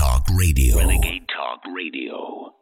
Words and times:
Talk 0.00 0.24
Radio. 0.34 0.78
Renegade 0.78 1.28
Talk 1.28 1.60
Radio. 1.76 2.54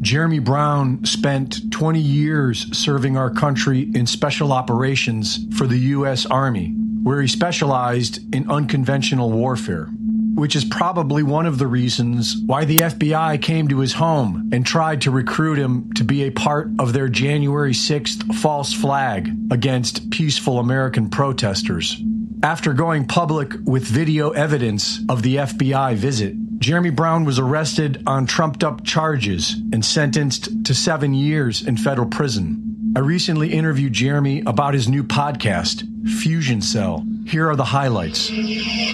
Jeremy 0.00 0.38
Brown 0.38 1.04
spent 1.04 1.72
20 1.72 1.98
years 1.98 2.78
serving 2.78 3.16
our 3.16 3.30
country 3.30 3.90
in 3.96 4.06
special 4.06 4.52
operations 4.52 5.40
for 5.56 5.66
the 5.66 5.78
U.S. 5.78 6.24
Army, 6.24 6.68
where 7.02 7.20
he 7.20 7.26
specialized 7.26 8.32
in 8.32 8.48
unconventional 8.48 9.32
warfare, 9.32 9.88
which 10.38 10.54
is 10.54 10.64
probably 10.64 11.24
one 11.24 11.46
of 11.46 11.58
the 11.58 11.66
reasons 11.66 12.36
why 12.46 12.64
the 12.64 12.78
FBI 12.78 13.42
came 13.42 13.66
to 13.66 13.80
his 13.80 13.94
home 13.94 14.48
and 14.52 14.64
tried 14.64 15.02
to 15.02 15.10
recruit 15.10 15.58
him 15.58 15.92
to 15.94 16.04
be 16.04 16.22
a 16.22 16.30
part 16.30 16.70
of 16.78 16.92
their 16.92 17.08
January 17.08 17.72
6th 17.72 18.32
false 18.36 18.72
flag 18.72 19.28
against 19.50 20.10
peaceful 20.10 20.60
American 20.60 21.10
protesters. 21.10 22.00
After 22.40 22.72
going 22.72 23.08
public 23.08 23.52
with 23.64 23.82
video 23.82 24.30
evidence 24.30 25.00
of 25.08 25.22
the 25.22 25.36
FBI 25.36 25.96
visit, 25.96 26.36
Jeremy 26.60 26.90
Brown 26.90 27.24
was 27.24 27.40
arrested 27.40 28.04
on 28.06 28.26
trumped 28.26 28.62
up 28.62 28.84
charges 28.84 29.56
and 29.72 29.84
sentenced 29.84 30.64
to 30.66 30.72
seven 30.72 31.14
years 31.14 31.66
in 31.66 31.76
federal 31.76 32.08
prison. 32.08 32.92
I 32.94 33.00
recently 33.00 33.52
interviewed 33.52 33.92
Jeremy 33.92 34.44
about 34.46 34.74
his 34.74 34.88
new 34.88 35.02
podcast, 35.02 35.82
Fusion 36.20 36.62
Cell. 36.62 37.04
Here 37.28 37.48
are 37.50 37.56
the 37.56 37.64
highlights. 37.64 38.30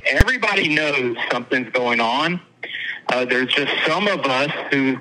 everybody 0.07 0.75
knows 0.75 1.17
something's 1.31 1.71
going 1.71 2.01
on. 2.01 2.41
Uh, 3.09 3.25
there's 3.25 3.53
just 3.53 3.73
some 3.87 4.09
of 4.09 4.27
us 4.27 4.51
who 4.73 4.99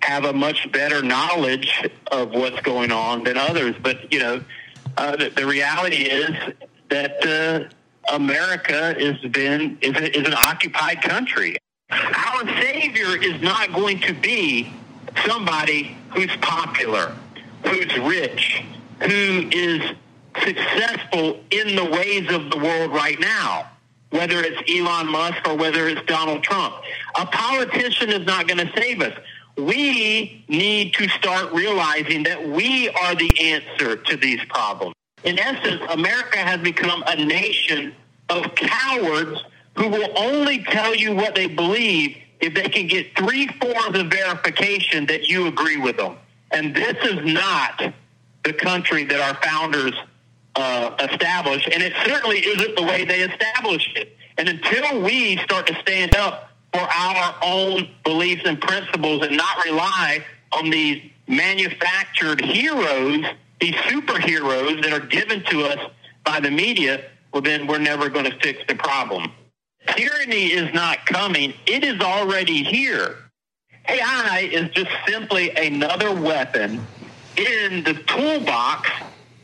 have 0.00 0.24
a 0.24 0.32
much 0.32 0.70
better 0.70 1.02
knowledge 1.02 1.90
of 2.12 2.30
what's 2.30 2.60
going 2.60 2.92
on 2.92 3.24
than 3.24 3.36
others. 3.36 3.74
But 3.82 4.12
you 4.12 4.20
know, 4.20 4.44
uh, 4.96 5.16
the, 5.16 5.30
the 5.30 5.44
reality 5.44 6.04
is 6.04 6.30
that 6.88 7.26
uh, 7.26 8.14
America 8.14 8.94
has 8.98 9.18
been 9.32 9.76
is, 9.80 9.96
a, 9.96 10.16
is 10.16 10.26
an 10.28 10.34
occupied 10.34 11.02
country. 11.02 11.56
Our 11.90 12.46
savior 12.60 13.20
is 13.20 13.42
not 13.42 13.72
going 13.72 13.98
to 14.02 14.14
be 14.14 14.72
somebody 15.26 15.96
who's 16.14 16.34
popular, 16.36 17.16
who's 17.64 17.98
rich, 17.98 18.62
who 19.00 19.48
is 19.50 19.82
successful 20.42 21.40
in 21.50 21.76
the 21.76 21.84
ways 21.84 22.30
of 22.32 22.50
the 22.50 22.58
world 22.58 22.92
right 22.92 23.18
now, 23.20 23.70
whether 24.10 24.40
it's 24.40 24.60
Elon 24.70 25.10
Musk 25.10 25.46
or 25.46 25.56
whether 25.56 25.88
it's 25.88 26.02
Donald 26.06 26.42
Trump. 26.42 26.74
A 27.18 27.26
politician 27.26 28.10
is 28.10 28.26
not 28.26 28.46
going 28.46 28.64
to 28.66 28.72
save 28.76 29.00
us. 29.02 29.18
We 29.56 30.44
need 30.48 30.94
to 30.94 31.08
start 31.08 31.52
realizing 31.52 32.22
that 32.24 32.48
we 32.48 32.88
are 32.88 33.14
the 33.14 33.52
answer 33.52 33.96
to 33.96 34.16
these 34.16 34.44
problems. 34.48 34.94
In 35.24 35.38
essence, 35.38 35.82
America 35.90 36.38
has 36.38 36.60
become 36.60 37.02
a 37.06 37.16
nation 37.16 37.94
of 38.28 38.54
cowards 38.54 39.42
who 39.76 39.88
will 39.88 40.16
only 40.16 40.62
tell 40.64 40.94
you 40.94 41.14
what 41.14 41.34
they 41.34 41.46
believe 41.46 42.16
if 42.40 42.54
they 42.54 42.68
can 42.68 42.86
get 42.86 43.16
three 43.16 43.48
forms 43.60 43.98
of 43.98 44.06
verification 44.06 45.06
that 45.06 45.28
you 45.28 45.46
agree 45.48 45.76
with 45.76 45.96
them. 45.96 46.16
And 46.52 46.74
this 46.74 46.96
is 47.04 47.24
not 47.24 47.82
the 48.44 48.52
country 48.52 49.04
that 49.04 49.20
our 49.20 49.34
founders 49.42 49.92
uh, 50.58 50.96
established, 51.10 51.68
and 51.72 51.82
it 51.82 51.92
certainly 52.04 52.38
isn't 52.38 52.74
the 52.76 52.82
way 52.82 53.04
they 53.04 53.20
established 53.20 53.96
it. 53.96 54.16
And 54.36 54.48
until 54.48 55.02
we 55.02 55.36
start 55.38 55.68
to 55.68 55.74
stand 55.80 56.16
up 56.16 56.50
for 56.72 56.80
our 56.80 57.34
own 57.42 57.88
beliefs 58.04 58.42
and 58.44 58.60
principles 58.60 59.24
and 59.24 59.36
not 59.36 59.64
rely 59.64 60.24
on 60.52 60.68
these 60.68 61.00
manufactured 61.28 62.44
heroes, 62.44 63.24
these 63.60 63.74
superheroes 63.74 64.82
that 64.82 64.92
are 64.92 65.06
given 65.06 65.44
to 65.44 65.62
us 65.62 65.78
by 66.24 66.40
the 66.40 66.50
media, 66.50 67.04
well, 67.32 67.42
then 67.42 67.68
we're 67.68 67.78
never 67.78 68.08
going 68.08 68.24
to 68.24 68.36
fix 68.40 68.58
the 68.66 68.74
problem. 68.74 69.30
Tyranny 69.96 70.46
is 70.46 70.74
not 70.74 71.06
coming. 71.06 71.54
It 71.66 71.84
is 71.84 72.00
already 72.00 72.64
here. 72.64 73.16
AI 73.88 74.48
is 74.52 74.70
just 74.70 74.90
simply 75.06 75.50
another 75.56 76.12
weapon 76.12 76.84
in 77.36 77.84
the 77.84 77.94
toolbox 78.06 78.90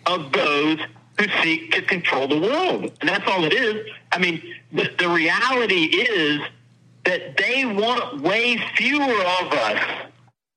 of 0.06 0.32
those 0.32 0.78
who 1.18 1.26
seek 1.42 1.72
to 1.72 1.82
control 1.82 2.26
the 2.28 2.38
world. 2.38 2.92
And 3.00 3.08
that's 3.08 3.28
all 3.30 3.44
it 3.44 3.52
is. 3.52 3.86
I 4.12 4.18
mean, 4.18 4.42
the, 4.72 4.90
the 4.98 5.08
reality 5.08 5.84
is 5.84 6.40
that 7.04 7.36
they 7.36 7.64
want 7.64 8.22
way 8.22 8.56
fewer 8.76 9.02
of 9.02 9.52
us, 9.52 9.82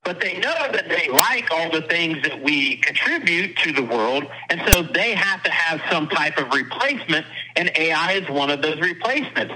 but 0.03 0.21
they 0.21 0.39
know 0.39 0.71
that 0.71 0.87
they 0.87 1.09
like 1.09 1.51
all 1.51 1.69
the 1.69 1.81
things 1.81 2.23
that 2.23 2.41
we 2.41 2.77
contribute 2.77 3.57
to 3.57 3.73
the 3.73 3.83
world. 3.83 4.25
And 4.49 4.61
so 4.71 4.81
they 4.81 5.13
have 5.13 5.43
to 5.43 5.51
have 5.51 5.81
some 5.91 6.07
type 6.07 6.37
of 6.37 6.53
replacement, 6.53 7.25
and 7.55 7.71
AI 7.75 8.13
is 8.13 8.29
one 8.29 8.49
of 8.49 8.61
those 8.61 8.79
replacements. 8.79 9.55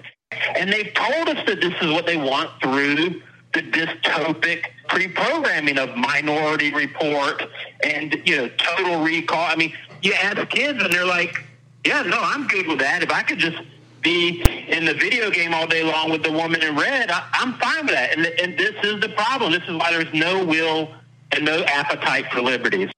And 0.55 0.71
they've 0.71 0.93
told 0.93 1.29
us 1.29 1.45
that 1.45 1.61
this 1.61 1.73
is 1.81 1.91
what 1.91 2.05
they 2.05 2.17
want 2.17 2.49
through 2.61 3.21
the 3.53 3.61
dystopic 3.61 4.65
pre-programming 4.87 5.77
of 5.77 5.95
Minority 5.95 6.73
Report 6.73 7.43
and 7.83 8.21
you 8.25 8.37
know 8.37 8.49
Total 8.57 9.03
Recall. 9.03 9.45
I 9.51 9.55
mean, 9.55 9.73
you 10.01 10.13
ask 10.13 10.49
kids 10.49 10.83
and 10.83 10.93
they're 10.93 11.05
like, 11.05 11.43
"Yeah, 11.85 12.03
no, 12.03 12.17
I'm 12.19 12.47
good 12.47 12.67
with 12.67 12.79
that. 12.79 13.03
If 13.03 13.11
I 13.11 13.23
could 13.23 13.39
just 13.39 13.57
be 14.01 14.41
in 14.67 14.85
the 14.85 14.93
video 14.93 15.29
game 15.29 15.53
all 15.53 15.67
day 15.67 15.83
long 15.83 16.09
with 16.09 16.23
the 16.23 16.31
woman 16.31 16.61
in 16.61 16.75
red, 16.75 17.11
I, 17.11 17.27
I'm 17.33 17.53
fine 17.53 17.85
with 17.85 17.95
that." 17.95 18.17
And, 18.17 18.25
and 18.25 18.57
this 18.57 18.75
is 18.83 18.99
the 19.01 19.09
problem. 19.09 19.51
This 19.51 19.63
is 19.63 19.75
why 19.75 19.91
there's 19.91 20.13
no 20.13 20.43
will 20.45 20.89
and 21.31 21.45
no 21.45 21.63
appetite 21.63 22.31
for 22.31 22.41
liberties. 22.41 22.89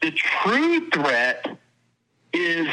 The 0.00 0.10
true 0.12 0.88
threat 0.90 1.58
is 2.32 2.68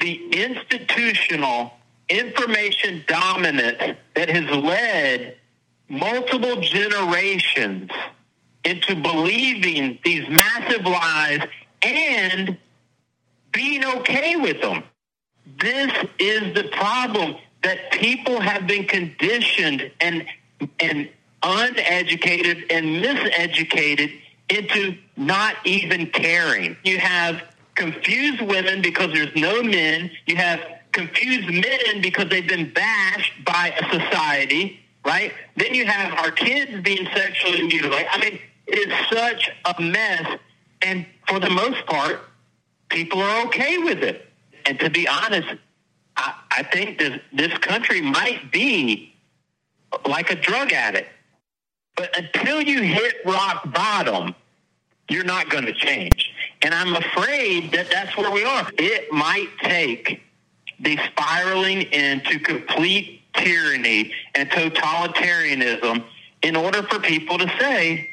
the 0.00 0.44
institutional 0.44 1.72
information 2.08 3.04
dominance 3.06 3.98
that 4.14 4.28
has 4.30 4.44
led 4.50 5.36
multiple 5.88 6.60
generations 6.60 7.90
into 8.64 8.94
believing 8.94 9.98
these 10.04 10.28
massive 10.28 10.84
lies 10.84 11.40
and 11.82 12.56
being 13.52 13.84
okay 13.84 14.36
with 14.36 14.60
them. 14.60 14.82
This 15.60 15.92
is 16.18 16.54
the 16.54 16.64
problem 16.72 17.36
that 17.62 17.92
people 17.92 18.40
have 18.40 18.66
been 18.66 18.84
conditioned 18.86 19.90
and 20.00 20.26
and 20.80 21.08
uneducated 21.42 22.64
and 22.70 23.02
miseducated 23.02 24.12
into 24.48 24.96
not 25.16 25.54
even 25.64 26.06
caring. 26.06 26.76
You 26.84 26.98
have 26.98 27.42
confused 27.74 28.40
women 28.42 28.82
because 28.82 29.12
there's 29.12 29.34
no 29.36 29.62
men. 29.62 30.10
You 30.26 30.36
have 30.36 30.60
confused 30.92 31.48
men 31.48 32.02
because 32.02 32.28
they've 32.28 32.48
been 32.48 32.72
bashed 32.72 33.32
by 33.44 33.72
a 33.78 33.84
society, 33.90 34.80
right? 35.04 35.32
Then 35.56 35.74
you 35.74 35.86
have 35.86 36.12
our 36.18 36.30
kids 36.30 36.82
being 36.82 37.06
sexually 37.14 37.62
mutilated. 37.66 38.08
I 38.10 38.18
mean, 38.18 38.40
it 38.66 38.88
is 38.88 39.08
such 39.16 39.50
a 39.64 39.80
mess. 39.80 40.38
And 40.82 41.06
for 41.28 41.38
the 41.38 41.50
most 41.50 41.86
part, 41.86 42.20
people 42.88 43.20
are 43.20 43.46
okay 43.46 43.78
with 43.78 44.02
it. 44.02 44.26
And 44.66 44.78
to 44.80 44.90
be 44.90 45.08
honest, 45.08 45.48
I, 46.16 46.34
I 46.50 46.62
think 46.64 46.98
this, 46.98 47.20
this 47.32 47.56
country 47.58 48.00
might 48.00 48.50
be 48.50 49.14
like 50.06 50.30
a 50.30 50.34
drug 50.34 50.72
addict. 50.72 51.08
But 51.96 52.16
until 52.16 52.60
you 52.62 52.82
hit 52.82 53.16
rock 53.24 53.72
bottom, 53.72 54.34
you're 55.08 55.24
not 55.24 55.48
going 55.48 55.64
to 55.64 55.72
change. 55.72 56.32
And 56.62 56.74
I'm 56.74 56.94
afraid 56.94 57.72
that 57.72 57.90
that's 57.90 58.16
where 58.16 58.30
we 58.30 58.44
are. 58.44 58.70
It 58.78 59.12
might 59.12 59.48
take 59.62 60.22
the 60.80 60.98
spiraling 61.06 61.82
into 61.82 62.38
complete 62.38 63.22
tyranny 63.34 64.12
and 64.34 64.50
totalitarianism 64.50 66.04
in 66.42 66.56
order 66.56 66.82
for 66.84 67.00
people 67.00 67.38
to 67.38 67.48
say, 67.58 68.10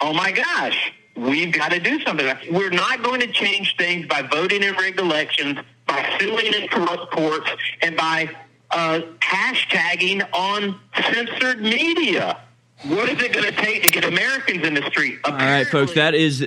oh 0.00 0.12
my 0.12 0.30
gosh, 0.30 0.92
we've 1.16 1.52
got 1.52 1.70
to 1.70 1.80
do 1.80 2.00
something. 2.02 2.26
We're 2.50 2.70
not 2.70 3.02
going 3.02 3.20
to 3.20 3.30
change 3.32 3.76
things 3.76 4.06
by 4.06 4.22
voting 4.22 4.62
in 4.62 4.74
rigged 4.74 5.00
elections, 5.00 5.58
by 5.86 6.16
suing 6.18 6.52
in 6.52 6.68
corrupt 6.68 7.12
courts, 7.12 7.50
and 7.82 7.96
by 7.96 8.30
uh, 8.70 9.00
hashtagging 9.20 10.26
on 10.32 10.80
censored 11.12 11.60
media. 11.60 12.40
What 12.82 13.08
is 13.08 13.22
it 13.22 13.32
going 13.32 13.46
to 13.46 13.52
take 13.52 13.82
to 13.84 13.88
get 13.88 14.04
Americans 14.04 14.66
in 14.66 14.74
the 14.74 14.82
street? 14.90 15.18
All 15.24 15.32
right, 15.32 15.66
folks, 15.66 15.94
that 15.94 16.14
is, 16.14 16.46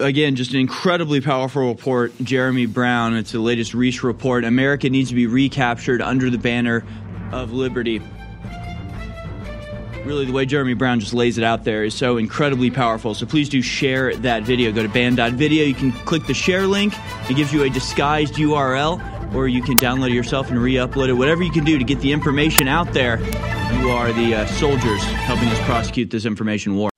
again, 0.00 0.36
just 0.36 0.52
an 0.52 0.60
incredibly 0.60 1.20
powerful 1.20 1.68
report. 1.68 2.12
Jeremy 2.18 2.66
Brown, 2.66 3.16
it's 3.16 3.32
the 3.32 3.38
latest 3.38 3.72
Reach 3.72 4.02
report. 4.02 4.44
America 4.44 4.90
needs 4.90 5.08
to 5.10 5.14
be 5.14 5.26
recaptured 5.26 6.02
under 6.02 6.28
the 6.28 6.36
banner 6.36 6.84
of 7.32 7.52
liberty. 7.52 8.02
Really, 10.04 10.24
the 10.24 10.32
way 10.32 10.46
Jeremy 10.46 10.74
Brown 10.74 11.00
just 11.00 11.12
lays 11.12 11.38
it 11.38 11.44
out 11.44 11.64
there 11.64 11.84
is 11.84 11.94
so 11.94 12.16
incredibly 12.16 12.70
powerful. 12.70 13.14
So 13.14 13.26
please 13.26 13.48
do 13.48 13.60
share 13.60 14.14
that 14.16 14.42
video. 14.44 14.72
Go 14.72 14.82
to 14.82 14.88
band.video. 14.88 15.64
You 15.64 15.74
can 15.74 15.92
click 15.92 16.26
the 16.26 16.34
share 16.34 16.66
link, 16.66 16.94
it 17.28 17.34
gives 17.36 17.52
you 17.52 17.64
a 17.64 17.68
disguised 17.70 18.34
URL 18.34 19.34
or 19.34 19.48
you 19.48 19.62
can 19.62 19.76
download 19.76 20.08
it 20.10 20.14
yourself 20.14 20.50
and 20.50 20.58
re-upload 20.58 21.08
it. 21.08 21.12
Whatever 21.12 21.42
you 21.42 21.50
can 21.50 21.64
do 21.64 21.78
to 21.78 21.84
get 21.84 22.00
the 22.00 22.12
information 22.12 22.68
out 22.68 22.92
there, 22.92 23.20
you 23.74 23.90
are 23.90 24.12
the 24.12 24.34
uh, 24.34 24.46
soldiers 24.46 25.02
helping 25.02 25.48
us 25.48 25.58
prosecute 25.66 26.10
this 26.10 26.24
information 26.24 26.76
war. 26.76 26.90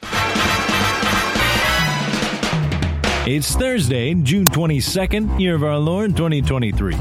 It's 3.26 3.54
Thursday, 3.54 4.14
June 4.14 4.48
22nd, 4.48 5.38
year 5.38 5.54
of 5.54 5.62
our 5.62 5.78
Lord 5.78 6.16
2023. 6.16 6.94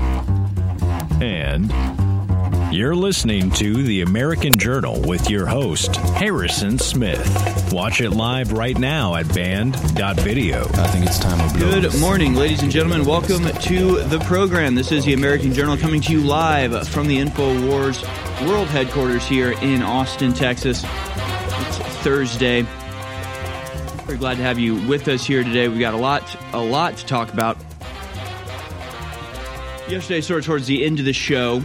And 1.21 1.71
you're 2.71 2.95
listening 2.95 3.49
to 3.49 3.81
the 3.83 4.01
American 4.01 4.59
Journal 4.59 5.01
with 5.01 5.27
your 5.27 5.47
host, 5.47 5.95
Harrison 5.95 6.77
Smith. 6.77 7.73
Watch 7.73 7.99
it 7.99 8.11
live 8.11 8.51
right 8.51 8.77
now 8.77 9.15
at 9.15 9.27
band.video. 9.33 10.61
I 10.61 10.87
think 10.87 11.05
it's 11.05 11.17
time 11.17 11.49
to 11.49 11.57
blow 11.57 11.81
Good 11.81 11.99
morning, 11.99 12.35
ladies 12.35 12.61
and 12.61 12.71
gentlemen. 12.71 13.05
Welcome 13.05 13.45
to 13.45 14.03
the 14.03 14.19
program. 14.19 14.75
This 14.75 14.91
is 14.91 15.03
the 15.03 15.13
American 15.13 15.51
Journal 15.51 15.77
coming 15.77 15.99
to 16.01 16.11
you 16.11 16.21
live 16.21 16.87
from 16.87 17.07
the 17.07 17.17
InfoWars 17.17 18.47
World 18.47 18.67
Headquarters 18.67 19.25
here 19.25 19.53
in 19.63 19.81
Austin, 19.81 20.31
Texas. 20.33 20.83
It's 20.85 21.77
Thursday. 22.03 22.67
We're 24.07 24.17
glad 24.17 24.37
to 24.37 24.43
have 24.43 24.59
you 24.59 24.75
with 24.87 25.07
us 25.07 25.25
here 25.25 25.43
today. 25.43 25.69
We 25.69 25.79
got 25.79 25.95
a 25.95 25.97
lot, 25.97 26.23
a 26.53 26.59
lot 26.59 26.97
to 26.97 27.05
talk 27.07 27.33
about. 27.33 27.57
Yesterday, 29.87 30.21
sort 30.21 30.41
of 30.41 30.45
towards 30.45 30.67
the 30.67 30.85
end 30.85 30.99
of 30.99 31.05
the 31.05 31.13
show, 31.13 31.63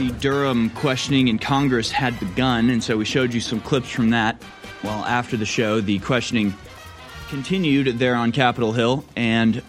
the 0.00 0.12
Durham 0.12 0.70
questioning 0.70 1.28
in 1.28 1.38
Congress 1.38 1.90
had 1.90 2.18
begun, 2.18 2.70
and 2.70 2.82
so 2.82 2.96
we 2.96 3.04
showed 3.04 3.34
you 3.34 3.40
some 3.40 3.60
clips 3.60 3.90
from 3.90 4.08
that. 4.10 4.42
Well, 4.82 5.04
after 5.04 5.36
the 5.36 5.44
show, 5.44 5.82
the 5.82 5.98
questioning 5.98 6.54
continued 7.28 7.98
there 7.98 8.14
on 8.14 8.32
Capitol 8.32 8.72
Hill, 8.72 9.04
and 9.14 9.62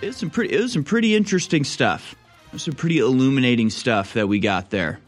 it 0.00 0.06
was 0.06 0.16
some 0.16 0.30
pretty, 0.30 0.54
it 0.54 0.62
was 0.62 0.72
some 0.72 0.82
pretty 0.82 1.14
interesting 1.14 1.62
stuff. 1.62 2.14
It 2.46 2.54
was 2.54 2.62
some 2.62 2.72
pretty 2.72 3.00
illuminating 3.00 3.68
stuff 3.68 4.14
that 4.14 4.28
we 4.28 4.38
got 4.38 4.70
there. 4.70 4.98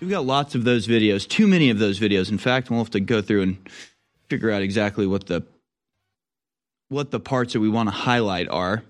We've 0.00 0.08
got 0.08 0.24
lots 0.24 0.54
of 0.54 0.64
those 0.64 0.86
videos, 0.86 1.28
too 1.28 1.46
many 1.46 1.68
of 1.68 1.78
those 1.78 2.00
videos. 2.00 2.30
In 2.30 2.38
fact, 2.38 2.70
we'll 2.70 2.78
have 2.78 2.90
to 2.92 3.00
go 3.00 3.20
through 3.20 3.42
and 3.42 3.70
figure 4.30 4.50
out 4.50 4.62
exactly 4.62 5.06
what 5.06 5.26
the 5.26 5.44
what 6.88 7.10
the 7.10 7.20
parts 7.20 7.52
that 7.52 7.60
we 7.60 7.68
want 7.68 7.90
to 7.90 7.94
highlight 7.94 8.48
are. 8.48 8.84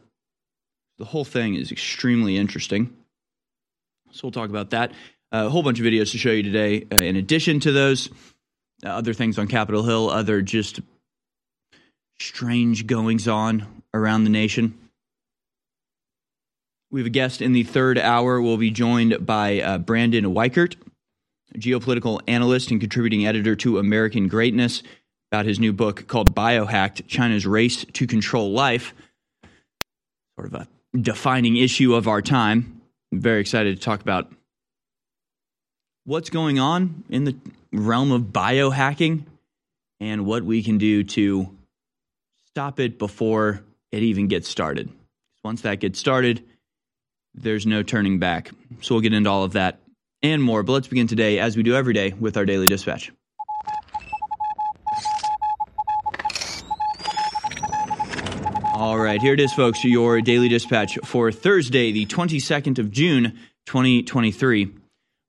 The 0.99 1.06
whole 1.06 1.25
thing 1.25 1.56
is 1.56 1.73
extremely 1.73 2.37
interesting. 2.37 2.96
So 4.12 4.20
we'll 4.25 4.32
talk 4.32 4.50
about 4.50 4.70
that. 4.70 4.93
Uh, 5.32 5.47
a 5.47 5.50
whole 5.50 5.62
bunch 5.62 5.81
of 5.81 5.87
videos 5.87 6.12
to 6.12 6.19
show 6.19 6.31
you 6.31 6.43
today. 6.43 6.87
Uh, 6.91 7.03
in 7.03 7.17
addition 7.17 7.61
to 7.61 7.73
those, 7.73 8.08
uh, 8.85 8.88
other 8.88 9.12
things 9.12 9.38
on 9.38 9.49
Capitol 9.49 9.82
Hill, 9.82 10.08
other 10.11 10.41
just 10.43 10.81
strange 12.19 12.87
goings 12.87 13.29
on 13.29 13.82
around 13.93 14.25
the 14.25 14.31
nation. 14.31 14.79
We 16.91 17.00
have 17.00 17.06
a 17.06 17.11
guest 17.11 17.43
in 17.43 17.53
the 17.53 17.64
third 17.64 17.99
hour. 17.99 18.41
We'll 18.41 18.56
be 18.56 18.70
joined 18.70 19.26
by 19.26 19.61
uh, 19.61 19.79
Brandon 19.79 20.25
Weichert, 20.26 20.76
geopolitical 21.56 22.20
analyst 22.29 22.70
and 22.70 22.81
contributing 22.81 23.26
editor 23.26 23.56
to 23.56 23.79
American 23.79 24.29
Greatness, 24.29 24.82
about 25.32 25.47
his 25.47 25.59
new 25.59 25.73
book 25.73 26.06
called 26.06 26.35
Biohacked 26.35 27.09
China's 27.09 27.47
Race 27.47 27.85
to 27.85 28.06
Control 28.06 28.52
Life. 28.52 28.94
Sort 30.37 30.47
of 30.47 30.55
a 30.55 30.69
defining 30.97 31.56
issue 31.56 31.94
of 31.94 32.06
our 32.06 32.23
time. 32.23 32.75
I'm 33.12 33.20
very 33.20 33.41
excited 33.41 33.76
to 33.76 33.82
talk 33.82 34.00
about 34.00 34.32
what's 36.05 36.31
going 36.31 36.58
on 36.58 37.05
in 37.08 37.25
the 37.25 37.37
realm 37.73 38.12
of 38.12 38.23
biohacking 38.23 39.25
and 40.00 40.26
what 40.26 40.44
we 40.44 40.62
can 40.62 40.79
do 40.79 41.05
to 41.05 41.49
stop 42.47 42.81
it 42.81 42.99
before 42.99 43.62
it 43.93 44.03
even 44.03 44.29
gets 44.29 44.49
started. 44.49 44.91
Once 45.44 45.62
that 45.62 45.81
gets 45.81 45.99
started, 45.99 46.43
there's 47.35 47.67
no 47.67 47.82
turning 47.82 48.19
back. 48.19 48.50
So 48.81 48.94
we'll 48.94 49.03
get 49.03 49.12
into 49.12 49.31
all 49.31 49.44
of 49.44 49.52
that 49.52 49.79
and 50.23 50.43
more. 50.43 50.62
But 50.62 50.73
let's 50.73 50.88
begin 50.88 51.06
today, 51.06 51.38
as 51.38 51.56
we 51.56 51.62
do 51.62 51.76
every 51.76 51.94
day, 51.94 52.12
with 52.12 52.37
our 52.37 52.44
daily 52.44 52.67
dispatch. 52.67 53.12
All 58.75 58.99
right, 59.17 59.23
here 59.23 59.33
it 59.33 59.41
is, 59.41 59.55
folks, 59.55 59.83
your 59.83 60.21
daily 60.21 60.47
dispatch 60.47 60.99
for 61.03 61.33
Thursday, 61.33 61.91
the 61.91 62.05
22nd 62.05 62.79
of 62.79 62.91
June, 62.91 63.39
2023. 63.65 64.71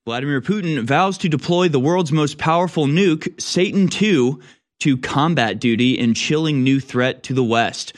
Vladimir 0.05 0.41
Putin 0.41 0.83
vows 0.83 1.17
to 1.19 1.29
deploy 1.29 1.69
the 1.69 1.79
world's 1.79 2.11
most 2.11 2.37
powerful 2.37 2.85
nuke, 2.85 3.41
Satan 3.41 3.87
II, 4.01 4.39
to 4.81 4.97
combat 4.97 5.59
duty 5.59 5.97
in 5.97 6.13
chilling 6.13 6.65
new 6.65 6.81
threat 6.81 7.23
to 7.23 7.33
the 7.33 7.45
West. 7.45 7.93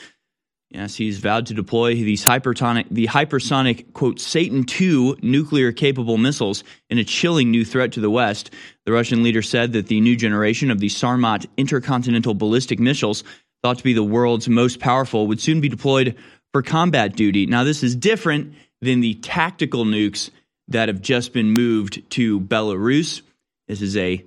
Yes, 0.69 0.95
he's 0.95 1.17
vowed 1.17 1.47
to 1.47 1.55
deploy 1.55 1.95
these 1.95 2.23
hypertonic, 2.23 2.85
the 2.91 3.07
hypersonic, 3.07 3.91
quote, 3.93 4.19
Satan 4.19 4.65
II 4.79 5.15
nuclear 5.23 5.71
capable 5.71 6.19
missiles 6.19 6.63
in 6.91 6.99
a 6.99 7.03
chilling 7.03 7.49
new 7.49 7.65
threat 7.65 7.93
to 7.93 7.99
the 7.99 8.11
West. 8.11 8.51
The 8.85 8.91
Russian 8.91 9.23
leader 9.23 9.41
said 9.41 9.73
that 9.73 9.87
the 9.87 10.01
new 10.01 10.15
generation 10.15 10.69
of 10.69 10.79
the 10.79 10.89
Sarmat 10.89 11.47
intercontinental 11.57 12.35
ballistic 12.35 12.79
missiles, 12.79 13.23
thought 13.63 13.77
to 13.77 13.83
be 13.83 13.93
the 13.93 14.03
world's 14.03 14.47
most 14.47 14.79
powerful, 14.79 15.27
would 15.27 15.41
soon 15.41 15.61
be 15.61 15.69
deployed 15.69 16.15
for 16.51 16.61
combat 16.61 17.15
duty. 17.15 17.45
Now, 17.45 17.63
this 17.63 17.83
is 17.83 17.95
different 17.95 18.53
than 18.81 19.01
the 19.01 19.15
tactical 19.15 19.85
nukes 19.85 20.29
that 20.69 20.87
have 20.87 21.01
just 21.01 21.33
been 21.33 21.51
moved 21.51 22.09
to 22.11 22.39
Belarus. 22.39 23.21
This 23.67 23.81
is 23.81 23.97
a 23.97 24.23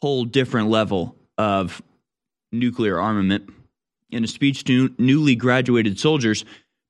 whole 0.00 0.24
different 0.24 0.68
level 0.68 1.14
of 1.38 1.80
nuclear 2.50 2.98
armament. 2.98 3.48
In 4.10 4.24
a 4.24 4.28
speech 4.28 4.64
to 4.64 4.94
newly 4.98 5.36
graduated 5.36 5.98
soldiers, 5.98 6.44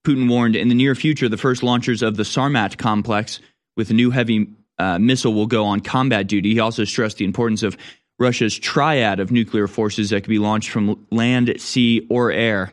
Putin 0.04 0.28
warned 0.28 0.56
in 0.56 0.68
the 0.68 0.74
near 0.74 0.94
future 0.94 1.28
the 1.28 1.36
first 1.36 1.62
launchers 1.62 2.02
of 2.02 2.16
the 2.16 2.24
Sarmat 2.24 2.76
complex 2.76 3.40
with 3.76 3.90
a 3.90 3.94
new 3.94 4.10
heavy 4.10 4.48
uh, 4.78 4.98
missile 4.98 5.32
will 5.32 5.46
go 5.46 5.64
on 5.66 5.80
combat 5.80 6.26
duty. 6.26 6.54
He 6.54 6.60
also 6.60 6.84
stressed 6.84 7.18
the 7.18 7.24
importance 7.24 7.62
of 7.62 7.76
Russia's 8.22 8.56
triad 8.56 9.18
of 9.20 9.32
nuclear 9.32 9.66
forces 9.66 10.10
that 10.10 10.22
could 10.22 10.30
be 10.30 10.38
launched 10.38 10.70
from 10.70 11.06
land, 11.10 11.52
sea, 11.58 12.06
or 12.08 12.30
air. 12.30 12.72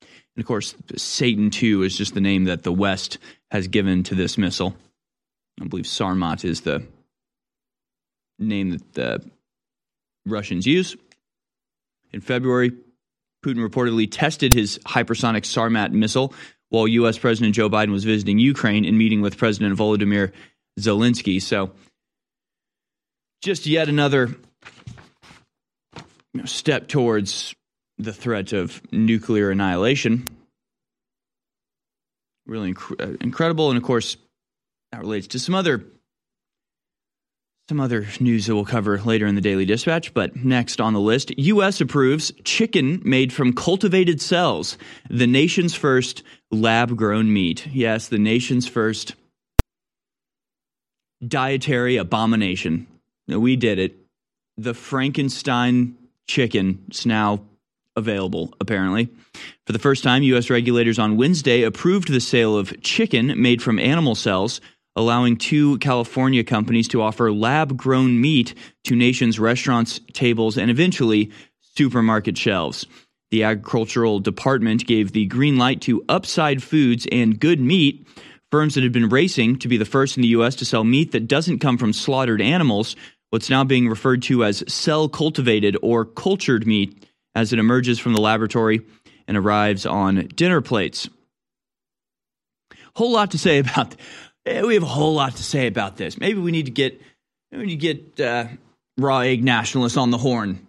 And 0.00 0.42
of 0.42 0.46
course, 0.46 0.74
Satan 0.96 1.50
II 1.52 1.84
is 1.84 1.96
just 1.96 2.14
the 2.14 2.20
name 2.20 2.44
that 2.44 2.62
the 2.62 2.72
West 2.72 3.18
has 3.50 3.68
given 3.68 4.02
to 4.04 4.14
this 4.14 4.36
missile. 4.38 4.74
I 5.60 5.66
believe 5.66 5.84
Sarmat 5.84 6.44
is 6.44 6.62
the 6.62 6.82
name 8.38 8.70
that 8.70 8.94
the 8.94 9.30
Russians 10.26 10.66
use. 10.66 10.96
In 12.12 12.20
February, 12.20 12.72
Putin 13.44 13.68
reportedly 13.68 14.08
tested 14.10 14.54
his 14.54 14.78
hypersonic 14.78 15.42
Sarmat 15.42 15.92
missile 15.92 16.32
while 16.70 16.88
U.S. 16.88 17.18
President 17.18 17.54
Joe 17.54 17.68
Biden 17.68 17.92
was 17.92 18.04
visiting 18.04 18.38
Ukraine 18.38 18.84
and 18.84 18.96
meeting 18.96 19.20
with 19.20 19.36
President 19.36 19.78
Volodymyr 19.78 20.32
Zelensky. 20.80 21.40
So, 21.40 21.70
just 23.44 23.66
yet 23.66 23.90
another 23.90 24.34
step 26.46 26.88
towards 26.88 27.54
the 27.98 28.12
threat 28.12 28.52
of 28.54 28.80
nuclear 28.90 29.50
annihilation. 29.50 30.26
Really 32.46 32.72
inc- 32.72 33.00
uh, 33.00 33.16
incredible. 33.20 33.68
And 33.70 33.76
of 33.76 33.82
course, 33.84 34.16
that 34.92 35.00
relates 35.02 35.26
to 35.28 35.38
some 35.38 35.54
other 35.54 35.84
some 37.68 37.80
other 37.80 38.06
news 38.20 38.46
that 38.46 38.54
we'll 38.54 38.66
cover 38.66 39.00
later 39.00 39.26
in 39.26 39.36
the 39.36 39.40
Daily 39.40 39.64
Dispatch, 39.64 40.12
but 40.12 40.36
next 40.36 40.82
on 40.82 40.92
the 40.92 41.00
list, 41.00 41.32
U.S. 41.38 41.80
approves 41.80 42.30
chicken 42.44 43.00
made 43.06 43.32
from 43.32 43.54
cultivated 43.54 44.20
cells, 44.20 44.76
the 45.08 45.26
nation's 45.26 45.74
first 45.74 46.22
lab 46.50 46.94
grown 46.94 47.32
meat. 47.32 47.66
Yes, 47.68 48.08
the 48.08 48.18
nation's 48.18 48.68
first 48.68 49.14
dietary 51.26 51.96
abomination. 51.96 52.86
We 53.28 53.56
did 53.56 53.78
it. 53.78 53.96
The 54.56 54.74
Frankenstein 54.74 55.96
chicken 56.26 56.84
is 56.90 57.06
now 57.06 57.42
available, 57.96 58.54
apparently. 58.60 59.08
For 59.66 59.72
the 59.72 59.78
first 59.78 60.04
time, 60.04 60.22
U.S. 60.22 60.50
regulators 60.50 60.98
on 60.98 61.16
Wednesday 61.16 61.62
approved 61.62 62.08
the 62.08 62.20
sale 62.20 62.56
of 62.56 62.80
chicken 62.82 63.40
made 63.40 63.62
from 63.62 63.78
animal 63.78 64.14
cells 64.14 64.60
allowing 64.96 65.36
two 65.36 65.78
California 65.78 66.44
companies 66.44 66.88
to 66.88 67.02
offer 67.02 67.32
lab 67.32 67.76
grown 67.76 68.20
meat 68.20 68.54
to 68.84 68.94
nation's 68.94 69.38
restaurants, 69.38 70.00
tables, 70.12 70.56
and 70.56 70.70
eventually 70.70 71.30
supermarket 71.60 72.38
shelves. 72.38 72.86
The 73.30 73.42
agricultural 73.42 74.20
department 74.20 74.86
gave 74.86 75.12
the 75.12 75.26
green 75.26 75.56
light 75.58 75.80
to 75.82 76.04
Upside 76.08 76.62
Foods 76.62 77.06
and 77.10 77.40
Good 77.40 77.60
Meat, 77.60 78.06
firms 78.50 78.74
that 78.74 78.84
had 78.84 78.92
been 78.92 79.08
racing 79.08 79.58
to 79.58 79.68
be 79.68 79.76
the 79.76 79.84
first 79.84 80.16
in 80.16 80.22
the 80.22 80.28
U.S. 80.28 80.54
to 80.56 80.64
sell 80.64 80.84
meat 80.84 81.10
that 81.10 81.26
doesn't 81.26 81.58
come 81.58 81.76
from 81.76 81.92
slaughtered 81.92 82.40
animals, 82.40 82.94
what's 83.34 83.50
now 83.50 83.64
being 83.64 83.88
referred 83.88 84.22
to 84.22 84.44
as 84.44 84.62
cell 84.72 85.08
cultivated 85.08 85.76
or 85.82 86.04
cultured 86.04 86.68
meat, 86.68 87.04
as 87.34 87.52
it 87.52 87.58
emerges 87.58 87.98
from 87.98 88.12
the 88.12 88.20
laboratory 88.20 88.80
and 89.26 89.36
arrives 89.36 89.84
on 89.84 90.28
dinner 90.36 90.60
plates. 90.60 91.08
Whole 92.94 93.10
lot 93.10 93.32
to 93.32 93.38
say 93.38 93.58
about 93.58 93.96
Eh, 94.46 94.62
we 94.62 94.74
have 94.74 94.84
a 94.84 94.86
whole 94.86 95.14
lot 95.14 95.34
to 95.34 95.42
say 95.42 95.66
about 95.66 95.96
this. 95.96 96.16
Maybe 96.16 96.38
we 96.38 96.52
need 96.52 96.66
to 96.66 96.70
get 96.70 97.00
we 97.50 97.66
need 97.66 97.80
to 97.80 97.94
get 97.94 98.20
uh, 98.20 98.46
raw 98.98 99.18
egg 99.18 99.42
nationalists 99.42 99.96
on 99.96 100.12
the 100.12 100.18
horn, 100.18 100.64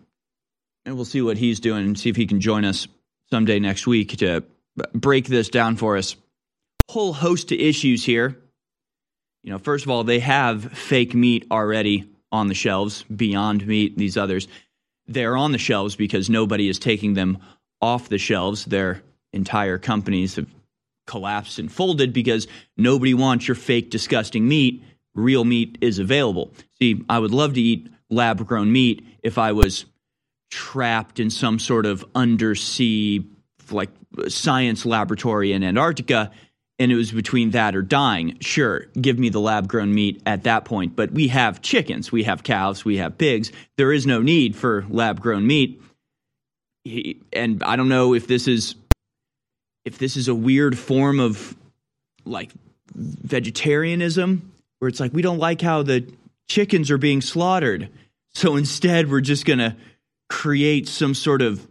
and 0.86 0.95
we'll 0.95 1.05
see 1.05 1.22
what 1.22 1.38
he's 1.38 1.60
doing 1.60 1.86
and 1.86 2.00
see 2.00 2.10
if 2.10 2.15
he 2.15 2.25
can 2.25 2.41
join 2.41 2.65
us 2.65 2.88
someday 3.29 3.60
next 3.60 3.86
week 3.86 4.17
to 4.17 4.43
break 4.95 5.27
this 5.27 5.50
down 5.50 5.75
for 5.75 5.98
us. 5.98 6.15
whole 6.89 7.13
host 7.13 7.51
of 7.51 7.60
issues 7.60 8.03
here. 8.03 8.41
You 9.43 9.51
know, 9.51 9.60
first 9.60 9.86
of 9.86 9.91
all, 9.91 10.03
they 10.03 10.19
have 10.19 10.72
fake 10.72 11.13
meat 11.13 11.45
already 11.51 12.14
on 12.36 12.48
the 12.48 12.54
shelves, 12.54 13.04
Beyond 13.04 13.65
Meat, 13.65 13.98
these 13.98 14.18
others. 14.18 14.48
They're 15.08 15.38
on 15.38 15.51
the 15.51 15.58
shelves 15.58 15.96
because 15.96 16.30
nobody 16.30 16.70
is 16.70 16.80
taking 16.80 17.13
them 17.13 17.39
off 17.82 18.10
the 18.10 18.18
shelves. 18.18 18.65
Their 18.65 19.01
entire 19.34 19.77
companies 19.77 20.36
have 20.36 20.48
collapsed 21.08 21.60
and 21.60 21.72
folded 21.72 22.13
because 22.13 22.48
nobody 22.77 23.13
wants 23.13 23.48
your 23.48 23.56
fake, 23.56 23.89
disgusting 23.89 24.48
meat. 24.48 24.84
Real 25.13 25.46
meat 25.46 25.77
is 25.82 26.00
available. 26.00 26.51
See, 26.80 27.04
I 27.10 27.20
would 27.20 27.32
love 27.32 27.54
to 27.54 27.62
eat 27.62 27.88
lab 28.10 28.46
grown 28.46 28.72
meat 28.72 29.06
if 29.24 29.38
I 29.38 29.51
was 29.51 29.86
trapped 30.51 31.20
in 31.20 31.30
some 31.30 31.60
sort 31.60 31.86
of 31.86 32.06
undersea, 32.13 33.24
like 33.72 33.89
science 34.27 34.86
laboratory 34.86 35.51
in 35.51 35.63
Antarctica 35.63 36.32
and 36.77 36.91
it 36.91 36.96
was 36.96 37.12
between 37.12 37.51
that 37.51 37.75
or 37.75 37.82
dying, 37.82 38.38
sure, 38.41 38.88
give 39.00 39.17
me 39.17 39.29
the 39.29 39.39
lab 39.39 39.67
grown 39.67 39.94
meat 39.94 40.22
at 40.25 40.44
that 40.44 40.65
point. 40.65 40.96
But 40.96 41.12
we 41.12 41.29
have 41.29 41.62
chickens, 41.62 42.12
we 42.12 42.24
have 42.24 42.44
cows, 42.44 42.84
we 42.84 42.98
have 42.98 43.17
pigs. 43.17 43.51
There 43.77 43.94
is 43.94 44.05
no 44.05 44.22
need 44.22 44.55
for 44.55 44.86
lab 44.89 45.22
grown 45.22 45.48
meat. 45.48 45.82
and 47.34 47.63
I 47.63 47.75
don't 47.75 47.89
know 47.89 48.13
if 48.13 48.27
this 48.27 48.48
is 48.48 48.75
if 49.86 49.98
this 49.98 50.17
is 50.17 50.27
a 50.27 50.36
weird 50.36 50.77
form 50.77 51.20
of 51.20 51.55
like 52.25 52.51
vegetarianism 52.96 54.51
where 54.79 54.89
it's 54.89 55.00
like 55.00 55.13
we 55.13 55.22
don't 55.22 55.38
like 55.38 55.62
how 55.62 55.84
the 55.84 56.12
chickens 56.48 56.91
are 56.91 56.98
being 56.98 57.22
slaughtered. 57.22 57.89
So 58.34 58.55
instead 58.55 59.10
we're 59.10 59.22
just 59.22 59.46
going 59.46 59.60
to 59.60 59.75
create 60.27 60.88
some 60.88 61.13
sort 61.13 61.41
of 61.41 61.65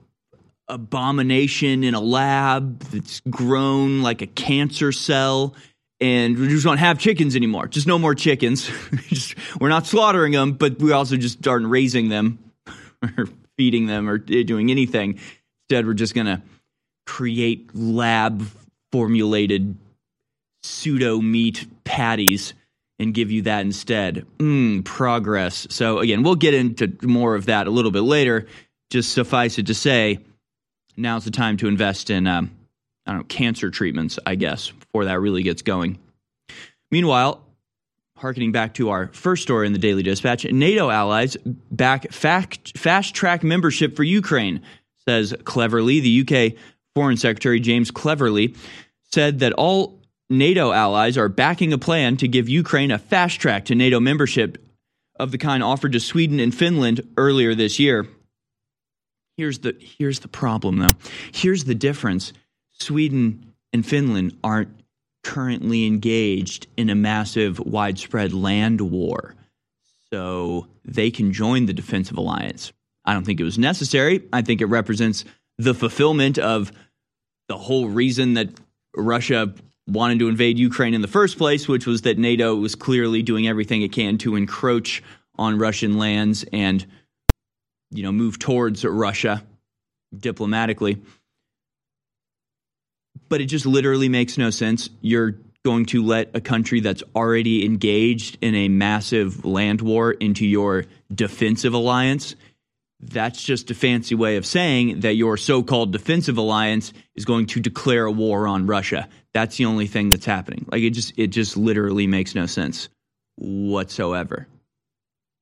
abomination 0.69 1.85
in 1.85 1.95
a 1.95 2.01
lab 2.01 2.81
that's 2.81 3.21
grown 3.29 4.03
like 4.03 4.23
a 4.23 4.27
cancer 4.27 4.93
cell 4.93 5.55
and 6.01 6.39
we 6.39 6.49
just 6.49 6.65
don't 6.65 6.79
have 6.79 6.99
chickens 6.99 7.37
anymore. 7.37 7.67
Just 7.69 7.87
no 7.87 7.99
more 7.99 8.15
chickens. 8.15 8.71
just, 9.07 9.35
we're 9.61 9.69
not 9.69 9.87
slaughtering 9.87 10.33
them, 10.33 10.53
but 10.53 10.79
we 10.79 10.93
also 10.93 11.17
just 11.17 11.47
aren't 11.47 11.67
raising 11.67 12.09
them 12.09 12.39
or 13.17 13.27
feeding 13.57 13.87
them 13.87 14.09
or 14.09 14.23
eh, 14.31 14.43
doing 14.43 14.71
anything. 14.71 15.19
Instead, 15.63 15.87
we're 15.87 15.95
just 15.95 16.15
going 16.15 16.27
to 16.27 16.43
create 17.07 17.75
lab 17.75 18.47
formulated 18.93 19.77
pseudo 20.63 21.21
meat 21.21 21.67
patties 21.85 22.55
and 22.99 23.15
give 23.15 23.31
you 23.31 23.43
that 23.43 23.63
instead. 23.63 24.27
Mmm, 24.39 24.85
progress. 24.85 25.67
So, 25.71 25.99
again, 25.99 26.23
we'll 26.23 26.37
get 26.37 26.55
into 26.55 26.97
more 27.03 27.35
of 27.35 27.47
that 27.47 27.67
a 27.67 27.71
little 27.71 27.91
bit 27.91 28.03
later. 28.03 28.47
Just 28.91 29.13
suffice 29.13 29.59
it 29.59 29.67
to 29.67 29.75
say, 29.75 30.19
now's 30.97 31.25
the 31.25 31.31
time 31.31 31.57
to 31.59 31.69
invest 31.69 32.11
in 32.11 32.27
um, 32.27 32.51
I 33.07 33.13
don't 33.13 33.21
know 33.21 33.25
cancer 33.25 33.71
treatments, 33.71 34.19
I 34.25 34.35
guess, 34.35 34.71
before 34.71 35.07
that 35.07 35.21
really 35.21 35.43
gets 35.43 35.63
going. 35.63 35.99
Meanwhile, 36.91 37.45
harkening 38.17 38.53
back 38.53 38.75
to 38.75 38.91
our 38.91 39.09
first 39.09 39.43
story 39.43 39.67
in 39.67 39.73
the 39.73 39.79
Daily 39.79 40.03
Dispatch, 40.03 40.45
NATO 40.45 40.91
allies 40.91 41.37
back 41.71 42.11
fast 42.13 43.15
track 43.15 43.43
membership 43.43 43.97
for 43.97 44.05
Ukraine, 44.05 44.63
says 45.07 45.35
Cleverly. 45.45 46.01
The 46.01 46.21
UK 46.23 46.59
Foreign 46.95 47.17
Secretary 47.17 47.61
James 47.61 47.91
Cleverly 47.91 48.55
said 49.13 49.41
that 49.41 49.53
all 49.53 50.01
NATO 50.31 50.73
allies 50.73 51.19
are 51.19 51.29
backing 51.29 51.73
a 51.73 51.79
plan 51.79 52.17
to 52.19 52.29
give 52.29 52.49
Ukraine 52.49 52.91
a 52.91 52.99
fast 52.99 53.41
track 53.41 53.67
to 53.67 53.75
NATO 53.75 54.01
membership 54.01 54.59
of 55.17 55.31
the 55.31 55.39
kind 55.39 55.63
offered 55.63 55.93
to 55.93 56.01
Sweden 56.01 56.41
and 56.41 56.55
Finland 56.55 57.07
earlier 57.17 57.55
this 57.55 57.79
year. 57.79 58.07
Here's 59.37 59.59
the 59.61 59.77
here's 59.99 60.21
the 60.21 60.29
problem 60.29 60.79
though. 60.79 60.89
Here's 61.33 61.65
the 61.65 61.75
difference. 61.75 62.33
Sweden 62.73 63.55
and 63.73 63.85
Finland 63.85 64.37
aren't 64.45 64.69
currently 65.23 65.87
engaged 65.87 66.67
in 66.77 66.91
a 66.91 66.95
massive 66.95 67.59
widespread 67.59 68.33
land 68.33 68.81
war. 68.81 69.35
So 70.13 70.69
they 70.85 71.11
can 71.11 71.33
join 71.33 71.67
the 71.67 71.73
defensive 71.73 72.17
alliance. 72.17 72.73
I 73.05 73.15
don't 73.15 73.25
think 73.25 73.41
it 73.41 73.45
was 73.45 73.59
necessary. 73.59 74.23
I 74.33 74.43
think 74.43 74.61
it 74.61 74.67
represents 74.67 75.25
the 75.59 75.75
fulfillment 75.75 76.39
of 76.39 76.73
the 77.49 77.59
whole 77.59 77.89
reason 77.89 78.35
that 78.35 78.51
Russia 78.97 79.53
wanted 79.87 80.19
to 80.21 80.29
invade 80.29 80.59
Ukraine 80.59 80.95
in 80.95 81.03
the 81.03 81.09
first 81.09 81.37
place, 81.37 81.69
which 81.69 81.87
was 81.87 82.03
that 82.03 82.19
NATO 82.19 82.55
was 82.55 82.75
clearly 82.75 83.23
doing 83.23 83.47
everything 83.49 83.83
it 83.83 83.93
can 83.93 84.19
to 84.19 84.37
encroach 84.37 85.03
on 85.37 85.59
Russian 85.59 85.99
lands 85.99 86.45
and 86.53 86.87
you 87.95 88.03
know, 88.03 88.13
move 88.13 88.39
towards 88.39 88.85
Russia 88.85 89.43
diplomatically. 90.17 91.01
But 93.29 93.41
it 93.41 93.47
just 93.47 93.67
literally 93.67 94.09
makes 94.09 94.37
no 94.37 94.51
sense. 94.51 94.91
You're 95.01 95.37
going 95.65 95.87
to 95.87 96.05
let 96.05 96.31
a 96.35 96.41
country 96.41 96.81
that's 96.81 97.03
already 97.15 97.65
engaged 97.65 98.37
in 98.43 98.55
a 98.55 98.69
massive 98.69 99.45
land 99.45 99.81
war 99.81 100.13
into 100.13 100.47
your 100.47 100.85
defensive 101.13 101.73
alliance. 101.73 102.37
That's 103.01 103.43
just 103.43 103.71
a 103.71 103.75
fancy 103.75 104.15
way 104.15 104.37
of 104.37 104.45
saying 104.45 105.01
that 105.01 105.15
your 105.15 105.37
so 105.37 105.63
called 105.63 105.93
defensive 105.93 106.37
alliance 106.37 106.93
is 107.15 107.25
going 107.25 107.47
to 107.47 107.61
declare 107.61 108.05
a 108.05 108.13
war 108.13 108.47
on 108.47 108.67
Russia. 108.67 109.09
That's 109.33 109.57
the 109.57 109.65
only 109.67 109.87
thing 109.87 110.11
that's 110.11 110.27
happening. 110.27 110.67
Like 110.71 110.83
it 110.83 110.91
just 110.91 111.15
it 111.17 111.29
just 111.29 111.57
literally 111.57 112.07
makes 112.07 112.35
no 112.35 112.47
sense 112.47 112.89
whatsoever. 113.37 114.47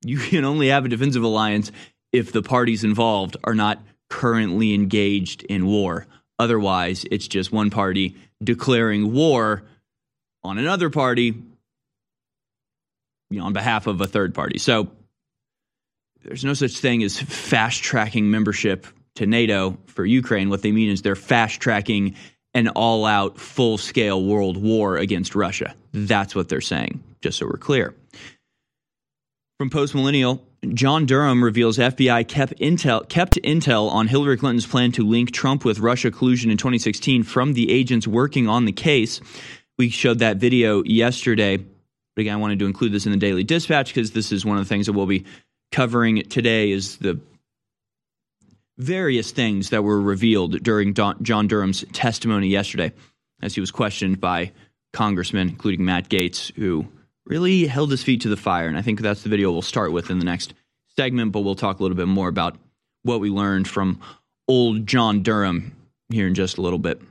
You 0.05 0.17
can 0.17 0.45
only 0.45 0.69
have 0.69 0.85
a 0.85 0.89
defensive 0.89 1.23
alliance 1.23 1.71
if 2.13 2.31
the 2.31 2.43
parties 2.43 2.83
involved 2.83 3.35
are 3.43 3.55
not 3.55 3.81
currently 4.09 4.73
engaged 4.73 5.43
in 5.43 5.65
war. 5.65 6.07
Otherwise, 6.39 7.05
it's 7.11 7.27
just 7.27 7.51
one 7.51 7.69
party 7.69 8.15
declaring 8.43 9.11
war 9.13 9.63
on 10.43 10.57
another 10.57 10.89
party 10.89 11.35
you 13.29 13.39
know, 13.39 13.45
on 13.45 13.53
behalf 13.53 13.87
of 13.87 13.99
a 13.99 14.05
third 14.05 14.35
party. 14.35 14.59
So 14.59 14.91
there's 16.23 16.45
no 16.45 16.53
such 16.53 16.77
thing 16.77 17.03
as 17.03 17.19
fast 17.19 17.81
tracking 17.81 18.29
membership 18.29 18.85
to 19.15 19.25
NATO 19.25 19.77
for 19.87 20.05
Ukraine. 20.05 20.49
What 20.49 20.61
they 20.61 20.71
mean 20.71 20.89
is 20.89 21.01
they're 21.01 21.15
fast 21.15 21.59
tracking 21.59 22.15
an 22.53 22.67
all 22.69 23.05
out, 23.05 23.39
full 23.39 23.79
scale 23.79 24.23
world 24.23 24.57
war 24.57 24.97
against 24.97 25.33
Russia. 25.33 25.73
That's 25.91 26.35
what 26.35 26.47
they're 26.47 26.61
saying, 26.61 27.03
just 27.21 27.39
so 27.39 27.47
we're 27.47 27.57
clear. 27.57 27.95
From 29.57 29.71
Post 29.71 29.95
Millennial, 29.95 30.45
John 30.69 31.05
Durham 31.05 31.43
reveals 31.43 31.77
FBI 31.77 32.27
kept 32.27 32.57
intel, 32.59 33.07
kept 33.09 33.35
intel 33.43 33.91
on 33.91 34.07
Hillary 34.07 34.37
Clinton's 34.37 34.65
plan 34.65 34.91
to 34.93 35.05
link 35.05 35.31
Trump 35.31 35.65
with 35.65 35.79
Russia 35.79 36.09
collusion 36.09 36.49
in 36.49 36.57
2016 36.57 37.23
from 37.23 37.53
the 37.53 37.69
agents 37.71 38.07
working 38.07 38.47
on 38.47 38.65
the 38.65 38.71
case. 38.71 39.19
We 39.77 39.89
showed 39.89 40.19
that 40.19 40.37
video 40.37 40.83
yesterday. 40.83 41.57
But 41.57 42.21
again, 42.21 42.35
I 42.35 42.37
wanted 42.37 42.59
to 42.59 42.65
include 42.65 42.93
this 42.93 43.05
in 43.05 43.11
the 43.11 43.17
Daily 43.17 43.43
Dispatch 43.43 43.87
because 43.87 44.11
this 44.11 44.31
is 44.31 44.45
one 44.45 44.57
of 44.57 44.63
the 44.63 44.69
things 44.69 44.85
that 44.85 44.93
we'll 44.93 45.05
be 45.05 45.25
covering 45.71 46.23
today 46.23 46.71
is 46.71 46.97
the 46.97 47.19
various 48.77 49.31
things 49.31 49.71
that 49.71 49.83
were 49.83 49.99
revealed 49.99 50.63
during 50.63 50.93
Don, 50.93 51.21
John 51.23 51.47
Durham's 51.47 51.83
testimony 51.91 52.47
yesterday 52.47 52.93
as 53.41 53.53
he 53.55 53.59
was 53.59 53.71
questioned 53.71 54.21
by 54.21 54.51
congressmen, 54.93 55.49
including 55.49 55.83
Matt 55.83 56.09
Gaetz 56.09 56.53
who 56.55 56.87
really 57.25 57.65
held 57.67 57.91
his 57.91 58.03
feet 58.03 58.21
to 58.21 58.29
the 58.29 58.37
fire. 58.37 58.67
And 58.67 58.77
I 58.77 58.81
think 58.81 59.01
that's 59.01 59.23
the 59.23 59.29
video 59.29 59.51
we'll 59.51 59.61
start 59.61 59.91
with 59.91 60.09
in 60.09 60.19
the 60.19 60.25
next 60.25 60.53
segment, 60.95 61.31
but 61.31 61.41
we'll 61.41 61.55
talk 61.55 61.79
a 61.79 61.83
little 61.83 61.97
bit 61.97 62.07
more 62.07 62.27
about 62.27 62.57
what 63.03 63.19
we 63.19 63.29
learned 63.29 63.67
from 63.67 63.99
old 64.47 64.85
John 64.87 65.23
Durham 65.23 65.75
here 66.09 66.27
in 66.27 66.33
just 66.33 66.57
a 66.57 66.61
little 66.61 66.79
bit. 66.79 67.01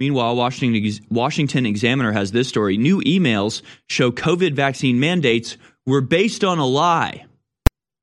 Meanwhile, 0.00 0.34
Washington, 0.36 1.06
Washington 1.10 1.66
Examiner 1.66 2.12
has 2.12 2.32
this 2.32 2.48
story. 2.48 2.76
New 2.76 3.00
emails 3.02 3.62
show 3.88 4.10
COVID 4.10 4.54
vaccine 4.54 4.98
mandates 4.98 5.56
were 5.86 6.00
based 6.00 6.42
on 6.42 6.58
a 6.58 6.66
lie. 6.66 7.26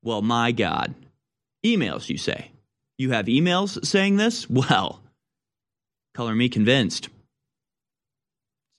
Well, 0.02 0.22
my 0.22 0.52
God. 0.52 0.94
Emails, 1.64 2.08
you 2.08 2.16
say. 2.16 2.52
You 2.96 3.10
have 3.10 3.26
emails 3.26 3.84
saying 3.84 4.16
this? 4.16 4.48
Well, 4.48 5.00
color 6.14 6.34
me 6.34 6.48
convinced 6.48 7.08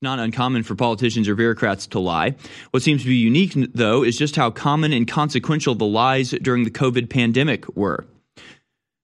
not 0.01 0.17
uncommon 0.17 0.63
for 0.63 0.73
politicians 0.73 1.29
or 1.29 1.35
bureaucrats 1.35 1.85
to 1.85 1.99
lie. 1.99 2.35
What 2.71 2.81
seems 2.81 3.03
to 3.03 3.07
be 3.07 3.17
unique, 3.17 3.53
though, 3.53 4.03
is 4.03 4.17
just 4.17 4.35
how 4.35 4.49
common 4.49 4.93
and 4.93 5.07
consequential 5.07 5.75
the 5.75 5.85
lies 5.85 6.31
during 6.31 6.63
the 6.63 6.71
COVID 6.71 7.07
pandemic 7.07 7.67
were. 7.75 8.05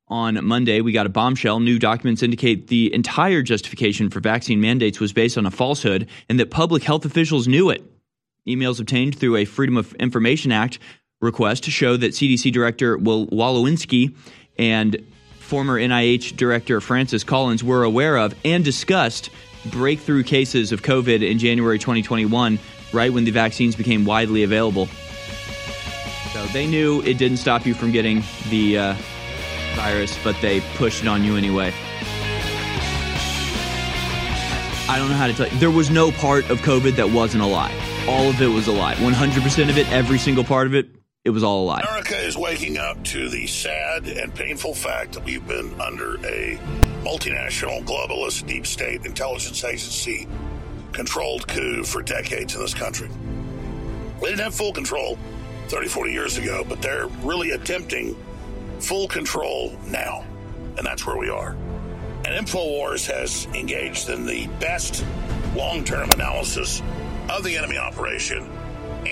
On 0.08 0.44
Monday, 0.44 0.82
we 0.82 0.94
got 0.94 1.06
a 1.06 1.10
bombshell. 1.10 1.60
New 1.60 1.78
documents 1.78 2.24
indicate 2.24 2.68
the 2.68 2.92
entire 2.96 3.44
justification 3.44 4.10
for 4.10 4.22
vaccine 4.22 4.60
mandates 4.60 5.00
was 5.00 5.14
based 5.14 5.38
on 5.38 5.46
a 5.46 5.52
falsehood 5.52 6.08
and 6.30 6.40
that 6.40 6.50
public 6.50 6.82
health 6.82 7.06
officials 7.06 7.48
knew 7.48 7.70
it. 7.70 7.84
Emails 8.48 8.80
obtained 8.80 9.20
through 9.20 9.36
a 9.36 9.46
Freedom 9.46 9.78
of 9.78 9.94
Information 9.96 10.52
Act 10.52 10.80
request 11.22 11.66
show 11.66 11.96
that 11.98 12.14
CDC 12.14 12.52
Director 12.52 12.98
Will 12.98 13.28
Walensky 13.28 14.16
and 14.58 15.06
former 15.40 15.80
NIH 15.80 16.36
Director 16.36 16.82
Francis 16.82 17.24
Collins 17.24 17.64
were 17.64 17.84
aware 17.84 18.18
of 18.18 18.34
and 18.44 18.66
discussed 18.66 19.30
breakthrough 19.72 20.24
cases 20.24 20.72
of 20.72 20.82
COVID 20.82 21.28
in 21.28 21.40
January 21.40 21.80
2021, 21.80 22.60
right 22.94 23.12
when 23.12 23.24
the 23.24 23.32
vaccines 23.32 23.76
became 23.76 24.06
widely 24.06 24.44
available. 24.44 24.88
So 26.34 26.46
they 26.48 26.68
knew 26.68 27.02
it 27.02 27.18
didn't 27.18 27.38
stop 27.38 27.66
you 27.66 27.74
from 27.74 27.92
getting 27.92 28.24
the 28.50 28.78
uh, 28.78 28.96
virus, 29.76 30.18
but 30.24 30.36
they 30.42 30.62
pushed 30.76 31.02
it 31.02 31.08
on 31.08 31.24
you 31.24 31.36
anyway. 31.36 31.74
I 34.90 34.98
don't 34.98 35.10
know 35.10 35.16
how 35.16 35.28
to 35.28 35.34
tell 35.34 35.48
you. 35.48 35.58
There 35.60 35.72
was 35.72 35.90
no 35.90 36.12
part 36.12 36.50
of 36.50 36.60
COVID 36.60 36.96
that 36.96 37.10
wasn't 37.10 37.44
a 37.44 37.46
lie. 37.46 37.74
All 38.08 38.30
of 38.30 38.42
it 38.42 38.48
was 38.48 38.68
a 38.68 38.72
lie. 38.72 38.96
100% 38.96 39.70
of 39.70 39.78
it, 39.78 39.92
every 39.92 40.18
single 40.18 40.44
part 40.44 40.66
of 40.66 40.74
it, 40.74 40.88
it 41.28 41.32
was 41.32 41.44
all 41.44 41.64
a 41.64 41.66
lie. 41.66 41.82
America 41.82 42.18
is 42.18 42.38
waking 42.38 42.78
up 42.78 43.04
to 43.04 43.28
the 43.28 43.46
sad 43.48 44.08
and 44.08 44.34
painful 44.34 44.74
fact 44.74 45.12
that 45.12 45.26
we've 45.26 45.46
been 45.46 45.74
under 45.82 46.16
a 46.26 46.58
multinational, 47.04 47.84
globalist, 47.84 48.48
deep 48.48 48.66
state 48.66 49.06
intelligence 49.06 49.62
agency 49.66 50.26
controlled 50.94 51.46
coup 51.50 51.84
for 51.84 52.02
decades 52.02 52.56
in 52.56 52.62
this 52.62 52.74
country. 52.74 53.10
We 54.22 54.30
didn't 54.30 54.40
have 54.40 54.56
full 54.56 54.72
control 54.72 55.20
30, 55.68 55.90
40 55.90 56.14
years 56.14 56.38
ago, 56.38 56.64
but 56.68 56.82
they're 56.82 57.08
really 57.08 57.52
attempting 57.52 58.16
full 58.80 59.10
control 59.10 59.78
now. 59.86 60.24
And 60.78 60.86
that's 60.86 61.06
where 61.06 61.18
we 61.18 61.30
are. 61.30 61.58
And 62.24 62.48
InfoWars 62.48 63.06
has 63.12 63.48
engaged 63.48 64.08
in 64.08 64.26
the 64.26 64.48
best 64.62 65.04
long 65.58 65.84
term 65.84 66.10
analysis 66.12 66.82
of 67.30 67.44
the 67.44 67.58
enemy 67.58 67.78
operation 67.78 68.50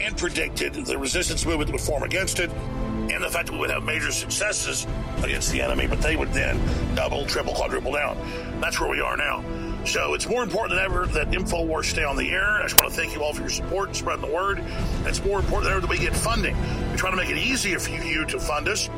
and 0.04 0.18
predicted 0.18 0.74
the 0.74 0.98
resistance 0.98 1.46
movement 1.46 1.72
would 1.72 1.82
form 1.82 2.04
against 2.04 2.40
it 2.40 2.52
and 2.52 3.24
the 3.24 3.30
fact 3.30 3.48
that 3.48 3.54
we 3.54 3.60
would 3.60 3.70
have 3.70 3.84
major 3.84 4.12
successes 4.12 4.88
against 5.24 5.52
the 5.52 5.62
enemy, 5.62 5.88
but 5.88 6.02
they 6.02 6.16
would 6.16 6.32
then 6.34 6.60
double, 6.96 7.26
triple, 7.26 7.54
quadruple 7.54 7.92
down. 7.92 8.18
That's 8.60 8.80
where 8.80 8.90
we 8.90 9.00
are 9.00 9.16
now. 9.16 9.44
So 9.86 10.16
it's 10.16 10.28
more 10.28 10.42
important 10.42 10.78
than 10.78 10.86
ever 10.86 11.06
that 11.08 11.30
InfoWars 11.30 11.86
stay 11.86 12.04
on 12.04 12.18
the 12.18 12.30
air. 12.32 12.44
I 12.44 12.64
just 12.64 12.80
want 12.82 12.92
to 12.92 13.00
thank 13.00 13.14
you 13.14 13.24
all 13.24 13.34
for 13.34 13.42
your 13.42 13.50
support 13.50 13.90
and 13.90 13.96
spreading 13.96 14.28
the 14.28 14.34
word. 14.34 14.64
It's 15.06 15.24
more 15.24 15.40
important 15.40 15.66
than 15.66 15.74
ever 15.74 15.82
that 15.82 15.90
we 15.90 16.00
get 16.00 16.16
funding. 16.16 16.58
We 16.92 16.98
try 16.98 17.12
to 17.12 17.18
make 17.18 17.30
it 17.30 17.38
easier 17.38 17.80
for 17.80 17.92
you 17.92 18.26
to 18.26 18.40
fund 18.40 18.68
us 18.68 18.90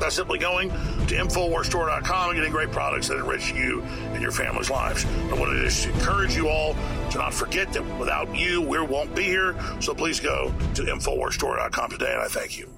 by 0.00 0.08
simply 0.08 0.38
going 0.38 0.70
to 0.70 1.14
InfoWarsStore.com 1.14 2.30
and 2.30 2.36
getting 2.36 2.50
great 2.50 2.70
products 2.72 3.08
that 3.08 3.18
enrich 3.18 3.52
you 3.52 3.82
and 3.82 4.22
your 4.22 4.32
family's 4.32 4.70
lives. 4.70 5.04
I 5.04 5.34
want 5.34 5.52
to 5.52 5.62
just 5.62 5.86
encourage 5.86 6.34
you 6.34 6.48
all 6.48 6.74
to 7.10 7.18
not 7.18 7.34
forget 7.34 7.72
that 7.74 7.98
without 7.98 8.34
you, 8.34 8.62
we 8.62 8.80
won't 8.80 9.14
be 9.14 9.24
here. 9.24 9.54
So 9.80 9.94
please 9.94 10.18
go 10.18 10.52
to 10.74 10.82
InfoWarsStore.com 10.82 11.90
today, 11.90 12.12
and 12.12 12.22
I 12.22 12.28
thank 12.28 12.58
you. 12.58 12.68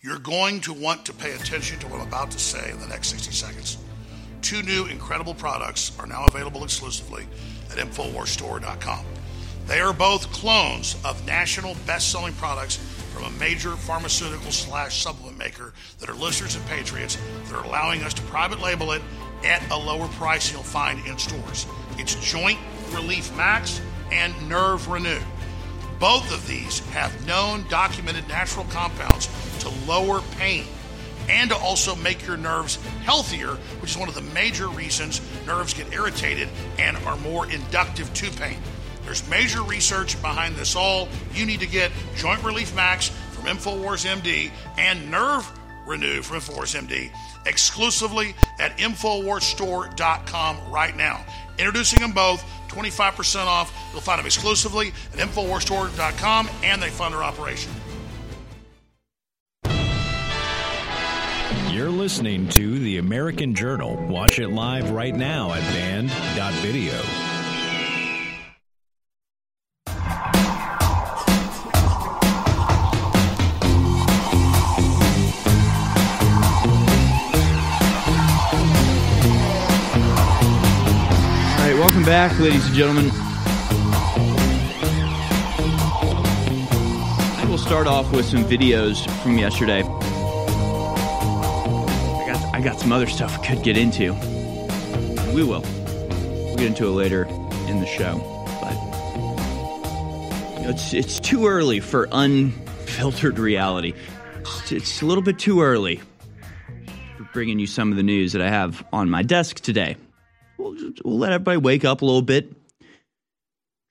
You're 0.00 0.18
going 0.18 0.60
to 0.62 0.74
want 0.74 1.06
to 1.06 1.14
pay 1.14 1.32
attention 1.32 1.78
to 1.78 1.86
what 1.86 2.00
I'm 2.00 2.08
about 2.08 2.30
to 2.32 2.38
say 2.38 2.70
in 2.70 2.78
the 2.80 2.88
next 2.88 3.08
60 3.08 3.32
seconds. 3.32 3.78
Two 4.42 4.62
new 4.62 4.84
incredible 4.86 5.32
products 5.32 5.92
are 5.98 6.06
now 6.06 6.26
available 6.26 6.64
exclusively 6.64 7.26
at 7.70 7.78
InfoWarsStore.com. 7.78 9.04
They 9.66 9.80
are 9.80 9.94
both 9.94 10.30
clones 10.30 10.96
of 11.06 11.24
national 11.26 11.74
best 11.86 12.12
selling 12.12 12.34
products 12.34 12.78
from 13.14 13.24
a 13.24 13.30
major 13.38 13.76
pharmaceutical 13.76 14.50
slash 14.50 15.00
supplement 15.00 15.38
maker 15.38 15.72
that 16.00 16.10
are 16.10 16.14
listeners 16.14 16.56
and 16.56 16.66
patriots 16.66 17.16
that 17.44 17.54
are 17.54 17.64
allowing 17.64 18.02
us 18.02 18.12
to 18.12 18.22
private 18.22 18.60
label 18.60 18.90
it 18.90 19.00
at 19.44 19.62
a 19.70 19.76
lower 19.76 20.08
price 20.08 20.52
you'll 20.52 20.62
find 20.62 21.06
in 21.06 21.16
stores. 21.16 21.66
It's 21.96 22.16
Joint 22.16 22.58
Relief 22.90 23.34
Max 23.36 23.80
and 24.10 24.34
Nerve 24.48 24.88
Renew. 24.88 25.20
Both 26.00 26.34
of 26.34 26.46
these 26.48 26.80
have 26.90 27.26
known 27.26 27.64
documented 27.68 28.26
natural 28.26 28.66
compounds 28.70 29.28
to 29.60 29.68
lower 29.86 30.20
pain 30.38 30.66
and 31.28 31.50
to 31.50 31.56
also 31.56 31.94
make 31.94 32.26
your 32.26 32.36
nerves 32.36 32.76
healthier, 33.04 33.52
which 33.80 33.92
is 33.92 33.96
one 33.96 34.08
of 34.08 34.14
the 34.14 34.22
major 34.22 34.68
reasons 34.68 35.20
nerves 35.46 35.72
get 35.72 35.92
irritated 35.92 36.48
and 36.78 36.96
are 36.98 37.16
more 37.18 37.50
inductive 37.50 38.12
to 38.14 38.30
pain. 38.32 38.58
There's 39.04 39.28
major 39.28 39.62
research 39.62 40.20
behind 40.22 40.56
this 40.56 40.76
all. 40.76 41.08
You 41.34 41.46
need 41.46 41.60
to 41.60 41.66
get 41.66 41.92
Joint 42.16 42.42
Relief 42.42 42.74
Max 42.74 43.08
from 43.32 43.44
InfoWars 43.44 44.06
MD 44.06 44.50
and 44.78 45.10
Nerve 45.10 45.50
Renew 45.86 46.22
from 46.22 46.40
InfoWars 46.40 46.80
MD 46.80 47.10
exclusively 47.46 48.34
at 48.58 48.76
InfoWarsStore.com 48.78 50.70
right 50.70 50.96
now. 50.96 51.24
Introducing 51.58 52.00
them 52.00 52.12
both, 52.12 52.42
25% 52.68 53.46
off. 53.46 53.72
You'll 53.92 54.00
find 54.00 54.18
them 54.18 54.26
exclusively 54.26 54.88
at 55.12 55.18
InfoWarsStore.com 55.18 56.48
and 56.62 56.82
they 56.82 56.88
fund 56.88 57.14
our 57.14 57.22
operation. 57.22 57.70
You're 61.70 61.90
listening 61.90 62.48
to 62.50 62.78
The 62.78 62.98
American 62.98 63.54
Journal. 63.54 63.96
Watch 64.06 64.38
it 64.38 64.48
live 64.48 64.90
right 64.90 65.14
now 65.14 65.52
at 65.52 65.60
band.video. 65.74 67.33
welcome 82.06 82.28
back, 82.28 82.38
ladies 82.38 82.66
and 82.66 82.74
gentlemen. 82.74 83.10
I 87.40 87.46
will 87.48 87.56
start 87.56 87.86
off 87.86 88.12
with 88.12 88.26
some 88.26 88.44
videos 88.44 89.08
from 89.22 89.38
yesterday. 89.38 89.82
I 89.82 89.86
got, 92.26 92.54
I 92.54 92.60
got 92.60 92.78
some 92.78 92.92
other 92.92 93.06
stuff 93.06 93.38
we 93.38 93.46
could 93.46 93.62
get 93.62 93.78
into. 93.78 94.12
We 95.32 95.44
will. 95.44 95.62
We'll 95.62 96.56
get 96.56 96.66
into 96.66 96.86
it 96.88 96.90
later 96.90 97.24
in 97.68 97.80
the 97.80 97.86
show. 97.86 98.18
But 98.60 98.76
it's 100.68 100.92
it's 100.92 101.18
too 101.20 101.46
early 101.46 101.80
for 101.80 102.06
unfiltered 102.12 103.38
reality. 103.38 103.94
It's, 104.40 104.72
it's 104.72 105.00
a 105.00 105.06
little 105.06 105.22
bit 105.22 105.38
too 105.38 105.62
early 105.62 106.02
for 107.16 107.24
bringing 107.32 107.58
you 107.58 107.66
some 107.66 107.90
of 107.90 107.96
the 107.96 108.02
news 108.02 108.34
that 108.34 108.42
I 108.42 108.50
have 108.50 108.84
on 108.92 109.08
my 109.08 109.22
desk 109.22 109.60
today 109.60 109.96
we'll, 110.64 110.92
we'll 111.04 111.18
let 111.18 111.32
everybody 111.32 111.58
wake 111.58 111.84
up 111.84 112.02
a 112.02 112.04
little 112.04 112.22
bit. 112.22 112.52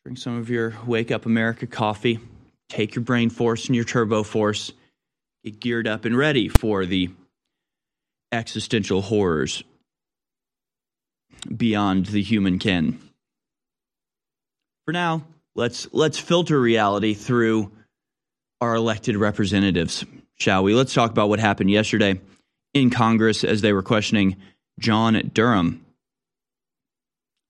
Drink 0.03 0.17
some 0.17 0.37
of 0.37 0.49
your 0.49 0.73
Wake 0.85 1.11
Up 1.11 1.25
America 1.25 1.67
coffee. 1.67 2.19
Take 2.69 2.95
your 2.95 3.03
brain 3.03 3.29
force 3.29 3.67
and 3.67 3.75
your 3.75 3.85
turbo 3.85 4.23
force. 4.23 4.71
Get 5.43 5.59
geared 5.59 5.87
up 5.87 6.05
and 6.05 6.17
ready 6.17 6.49
for 6.49 6.85
the 6.85 7.09
existential 8.31 9.01
horrors 9.01 9.63
beyond 11.55 12.07
the 12.07 12.21
human 12.21 12.59
ken. 12.59 12.99
For 14.85 14.91
now, 14.91 15.23
let's 15.55 15.87
let's 15.93 16.17
filter 16.17 16.59
reality 16.59 17.13
through 17.13 17.71
our 18.59 18.75
elected 18.75 19.15
representatives, 19.15 20.03
shall 20.37 20.63
we? 20.63 20.73
Let's 20.73 20.93
talk 20.93 21.11
about 21.11 21.29
what 21.29 21.39
happened 21.39 21.69
yesterday 21.69 22.19
in 22.73 22.89
Congress 22.89 23.43
as 23.43 23.61
they 23.61 23.71
were 23.71 23.83
questioning 23.83 24.37
John 24.79 25.31
Durham 25.33 25.82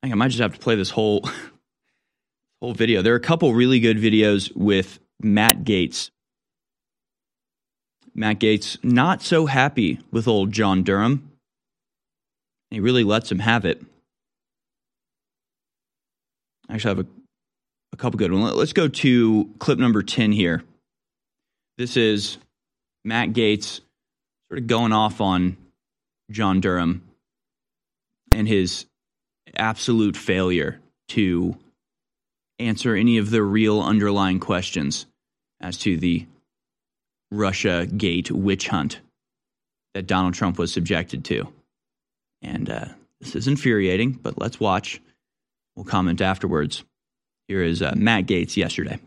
I, 0.03 0.07
think 0.07 0.13
I 0.13 0.15
might 0.17 0.27
just 0.27 0.41
have 0.41 0.53
to 0.53 0.59
play 0.59 0.75
this 0.75 0.89
whole 0.89 1.21
whole 2.61 2.73
video. 2.73 3.01
There 3.01 3.13
are 3.13 3.17
a 3.17 3.21
couple 3.21 3.53
really 3.53 3.79
good 3.79 3.97
videos 3.97 4.53
with 4.53 4.99
Matt 5.21 5.63
Gaetz. 5.63 6.11
Matt 8.13 8.39
Gaetz 8.39 8.83
not 8.83 9.21
so 9.21 9.45
happy 9.45 10.01
with 10.11 10.27
old 10.27 10.51
John 10.51 10.83
Durham. 10.83 11.31
He 12.69 12.81
really 12.81 13.05
lets 13.05 13.31
him 13.31 13.39
have 13.39 13.63
it. 13.63 13.81
I 16.67 16.73
actually 16.73 16.97
have 16.97 17.05
a, 17.05 17.09
a 17.93 17.97
couple 17.97 18.17
good 18.17 18.31
ones. 18.33 18.55
Let's 18.55 18.73
go 18.73 18.89
to 18.89 19.49
clip 19.59 19.79
number 19.79 20.03
10 20.03 20.33
here. 20.33 20.63
This 21.77 21.95
is 21.95 22.39
Matt 23.05 23.29
Gaetz 23.29 23.79
sort 24.49 24.59
of 24.59 24.67
going 24.67 24.91
off 24.91 25.21
on 25.21 25.55
John 26.29 26.59
Durham 26.59 27.03
and 28.31 28.47
his 28.49 28.85
absolute 29.55 30.17
failure 30.17 30.79
to 31.09 31.57
answer 32.59 32.95
any 32.95 33.17
of 33.17 33.29
the 33.29 33.43
real 33.43 33.81
underlying 33.81 34.39
questions 34.39 35.05
as 35.59 35.77
to 35.79 35.97
the 35.97 36.25
Russia 37.31 37.85
Gate 37.85 38.31
witch 38.31 38.67
hunt 38.67 38.99
that 39.93 40.07
Donald 40.07 40.33
Trump 40.33 40.57
was 40.57 40.73
subjected 40.73 41.25
to. 41.25 41.47
And 42.41 42.69
uh, 42.69 42.85
this 43.19 43.35
is 43.35 43.47
infuriating, 43.47 44.11
but 44.11 44.37
let's 44.39 44.59
watch. 44.59 45.01
We'll 45.75 45.85
comment 45.85 46.21
afterwards. 46.21 46.83
Here 47.47 47.63
is 47.63 47.81
uh, 47.81 47.93
Matt 47.95 48.25
Gaetz 48.25 48.57
yesterday. 48.57 48.99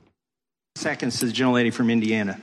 Seconds 0.75 1.21
to 1.21 1.27
the 1.27 1.33
gentlelady 1.33 1.73
from 1.73 1.91
Indiana. 1.91 2.41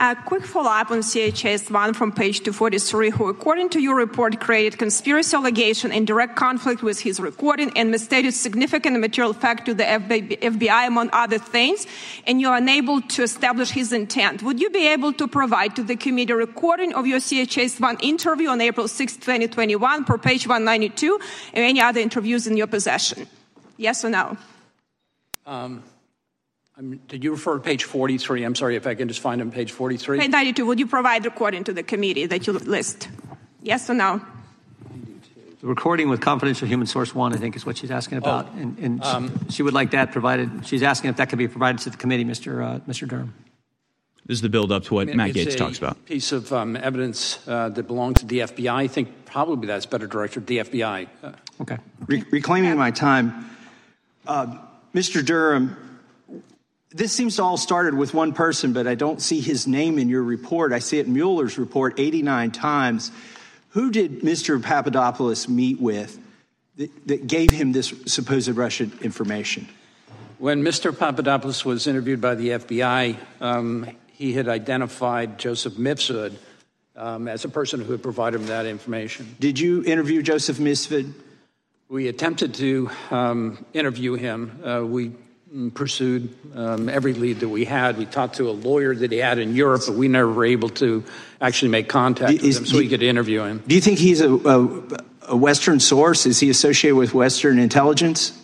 A 0.00 0.14
quick 0.14 0.44
follow-up 0.44 0.92
on 0.92 1.00
CHS-1 1.00 1.96
from 1.96 2.12
page 2.12 2.38
243, 2.44 3.10
who, 3.10 3.28
according 3.28 3.70
to 3.70 3.80
your 3.80 3.96
report, 3.96 4.38
created 4.38 4.78
conspiracy 4.78 5.36
allegation 5.36 5.90
in 5.90 6.04
direct 6.04 6.36
conflict 6.36 6.84
with 6.84 7.00
his 7.00 7.18
recording 7.18 7.76
and 7.76 7.90
misstated 7.90 8.32
significant 8.32 9.00
material 9.00 9.32
fact 9.32 9.66
to 9.66 9.74
the 9.74 9.82
FBI, 9.82 10.86
among 10.86 11.10
other 11.12 11.38
things, 11.38 11.84
and 12.28 12.40
you're 12.40 12.54
unable 12.54 13.00
to 13.00 13.24
establish 13.24 13.70
his 13.70 13.92
intent. 13.92 14.40
Would 14.44 14.60
you 14.60 14.70
be 14.70 14.86
able 14.86 15.12
to 15.14 15.26
provide 15.26 15.74
to 15.74 15.82
the 15.82 15.96
committee 15.96 16.32
a 16.32 16.36
recording 16.36 16.94
of 16.94 17.08
your 17.08 17.18
CHS-1 17.18 18.00
interview 18.00 18.50
on 18.50 18.60
April 18.60 18.86
6, 18.86 19.16
2021, 19.16 20.04
per 20.04 20.16
page 20.16 20.46
192, 20.46 21.18
and 21.54 21.64
any 21.64 21.80
other 21.80 21.98
interviews 21.98 22.46
in 22.46 22.56
your 22.56 22.68
possession? 22.68 23.26
Yes 23.76 24.04
or 24.04 24.10
no? 24.10 24.36
Um. 25.44 25.82
I'm, 26.78 26.98
did 27.08 27.24
you 27.24 27.32
refer 27.32 27.54
to 27.54 27.60
page 27.60 27.84
43? 27.84 28.44
I'm 28.44 28.54
sorry 28.54 28.76
if 28.76 28.86
I 28.86 28.94
can 28.94 29.08
just 29.08 29.20
find 29.20 29.40
on 29.40 29.50
page 29.50 29.72
43. 29.72 30.18
Page 30.20 30.30
92, 30.30 30.64
would 30.66 30.78
you 30.78 30.86
provide 30.86 31.24
the 31.24 31.30
recording 31.30 31.64
to 31.64 31.72
the 31.72 31.82
committee 31.82 32.26
that 32.26 32.46
you 32.46 32.52
list? 32.52 33.08
Yes 33.62 33.90
or 33.90 33.94
no? 33.94 34.20
The 35.60 35.66
recording 35.66 36.08
with 36.08 36.20
confidential 36.20 36.68
human 36.68 36.86
source 36.86 37.12
one, 37.12 37.34
I 37.34 37.36
think, 37.36 37.56
is 37.56 37.66
what 37.66 37.76
she's 37.76 37.90
asking 37.90 38.18
about, 38.18 38.46
Oh, 38.54 38.58
and, 38.60 38.78
and 38.78 39.04
she- 39.04 39.10
um, 39.10 39.48
she 39.48 39.62
would 39.64 39.74
like 39.74 39.90
that 39.90 40.12
provided. 40.12 40.64
She's 40.66 40.84
asking 40.84 41.10
if 41.10 41.16
that 41.16 41.30
could 41.30 41.38
be 41.38 41.48
provided 41.48 41.80
to 41.82 41.90
the 41.90 41.96
committee, 41.96 42.24
Mr. 42.24 42.64
Uh, 42.64 42.78
Mr. 42.80 43.08
Durham. 43.08 43.34
This 44.26 44.36
is 44.36 44.42
the 44.42 44.48
build 44.48 44.70
up 44.70 44.84
to 44.84 44.94
what 44.94 45.08
Matt 45.08 45.30
Gaetz 45.32 45.54
a 45.54 45.56
talks 45.56 45.78
about. 45.78 46.04
Piece 46.04 46.30
of 46.30 46.52
um, 46.52 46.76
evidence 46.76 47.40
uh, 47.48 47.70
that 47.70 47.88
belongs 47.88 48.20
to 48.20 48.26
the 48.26 48.40
FBI. 48.40 48.72
I 48.72 48.86
think 48.86 49.24
probably 49.24 49.66
that's 49.66 49.86
better 49.86 50.06
directed 50.06 50.46
to 50.46 50.46
the 50.46 50.58
FBI. 50.58 51.08
Uh, 51.24 51.32
Okay. 51.60 51.78
Re- 52.06 52.22
reclaiming 52.30 52.76
my 52.76 52.92
time, 52.92 53.50
uh, 54.28 54.58
Mr. 54.94 55.24
Durham. 55.26 55.76
This 56.90 57.12
seems 57.12 57.36
to 57.36 57.42
all 57.42 57.58
started 57.58 57.94
with 57.94 58.14
one 58.14 58.32
person, 58.32 58.72
but 58.72 58.86
I 58.86 58.94
don't 58.94 59.20
see 59.20 59.40
his 59.40 59.66
name 59.66 59.98
in 59.98 60.08
your 60.08 60.22
report. 60.22 60.72
I 60.72 60.78
see 60.78 60.98
it 60.98 61.06
in 61.06 61.12
Mueller's 61.12 61.58
report 61.58 62.00
89 62.00 62.50
times. 62.50 63.10
Who 63.70 63.90
did 63.90 64.22
Mr. 64.22 64.62
Papadopoulos 64.62 65.48
meet 65.48 65.78
with 65.80 66.18
that, 66.76 67.08
that 67.08 67.26
gave 67.26 67.50
him 67.50 67.72
this 67.72 67.92
supposed 68.06 68.48
Russian 68.48 68.98
information? 69.02 69.68
When 70.38 70.62
Mr. 70.62 70.96
Papadopoulos 70.96 71.64
was 71.64 71.86
interviewed 71.86 72.22
by 72.22 72.36
the 72.36 72.50
FBI, 72.50 73.16
um, 73.42 73.86
he 74.12 74.32
had 74.32 74.48
identified 74.48 75.38
Joseph 75.38 75.74
Mifsud 75.74 76.36
um, 76.96 77.28
as 77.28 77.44
a 77.44 77.48
person 77.50 77.80
who 77.80 77.92
had 77.92 78.02
provided 78.02 78.40
him 78.40 78.46
that 78.46 78.64
information. 78.64 79.36
Did 79.38 79.58
you 79.58 79.84
interview 79.84 80.22
Joseph 80.22 80.56
Mifsud? 80.56 81.12
We 81.90 82.08
attempted 82.08 82.54
to 82.54 82.90
um, 83.10 83.64
interview 83.74 84.14
him. 84.14 84.60
Uh, 84.64 84.86
we 84.86 85.12
pursued 85.74 86.34
um, 86.54 86.88
every 86.88 87.14
lead 87.14 87.40
that 87.40 87.48
we 87.48 87.64
had. 87.64 87.96
We 87.96 88.06
talked 88.06 88.36
to 88.36 88.50
a 88.50 88.52
lawyer 88.52 88.94
that 88.94 89.10
he 89.10 89.18
had 89.18 89.38
in 89.38 89.54
Europe, 89.54 89.82
but 89.86 89.94
we 89.94 90.08
never 90.08 90.30
were 90.30 90.44
able 90.44 90.68
to 90.70 91.04
actually 91.40 91.70
make 91.70 91.88
contact 91.88 92.42
with 92.42 92.56
him 92.56 92.66
so 92.66 92.78
we 92.78 92.88
could 92.88 93.02
interview 93.02 93.42
him. 93.42 93.62
Do 93.66 93.74
you 93.74 93.80
think 93.80 93.98
he's 93.98 94.20
a, 94.20 94.34
a, 94.34 94.82
a 95.28 95.36
Western 95.36 95.80
source? 95.80 96.26
Is 96.26 96.40
he 96.40 96.50
associated 96.50 96.96
with 96.96 97.14
Western 97.14 97.58
intelligence? 97.58 98.38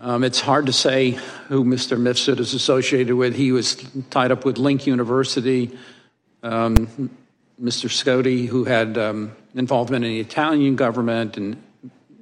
Um, 0.00 0.22
it's 0.24 0.40
hard 0.40 0.66
to 0.66 0.72
say 0.72 1.12
who 1.48 1.64
Mr. 1.64 1.98
Mifsud 1.98 2.38
is 2.38 2.54
associated 2.54 3.14
with. 3.14 3.34
He 3.34 3.52
was 3.52 3.76
tied 4.10 4.30
up 4.30 4.44
with 4.44 4.58
Link 4.58 4.86
University. 4.86 5.76
Um, 6.42 7.10
Mr. 7.60 7.88
Scotti, 7.88 8.46
who 8.46 8.64
had 8.64 8.96
um, 8.96 9.32
involvement 9.54 10.04
in 10.04 10.12
the 10.12 10.20
Italian 10.20 10.76
government, 10.76 11.36
and 11.36 11.62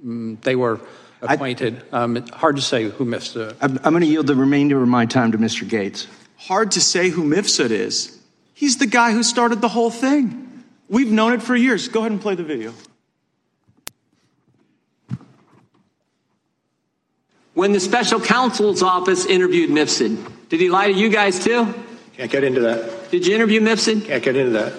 mm, 0.02 0.40
they 0.40 0.56
were 0.56 0.80
acquainted. 1.22 1.82
um, 1.92 2.26
hard 2.28 2.56
to 2.56 2.62
say 2.62 2.84
who 2.90 3.04
Mifsud. 3.04 3.56
I'm, 3.60 3.78
I'm 3.84 3.92
going 3.92 4.00
to 4.02 4.06
yield 4.06 4.26
the 4.26 4.34
remainder 4.36 4.82
of 4.82 4.88
my 4.88 5.06
time 5.06 5.32
to 5.32 5.38
Mr. 5.38 5.66
Gaetz. 5.68 6.06
hard 6.36 6.72
to 6.72 6.80
say 6.80 7.08
who 7.10 7.24
Mifsud 7.24 7.70
is. 7.70 8.18
He's 8.54 8.78
the 8.78 8.86
guy 8.86 9.12
who 9.12 9.22
started 9.22 9.60
the 9.60 9.68
whole 9.68 9.90
thing. 9.90 10.64
We've 10.88 11.10
known 11.10 11.32
it 11.32 11.42
for 11.42 11.54
years. 11.56 11.88
Go 11.88 12.00
ahead 12.00 12.12
and 12.12 12.20
play 12.20 12.34
the 12.36 12.44
video. 12.44 12.72
When 17.54 17.72
the 17.72 17.80
special 17.80 18.20
counsel's 18.20 18.82
office 18.82 19.24
interviewed 19.24 19.70
Mifsud, 19.70 20.48
did 20.48 20.60
he 20.60 20.68
lie 20.68 20.88
to 20.88 20.92
you 20.92 21.08
guys 21.08 21.42
too? 21.42 21.72
Can't 22.16 22.30
get 22.30 22.44
into 22.44 22.60
that. 22.60 23.10
Did 23.10 23.26
you 23.26 23.34
interview 23.34 23.60
Mifsud? 23.60 24.04
Can't 24.04 24.22
get 24.22 24.36
into 24.36 24.52
that. 24.52 24.72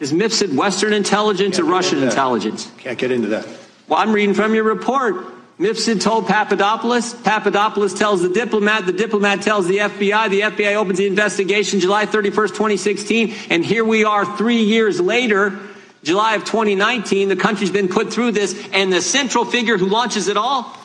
Is 0.00 0.12
Mifsud 0.12 0.54
Western 0.54 0.92
intelligence 0.92 1.58
or 1.58 1.62
Can't 1.62 1.68
get 1.68 1.72
Russian 1.72 1.94
into 1.98 2.06
that. 2.06 2.12
intelligence? 2.12 2.70
Can't 2.78 2.98
get 2.98 3.12
into 3.12 3.28
that. 3.28 3.46
Well, 3.88 4.00
I'm 4.00 4.12
reading 4.12 4.34
from 4.34 4.54
your 4.54 4.64
report. 4.64 5.26
Mifsud 5.62 6.00
told 6.00 6.26
Papadopoulos. 6.26 7.14
Papadopoulos 7.14 7.94
tells 7.94 8.20
the 8.20 8.28
diplomat. 8.28 8.84
The 8.84 8.92
diplomat 8.92 9.42
tells 9.42 9.68
the 9.68 9.78
FBI. 9.78 10.28
The 10.28 10.40
FBI 10.40 10.74
opens 10.74 10.98
the 10.98 11.06
investigation 11.06 11.78
July 11.78 12.04
31st, 12.04 12.48
2016. 12.48 13.32
And 13.48 13.64
here 13.64 13.84
we 13.84 14.04
are 14.04 14.24
three 14.36 14.64
years 14.64 15.00
later, 15.00 15.56
July 16.02 16.34
of 16.34 16.44
2019. 16.44 17.28
The 17.28 17.36
country's 17.36 17.70
been 17.70 17.86
put 17.86 18.12
through 18.12 18.32
this. 18.32 18.60
And 18.72 18.92
the 18.92 19.00
central 19.00 19.44
figure 19.44 19.78
who 19.78 19.86
launches 19.86 20.26
it 20.26 20.36
all 20.36 20.76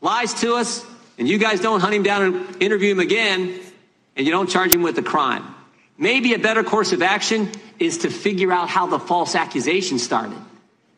lies 0.00 0.32
to 0.40 0.54
us. 0.54 0.82
And 1.18 1.28
you 1.28 1.36
guys 1.36 1.60
don't 1.60 1.80
hunt 1.80 1.92
him 1.92 2.02
down 2.02 2.22
and 2.22 2.62
interview 2.62 2.92
him 2.92 3.00
again. 3.00 3.60
And 4.16 4.24
you 4.24 4.32
don't 4.32 4.48
charge 4.48 4.72
him 4.72 4.80
with 4.80 4.96
a 4.96 5.02
crime. 5.02 5.44
Maybe 5.98 6.32
a 6.32 6.38
better 6.38 6.64
course 6.64 6.94
of 6.94 7.02
action 7.02 7.50
is 7.78 7.98
to 7.98 8.10
figure 8.10 8.50
out 8.50 8.70
how 8.70 8.86
the 8.86 8.98
false 8.98 9.34
accusation 9.34 9.98
started. 9.98 10.38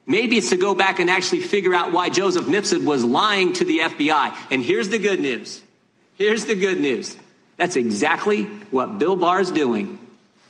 Maybe 0.07 0.37
it's 0.37 0.51
to 0.51 0.57
go 0.57 0.75
back 0.75 1.01
and 1.01 1.11
actually 1.11 1.41
figure 1.41 1.75
out 1.75 1.93
why 1.93 2.09
Joseph 2.09 2.47
Mifsud 2.47 2.85
was 2.85 3.05
lying 3.05 3.53
to 3.55 3.65
the 3.65 3.81
FBI. 3.81 4.37
And 4.53 4.63
here's 4.63 4.89
the 4.89 4.99
good 4.99 5.21
news. 5.21 5.61
Here's 6.15 6.45
the 6.45 6.55
good 6.55 6.81
news. 6.81 7.17
That's 7.57 7.77
exactly 7.77 8.45
what 8.71 8.99
Bill 8.99 9.17
Barr 9.17 9.41
is 9.41 9.51
doing. 9.51 9.99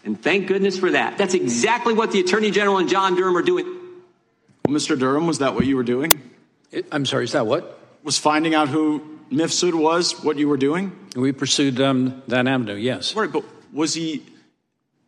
And 0.05 0.21
thank 0.21 0.47
goodness 0.47 0.79
for 0.79 0.91
that. 0.91 1.17
That's 1.19 1.35
exactly 1.35 1.95
what 1.95 2.13
the 2.13 2.21
Attorney 2.21 2.51
General 2.51 2.79
and 2.79 2.89
John 2.89 3.17
Durham 3.17 3.37
are 3.37 3.43
doing. 3.43 3.65
Well, 4.67 4.77
Mr. 4.77 4.99
Durham, 4.99 5.27
was 5.27 5.39
that 5.39 5.55
what 5.55 5.65
you 5.65 5.77
were 5.77 5.83
doing? 5.83 6.21
I'm 6.93 7.07
sorry, 7.07 7.25
is 7.25 7.33
that 7.33 7.47
what? 7.47 7.81
Was 8.05 8.19
finding 8.19 8.55
out 8.55 8.69
who 8.69 9.19
Mifsud 9.33 9.75
was 9.75 10.23
what 10.23 10.37
you 10.37 10.49
were 10.49 10.57
doing? 10.57 10.93
We 11.17 11.33
pursued 11.33 11.81
um, 11.81 12.23
that 12.29 12.47
avenue, 12.47 12.75
yes. 12.75 13.15
Right, 13.17 13.31
but 13.31 13.45
was 13.73 13.95
he. 13.95 14.23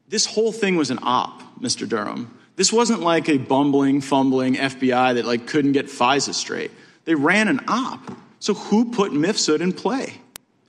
This 0.08 0.26
whole 0.26 0.52
thing 0.52 0.76
was 0.76 0.90
an 0.90 0.98
op, 1.02 1.42
Mr. 1.60 1.88
Durham. 1.88 2.37
This 2.58 2.72
wasn't 2.72 3.02
like 3.02 3.28
a 3.28 3.38
bumbling, 3.38 4.00
fumbling 4.00 4.56
FBI 4.56 5.14
that 5.14 5.24
like 5.24 5.46
couldn't 5.46 5.72
get 5.72 5.86
FISA 5.86 6.34
straight. 6.34 6.72
They 7.04 7.14
ran 7.14 7.46
an 7.46 7.60
op. 7.68 8.10
So 8.40 8.52
who 8.52 8.90
put 8.90 9.12
Mifsud 9.12 9.60
in 9.60 9.72
play? 9.72 10.14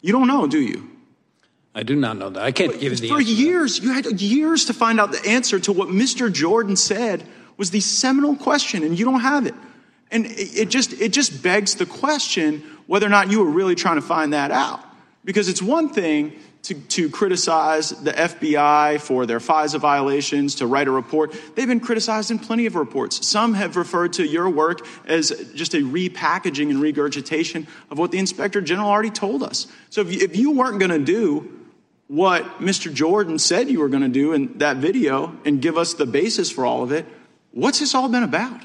You 0.01 0.13
don't 0.13 0.27
know, 0.27 0.45
do 0.45 0.61
you? 0.61 0.87
I 1.73 1.81
do 1.81 1.95
not 1.95 2.17
know 2.17 2.29
that. 2.29 2.43
I 2.43 2.51
can't 2.51 2.73
give 2.73 2.91
you 2.93 2.95
the 2.95 3.07
For 3.07 3.19
years, 3.19 3.79
you 3.79 3.91
had 3.91 4.21
years 4.21 4.65
to 4.65 4.73
find 4.73 4.99
out 4.99 5.11
the 5.11 5.27
answer 5.27 5.59
to 5.61 5.71
what 5.73 5.87
Mr. 5.87 6.31
Jordan 6.31 6.75
said 6.75 7.23
was 7.57 7.71
the 7.71 7.79
seminal 7.79 8.35
question, 8.35 8.83
and 8.83 8.97
you 8.97 9.03
don't 9.03 9.21
have 9.21 9.47
it. 9.47 9.55
And 10.11 10.27
it 10.27 10.69
just 10.69 10.93
it 10.93 11.11
just 11.11 11.41
begs 11.41 11.73
the 11.73 11.87
question 11.87 12.63
whether 12.85 13.07
or 13.07 13.09
not 13.09 13.31
you 13.31 13.39
were 13.39 13.49
really 13.49 13.73
trying 13.73 13.95
to 13.95 14.03
find 14.03 14.33
that 14.33 14.51
out. 14.51 14.79
Because 15.25 15.49
it's 15.49 15.61
one 15.61 15.89
thing 15.89 16.33
to, 16.63 16.73
to 16.73 17.09
criticize 17.09 17.89
the 17.89 18.11
FBI 18.11 18.99
for 18.99 19.25
their 19.25 19.39
FISA 19.39 19.79
violations, 19.79 20.55
to 20.55 20.67
write 20.67 20.87
a 20.87 20.91
report. 20.91 21.33
They've 21.55 21.67
been 21.67 21.79
criticized 21.79 22.31
in 22.31 22.39
plenty 22.39 22.65
of 22.65 22.75
reports. 22.75 23.25
Some 23.25 23.53
have 23.53 23.75
referred 23.75 24.13
to 24.13 24.25
your 24.25 24.49
work 24.49 24.85
as 25.05 25.29
just 25.55 25.73
a 25.73 25.77
repackaging 25.77 26.69
and 26.69 26.81
regurgitation 26.81 27.67
of 27.89 27.97
what 27.97 28.11
the 28.11 28.19
Inspector 28.19 28.59
General 28.61 28.89
already 28.89 29.09
told 29.09 29.41
us. 29.41 29.67
So 29.89 30.01
if 30.01 30.11
you, 30.11 30.19
if 30.21 30.35
you 30.35 30.51
weren't 30.51 30.79
going 30.79 30.91
to 30.91 30.99
do 30.99 31.59
what 32.07 32.43
Mr. 32.59 32.93
Jordan 32.93 33.39
said 33.39 33.69
you 33.69 33.79
were 33.79 33.89
going 33.89 34.03
to 34.03 34.09
do 34.09 34.33
in 34.33 34.57
that 34.57 34.77
video 34.77 35.37
and 35.45 35.61
give 35.61 35.77
us 35.77 35.93
the 35.93 36.05
basis 36.05 36.51
for 36.51 36.65
all 36.65 36.83
of 36.83 36.91
it, 36.91 37.05
what's 37.51 37.79
this 37.79 37.95
all 37.95 38.09
been 38.09 38.23
about? 38.23 38.61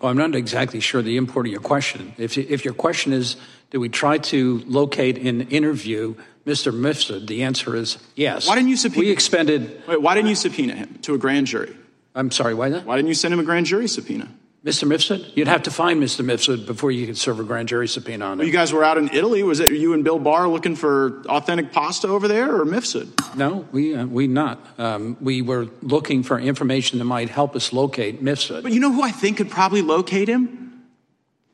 Well, 0.00 0.10
I'm 0.10 0.16
not 0.16 0.34
exactly 0.34 0.80
sure 0.80 1.02
the 1.02 1.16
import 1.16 1.46
of 1.46 1.52
your 1.52 1.60
question. 1.60 2.14
If, 2.18 2.36
if 2.36 2.64
your 2.64 2.74
question 2.74 3.12
is, 3.12 3.36
did 3.70 3.78
we 3.78 3.88
try 3.88 4.18
to 4.18 4.62
locate 4.66 5.18
and 5.18 5.50
interview 5.52 6.14
Mr. 6.46 6.72
Mifsud, 6.72 7.26
the 7.26 7.42
answer 7.42 7.74
is 7.74 7.98
yes. 8.14 8.46
Why 8.46 8.54
didn't 8.54 8.68
you 8.68 8.76
subpoena? 8.76 9.06
We 9.06 9.10
expended. 9.10 9.82
Wait, 9.88 10.00
why 10.00 10.14
didn't 10.14 10.28
you 10.28 10.36
subpoena 10.36 10.74
him 10.74 10.98
to 11.02 11.14
a 11.14 11.18
grand 11.18 11.48
jury? 11.48 11.76
I'm 12.14 12.30
sorry, 12.30 12.54
why 12.54 12.68
not? 12.68 12.84
Why 12.84 12.96
didn't 12.96 13.08
you 13.08 13.14
send 13.14 13.34
him 13.34 13.40
a 13.40 13.44
grand 13.44 13.66
jury 13.66 13.88
subpoena? 13.88 14.28
Mr. 14.66 14.82
Mifsud? 14.84 15.30
You'd 15.36 15.46
have 15.46 15.62
to 15.62 15.70
find 15.70 16.02
Mr. 16.02 16.24
Mifsud 16.24 16.66
before 16.66 16.90
you 16.90 17.06
could 17.06 17.16
serve 17.16 17.38
a 17.38 17.44
grand 17.44 17.68
jury 17.68 17.86
subpoena 17.86 18.24
on 18.24 18.38
Well, 18.38 18.46
you 18.48 18.52
guys 18.52 18.72
were 18.72 18.82
out 18.82 18.98
in 18.98 19.08
Italy. 19.12 19.44
Was 19.44 19.60
it 19.60 19.70
you 19.70 19.94
and 19.94 20.02
Bill 20.02 20.18
Barr 20.18 20.48
looking 20.48 20.74
for 20.74 21.22
authentic 21.28 21.70
pasta 21.70 22.08
over 22.08 22.26
there, 22.26 22.52
or 22.52 22.64
Mifsud? 22.64 23.36
No, 23.36 23.68
we 23.70 23.94
uh, 23.94 24.06
we 24.06 24.26
not. 24.26 24.58
Um, 24.76 25.16
we 25.20 25.40
were 25.40 25.68
looking 25.82 26.24
for 26.24 26.40
information 26.40 26.98
that 26.98 27.04
might 27.04 27.30
help 27.30 27.54
us 27.54 27.72
locate 27.72 28.24
Mifsud. 28.24 28.64
But 28.64 28.72
you 28.72 28.80
know 28.80 28.90
who 28.90 29.04
I 29.04 29.12
think 29.12 29.36
could 29.36 29.50
probably 29.50 29.82
locate 29.82 30.28
him? 30.28 30.82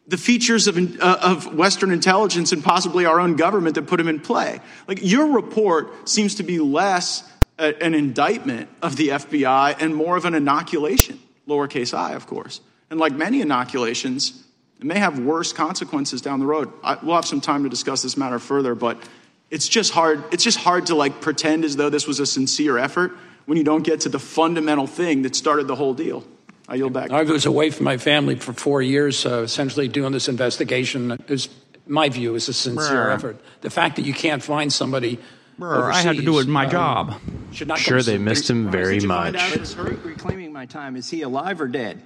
The 0.07 0.17
features 0.17 0.67
of, 0.67 0.79
uh, 0.79 1.19
of 1.23 1.55
Western 1.55 1.91
intelligence 1.91 2.51
and 2.53 2.65
possibly 2.65 3.05
our 3.05 3.21
own 3.21 3.37
government 3.37 3.75
that 3.75 3.87
put 3.89 4.01
him 4.01 4.09
in 4.09 4.21
play. 4.21 4.61
Like 4.89 5.01
your 5.03 5.35
report 5.35 6.09
seems 6.09 6.37
to 6.37 6.43
be 6.43 6.61
less 6.61 7.31
a, 7.59 7.75
an 7.83 7.95
indictment 7.95 8.71
of 8.81 8.97
the 8.97 9.09
FBI 9.09 9.77
and 9.81 9.95
more 9.95 10.17
of 10.17 10.25
an 10.25 10.35
inoculation, 10.35 11.21
lowercase 11.47 11.93
i, 11.93 12.15
of 12.15 12.27
course. 12.27 12.63
And 12.93 13.01
like 13.01 13.15
many 13.15 13.41
inoculations, 13.41 14.45
it 14.79 14.85
may 14.85 14.99
have 14.99 15.19
worse 15.19 15.51
consequences 15.55 16.21
down 16.21 16.41
the 16.41 16.47
road. 16.47 16.71
I, 16.85 16.99
we'll 17.03 17.15
have 17.15 17.25
some 17.25 17.41
time 17.41 17.63
to 17.63 17.71
discuss 17.71 18.03
this 18.03 18.19
matter 18.19 18.39
further, 18.39 18.75
but 18.75 19.03
it's 19.49 19.67
just 19.67 19.93
hard. 19.93 20.23
It's 20.31 20.45
just 20.45 20.59
hard 20.59 20.85
to 20.89 20.95
like 20.95 21.23
pretend 21.23 21.65
as 21.65 21.77
though 21.77 21.89
this 21.89 22.07
was 22.07 22.21
a 22.21 22.27
sincere 22.27 22.77
effort 22.77 23.13
when 23.47 23.57
you 23.57 23.65
don't 23.65 23.83
get 23.83 24.03
to 24.03 24.11
the 24.11 24.19
fundamental 24.19 24.87
thing 24.87 25.23
that 25.23 25.35
started 25.35 25.69
the 25.69 25.75
whole 25.75 25.95
deal. 25.95 26.23
I 26.69 26.75
yield 26.75 26.93
back. 26.93 27.11
I 27.11 27.23
was 27.23 27.47
away 27.47 27.71
from 27.71 27.85
my 27.85 27.97
family 27.97 28.35
for 28.35 28.53
four 28.53 28.83
years, 28.83 29.25
uh, 29.25 29.41
essentially 29.41 29.89
doing 29.89 30.13
this 30.13 30.29
investigation. 30.29 31.13
Is 31.29 31.49
my 31.87 32.11
view 32.11 32.35
is 32.35 32.51
a 32.51 32.53
sincere 32.53 33.05
Brr. 33.05 33.11
effort. 33.11 33.41
The 33.63 33.71
fact 33.71 33.97
that 33.97 34.05
you 34.05 34.13
can't 34.13 34.43
find 34.43 34.71
somebody. 34.71 35.19
Brr, 35.59 35.91
I 35.91 36.03
had 36.03 36.17
to 36.17 36.23
do 36.23 36.39
it 36.41 36.45
in 36.45 36.51
my 36.51 36.67
overseas, 36.67 36.73
job. 36.73 37.11
um, 37.11 37.49
Should 37.53 37.69
not 37.69 37.79
Sure, 37.79 38.03
they 38.03 38.19
missed 38.19 38.51
him 38.51 38.71
very 38.71 38.97
Did 38.97 39.05
you 39.05 39.09
find 39.09 39.35
much. 39.35 39.77
reclaiming 40.05 40.53
my 40.53 40.67
time? 40.67 40.95
Is 40.95 41.09
he 41.09 41.23
alive 41.23 41.59
or 41.59 41.69
dead? 41.69 42.03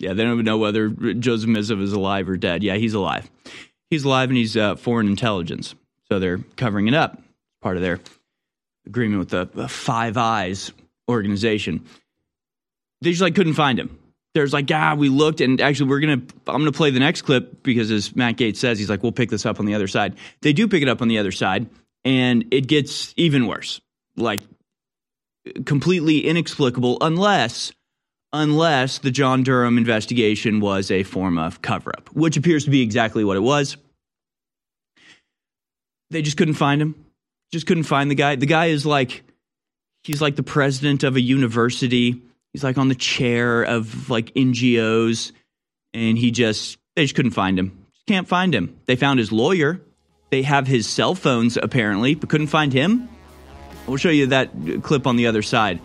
Yeah, 0.00 0.14
they 0.14 0.24
don't 0.24 0.32
even 0.32 0.46
know 0.46 0.56
whether 0.56 0.88
Joseph 0.88 1.50
Mifsud 1.50 1.82
is 1.82 1.92
alive 1.92 2.28
or 2.28 2.38
dead. 2.38 2.62
Yeah, 2.62 2.76
he's 2.76 2.94
alive. 2.94 3.30
He's 3.90 4.04
alive 4.04 4.30
and 4.30 4.36
he's 4.38 4.56
uh, 4.56 4.76
foreign 4.76 5.08
intelligence. 5.08 5.74
So 6.08 6.18
they're 6.18 6.38
covering 6.56 6.88
it 6.88 6.94
up. 6.94 7.20
Part 7.60 7.76
of 7.76 7.82
their 7.82 8.00
agreement 8.86 9.18
with 9.18 9.28
the, 9.28 9.48
the 9.52 9.68
Five 9.68 10.16
Eyes 10.16 10.72
organization. 11.08 11.84
They 13.02 13.10
just 13.10 13.20
like 13.20 13.34
couldn't 13.34 13.54
find 13.54 13.78
him. 13.78 13.98
There's 14.32 14.52
like, 14.52 14.70
ah, 14.72 14.94
we 14.96 15.08
looked, 15.08 15.40
and 15.40 15.60
actually, 15.60 15.90
we're 15.90 16.00
gonna. 16.00 16.22
I'm 16.46 16.60
gonna 16.60 16.72
play 16.72 16.90
the 16.90 17.00
next 17.00 17.22
clip 17.22 17.62
because, 17.64 17.90
as 17.90 18.14
Matt 18.14 18.36
Gaetz 18.36 18.56
says, 18.56 18.78
he's 18.78 18.88
like, 18.88 19.02
we'll 19.02 19.10
pick 19.10 19.28
this 19.28 19.44
up 19.44 19.58
on 19.58 19.66
the 19.66 19.74
other 19.74 19.88
side. 19.88 20.14
They 20.40 20.52
do 20.52 20.68
pick 20.68 20.82
it 20.82 20.88
up 20.88 21.02
on 21.02 21.08
the 21.08 21.18
other 21.18 21.32
side, 21.32 21.66
and 22.04 22.44
it 22.52 22.68
gets 22.68 23.12
even 23.16 23.48
worse. 23.48 23.80
Like 24.16 24.40
completely 25.66 26.20
inexplicable, 26.26 26.98
unless 27.00 27.72
unless 28.32 28.98
the 28.98 29.10
John 29.10 29.42
Durham 29.42 29.78
investigation 29.78 30.60
was 30.60 30.90
a 30.90 31.02
form 31.02 31.38
of 31.38 31.62
cover 31.62 31.92
up, 31.96 32.08
which 32.12 32.36
appears 32.36 32.64
to 32.64 32.70
be 32.70 32.82
exactly 32.82 33.24
what 33.24 33.36
it 33.36 33.40
was. 33.40 33.76
They 36.10 36.22
just 36.22 36.36
couldn't 36.36 36.54
find 36.54 36.80
him. 36.80 36.94
Just 37.52 37.66
couldn't 37.66 37.84
find 37.84 38.10
the 38.10 38.14
guy. 38.14 38.36
The 38.36 38.46
guy 38.46 38.66
is 38.66 38.86
like, 38.86 39.22
he's 40.04 40.20
like 40.22 40.36
the 40.36 40.42
president 40.42 41.02
of 41.04 41.16
a 41.16 41.20
university. 41.20 42.20
He's 42.52 42.64
like 42.64 42.78
on 42.78 42.88
the 42.88 42.94
chair 42.94 43.62
of 43.62 44.10
like 44.10 44.34
NGOs. 44.34 45.32
And 45.92 46.16
he 46.16 46.30
just, 46.30 46.78
they 46.94 47.04
just 47.04 47.14
couldn't 47.14 47.32
find 47.32 47.58
him. 47.58 47.86
Just 47.92 48.06
can't 48.06 48.28
find 48.28 48.54
him. 48.54 48.78
They 48.86 48.96
found 48.96 49.18
his 49.18 49.32
lawyer. 49.32 49.80
They 50.30 50.42
have 50.42 50.68
his 50.68 50.88
cell 50.88 51.16
phones 51.16 51.56
apparently, 51.56 52.14
but 52.14 52.28
couldn't 52.28 52.46
find 52.48 52.72
him. 52.72 53.08
We'll 53.86 53.96
show 53.96 54.10
you 54.10 54.26
that 54.26 54.50
clip 54.82 55.06
on 55.08 55.16
the 55.16 55.26
other 55.26 55.42
side. 55.42 55.80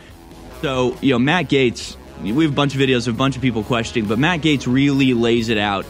So, 0.61 0.95
you 1.01 1.13
know, 1.13 1.19
Matt 1.19 1.49
Gaetz, 1.49 1.97
we 2.21 2.43
have 2.43 2.53
a 2.53 2.55
bunch 2.55 2.75
of 2.75 2.81
videos 2.81 3.07
of 3.07 3.15
a 3.15 3.17
bunch 3.17 3.35
of 3.35 3.41
people 3.41 3.63
questioning, 3.63 4.07
but 4.07 4.19
Matt 4.19 4.41
Gaetz 4.41 4.71
really 4.71 5.13
lays 5.13 5.49
it 5.49 5.57
out. 5.57 5.85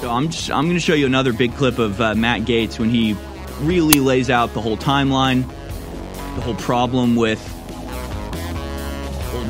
So 0.00 0.10
I'm 0.10 0.30
just 0.30 0.50
I'm 0.50 0.64
going 0.64 0.76
to 0.76 0.80
show 0.80 0.94
you 0.94 1.06
another 1.06 1.32
big 1.32 1.54
clip 1.54 1.78
of 1.78 2.00
uh, 2.00 2.14
Matt 2.14 2.42
Gaetz 2.42 2.78
when 2.78 2.90
he 2.90 3.16
really 3.60 4.00
lays 4.00 4.30
out 4.30 4.54
the 4.54 4.60
whole 4.60 4.76
timeline, 4.76 5.46
the 6.36 6.40
whole 6.40 6.54
problem 6.54 7.16
with 7.16 7.40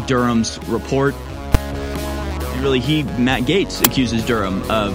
Durham's 0.06 0.58
report. 0.66 1.14
And 1.14 2.62
really, 2.62 2.80
he 2.80 3.04
Matt 3.04 3.42
Gaetz 3.42 3.84
accuses 3.84 4.24
Durham 4.24 4.68
of 4.70 4.92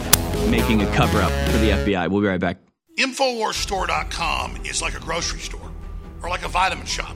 making 0.49 0.81
a 0.81 0.93
cover 0.93 1.21
up 1.21 1.31
for 1.49 1.57
the 1.59 1.69
FBI. 1.69 2.09
We'll 2.09 2.21
be 2.21 2.27
right 2.27 2.39
back. 2.39 2.57
Infowarsstore.com 2.97 4.65
is 4.65 4.81
like 4.81 4.95
a 4.95 4.99
grocery 4.99 5.39
store 5.39 5.71
or 6.21 6.29
like 6.29 6.45
a 6.45 6.49
vitamin 6.49 6.85
shop. 6.85 7.15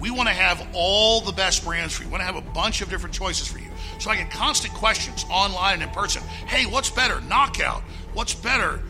We 0.00 0.10
want 0.10 0.28
to 0.28 0.34
have 0.34 0.66
all 0.72 1.20
the 1.20 1.32
best 1.32 1.64
brands 1.64 1.94
for 1.94 2.02
you. 2.02 2.08
We 2.08 2.12
want 2.12 2.22
to 2.22 2.26
have 2.26 2.36
a 2.36 2.52
bunch 2.52 2.80
of 2.80 2.88
different 2.88 3.14
choices 3.14 3.46
for 3.46 3.58
you. 3.58 3.68
So 3.98 4.10
I 4.10 4.16
get 4.16 4.30
constant 4.30 4.72
questions 4.74 5.26
online 5.30 5.74
and 5.74 5.82
in 5.82 5.90
person. 5.90 6.22
Hey, 6.46 6.64
what's 6.64 6.88
better? 6.88 7.20
Knockout. 7.22 7.82
What's 8.14 8.34
better? 8.34 8.80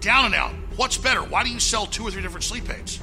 Down 0.00 0.26
and 0.26 0.34
out. 0.34 0.52
What's 0.76 0.96
better? 0.96 1.20
Why 1.22 1.42
do 1.42 1.50
you 1.50 1.58
sell 1.58 1.86
two 1.86 2.04
or 2.04 2.10
three 2.10 2.22
different 2.22 2.44
sleep 2.44 2.70
aids? 2.70 3.00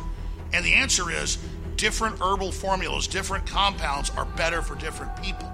And 0.54 0.66
the 0.66 0.74
answer 0.74 1.12
is 1.12 1.38
different 1.76 2.20
herbal 2.22 2.52
formulas, 2.52 3.08
different 3.08 3.46
compounds 3.48 4.12
are 4.12 4.26
better 4.26 4.62
for 4.62 4.76
different 4.76 5.16
people. 5.22 5.52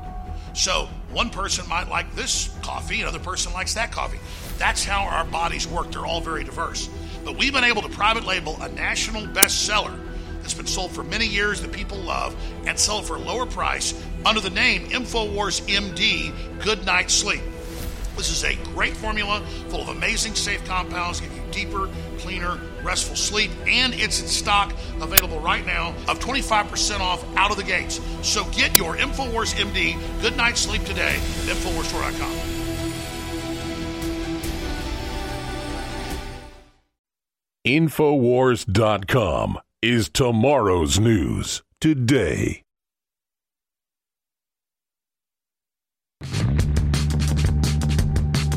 So 0.54 0.90
one 1.12 1.30
person 1.30 1.68
might 1.70 1.88
like 1.88 2.14
this 2.16 2.56
coffee, 2.64 3.02
another 3.02 3.20
person 3.20 3.54
likes 3.54 3.76
that 3.76 3.92
coffee. 3.92 4.20
That's 4.58 4.84
how 4.84 5.04
our 5.04 5.24
bodies 5.24 5.68
work. 5.68 5.92
They're 5.92 6.06
all 6.06 6.20
very 6.20 6.44
diverse. 6.44 6.90
But 7.24 7.38
we've 7.38 7.54
been 7.54 7.64
able 7.64 7.84
to 7.84 7.90
private 7.90 8.26
label 8.26 8.58
a 8.62 8.70
national 8.70 9.24
bestseller 9.28 10.07
that's 10.48 10.56
been 10.58 10.66
sold 10.66 10.92
for 10.92 11.04
many 11.04 11.28
years 11.28 11.60
that 11.62 11.74
people 11.74 11.98
love 11.98 12.34
and 12.66 12.80
sell 12.80 13.02
for 13.02 13.18
a 13.18 13.20
lower 13.20 13.46
price 13.46 14.02
under 14.26 14.40
the 14.40 14.50
name 14.50 14.88
InfoWars 14.88 15.60
MD 15.68 16.32
Good 16.64 16.86
Night 16.86 17.12
Sleep. 17.12 17.42
This 18.16 18.30
is 18.30 18.46
a 18.46 18.56
great 18.74 18.96
formula 18.96 19.42
full 19.68 19.82
of 19.82 19.90
amazing 19.90 20.36
safe 20.36 20.64
compounds, 20.64 21.20
give 21.20 21.36
you 21.36 21.42
deeper, 21.52 21.90
cleaner, 22.20 22.62
restful 22.82 23.18
sleep, 23.18 23.52
and 23.68 23.94
it's 23.94 24.22
in 24.22 24.28
stock 24.28 24.72
available 25.02 25.42
right 25.42 25.66
now 25.66 25.90
of 26.08 26.18
25% 26.20 27.02
off 27.02 27.26
out 27.36 27.52
of 27.52 27.58
the 27.58 27.64
gates. 27.64 28.00
So 28.22 28.46
get 28.52 28.78
your 28.78 28.96
InfoWars 28.96 29.54
MD 29.54 30.00
Good 30.22 30.38
Night 30.38 30.58
Sleep 30.58 30.86
today 30.86 31.16
at 31.16 31.58
InfoWarsStore.com. 31.58 32.54
Infowars.com 37.66 39.60
is 39.88 40.10
tomorrow's 40.10 41.00
news 41.00 41.64
today. 41.80 42.62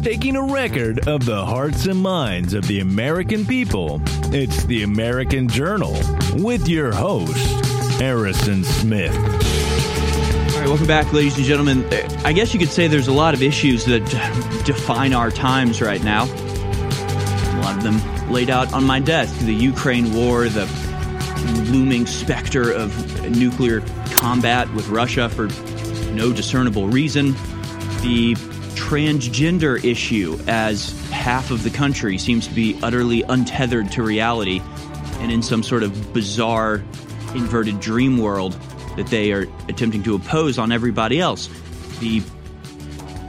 Taking 0.02 0.34
a 0.34 0.42
record 0.42 1.06
of 1.06 1.24
the 1.24 1.44
hearts 1.46 1.86
and 1.86 2.02
minds 2.02 2.52
of 2.52 2.66
the 2.66 2.80
American 2.80 3.46
people, 3.46 4.02
it's 4.34 4.64
the 4.64 4.82
American 4.82 5.48
Journal 5.48 5.96
with 6.34 6.66
your 6.66 6.92
host, 6.92 7.36
Harrison 8.00 8.64
Smith. 8.64 9.14
All 9.14 10.58
right, 10.58 10.66
welcome 10.66 10.88
back, 10.88 11.12
ladies 11.12 11.36
and 11.36 11.44
gentlemen. 11.46 11.84
Uh, 11.92 12.22
I 12.24 12.32
guess 12.32 12.52
you 12.52 12.58
could 12.58 12.70
say 12.70 12.88
there's 12.88 13.06
a 13.06 13.12
lot 13.12 13.34
of 13.34 13.42
issues 13.42 13.84
that 13.84 14.04
define 14.66 15.12
our 15.12 15.30
times 15.30 15.80
right 15.80 16.02
now. 16.02 16.24
A 16.24 17.60
lot 17.62 17.76
of 17.76 17.84
them 17.84 18.32
laid 18.32 18.50
out 18.50 18.72
on 18.72 18.82
my 18.84 18.98
desk 18.98 19.38
the 19.40 19.54
Ukraine 19.54 20.12
war, 20.12 20.48
the 20.48 20.89
looming 21.70 22.06
specter 22.06 22.70
of 22.72 23.30
nuclear 23.30 23.82
combat 24.12 24.72
with 24.74 24.88
Russia 24.88 25.28
for 25.28 25.48
no 26.12 26.32
discernible 26.32 26.88
reason, 26.88 27.32
the 28.02 28.34
transgender 28.74 29.82
issue, 29.84 30.38
as 30.46 30.90
half 31.10 31.50
of 31.50 31.62
the 31.62 31.70
country 31.70 32.18
seems 32.18 32.46
to 32.48 32.54
be 32.54 32.78
utterly 32.82 33.22
untethered 33.22 33.90
to 33.92 34.02
reality 34.02 34.60
and 35.18 35.30
in 35.30 35.42
some 35.42 35.62
sort 35.62 35.82
of 35.82 36.12
bizarre 36.12 36.82
inverted 37.34 37.78
dream 37.78 38.18
world 38.18 38.58
that 38.96 39.06
they 39.08 39.32
are 39.32 39.46
attempting 39.68 40.02
to 40.02 40.14
oppose 40.14 40.58
on 40.58 40.72
everybody 40.72 41.20
else. 41.20 41.48
The 42.00 42.20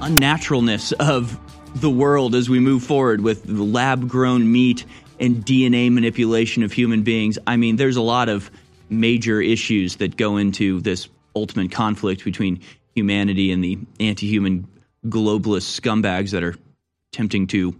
unnaturalness 0.01 0.93
of 0.93 1.37
the 1.75 1.89
world 1.89 2.35
as 2.35 2.49
we 2.49 2.59
move 2.59 2.83
forward 2.83 3.21
with 3.21 3.47
lab 3.47 4.07
grown 4.07 4.51
meat 4.51 4.85
and 5.21 5.45
DNA 5.45 5.91
manipulation 5.91 6.63
of 6.63 6.73
human 6.73 7.03
beings. 7.03 7.37
I 7.45 7.55
mean, 7.55 7.75
there's 7.75 7.95
a 7.95 8.01
lot 8.01 8.27
of 8.27 8.49
major 8.89 9.39
issues 9.39 9.97
that 9.97 10.17
go 10.17 10.37
into 10.37 10.81
this 10.81 11.07
ultimate 11.35 11.71
conflict 11.71 12.25
between 12.25 12.59
humanity 12.95 13.51
and 13.51 13.63
the 13.63 13.77
anti 13.99 14.27
human 14.27 14.67
globalist 15.05 15.79
scumbags 15.79 16.31
that 16.31 16.43
are 16.43 16.55
attempting 17.13 17.47
to 17.47 17.75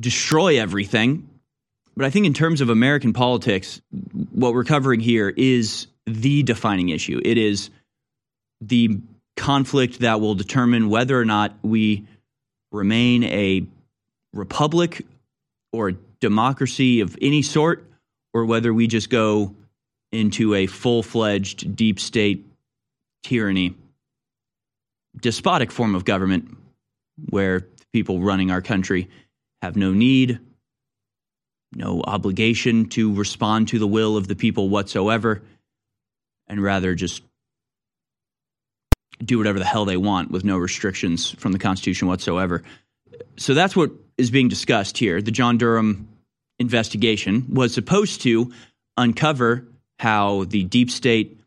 destroy 0.00 0.60
everything. 0.60 1.28
But 1.96 2.06
I 2.06 2.10
think, 2.10 2.26
in 2.26 2.34
terms 2.34 2.60
of 2.60 2.68
American 2.68 3.12
politics, 3.12 3.80
what 4.30 4.54
we're 4.54 4.64
covering 4.64 5.00
here 5.00 5.28
is 5.28 5.86
the 6.06 6.42
defining 6.42 6.90
issue. 6.90 7.20
It 7.24 7.38
is 7.38 7.70
the 8.60 9.00
conflict 9.36 10.00
that 10.00 10.20
will 10.20 10.34
determine 10.34 10.88
whether 10.88 11.18
or 11.18 11.24
not 11.24 11.56
we 11.62 12.06
remain 12.70 13.24
a 13.24 13.66
republic 14.32 15.04
or 15.76 15.92
democracy 16.20 17.00
of 17.00 17.16
any 17.20 17.42
sort, 17.42 17.90
or 18.32 18.46
whether 18.46 18.72
we 18.72 18.86
just 18.86 19.10
go 19.10 19.54
into 20.10 20.54
a 20.54 20.66
full 20.66 21.02
fledged 21.02 21.76
deep 21.76 22.00
state 22.00 22.46
tyranny, 23.22 23.74
despotic 25.20 25.70
form 25.70 25.94
of 25.94 26.04
government 26.04 26.56
where 27.28 27.66
people 27.92 28.20
running 28.20 28.50
our 28.50 28.62
country 28.62 29.08
have 29.62 29.76
no 29.76 29.92
need, 29.92 30.38
no 31.74 32.02
obligation 32.02 32.88
to 32.88 33.14
respond 33.14 33.68
to 33.68 33.78
the 33.78 33.86
will 33.86 34.16
of 34.16 34.28
the 34.28 34.36
people 34.36 34.68
whatsoever, 34.68 35.42
and 36.48 36.62
rather 36.62 36.94
just 36.94 37.22
do 39.22 39.38
whatever 39.38 39.58
the 39.58 39.64
hell 39.64 39.84
they 39.84 39.96
want 39.96 40.30
with 40.30 40.44
no 40.44 40.56
restrictions 40.56 41.30
from 41.32 41.52
the 41.52 41.58
Constitution 41.58 42.08
whatsoever. 42.08 42.62
So 43.36 43.54
that's 43.54 43.74
what 43.74 43.90
is 44.18 44.30
being 44.30 44.48
discussed 44.48 44.98
here. 44.98 45.20
The 45.20 45.30
John 45.30 45.58
Durham 45.58 46.08
investigation 46.58 47.46
was 47.54 47.74
supposed 47.74 48.22
to 48.22 48.52
uncover 48.96 49.66
how 49.98 50.44
the 50.44 50.64
deep 50.64 50.90
state 50.90 51.38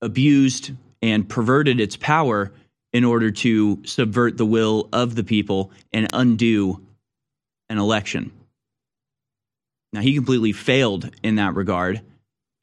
abused 0.00 0.72
and 1.02 1.28
perverted 1.28 1.80
its 1.80 1.96
power 1.96 2.52
in 2.92 3.04
order 3.04 3.30
to 3.30 3.82
subvert 3.84 4.36
the 4.36 4.46
will 4.46 4.88
of 4.92 5.14
the 5.14 5.24
people 5.24 5.70
and 5.92 6.08
undo 6.12 6.80
an 7.68 7.78
election. 7.78 8.32
Now, 9.92 10.00
he 10.00 10.14
completely 10.14 10.52
failed 10.52 11.10
in 11.22 11.36
that 11.36 11.54
regard. 11.54 12.02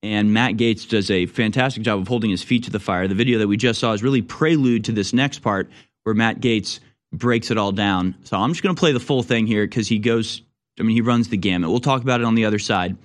And 0.03 0.33
Matt 0.33 0.53
Gaetz 0.53 0.87
does 0.87 1.11
a 1.11 1.27
fantastic 1.27 1.83
job 1.83 1.99
of 1.99 2.07
holding 2.07 2.31
his 2.31 2.43
feet 2.43 2.63
to 2.63 2.71
the 2.71 2.79
fire. 2.79 3.07
The 3.07 3.15
video 3.15 3.39
that 3.39 3.47
we 3.47 3.57
just 3.57 3.79
saw 3.79 3.93
is 3.93 4.01
really 4.01 4.21
prelude 4.21 4.85
to 4.85 4.91
this 4.91 5.13
next 5.13 5.39
part 5.39 5.69
where 6.03 6.15
Matt 6.15 6.39
Gaetz 6.41 6.79
breaks 7.11 7.51
it 7.51 7.57
all 7.57 7.71
down. 7.71 8.15
So 8.23 8.37
I'm 8.37 8.51
just 8.51 8.63
going 8.63 8.75
to 8.75 8.79
play 8.79 8.91
the 8.91 8.99
full 8.99 9.23
thing 9.23 9.47
here 9.47 9.65
because 9.65 9.87
he 9.87 9.99
goes, 9.99 10.41
I 10.79 10.83
mean, 10.83 10.95
he 10.95 11.01
runs 11.01 11.29
the 11.29 11.37
gamut. 11.37 11.69
We'll 11.69 11.79
talk 11.79 12.01
about 12.01 12.21
it 12.21 12.25
on 12.25 12.35
the 12.35 12.45
other 12.45 12.59
side. 12.59 12.97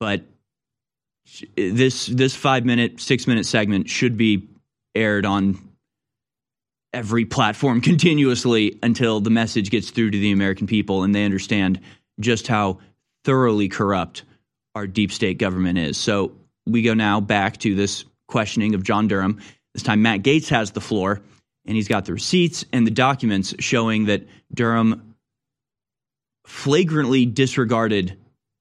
But 0.00 0.22
this 1.56 2.06
this 2.06 2.34
five 2.34 2.64
minute, 2.64 3.00
six 3.00 3.26
minute 3.26 3.46
segment 3.46 3.88
should 3.88 4.16
be 4.16 4.48
aired 4.94 5.26
on 5.26 5.58
every 6.92 7.24
platform 7.24 7.80
continuously 7.82 8.78
until 8.82 9.20
the 9.20 9.30
message 9.30 9.70
gets 9.70 9.90
through 9.90 10.10
to 10.10 10.18
the 10.18 10.32
American 10.32 10.66
people 10.66 11.04
and 11.04 11.14
they 11.14 11.24
understand 11.24 11.80
just 12.20 12.46
how 12.46 12.78
thoroughly 13.24 13.68
corrupt 13.68 14.24
our 14.74 14.86
deep 14.86 15.12
state 15.12 15.38
government 15.38 15.78
is. 15.78 15.96
So 15.96 16.32
we 16.66 16.82
go 16.82 16.94
now 16.94 17.20
back 17.20 17.58
to 17.58 17.74
this 17.74 18.04
questioning 18.26 18.74
of 18.74 18.82
John 18.82 19.08
Durham. 19.08 19.40
This 19.74 19.82
time, 19.82 20.02
Matt 20.02 20.22
Gaetz 20.22 20.48
has 20.48 20.70
the 20.70 20.80
floor, 20.80 21.20
and 21.68 21.76
he's 21.76 21.86
got 21.86 22.06
the 22.06 22.14
receipts 22.14 22.64
and 22.72 22.86
the 22.86 22.90
documents 22.90 23.54
showing 23.60 24.06
that 24.06 24.26
Durham 24.52 25.14
flagrantly 26.46 27.26
disregarded 27.26 28.16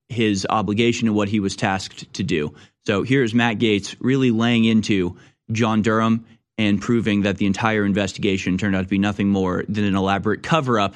his 0.10 0.46
obligation 0.50 1.08
and 1.08 1.16
what 1.16 1.30
he 1.30 1.40
was 1.40 1.56
tasked 1.56 2.14
to 2.14 2.24
do. 2.24 2.54
So 2.86 3.04
here's 3.04 3.34
Matt 3.34 3.60
Gaetz 3.60 3.96
really 4.00 4.30
laying 4.30 4.66
into 4.66 5.16
John 5.54 5.82
Durham 5.82 6.26
and 6.58 6.82
proving 6.82 7.22
that 7.22 7.38
the 7.38 7.46
entire 7.46 7.86
investigation 7.86 8.58
turned 8.58 8.76
out 8.76 8.82
to 8.82 8.88
be 8.88 9.00
nothing 9.00 9.30
more 9.30 9.64
than 9.70 9.86
an 9.86 9.96
elaborate 9.96 10.44
cover 10.44 10.78
up 10.78 10.96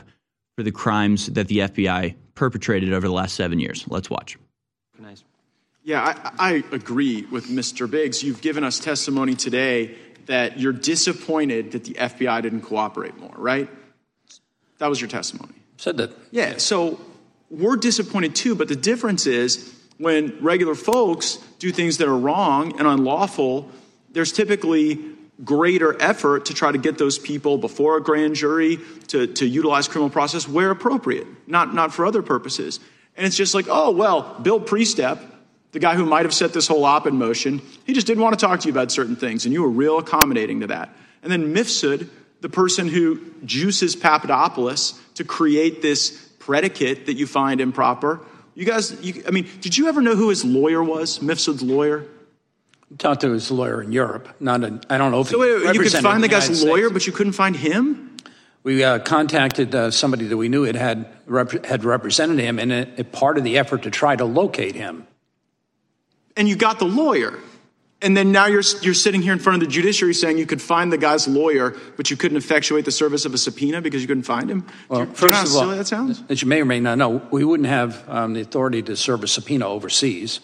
for 0.58 0.63
the 0.63 0.71
crimes 0.71 1.28
that 1.28 1.47
the 1.47 1.60
FBI 1.60 2.15
perpetrated 2.36 2.91
over 2.91 3.08
the 3.08 3.13
last 3.13 3.36
seven 3.36 3.60
years. 3.60 3.86
Let's 3.88 4.10
watch. 4.10 4.38
Nice. 5.00 5.24
Yeah, 5.84 6.02
I, 6.38 6.52
I 6.52 6.63
agree 6.74 7.26
with 7.32 7.47
Mr. 7.47 7.89
Biggs. 7.89 8.21
You've 8.21 8.41
given 8.41 8.65
us 8.65 8.80
testimony 8.80 9.36
today 9.36 9.95
that 10.25 10.60
you're 10.60 10.73
disappointed 10.73 11.71
that 11.71 11.84
the 11.84 11.93
FBI 11.93 12.41
didn't 12.41 12.62
cooperate 12.62 13.17
more, 13.17 13.34
right? 13.36 13.69
That 14.77 14.88
was 14.88 14.99
your 14.99 15.10
testimony. 15.10 15.53
Said 15.77 15.97
that. 15.97 16.12
Yeah, 16.31 16.57
so 16.57 16.99
we're 17.49 17.75
disappointed 17.75 18.36
too, 18.36 18.55
but 18.55 18.67
the 18.67 18.75
difference 18.75 19.27
is 19.27 19.73
when 19.97 20.38
regular 20.41 20.75
folks 20.75 21.38
do 21.60 21.71
things 21.71 21.97
that 21.97 22.07
are 22.07 22.17
wrong 22.17 22.77
and 22.79 22.88
unlawful, 22.88 23.69
there's 24.12 24.31
typically 24.31 24.99
greater 25.43 25.99
effort 26.01 26.45
to 26.45 26.53
try 26.53 26.71
to 26.71 26.77
get 26.77 26.97
those 26.97 27.17
people 27.17 27.57
before 27.57 27.97
a 27.97 28.01
grand 28.01 28.36
jury 28.36 28.79
to, 29.07 29.27
to 29.27 29.45
utilize 29.45 29.88
criminal 29.88 30.10
process 30.10 30.47
where 30.47 30.71
appropriate, 30.71 31.27
not, 31.47 31.73
not 31.73 31.93
for 31.93 32.05
other 32.05 32.21
purposes. 32.21 32.79
And 33.17 33.25
it's 33.25 33.36
just 33.36 33.53
like, 33.53 33.65
oh, 33.69 33.91
well, 33.91 34.39
Bill 34.41 34.60
Priestep, 34.60 35.19
the 35.71 35.79
guy 35.79 35.95
who 35.95 36.05
might 36.05 36.25
have 36.25 36.34
set 36.34 36.53
this 36.53 36.67
whole 36.67 36.84
op 36.86 37.07
in 37.07 37.15
motion, 37.17 37.62
he 37.86 37.93
just 37.93 38.07
didn't 38.07 38.23
want 38.23 38.38
to 38.38 38.45
talk 38.45 38.60
to 38.62 38.67
you 38.67 38.71
about 38.71 38.91
certain 38.91 39.15
things, 39.15 39.45
and 39.45 39.53
you 39.53 39.62
were 39.62 39.69
real 39.69 39.97
accommodating 39.97 40.62
to 40.62 40.67
that. 40.67 40.93
And 41.23 41.31
then 41.31 41.53
Mifsud, 41.53 42.10
the 42.41 42.49
person 42.49 42.88
who 42.88 43.21
juices 43.45 43.95
Papadopoulos 43.95 44.99
to 45.15 45.23
create 45.23 45.81
this 45.81 46.29
predicate 46.39 47.05
that 47.05 47.13
you 47.13 47.27
find 47.27 47.62
improper. 47.62 48.19
You 48.55 48.65
guys, 48.65 48.99
you, 49.01 49.23
I 49.27 49.31
mean, 49.31 49.47
did 49.62 49.77
you 49.77 49.88
ever 49.88 50.01
know 50.01 50.15
who 50.15 50.29
his 50.29 50.43
lawyer 50.43 50.84
was, 50.84 51.19
Mifsud's 51.19 51.62
lawyer? 51.62 52.05
Talked 52.97 53.21
to 53.21 53.31
his 53.31 53.49
lawyer 53.49 53.81
in 53.81 53.93
Europe. 53.93 54.27
Not 54.41 54.63
a, 54.63 54.81
I 54.89 54.97
don't 54.97 55.12
know 55.12 55.21
if 55.21 55.29
so. 55.29 55.39
Wait, 55.39 55.63
wait, 55.63 55.75
you 55.75 55.81
could 55.81 55.93
find 55.93 56.21
the 56.21 56.27
guy's 56.27 56.63
lawyer, 56.63 56.89
but 56.89 57.07
you 57.07 57.13
couldn't 57.13 57.34
find 57.34 57.55
him. 57.55 58.17
We 58.63 58.84
uh, 58.84 58.99
contacted 58.99 59.73
uh, 59.73 59.91
somebody 59.91 60.27
that 60.27 60.38
we 60.38 60.49
knew 60.49 60.63
had 60.63 60.75
had, 60.75 61.07
rep- 61.25 61.65
had 61.65 61.84
represented 61.86 62.39
him, 62.39 62.60
and 62.60 62.71
a, 62.71 62.99
a 62.99 63.03
part 63.03 63.38
of 63.38 63.43
the 63.43 63.57
effort 63.57 63.84
to 63.84 63.91
try 63.91 64.15
to 64.15 64.25
locate 64.25 64.75
him. 64.75 65.07
And 66.36 66.48
you 66.48 66.56
got 66.56 66.80
the 66.80 66.86
lawyer. 66.86 67.39
And 68.04 68.17
then 68.17 68.32
now 68.32 68.48
you're, 68.48 68.63
you're 68.82 68.96
sitting 68.96 69.22
here 69.22 69.32
in 69.32 69.38
front 69.38 69.62
of 69.62 69.67
the 69.67 69.72
judiciary 69.72 70.15
saying 70.15 70.39
you 70.39 70.48
could 70.48 70.62
find 70.62 70.91
the 70.91 70.98
guy's 70.98 71.28
lawyer, 71.28 71.76
but 71.98 72.10
you 72.10 72.17
couldn't 72.17 72.38
effectuate 72.38 72.84
the 72.84 72.91
service 72.91 73.26
of 73.26 73.34
a 73.36 73.38
subpoena 73.38 73.80
because 73.80 74.02
you 74.02 74.08
couldn't 74.08 74.24
find 74.24 74.50
him. 74.50 74.65
Well, 74.89 75.04
do 75.04 75.10
you, 75.10 75.15
first 75.15 75.22
you 75.22 75.30
know 75.30 75.38
how 75.38 75.44
of 75.44 75.70
all, 75.70 75.76
that 75.78 75.88
sounds? 75.88 76.24
As 76.28 76.41
you 76.41 76.48
may 76.48 76.62
or 76.62 76.65
may 76.65 76.80
not 76.80 76.98
know, 76.98 77.22
we 77.30 77.44
wouldn't 77.44 77.70
have 77.70 78.04
um, 78.10 78.34
the 78.34 78.41
authority 78.41 78.82
to 78.84 78.96
serve 78.96 79.24
a 79.24 79.28
subpoena 79.28 79.67
overseas. 79.67 80.39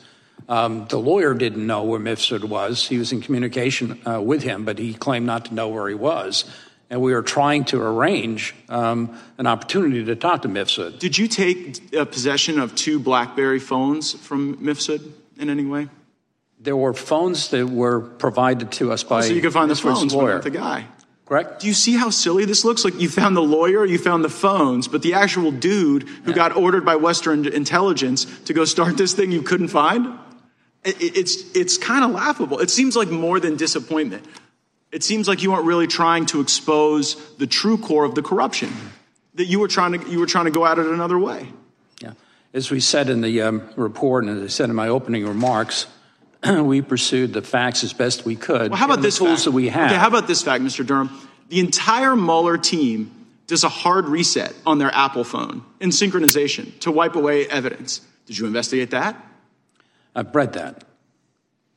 Um, 0.47 0.85
the 0.87 0.99
lawyer 0.99 1.33
didn't 1.33 1.65
know 1.65 1.83
where 1.83 1.99
Mifsud 1.99 2.43
was. 2.43 2.87
He 2.87 2.99
was 2.99 3.11
in 3.11 3.21
communication 3.21 3.99
uh, 4.07 4.21
with 4.21 4.43
him, 4.43 4.63
but 4.63 4.77
he 4.77 4.93
claimed 4.93 5.25
not 5.25 5.45
to 5.45 5.55
know 5.55 5.67
where 5.69 5.89
he 5.89 5.95
was. 5.95 6.45
And 6.89 7.01
we 7.01 7.13
were 7.13 7.23
trying 7.23 7.65
to 7.65 7.81
arrange 7.81 8.55
um, 8.69 9.17
an 9.39 9.47
opportunity 9.47 10.05
to 10.05 10.15
talk 10.15 10.43
to 10.43 10.47
Mifsud. 10.47 10.99
Did 10.99 11.17
you 11.17 11.27
take 11.27 11.93
uh, 11.93 12.05
possession 12.05 12.59
of 12.59 12.75
two 12.75 12.99
BlackBerry 12.99 13.59
phones 13.59 14.13
from 14.13 14.57
Mifsud 14.57 15.11
in 15.39 15.49
any 15.49 15.65
way? 15.65 15.89
There 16.59 16.75
were 16.75 16.93
phones 16.93 17.49
that 17.49 17.67
were 17.69 17.99
provided 18.01 18.71
to 18.73 18.91
us 18.91 19.03
by 19.03 19.19
Oh, 19.19 19.21
so 19.21 19.33
you 19.33 19.41
could 19.41 19.53
find 19.53 19.69
the 19.69 19.75
phones, 19.75 20.13
lawyer. 20.13 20.33
not 20.35 20.43
the 20.43 20.49
guy. 20.49 20.87
Correct. 21.25 21.59
Do 21.61 21.67
you 21.67 21.73
see 21.73 21.93
how 21.97 22.09
silly 22.09 22.45
this 22.45 22.63
looks? 22.63 22.85
Like 22.85 22.99
you 22.99 23.09
found 23.09 23.35
the 23.35 23.41
lawyer, 23.43 23.85
you 23.85 23.97
found 23.97 24.23
the 24.23 24.29
phones, 24.29 24.87
but 24.87 25.01
the 25.01 25.13
actual 25.13 25.51
dude 25.51 26.03
who 26.23 26.33
got 26.33 26.55
ordered 26.55 26.85
by 26.85 26.95
Western 26.95 27.45
intelligence 27.45 28.25
to 28.45 28.53
go 28.53 28.63
start 28.65 28.95
this 28.97 29.13
thing 29.13 29.31
you 29.31 29.41
couldn't 29.41 29.67
find? 29.67 30.17
It- 30.85 31.01
it- 31.01 31.17
It's, 31.17 31.43
it's 31.53 31.77
kind 31.77 32.05
of 32.05 32.11
laughable. 32.11 32.59
It 32.59 32.69
seems 32.69 32.95
like 32.95 33.09
more 33.09 33.39
than 33.41 33.57
disappointment. 33.57 34.25
It 34.91 35.03
seems 35.03 35.27
like 35.27 35.43
you 35.43 35.51
weren't 35.51 35.65
really 35.65 35.85
trying 35.87 36.25
to 36.27 36.39
expose 36.39 37.17
the 37.37 37.45
true 37.45 37.77
core 37.77 38.05
of 38.05 38.15
the 38.15 38.21
corruption. 38.23 38.69
That 39.35 39.45
you 39.45 39.59
were 39.59 39.67
trying 39.67 39.99
to, 39.99 40.09
you 40.09 40.19
were 40.19 40.25
trying 40.27 40.45
to 40.45 40.51
go 40.51 40.65
at 40.65 40.79
it 40.79 40.85
another 40.87 41.19
way. 41.19 41.51
As 42.53 42.71
we 42.71 42.79
said 42.79 43.09
in 43.09 43.21
the 43.21 43.41
um, 43.41 43.69
report, 43.75 44.23
and 44.23 44.37
as 44.37 44.43
I 44.43 44.47
said 44.47 44.69
in 44.69 44.75
my 44.75 44.87
opening 44.87 45.27
remarks, 45.27 45.85
we 46.49 46.81
pursued 46.81 47.33
the 47.33 47.41
facts 47.41 47.83
as 47.83 47.93
best 47.93 48.25
we 48.25 48.35
could. 48.35 48.71
Well, 48.71 48.79
how 48.79 48.85
about 48.85 49.01
this 49.01 49.17
tools 49.17 49.39
fact? 49.39 49.45
that 49.45 49.51
we 49.51 49.69
have? 49.69 49.91
Okay, 49.91 49.99
how 49.99 50.07
about 50.07 50.27
this 50.27 50.41
fact, 50.41 50.63
Mr. 50.63 50.85
Durham? 50.85 51.09
The 51.49 51.59
entire 51.59 52.15
Mueller 52.15 52.57
team 52.57 53.27
does 53.47 53.63
a 53.63 53.69
hard 53.69 54.05
reset 54.05 54.53
on 54.65 54.77
their 54.77 54.93
Apple 54.93 55.23
phone 55.23 55.63
in 55.79 55.89
synchronization 55.89 56.77
to 56.79 56.91
wipe 56.91 57.15
away 57.15 57.47
evidence. 57.47 58.01
Did 58.25 58.37
you 58.37 58.45
investigate 58.45 58.91
that? 58.91 59.15
I've 60.15 60.35
read 60.35 60.53
that. 60.53 60.83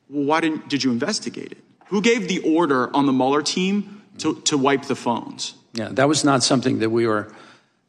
Well, 0.09 0.25
why 0.25 0.41
didn't 0.41 0.67
did 0.67 0.83
you 0.83 0.91
investigate 0.91 1.53
it? 1.53 1.57
Who 1.87 2.01
gave 2.01 2.27
the 2.27 2.39
order 2.39 2.93
on 2.95 3.05
the 3.05 3.13
Mueller 3.13 3.41
team 3.41 4.01
to, 4.19 4.41
to 4.41 4.57
wipe 4.57 4.83
the 4.83 4.95
phones? 4.95 5.53
Yeah, 5.73 5.89
that 5.91 6.07
was 6.07 6.23
not 6.23 6.43
something 6.43 6.79
that 6.79 6.89
we 6.89 7.07
were 7.07 7.33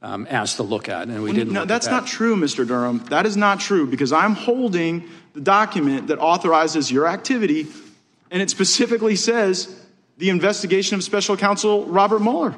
um, 0.02 0.26
asked 0.28 0.56
to 0.56 0.64
look 0.64 0.88
at, 0.88 1.08
and 1.08 1.22
we 1.22 1.32
didn't. 1.32 1.52
No, 1.52 1.60
look 1.60 1.68
that's 1.68 1.86
at 1.86 1.90
that. 1.90 2.00
not 2.02 2.06
true, 2.06 2.36
Mr. 2.36 2.66
Durham. 2.66 2.98
That 3.10 3.24
is 3.24 3.36
not 3.36 3.60
true 3.60 3.86
because 3.86 4.12
I'm 4.12 4.34
holding 4.34 5.08
the 5.32 5.40
document 5.40 6.08
that 6.08 6.18
authorizes 6.18 6.90
your 6.90 7.06
activity, 7.06 7.68
and 8.30 8.42
it 8.42 8.50
specifically 8.50 9.16
says 9.16 9.80
the 10.18 10.28
investigation 10.28 10.96
of 10.96 11.04
Special 11.04 11.36
Counsel 11.36 11.86
Robert 11.86 12.20
Mueller. 12.20 12.54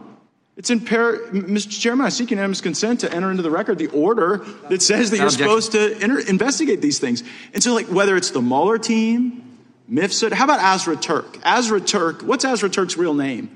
It's 0.56 0.70
in 0.70 0.80
par- 0.80 1.18
Mr. 1.32 1.80
Chairman, 1.80 2.06
I 2.06 2.10
seek 2.10 2.30
unanimous 2.30 2.60
consent 2.60 3.00
to 3.00 3.12
enter 3.12 3.30
into 3.30 3.42
the 3.42 3.50
record 3.50 3.76
the 3.78 3.88
order 3.88 4.38
that 4.68 4.82
says 4.82 5.10
that 5.10 5.18
you're 5.18 5.30
supposed 5.30 5.72
to 5.72 5.96
enter- 6.00 6.20
investigate 6.20 6.80
these 6.80 7.00
things. 7.00 7.24
And 7.52 7.62
so, 7.62 7.74
like, 7.74 7.86
whether 7.86 8.16
it's 8.16 8.30
the 8.30 8.40
Mueller 8.40 8.78
team, 8.78 9.58
MIFSUD, 9.90 10.32
how 10.32 10.44
about 10.44 10.60
Azra 10.60 10.96
Turk? 10.96 11.38
Azra 11.44 11.80
Turk, 11.80 12.22
what's 12.22 12.44
Azra 12.44 12.70
Turk's 12.70 12.96
real 12.96 13.14
name? 13.14 13.46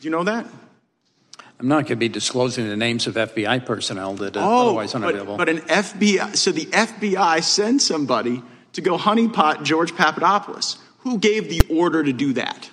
Do 0.00 0.04
you 0.06 0.10
know 0.10 0.24
that? 0.24 0.46
I'm 1.60 1.66
not 1.68 1.74
going 1.76 1.86
to 1.86 1.96
be 1.96 2.08
disclosing 2.08 2.68
the 2.68 2.76
names 2.76 3.06
of 3.08 3.14
FBI 3.14 3.66
personnel 3.66 4.14
that 4.14 4.36
are 4.36 4.44
Oh, 4.44 4.66
otherwise 4.68 4.94
unavailable. 4.94 5.36
but, 5.36 5.46
but 5.46 5.48
an 5.48 5.60
FBI, 5.62 6.36
so 6.36 6.52
the 6.52 6.66
FBI 6.66 7.42
sends 7.42 7.84
somebody 7.84 8.42
to 8.74 8.80
go 8.80 8.96
honeypot 8.96 9.64
George 9.64 9.94
Papadopoulos. 9.96 10.78
Who 11.00 11.18
gave 11.18 11.48
the 11.48 11.62
order 11.68 12.02
to 12.04 12.12
do 12.12 12.32
that? 12.34 12.70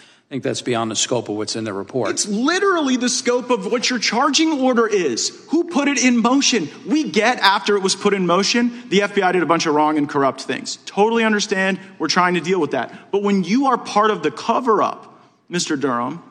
I 0.00 0.04
think 0.34 0.42
that's 0.42 0.62
beyond 0.62 0.90
the 0.90 0.96
scope 0.96 1.28
of 1.28 1.36
what's 1.36 1.54
in 1.54 1.64
the 1.64 1.72
report. 1.74 2.10
It's 2.10 2.26
literally 2.26 2.96
the 2.96 3.10
scope 3.10 3.50
of 3.50 3.70
what 3.70 3.90
your 3.90 3.98
charging 3.98 4.60
order 4.60 4.86
is. 4.86 5.46
Who 5.50 5.64
put 5.64 5.86
it 5.86 6.02
in 6.02 6.16
motion? 6.16 6.68
We 6.86 7.10
get 7.10 7.38
after 7.38 7.76
it 7.76 7.82
was 7.82 7.94
put 7.94 8.14
in 8.14 8.26
motion, 8.26 8.88
the 8.88 9.00
FBI 9.00 9.32
did 9.34 9.42
a 9.42 9.46
bunch 9.46 9.66
of 9.66 9.74
wrong 9.74 9.98
and 9.98 10.08
corrupt 10.08 10.40
things. 10.42 10.78
Totally 10.86 11.22
understand. 11.22 11.78
We're 11.98 12.08
trying 12.08 12.34
to 12.34 12.40
deal 12.40 12.58
with 12.60 12.70
that. 12.72 13.12
But 13.12 13.22
when 13.22 13.44
you 13.44 13.66
are 13.66 13.76
part 13.78 14.10
of 14.10 14.22
the 14.22 14.30
cover 14.30 14.82
up, 14.82 15.13
Mr. 15.50 15.78
Durham, 15.78 16.22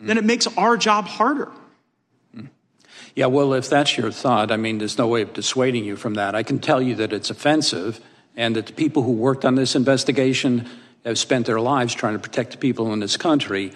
then 0.00 0.18
it 0.18 0.24
makes 0.24 0.46
our 0.56 0.76
job 0.76 1.06
harder. 1.06 1.50
Yeah, 3.14 3.26
well, 3.26 3.52
if 3.52 3.68
that's 3.68 3.96
your 3.96 4.10
thought, 4.10 4.50
I 4.50 4.56
mean, 4.56 4.78
there's 4.78 4.96
no 4.96 5.06
way 5.06 5.22
of 5.22 5.34
dissuading 5.34 5.84
you 5.84 5.96
from 5.96 6.14
that. 6.14 6.34
I 6.34 6.42
can 6.42 6.58
tell 6.58 6.80
you 6.80 6.94
that 6.96 7.12
it's 7.12 7.28
offensive 7.28 8.00
and 8.36 8.56
that 8.56 8.66
the 8.66 8.72
people 8.72 9.02
who 9.02 9.12
worked 9.12 9.44
on 9.44 9.54
this 9.54 9.76
investigation 9.76 10.66
have 11.04 11.18
spent 11.18 11.46
their 11.46 11.60
lives 11.60 11.94
trying 11.94 12.14
to 12.14 12.18
protect 12.18 12.52
the 12.52 12.58
people 12.58 12.92
in 12.92 13.00
this 13.00 13.16
country 13.16 13.72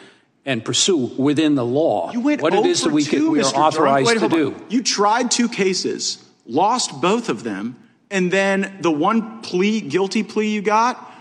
and 0.47 0.65
pursue 0.65 0.97
within 0.97 1.55
the 1.55 1.65
law 1.65 2.13
what 2.15 2.55
it 2.55 2.67
is 2.67 2.83
that 2.83 2.93
we, 2.93 3.03
over 3.03 3.11
can, 3.11 3.19
two, 3.19 3.31
we 3.33 3.41
are 3.41 3.45
authorized 3.45 4.09
Wait, 4.09 4.21
to 4.21 4.29
do. 4.29 4.55
on. 4.55 4.65
You 4.71 4.83
tried 4.83 5.31
two 5.31 5.49
cases, 5.49 6.25
lost 6.47 7.01
both 7.01 7.29
of 7.29 7.43
them, 7.43 7.77
and 8.11 8.33
then 8.33 8.79
the 8.81 8.93
one 8.93 9.43
plea, 9.43 9.81
guilty 9.81 10.23
plea 10.23 10.49
you 10.49 10.63
got, 10.63 11.13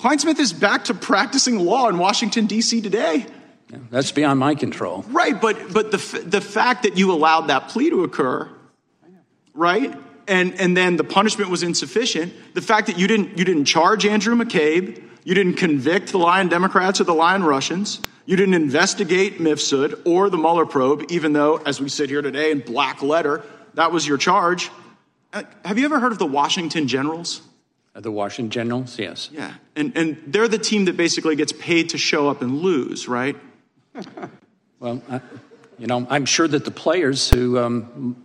Clinesmith, 0.00 0.34
Clinesmith 0.34 0.38
is 0.40 0.52
back 0.52 0.84
to 0.84 0.94
practicing 0.94 1.58
law 1.58 1.88
in 1.88 1.98
Washington 1.98 2.46
D.C. 2.46 2.80
today. 2.80 3.26
That's 3.90 4.10
beyond 4.10 4.40
my 4.40 4.54
control. 4.54 5.04
Right, 5.08 5.40
but 5.40 5.72
but 5.72 5.90
the 5.90 5.98
f- 5.98 6.24
the 6.24 6.40
fact 6.40 6.82
that 6.82 6.96
you 6.96 7.12
allowed 7.12 7.42
that 7.48 7.68
plea 7.68 7.90
to 7.90 8.02
occur, 8.02 8.50
right, 9.54 9.94
and 10.26 10.54
and 10.60 10.76
then 10.76 10.96
the 10.96 11.04
punishment 11.04 11.50
was 11.50 11.62
insufficient. 11.62 12.32
The 12.54 12.62
fact 12.62 12.88
that 12.88 12.98
you 12.98 13.06
didn't 13.06 13.38
you 13.38 13.44
didn't 13.44 13.66
charge 13.66 14.04
Andrew 14.04 14.34
McCabe, 14.34 15.00
you 15.22 15.34
didn't 15.34 15.54
convict 15.54 16.10
the 16.10 16.18
Lion 16.18 16.48
Democrats 16.48 17.00
or 17.00 17.04
the 17.04 17.14
Lion 17.14 17.44
Russians, 17.44 18.00
you 18.26 18.36
didn't 18.36 18.54
investigate 18.54 19.38
Mifsud 19.38 20.02
or 20.04 20.30
the 20.30 20.38
Mueller 20.38 20.66
probe, 20.66 21.04
even 21.10 21.32
though, 21.32 21.56
as 21.58 21.80
we 21.80 21.88
sit 21.88 22.10
here 22.10 22.22
today 22.22 22.50
in 22.50 22.60
black 22.60 23.02
letter, 23.02 23.44
that 23.74 23.92
was 23.92 24.06
your 24.06 24.18
charge. 24.18 24.70
Uh, 25.32 25.44
Have 25.64 25.78
you 25.78 25.84
ever 25.84 26.00
heard 26.00 26.12
of 26.12 26.18
the 26.18 26.26
Washington 26.26 26.88
Generals? 26.88 27.42
The 28.00 28.10
Washington 28.10 28.50
Generals, 28.50 28.98
yes. 28.98 29.28
Yeah, 29.32 29.54
and 29.76 29.96
and 29.96 30.16
they're 30.26 30.48
the 30.48 30.58
team 30.58 30.86
that 30.86 30.96
basically 30.96 31.36
gets 31.36 31.52
paid 31.52 31.90
to 31.90 31.98
show 31.98 32.28
up 32.28 32.42
and 32.42 32.60
lose, 32.60 33.08
right? 33.08 33.36
Well, 34.80 35.02
I, 35.10 35.20
you 35.78 35.86
know, 35.86 36.06
I'm 36.08 36.24
sure 36.24 36.48
that 36.48 36.64
the 36.64 36.70
players 36.70 37.28
who 37.28 37.58
um, 37.58 38.16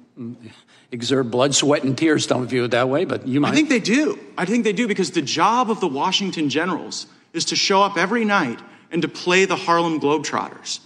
exert 0.91 1.29
blood, 1.29 1.53
sweat, 1.53 1.83
and 1.83 1.97
tears 1.97 2.27
don't 2.27 2.47
view 2.47 2.63
it 2.63 2.71
that 2.71 2.87
way, 2.87 3.03
but 3.03 3.27
you 3.27 3.41
might. 3.41 3.51
I 3.51 3.55
think 3.55 3.67
they 3.67 3.81
do. 3.81 4.17
I 4.37 4.45
think 4.45 4.63
they 4.63 4.71
do 4.71 4.87
because 4.87 5.11
the 5.11 5.21
job 5.21 5.69
of 5.69 5.81
the 5.81 5.87
Washington 5.87 6.49
Generals 6.49 7.07
is 7.33 7.43
to 7.45 7.57
show 7.57 7.81
up 7.81 7.97
every 7.97 8.23
night 8.23 8.59
and 8.89 9.01
to 9.01 9.09
play 9.09 9.43
the 9.43 9.57
Harlem 9.57 9.99
Globetrotters. 9.99 10.79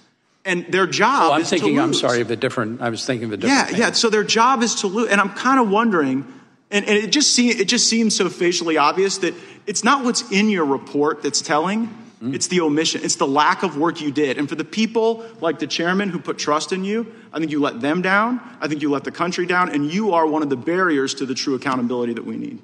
And 0.45 0.65
their 0.71 0.87
job 0.87 1.29
Oh, 1.29 1.33
I'm 1.33 1.43
thinking, 1.43 1.79
I'm 1.79 1.93
sorry, 1.93 2.21
of 2.21 2.31
a 2.31 2.35
different, 2.35 2.81
I 2.81 2.89
was 2.89 3.05
thinking 3.05 3.25
of 3.27 3.33
a 3.33 3.37
different. 3.37 3.71
Yeah, 3.71 3.77
yeah. 3.77 3.91
So 3.91 4.09
their 4.09 4.23
job 4.23 4.63
is 4.63 4.75
to 4.81 4.87
lose, 4.87 5.09
and 5.09 5.21
I'm 5.21 5.29
kind 5.29 5.59
of 5.59 5.69
wondering, 5.69 6.25
and, 6.71 6.85
and 6.85 6.97
it 6.97 7.11
just 7.11 7.33
seems 7.33 7.59
it 7.59 7.67
just 7.67 7.89
seems 7.89 8.15
so 8.15 8.29
facially 8.29 8.77
obvious 8.77 9.17
that 9.19 9.33
it's 9.65 9.83
not 9.83 10.03
what's 10.03 10.29
in 10.31 10.49
your 10.49 10.65
report 10.65 11.23
that's 11.23 11.41
telling. 11.41 11.85
Hmm? 12.19 12.33
It's 12.33 12.47
the 12.47 12.61
omission. 12.61 13.01
It's 13.03 13.15
the 13.15 13.27
lack 13.27 13.63
of 13.63 13.77
work 13.77 14.01
you 14.01 14.11
did. 14.11 14.37
And 14.37 14.47
for 14.47 14.55
the 14.55 14.65
people 14.65 15.25
like 15.41 15.59
the 15.59 15.67
chairman 15.67 16.09
who 16.09 16.19
put 16.19 16.37
trust 16.37 16.71
in 16.71 16.83
you, 16.83 17.11
I 17.31 17.39
think 17.39 17.51
you 17.51 17.59
let 17.61 17.79
them 17.79 18.01
down. 18.01 18.41
I 18.59 18.67
think 18.67 18.81
you 18.81 18.91
let 18.91 19.03
the 19.03 19.11
country 19.11 19.45
down, 19.45 19.69
and 19.69 19.91
you 19.91 20.13
are 20.13 20.27
one 20.27 20.43
of 20.43 20.49
the 20.49 20.57
barriers 20.57 21.13
to 21.15 21.25
the 21.25 21.33
true 21.33 21.55
accountability 21.55 22.13
that 22.13 22.25
we 22.25 22.37
need. 22.37 22.59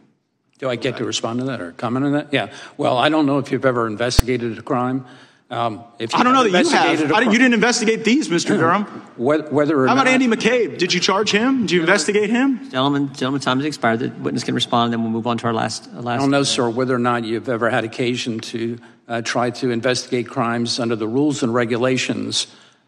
Do 0.58 0.70
I 0.70 0.78
get 0.78 0.98
to 0.98 1.06
respond 1.06 1.40
to 1.40 1.46
that 1.46 1.62
or 1.62 1.74
comment 1.74 2.06
on 2.06 2.12
that? 2.14 2.32
Yeah. 2.32 2.54
Well, 2.78 2.98
I 2.98 3.10
don't 3.10 3.26
know 3.26 3.40
if 3.40 3.52
you've 3.52 3.66
ever 3.66 3.88
investigated 3.88 4.58
a 4.58 4.62
crime. 4.62 5.06
Um, 5.52 5.84
if 6.00 6.16
I 6.16 6.24
don't 6.24 6.34
know 6.34 6.44
that 6.44 6.50
you 6.50 6.58
investigated 6.58 7.00
have. 7.02 7.12
a 7.12 7.16
I 7.16 7.20
didn't- 7.20 7.34
you 7.34 7.40
didn't 7.40 7.54
investigate 7.54 8.04
these, 8.04 8.30
Mr. 8.30 8.58
Durham. 8.58 8.84
Whether, 9.16 9.44
whether 9.50 9.80
or 9.80 9.86
How 9.88 9.94
about 9.94 10.06
not, 10.06 10.14
Andy 10.14 10.28
McCabe? 10.28 10.78
Did 10.80 10.92
you 10.92 11.00
charge 11.00 11.30
him? 11.32 11.62
Did 11.62 11.72
you 11.72 11.82
investigate 11.82 12.32
him? 12.32 12.60
Gentlemen, 12.72 13.14
gentlemen, 13.14 13.42
time 13.42 13.58
has 13.60 13.66
expired. 13.68 14.00
The 14.00 14.10
witness 14.10 14.44
can 14.44 14.56
respond, 14.56 14.86
and 14.86 14.94
then 14.94 15.04
we'll 15.04 15.12
move 15.12 15.28
on 15.28 15.38
to 15.38 15.46
our 15.48 15.54
last. 15.54 15.88
uh, 15.94 15.98
I 15.98 16.02
last 16.02 16.22
don't 16.22 16.32
know, 16.32 16.42
sir, 16.44 16.68
whether 16.70 16.96
or 16.96 17.00
not 17.00 17.26
you've 17.26 17.48
ever 17.48 17.70
had 17.70 17.84
occasion 17.84 18.40
to 18.40 18.80
uh, 19.08 19.22
try 19.22 19.52
to 19.52 19.70
investigate 19.70 20.28
crimes 20.28 20.80
under 20.80 20.96
the 20.96 21.08
rules 21.08 21.44
and 21.44 21.54
regulations 21.54 22.48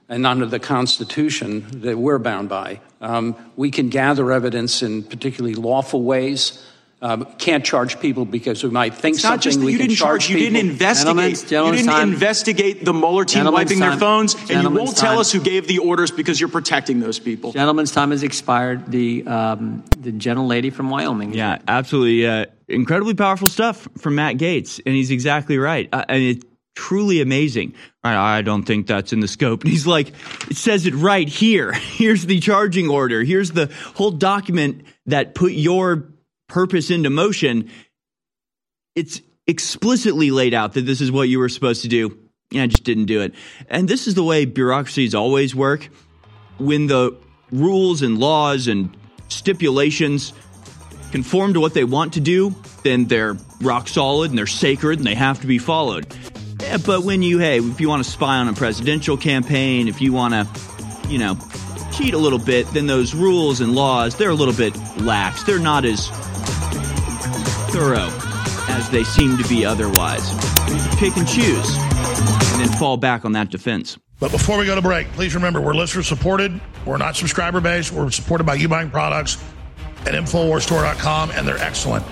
and 0.09 0.25
under 0.25 0.47
the 0.47 0.59
Constitution 0.59 1.63
that 1.81 1.97
we're 1.99 2.17
bound 2.17 2.49
by. 2.49 2.79
Um, 3.01 3.35
we 3.55 3.69
can 3.69 3.89
gather 3.89 4.31
evidence 4.31 4.81
in 4.81 5.03
particularly 5.03 5.53
lawful 5.53 6.01
ways. 6.01 6.65
Uh, 6.99 7.23
can't 7.37 7.63
charge 7.63 7.99
people 7.99 8.25
because 8.25 8.63
we 8.63 8.71
might 8.71 8.95
think 8.95 9.15
It's 9.17 9.23
not 9.23 9.29
something. 9.33 9.41
just 9.43 9.59
that 9.59 9.65
we 9.65 9.73
you 9.73 9.77
can 9.77 9.87
didn't 9.89 9.97
charge, 9.99 10.29
you 10.29 10.37
people. 10.37 10.53
didn't 10.53 10.69
investigate. 10.71 11.51
you 11.51 11.73
didn't 11.73 11.99
investigate 12.13 12.85
the 12.85 12.93
Mueller 12.93 13.23
team 13.23 13.35
Gentlemen's 13.43 13.65
wiping 13.69 13.79
their 13.79 13.89
time. 13.91 13.99
phones, 13.99 14.33
and 14.49 14.63
you 14.63 14.69
won't 14.71 14.97
tell 14.97 15.19
us 15.19 15.31
who 15.31 15.39
gave 15.39 15.67
the 15.67 15.77
orders 15.77 16.09
because 16.09 16.39
you're 16.39 16.49
protecting 16.49 16.99
those 16.99 17.19
people. 17.19 17.51
Gentlemen's 17.51 17.91
time 17.91 18.09
has 18.09 18.23
expired. 18.23 18.87
The 18.91 19.27
um, 19.27 19.83
the 19.99 20.11
gentle 20.11 20.47
lady 20.47 20.71
from 20.71 20.89
Wyoming. 20.89 21.33
Yeah, 21.35 21.59
absolutely. 21.67 22.25
Uh, 22.25 22.45
incredibly 22.67 23.13
powerful 23.13 23.47
stuff 23.47 23.87
from 23.99 24.15
Matt 24.15 24.37
Gaetz, 24.37 24.81
and 24.83 24.95
he's 24.95 25.11
exactly 25.11 25.59
right. 25.59 25.87
Uh, 25.93 26.03
and 26.09 26.23
it's 26.23 26.45
truly 26.75 27.21
amazing. 27.21 27.75
I, 28.03 28.39
I 28.39 28.41
don't 28.41 28.63
think 28.63 28.87
that's 28.87 29.13
in 29.13 29.19
the 29.19 29.27
scope. 29.27 29.61
And 29.63 29.71
he's 29.71 29.85
like, 29.85 30.09
it 30.49 30.57
says 30.57 30.85
it 30.87 30.95
right 30.95 31.27
here. 31.29 31.73
Here's 31.97 32.25
the 32.25 32.39
charging 32.39 32.89
order. 32.89 33.21
Here's 33.23 33.51
the 33.51 33.71
whole 33.95 34.11
document 34.11 34.83
that 35.05 35.35
put 35.35 35.51
your 35.53 36.05
purpose 36.47 36.89
into 36.89 37.09
motion. 37.09 37.69
It's 38.95 39.21
explicitly 39.45 40.31
laid 40.31 40.53
out 40.53 40.73
that 40.73 40.85
this 40.85 41.01
is 41.01 41.11
what 41.11 41.29
you 41.29 41.39
were 41.39 41.49
supposed 41.49 41.81
to 41.83 41.87
do. 41.87 42.17
Yeah, 42.51 42.63
I 42.63 42.67
just 42.67 42.83
didn't 42.83 43.05
do 43.05 43.21
it. 43.21 43.33
And 43.69 43.87
this 43.87 44.07
is 44.07 44.15
the 44.15 44.23
way 44.23 44.45
bureaucracies 44.45 45.13
always 45.13 45.53
work. 45.53 45.89
When 46.59 46.87
the 46.87 47.15
rules 47.51 48.01
and 48.01 48.17
laws 48.17 48.67
and 48.67 48.95
stipulations 49.27 50.33
conform 51.11 51.53
to 51.53 51.59
what 51.59 51.73
they 51.73 51.83
want 51.83 52.13
to 52.13 52.19
do, 52.19 52.55
then 52.83 53.05
they're 53.05 53.37
rock 53.61 53.87
solid 53.87 54.31
and 54.31 54.37
they're 54.37 54.47
sacred 54.47 54.99
and 54.99 55.07
they 55.07 55.15
have 55.15 55.41
to 55.41 55.47
be 55.47 55.57
followed. 55.57 56.07
Yeah, 56.61 56.77
but 56.77 57.03
when 57.03 57.21
you, 57.21 57.37
hey, 57.37 57.59
if 57.59 57.79
you 57.79 57.89
want 57.89 58.03
to 58.03 58.09
spy 58.09 58.37
on 58.37 58.47
a 58.47 58.53
presidential 58.53 59.17
campaign, 59.17 59.87
if 59.87 60.01
you 60.01 60.13
want 60.13 60.33
to, 60.33 60.47
you 61.09 61.17
know, 61.17 61.37
cheat 61.91 62.13
a 62.13 62.17
little 62.17 62.39
bit, 62.39 62.67
then 62.73 62.87
those 62.87 63.13
rules 63.13 63.61
and 63.61 63.75
laws, 63.75 64.15
they're 64.15 64.29
a 64.29 64.35
little 64.35 64.53
bit 64.53 64.75
lax. 64.97 65.43
They're 65.43 65.59
not 65.59 65.85
as 65.85 66.09
thorough 67.77 68.09
as 68.69 68.89
they 68.89 69.03
seem 69.03 69.37
to 69.37 69.47
be 69.47 69.63
otherwise. 69.63 70.31
Pick 70.97 71.15
and 71.15 71.27
choose 71.27 71.77
and 71.77 72.59
then 72.59 72.69
fall 72.69 72.97
back 72.97 73.23
on 73.23 73.33
that 73.33 73.51
defense. 73.51 73.99
But 74.19 74.31
before 74.31 74.57
we 74.57 74.65
go 74.65 74.73
to 74.73 74.81
break, 74.81 75.07
please 75.11 75.35
remember 75.35 75.61
we're 75.61 75.75
listener 75.75 76.01
supported. 76.01 76.59
We're 76.87 76.97
not 76.97 77.15
subscriber 77.15 77.61
based. 77.61 77.91
We're 77.91 78.09
supported 78.09 78.45
by 78.45 78.55
you 78.55 78.67
buying 78.67 78.89
products 78.89 79.37
at 80.07 80.15
InfoWarsStore.com, 80.15 81.31
and 81.31 81.47
they're 81.47 81.59
excellent. 81.59 82.03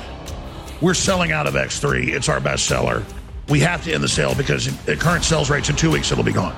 We're 0.82 0.94
selling 0.94 1.32
out 1.32 1.48
of 1.48 1.56
X3. 1.56 2.10
It's 2.10 2.30
our 2.30 2.40
best 2.40 2.68
seller. 2.68 3.04
We 3.50 3.60
have 3.62 3.84
to 3.86 3.94
end 3.94 4.04
the 4.04 4.08
sale 4.08 4.36
because 4.36 4.68
at 4.88 5.00
current 5.00 5.24
sales 5.24 5.50
rates 5.50 5.72
in 5.72 5.76
two 5.76 5.90
weeks, 5.90 6.12
it'll 6.12 6.24
be 6.24 6.32
gone. 6.32 6.56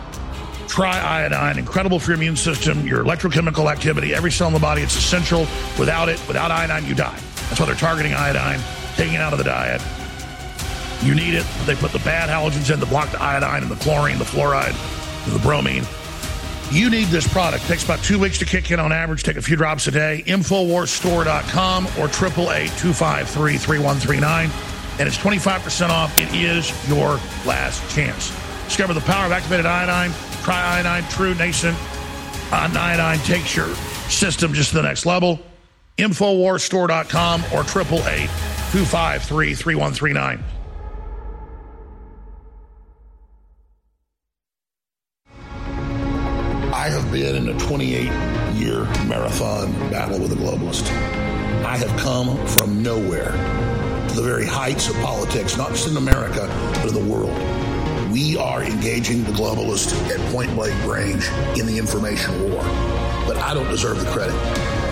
Try 0.67 0.99
iodine, 0.99 1.57
incredible 1.57 1.97
for 1.97 2.11
your 2.11 2.17
immune 2.17 2.35
system, 2.35 2.85
your 2.85 3.05
electrochemical 3.05 3.71
activity, 3.71 4.13
every 4.13 4.31
cell 4.31 4.47
in 4.47 4.53
the 4.53 4.59
body. 4.59 4.81
It's 4.81 4.97
essential. 4.97 5.41
Without 5.79 6.09
it, 6.09 6.21
without 6.27 6.51
iodine, 6.51 6.85
you 6.85 6.93
die. 6.93 7.17
That's 7.47 7.61
why 7.61 7.67
they're 7.67 7.75
targeting 7.75 8.13
iodine, 8.13 8.59
taking 8.97 9.13
it 9.13 9.21
out 9.21 9.31
of 9.31 9.37
the 9.37 9.45
diet. 9.45 9.81
You 11.03 11.15
need 11.15 11.35
it. 11.35 11.45
They 11.65 11.75
put 11.75 11.91
the 11.91 11.99
bad 11.99 12.29
halogens 12.29 12.73
in 12.73 12.79
to 12.79 12.85
block 12.85 13.11
the 13.11 13.21
iodine 13.21 13.61
and 13.61 13.71
the 13.71 13.75
chlorine, 13.75 14.17
the 14.17 14.25
fluoride, 14.25 14.75
and 15.25 15.33
the 15.33 15.39
bromine. 15.39 15.83
You 16.71 16.89
need 16.89 17.07
this 17.07 17.27
product. 17.27 17.63
It 17.63 17.67
takes 17.67 17.85
about 17.85 18.03
two 18.03 18.19
weeks 18.19 18.37
to 18.39 18.45
kick 18.45 18.71
in 18.71 18.79
on 18.79 18.91
average. 18.91 19.23
Take 19.23 19.37
a 19.37 19.41
few 19.41 19.55
drops 19.55 19.87
a 19.87 19.91
day. 19.91 20.23
Infowarsstore.com 20.27 21.87
or 21.87 22.09
888-253-3139. 22.09 24.99
And 24.99 25.07
it's 25.07 25.17
25% 25.17 25.89
off. 25.89 26.19
It 26.19 26.33
is 26.33 26.71
your 26.89 27.19
last 27.45 27.89
chance. 27.93 28.33
Discover 28.65 28.95
the 28.95 29.01
power 29.01 29.27
of 29.27 29.31
activated 29.31 29.65
iodine. 29.65 30.11
Try 30.43 30.79
iodine. 30.79 31.09
True 31.09 31.33
nascent 31.35 31.77
iodine 32.51 33.19
takes 33.19 33.55
your 33.55 33.73
system 34.09 34.53
just 34.53 34.69
to 34.69 34.77
the 34.77 34.83
next 34.83 35.05
level. 35.05 35.39
Infowarsstore.com 35.97 37.43
or 37.53 37.63
888-253-3139. 38.71 40.43
I 46.73 46.89
have 46.89 47.11
been 47.11 47.35
in 47.35 47.47
a 47.49 47.59
28 47.59 48.11
year 48.53 48.83
marathon 49.05 49.71
battle 49.89 50.19
with 50.19 50.33
a 50.33 50.35
globalist. 50.35 50.89
I 51.65 51.77
have 51.77 51.97
come 51.99 52.45
from 52.47 52.83
nowhere 52.83 53.31
to 54.09 54.15
the 54.15 54.21
very 54.21 54.45
heights 54.45 54.89
of 54.89 54.95
politics, 54.97 55.55
not 55.57 55.69
just 55.69 55.87
in 55.87 55.95
America, 55.95 56.47
but 56.75 56.87
in 56.87 56.93
the 56.93 57.09
world. 57.09 57.31
We 58.11 58.35
are 58.37 58.63
engaging 58.63 59.23
the 59.23 59.31
globalist 59.31 59.93
at 60.09 60.19
point 60.33 60.53
blank 60.55 60.75
range 60.85 61.29
in 61.57 61.65
the 61.67 61.77
information 61.77 62.51
war. 62.51 62.61
But 63.25 63.37
I 63.37 63.53
don't 63.53 63.69
deserve 63.69 63.99
the 63.99 64.11
credit. 64.11 64.35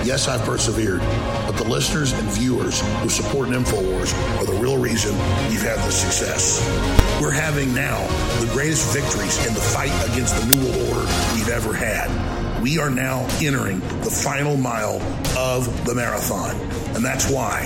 Yes, 0.05 0.27
I've 0.27 0.45
persevered, 0.45 0.99
but 1.47 1.53
the 1.53 1.63
listeners 1.63 2.13
and 2.13 2.29
viewers 2.29 2.79
who 3.01 3.09
support 3.09 3.49
InfoWars 3.49 4.13
are 4.39 4.45
the 4.45 4.53
real 4.53 4.77
reason 4.77 5.13
we've 5.49 5.63
had 5.63 5.79
this 5.79 5.99
success. 5.99 6.61
We're 7.19 7.31
having 7.31 7.73
now 7.73 8.05
the 8.39 8.45
greatest 8.53 8.93
victories 8.93 9.43
in 9.47 9.55
the 9.55 9.59
fight 9.59 9.89
against 10.11 10.39
the 10.39 10.55
New 10.55 10.63
World 10.63 10.89
Order 10.89 11.11
we've 11.33 11.49
ever 11.49 11.73
had. 11.73 12.61
We 12.61 12.77
are 12.77 12.91
now 12.91 13.27
entering 13.41 13.79
the 13.79 14.11
final 14.11 14.55
mile 14.55 15.01
of 15.35 15.85
the 15.87 15.95
marathon. 15.95 16.55
And 16.95 17.03
that's 17.03 17.27
why 17.27 17.65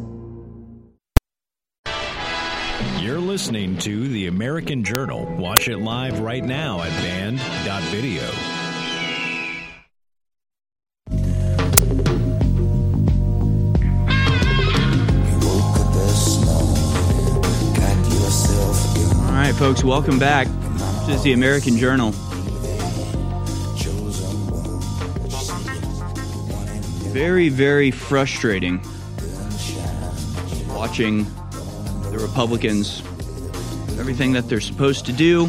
Listening 3.41 3.75
to 3.75 4.07
The 4.07 4.27
American 4.27 4.83
Journal. 4.83 5.25
Watch 5.37 5.67
it 5.67 5.77
live 5.77 6.19
right 6.19 6.43
now 6.43 6.83
at 6.83 6.91
band.video. 7.01 8.21
All 19.25 19.33
right, 19.33 19.55
folks, 19.55 19.83
welcome 19.83 20.19
back. 20.19 20.45
This 21.07 21.15
is 21.15 21.23
the 21.23 21.33
American 21.33 21.77
Journal. 21.77 22.11
Very, 27.09 27.49
very 27.49 27.89
frustrating 27.89 28.79
watching 30.67 31.23
the 32.11 32.19
Republicans 32.21 33.01
everything 34.01 34.31
that 34.31 34.49
they're 34.49 34.59
supposed 34.59 35.05
to 35.05 35.13
do, 35.13 35.47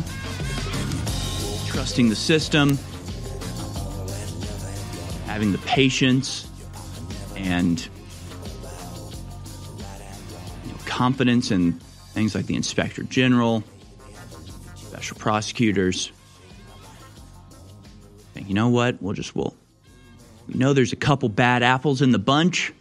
trusting 1.69 2.11
the 2.11 2.15
system, 2.15 2.79
having 5.25 5.53
the 5.53 5.59
patience 5.65 6.47
and 7.35 7.89
you 10.67 10.71
know, 10.71 10.79
confidence 10.85 11.51
in 11.51 11.73
things 12.13 12.35
like 12.35 12.45
the 12.45 12.55
inspector 12.55 13.03
general, 13.05 13.65
special 14.75 15.17
prosecutors. 15.17 16.13
And 18.35 18.47
you 18.47 18.53
know 18.53 18.69
what? 18.69 19.01
We'll 19.01 19.15
just 19.15 19.35
we'll 19.35 19.57
we 20.47 20.57
know 20.57 20.75
there's 20.75 20.93
a 20.93 20.97
couple 20.97 21.31
bad 21.31 21.63
apples 21.63 22.03
in 22.03 22.11
the 22.11 22.19
bunch, 22.19 22.75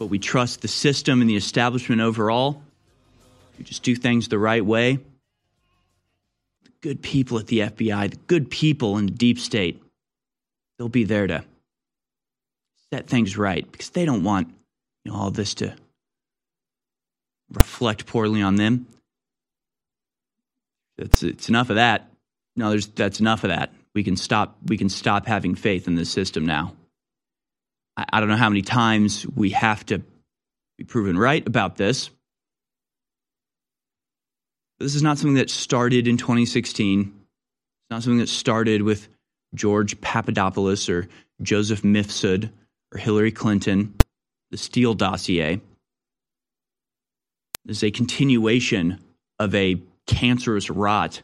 but 0.00 0.06
we 0.06 0.18
trust 0.18 0.60
the 0.60 0.66
system 0.66 1.20
and 1.20 1.30
the 1.30 1.36
establishment 1.36 2.00
overall. 2.00 2.60
We 3.58 3.64
just 3.64 3.82
do 3.82 3.94
things 3.94 4.28
the 4.28 4.38
right 4.38 4.64
way. 4.64 4.96
The 6.64 6.70
good 6.80 7.02
people 7.02 7.38
at 7.38 7.46
the 7.46 7.60
FBI, 7.60 8.10
the 8.10 8.16
good 8.26 8.50
people 8.50 8.98
in 8.98 9.06
the 9.06 9.12
deep 9.12 9.38
state, 9.38 9.82
they'll 10.78 10.88
be 10.88 11.04
there 11.04 11.26
to 11.26 11.44
set 12.92 13.06
things 13.06 13.36
right 13.36 13.70
because 13.70 13.90
they 13.90 14.04
don't 14.04 14.24
want 14.24 14.52
you 15.04 15.12
know, 15.12 15.18
all 15.18 15.30
this 15.30 15.54
to 15.54 15.74
reflect 17.50 18.06
poorly 18.06 18.42
on 18.42 18.56
them. 18.56 18.86
That's 20.98 21.22
it's 21.22 21.48
enough 21.48 21.70
of 21.70 21.76
that. 21.76 22.10
No, 22.56 22.70
there's 22.70 22.86
that's 22.86 23.20
enough 23.20 23.44
of 23.44 23.50
that. 23.50 23.72
We 23.94 24.04
can 24.04 24.16
stop. 24.16 24.56
We 24.66 24.76
can 24.76 24.88
stop 24.88 25.26
having 25.26 25.54
faith 25.54 25.86
in 25.86 25.94
this 25.94 26.10
system 26.10 26.46
now. 26.46 26.74
I, 27.96 28.06
I 28.12 28.20
don't 28.20 28.28
know 28.28 28.36
how 28.36 28.48
many 28.48 28.62
times 28.62 29.26
we 29.26 29.50
have 29.50 29.84
to 29.86 30.02
be 30.78 30.84
proven 30.84 31.18
right 31.18 31.46
about 31.46 31.76
this. 31.76 32.10
This 34.82 34.96
is 34.96 35.02
not 35.02 35.16
something 35.16 35.34
that 35.34 35.48
started 35.48 36.08
in 36.08 36.16
2016. 36.16 37.00
It's 37.02 37.10
not 37.88 38.02
something 38.02 38.18
that 38.18 38.28
started 38.28 38.82
with 38.82 39.08
George 39.54 40.00
Papadopoulos 40.00 40.88
or 40.88 41.08
Joseph 41.40 41.82
Mifsud 41.82 42.50
or 42.92 42.98
Hillary 42.98 43.30
Clinton, 43.30 43.94
the 44.50 44.56
Steele 44.56 44.94
dossier. 44.94 45.60
This 47.64 47.76
is 47.76 47.84
a 47.84 47.90
continuation 47.92 48.98
of 49.38 49.54
a 49.54 49.80
cancerous 50.08 50.68
rot 50.68 51.22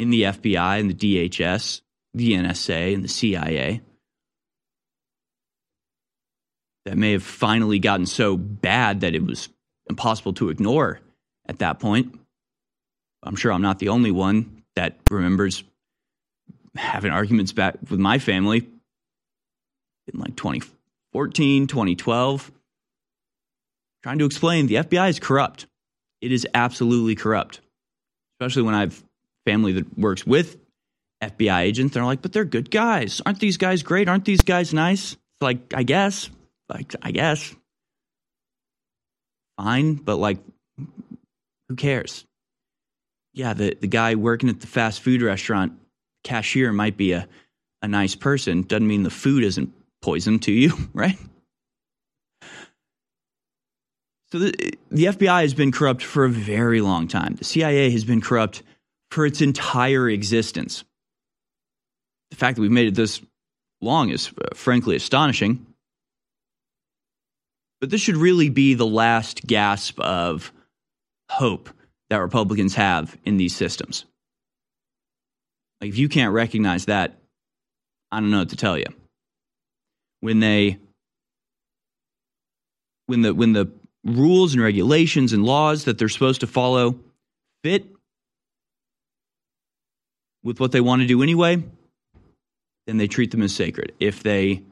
in 0.00 0.10
the 0.10 0.22
FBI 0.22 0.80
and 0.80 0.90
the 0.90 1.28
DHS, 1.28 1.82
the 2.12 2.32
NSA 2.32 2.92
and 2.92 3.04
the 3.04 3.08
CIA 3.08 3.82
that 6.86 6.98
may 6.98 7.12
have 7.12 7.22
finally 7.22 7.78
gotten 7.78 8.06
so 8.06 8.36
bad 8.36 9.02
that 9.02 9.14
it 9.14 9.24
was 9.24 9.48
impossible 9.88 10.32
to 10.32 10.48
ignore 10.48 11.00
at 11.48 11.60
that 11.60 11.78
point. 11.78 12.18
I'm 13.26 13.36
sure 13.36 13.52
I'm 13.52 13.62
not 13.62 13.78
the 13.78 13.88
only 13.88 14.10
one 14.10 14.62
that 14.76 14.96
remembers 15.10 15.64
having 16.76 17.12
arguments 17.12 17.52
back 17.52 17.76
with 17.90 17.98
my 17.98 18.18
family 18.18 18.68
in 20.12 20.20
like 20.20 20.36
2014, 20.36 21.66
2012, 21.66 22.52
trying 24.02 24.18
to 24.18 24.24
explain 24.24 24.66
the 24.66 24.76
FBI 24.76 25.10
is 25.10 25.18
corrupt. 25.18 25.66
It 26.20 26.32
is 26.32 26.46
absolutely 26.54 27.14
corrupt 27.14 27.60
especially 28.38 28.62
when 28.62 28.74
I 28.74 28.80
have 28.80 29.02
family 29.46 29.72
that 29.72 29.98
works 29.98 30.26
with 30.26 30.56
FBI 31.22 31.60
agents. 31.60 31.94
They're 31.94 32.04
like, 32.04 32.22
but 32.22 32.32
they're 32.32 32.44
good 32.44 32.70
guys. 32.70 33.22
Aren't 33.24 33.40
these 33.40 33.56
guys 33.56 33.82
great? 33.82 34.08
Aren't 34.08 34.24
these 34.24 34.42
guys 34.42 34.74
nice? 34.74 35.16
Like, 35.40 35.72
I 35.74 35.82
guess. 35.82 36.30
Like, 36.68 36.94
I 37.02 37.10
guess. 37.12 37.54
Fine, 39.58 39.94
but 39.94 40.16
like, 40.16 40.38
who 41.68 41.76
cares? 41.76 42.26
Yeah, 43.36 43.52
the, 43.52 43.76
the 43.78 43.86
guy 43.86 44.14
working 44.14 44.48
at 44.48 44.60
the 44.60 44.66
fast 44.66 45.02
food 45.02 45.20
restaurant, 45.20 45.74
cashier 46.24 46.72
might 46.72 46.96
be 46.96 47.12
a, 47.12 47.28
a 47.82 47.86
nice 47.86 48.14
person. 48.14 48.62
Doesn't 48.62 48.86
mean 48.86 49.02
the 49.02 49.10
food 49.10 49.44
isn't 49.44 49.72
poison 50.00 50.38
to 50.40 50.52
you, 50.52 50.72
right? 50.94 51.18
So 54.32 54.38
the, 54.38 54.72
the 54.90 55.04
FBI 55.04 55.42
has 55.42 55.52
been 55.52 55.70
corrupt 55.70 56.02
for 56.02 56.24
a 56.24 56.30
very 56.30 56.80
long 56.80 57.08
time. 57.08 57.34
The 57.34 57.44
CIA 57.44 57.90
has 57.90 58.04
been 58.04 58.22
corrupt 58.22 58.62
for 59.10 59.26
its 59.26 59.42
entire 59.42 60.08
existence. 60.08 60.84
The 62.30 62.36
fact 62.36 62.56
that 62.56 62.62
we've 62.62 62.70
made 62.70 62.88
it 62.88 62.94
this 62.94 63.20
long 63.82 64.08
is 64.08 64.32
uh, 64.40 64.54
frankly 64.54 64.96
astonishing. 64.96 65.66
But 67.82 67.90
this 67.90 68.00
should 68.00 68.16
really 68.16 68.48
be 68.48 68.72
the 68.72 68.86
last 68.86 69.46
gasp 69.46 70.00
of 70.00 70.52
hope 71.30 71.68
that 72.10 72.18
Republicans 72.18 72.74
have 72.74 73.16
in 73.24 73.36
these 73.36 73.54
systems. 73.54 74.04
Like 75.80 75.90
if 75.90 75.98
you 75.98 76.08
can't 76.08 76.32
recognize 76.32 76.86
that, 76.86 77.18
I 78.10 78.20
don't 78.20 78.30
know 78.30 78.38
what 78.38 78.50
to 78.50 78.56
tell 78.56 78.78
you. 78.78 78.86
When 80.20 80.40
they 80.40 80.78
when 83.06 83.22
the 83.22 83.34
when 83.34 83.52
the 83.52 83.70
rules 84.04 84.54
and 84.54 84.62
regulations 84.62 85.32
and 85.32 85.44
laws 85.44 85.84
that 85.84 85.98
they're 85.98 86.08
supposed 86.08 86.40
to 86.40 86.46
follow 86.46 86.98
fit 87.62 87.86
with 90.42 90.60
what 90.60 90.72
they 90.72 90.80
want 90.80 91.02
to 91.02 91.08
do 91.08 91.22
anyway, 91.22 91.62
then 92.86 92.96
they 92.96 93.08
treat 93.08 93.32
them 93.32 93.42
as 93.42 93.54
sacred. 93.54 93.92
If 93.98 94.22
they 94.22 94.62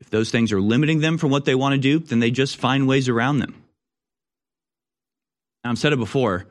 if 0.00 0.10
those 0.10 0.30
things 0.30 0.52
are 0.52 0.60
limiting 0.60 1.00
them 1.00 1.18
from 1.18 1.30
what 1.30 1.44
they 1.44 1.56
want 1.56 1.74
to 1.74 1.78
do, 1.78 1.98
then 1.98 2.20
they 2.20 2.30
just 2.30 2.56
find 2.56 2.86
ways 2.86 3.08
around 3.08 3.40
them. 3.40 3.54
I've 5.68 5.78
said 5.78 5.92
it 5.92 5.98
before. 5.98 6.46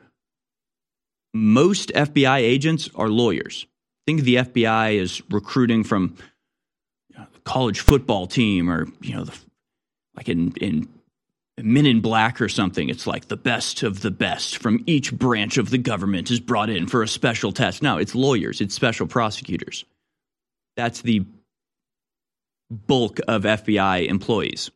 Most 1.34 1.90
FBI 1.90 2.38
agents 2.38 2.88
are 2.94 3.08
lawyers. 3.08 3.66
Think 4.06 4.20
of 4.20 4.24
the 4.24 4.36
FBI 4.36 5.00
as 5.00 5.22
recruiting 5.30 5.84
from 5.84 6.16
you 7.10 7.18
know, 7.18 7.26
the 7.32 7.40
college 7.40 7.80
football 7.80 8.26
team 8.26 8.70
or, 8.70 8.86
you 9.00 9.14
know, 9.14 9.24
the, 9.24 9.36
like 10.16 10.28
in, 10.28 10.52
in 10.60 10.88
Men 11.60 11.86
in 11.86 12.00
Black 12.00 12.40
or 12.40 12.48
something. 12.48 12.88
It's 12.88 13.06
like 13.06 13.28
the 13.28 13.36
best 13.36 13.82
of 13.82 14.00
the 14.00 14.10
best 14.10 14.58
from 14.58 14.82
each 14.86 15.12
branch 15.12 15.58
of 15.58 15.70
the 15.70 15.78
government 15.78 16.30
is 16.30 16.40
brought 16.40 16.70
in 16.70 16.86
for 16.86 17.02
a 17.02 17.08
special 17.08 17.52
test. 17.52 17.82
No, 17.82 17.98
it's 17.98 18.14
lawyers, 18.14 18.60
it's 18.60 18.74
special 18.74 19.06
prosecutors. 19.06 19.84
That's 20.76 21.02
the 21.02 21.26
bulk 22.70 23.18
of 23.26 23.42
FBI 23.42 24.06
employees. 24.06 24.70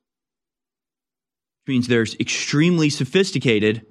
Which 1.64 1.74
means 1.74 1.86
they're 1.86 2.02
extremely 2.02 2.90
sophisticated 2.90 3.86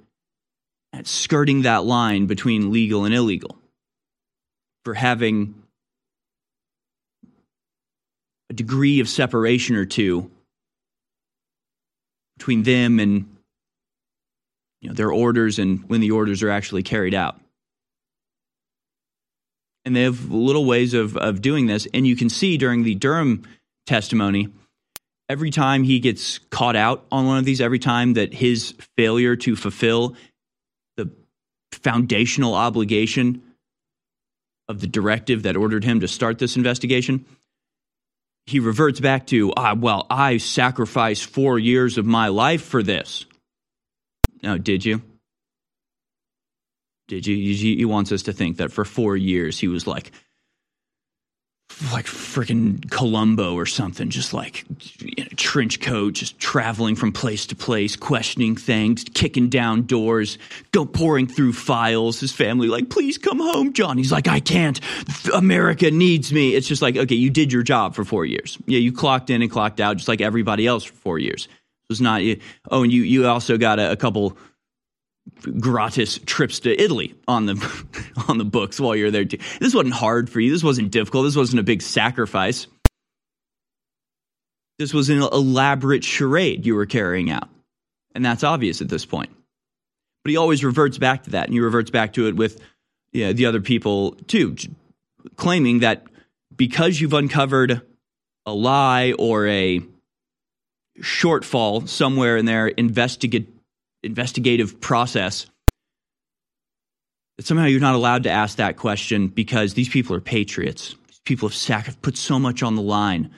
at 0.92 1.06
skirting 1.06 1.62
that 1.62 1.84
line 1.84 2.26
between 2.26 2.72
legal 2.72 3.04
and 3.04 3.14
illegal. 3.14 3.58
For 4.84 4.94
having 4.94 5.54
a 8.50 8.52
degree 8.52 9.00
of 9.00 9.08
separation 9.08 9.76
or 9.76 9.86
two 9.86 10.30
between 12.36 12.64
them 12.64 12.98
and 12.98 13.36
you 14.80 14.88
know, 14.88 14.94
their 14.94 15.12
orders 15.12 15.58
and 15.60 15.88
when 15.88 16.00
the 16.00 16.10
orders 16.10 16.42
are 16.42 16.50
actually 16.50 16.82
carried 16.82 17.14
out. 17.14 17.40
And 19.84 19.94
they 19.94 20.02
have 20.02 20.30
little 20.30 20.64
ways 20.64 20.92
of, 20.92 21.16
of 21.16 21.40
doing 21.40 21.66
this. 21.66 21.86
And 21.94 22.06
you 22.06 22.16
can 22.16 22.28
see 22.28 22.58
during 22.58 22.82
the 22.82 22.96
Durham 22.96 23.44
testimony, 23.86 24.48
every 25.28 25.50
time 25.50 25.84
he 25.84 26.00
gets 26.00 26.38
caught 26.50 26.76
out 26.76 27.06
on 27.10 27.26
one 27.26 27.38
of 27.38 27.44
these, 27.44 27.60
every 27.60 27.78
time 27.78 28.14
that 28.14 28.34
his 28.34 28.74
failure 28.96 29.36
to 29.36 29.56
fulfill 29.56 30.16
foundational 31.82 32.54
obligation 32.54 33.42
of 34.68 34.80
the 34.80 34.86
directive 34.86 35.42
that 35.44 35.56
ordered 35.56 35.84
him 35.84 36.00
to 36.00 36.08
start 36.08 36.38
this 36.38 36.56
investigation, 36.56 37.24
he 38.46 38.60
reverts 38.60 39.00
back 39.00 39.26
to, 39.28 39.52
ah, 39.56 39.74
well, 39.74 40.06
I 40.10 40.38
sacrificed 40.38 41.26
four 41.26 41.58
years 41.58 41.98
of 41.98 42.06
my 42.06 42.28
life 42.28 42.62
for 42.62 42.82
this. 42.82 43.26
No, 44.42 44.58
did 44.58 44.84
you? 44.84 45.02
Did 47.08 47.26
you? 47.26 47.36
He 47.36 47.84
wants 47.84 48.10
us 48.10 48.22
to 48.24 48.32
think 48.32 48.56
that 48.56 48.72
for 48.72 48.84
four 48.84 49.16
years 49.16 49.58
he 49.58 49.68
was 49.68 49.86
like, 49.86 50.12
like 51.92 52.06
freaking 52.06 52.90
Columbo 52.90 53.54
or 53.54 53.66
something, 53.66 54.10
just 54.10 54.32
like 54.32 54.64
in 55.16 55.26
a 55.30 55.34
trench 55.34 55.80
coat, 55.80 56.14
just 56.14 56.38
traveling 56.38 56.96
from 56.96 57.12
place 57.12 57.46
to 57.46 57.56
place, 57.56 57.96
questioning 57.96 58.56
things, 58.56 59.04
kicking 59.14 59.48
down 59.48 59.82
doors, 59.82 60.38
go 60.72 60.84
pouring 60.84 61.26
through 61.26 61.52
files. 61.52 62.20
His 62.20 62.32
family 62.32 62.68
like, 62.68 62.90
please 62.90 63.18
come 63.18 63.38
home, 63.38 63.72
John. 63.72 63.98
He's 63.98 64.12
like, 64.12 64.28
I 64.28 64.40
can't. 64.40 64.80
America 65.34 65.90
needs 65.90 66.32
me. 66.32 66.54
It's 66.54 66.68
just 66.68 66.82
like, 66.82 66.96
okay, 66.96 67.14
you 67.14 67.30
did 67.30 67.52
your 67.52 67.62
job 67.62 67.94
for 67.94 68.04
four 68.04 68.24
years. 68.24 68.58
Yeah, 68.66 68.78
you 68.78 68.92
clocked 68.92 69.30
in 69.30 69.42
and 69.42 69.50
clocked 69.50 69.80
out 69.80 69.96
just 69.96 70.08
like 70.08 70.20
everybody 70.20 70.66
else 70.66 70.84
for 70.84 70.94
four 70.94 71.18
years. 71.18 71.46
It 71.46 71.88
was 71.88 72.00
not. 72.00 72.22
You. 72.22 72.40
Oh, 72.70 72.82
and 72.82 72.92
you 72.92 73.02
you 73.02 73.26
also 73.26 73.58
got 73.58 73.78
a, 73.78 73.92
a 73.92 73.96
couple 73.96 74.36
gratis 75.58 76.18
trips 76.26 76.60
to 76.60 76.82
Italy 76.82 77.14
on 77.26 77.46
the 77.46 77.84
on 78.28 78.38
the 78.38 78.44
books 78.44 78.80
while 78.80 78.96
you're 78.96 79.10
there 79.10 79.24
too. 79.24 79.38
This 79.60 79.74
wasn't 79.74 79.94
hard 79.94 80.30
for 80.30 80.40
you. 80.40 80.50
This 80.50 80.64
wasn't 80.64 80.90
difficult. 80.90 81.24
This 81.24 81.36
wasn't 81.36 81.60
a 81.60 81.64
big 81.64 81.82
sacrifice. 81.82 82.66
This 84.78 84.92
was 84.92 85.10
an 85.10 85.22
elaborate 85.22 86.04
charade 86.04 86.66
you 86.66 86.74
were 86.74 86.86
carrying 86.86 87.30
out. 87.30 87.48
And 88.14 88.24
that's 88.24 88.44
obvious 88.44 88.80
at 88.80 88.88
this 88.88 89.04
point. 89.06 89.30
But 90.24 90.30
he 90.30 90.36
always 90.36 90.64
reverts 90.64 90.98
back 90.98 91.24
to 91.24 91.30
that, 91.30 91.46
and 91.46 91.54
he 91.54 91.60
reverts 91.60 91.90
back 91.90 92.14
to 92.14 92.26
it 92.28 92.36
with 92.36 92.60
you 93.12 93.26
know, 93.26 93.32
the 93.32 93.46
other 93.46 93.60
people 93.60 94.12
too, 94.26 94.56
claiming 95.36 95.80
that 95.80 96.06
because 96.54 97.00
you've 97.00 97.12
uncovered 97.12 97.82
a 98.46 98.52
lie 98.52 99.12
or 99.18 99.46
a 99.46 99.80
shortfall 101.00 101.88
somewhere 101.88 102.36
in 102.36 102.44
their 102.44 102.68
investigate 102.68 103.48
investigative 104.02 104.80
process 104.80 105.46
that 107.36 107.46
somehow 107.46 107.64
you're 107.64 107.80
not 107.80 107.94
allowed 107.94 108.24
to 108.24 108.30
ask 108.30 108.56
that 108.56 108.76
question 108.76 109.28
because 109.28 109.74
these 109.74 109.88
people 109.88 110.14
are 110.14 110.20
patriots. 110.20 110.94
These 111.08 111.20
people 111.24 111.48
have 111.48 111.56
sac- 111.56 112.02
put 112.02 112.16
so 112.16 112.38
much 112.38 112.62
on 112.62 112.76
the 112.76 112.82
line 112.82 113.30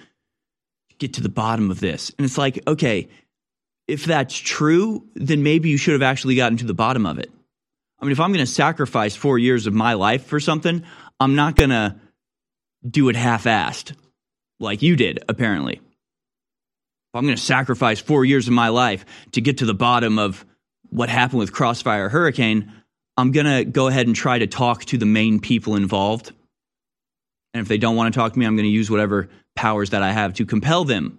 to 0.90 0.96
get 0.98 1.14
to 1.14 1.22
the 1.22 1.28
bottom 1.28 1.70
of 1.70 1.80
this. 1.80 2.10
And 2.18 2.24
it's 2.24 2.38
like, 2.38 2.62
okay, 2.66 3.08
if 3.86 4.04
that's 4.04 4.36
true, 4.36 5.06
then 5.14 5.42
maybe 5.42 5.68
you 5.68 5.76
should 5.76 5.92
have 5.92 6.02
actually 6.02 6.36
gotten 6.36 6.58
to 6.58 6.66
the 6.66 6.74
bottom 6.74 7.06
of 7.06 7.18
it. 7.18 7.30
I 8.00 8.04
mean, 8.04 8.12
if 8.12 8.20
I'm 8.20 8.32
going 8.32 8.44
to 8.44 8.50
sacrifice 8.50 9.14
four 9.14 9.38
years 9.38 9.66
of 9.66 9.74
my 9.74 9.94
life 9.94 10.26
for 10.26 10.40
something, 10.40 10.84
I'm 11.20 11.34
not 11.34 11.56
going 11.56 11.70
to 11.70 11.96
do 12.88 13.08
it 13.08 13.16
half 13.16 13.44
assed 13.44 13.94
like 14.60 14.82
you 14.82 14.96
did, 14.96 15.24
apparently. 15.28 15.76
If 15.76 17.18
I'm 17.18 17.24
going 17.24 17.36
to 17.36 17.42
sacrifice 17.42 18.00
four 18.00 18.24
years 18.24 18.48
of 18.48 18.54
my 18.54 18.68
life 18.68 19.04
to 19.32 19.40
get 19.40 19.58
to 19.58 19.66
the 19.66 19.74
bottom 19.74 20.18
of 20.18 20.44
what 20.94 21.08
happened 21.08 21.40
with 21.40 21.52
Crossfire 21.52 22.08
Hurricane, 22.08 22.72
I'm 23.16 23.32
going 23.32 23.46
to 23.46 23.64
go 23.64 23.88
ahead 23.88 24.06
and 24.06 24.14
try 24.14 24.38
to 24.38 24.46
talk 24.46 24.84
to 24.86 24.96
the 24.96 25.06
main 25.06 25.40
people 25.40 25.74
involved. 25.74 26.30
And 27.52 27.60
if 27.60 27.68
they 27.68 27.78
don't 27.78 27.96
want 27.96 28.14
to 28.14 28.18
talk 28.18 28.32
to 28.32 28.38
me, 28.38 28.46
I'm 28.46 28.54
going 28.54 28.64
to 28.64 28.70
use 28.70 28.90
whatever 28.90 29.28
powers 29.56 29.90
that 29.90 30.04
I 30.04 30.12
have 30.12 30.34
to 30.34 30.46
compel 30.46 30.84
them 30.84 31.18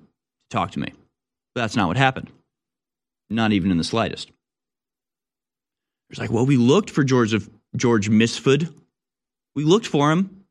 to 0.50 0.58
talk 0.58 0.72
to 0.72 0.80
me. 0.80 0.94
But 1.54 1.62
that's 1.62 1.76
not 1.76 1.90
what 1.90 1.98
happened. 1.98 2.32
Not 3.30 3.52
even 3.52 3.70
in 3.70 3.78
the 3.78 3.84
slightest. 3.84 4.32
It's 6.10 6.20
like, 6.20 6.32
well, 6.32 6.46
we 6.46 6.56
looked 6.56 6.90
for 6.90 7.04
George, 7.04 7.36
George 7.76 8.10
Misford. 8.10 8.74
We 9.56 9.66
looked 9.66 9.88
for 9.88 10.10
him. 10.10 10.46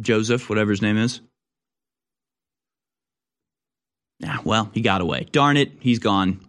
Joseph, 0.00 0.50
whatever 0.50 0.70
his 0.70 0.82
name 0.82 0.98
is. 0.98 1.22
Yeah, 4.20 4.38
well, 4.44 4.70
he 4.74 4.82
got 4.82 5.00
away. 5.00 5.28
Darn 5.32 5.56
it, 5.56 5.72
he's 5.80 5.98
gone. 5.98 6.40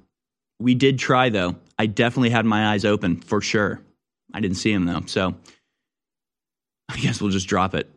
We 0.59 0.75
did 0.75 0.99
try, 0.99 1.29
though. 1.29 1.55
I 1.77 1.85
definitely 1.85 2.31
had 2.31 2.45
my 2.45 2.69
eyes 2.69 2.85
open 2.85 3.17
for 3.17 3.41
sure. 3.41 3.81
I 4.33 4.39
didn't 4.39 4.57
see 4.57 4.71
him, 4.71 4.85
though. 4.85 5.03
So 5.05 5.35
I 6.89 6.97
guess 6.97 7.21
we'll 7.21 7.31
just 7.31 7.47
drop 7.47 7.75
it. 7.75 7.89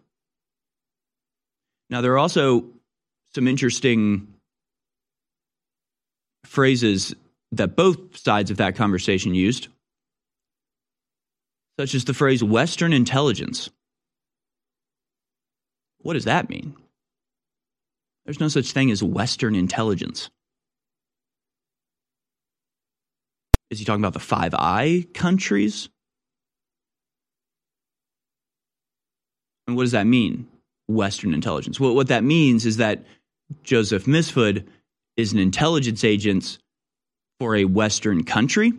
Now, 1.89 2.01
there 2.01 2.12
are 2.12 2.18
also 2.18 2.64
some 3.35 3.49
interesting 3.49 4.28
phrases 6.45 7.14
that 7.53 7.76
both 7.76 8.16
sides 8.16 8.51
of 8.51 8.59
that 8.59 8.76
conversation 8.76 9.35
used, 9.35 9.68
such 11.78 11.95
as 11.95 12.05
the 12.05 12.14
phrase 12.14 12.45
Western 12.45 12.93
intelligence. 12.93 13.70
What 15.99 16.14
does 16.14 16.24
that 16.24 16.49
mean? 16.49 16.74
There's 18.24 18.41
no 18.41 18.49
such 18.49 18.72
thing 18.72 18.91
as 18.91 19.03
Western 19.03 19.55
intelligence. 19.55 20.31
Is 23.70 23.78
he 23.78 23.84
talking 23.84 24.02
about 24.02 24.14
the 24.14 24.18
Five 24.18 24.54
Eyes 24.54 25.04
countries? 25.14 25.88
And 29.66 29.76
what 29.76 29.84
does 29.84 29.92
that 29.92 30.06
mean, 30.06 30.48
Western 30.88 31.32
intelligence? 31.32 31.78
Well, 31.78 31.94
what 31.94 32.08
that 32.08 32.24
means 32.24 32.66
is 32.66 32.78
that 32.78 33.04
Joseph 33.62 34.06
Misford 34.06 34.66
is 35.16 35.32
an 35.32 35.38
intelligence 35.38 36.02
agent 36.02 36.58
for 37.38 37.54
a 37.54 37.64
Western 37.64 38.24
country. 38.24 38.72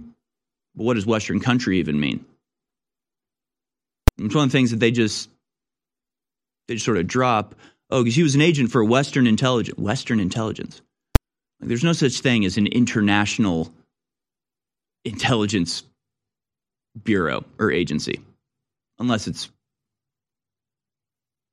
But 0.75 0.83
what 0.83 0.95
does 0.95 1.05
Western 1.05 1.39
country 1.39 1.79
even 1.79 1.99
mean? 1.99 2.25
It's 4.17 4.35
one 4.35 4.43
of 4.45 4.51
the 4.51 4.57
things 4.57 4.71
that 4.71 4.79
they 4.79 4.91
just 4.91 5.29
they 6.67 6.75
just 6.75 6.85
sort 6.85 6.97
of 6.97 7.07
drop. 7.07 7.55
Oh, 7.89 8.03
because 8.03 8.15
he 8.15 8.23
was 8.23 8.35
an 8.35 8.41
agent 8.41 8.71
for 8.71 8.83
Western 8.83 9.27
intelligence. 9.27 9.77
Western 9.77 10.19
intelligence. 10.19 10.81
Like, 11.59 11.69
there's 11.69 11.83
no 11.83 11.93
such 11.93 12.19
thing 12.19 12.45
as 12.45 12.57
an 12.57 12.67
international 12.67 13.73
intelligence 15.06 15.84
bureau 17.04 17.43
or 17.58 17.72
agency, 17.72 18.22
unless 18.99 19.28
it's 19.28 19.49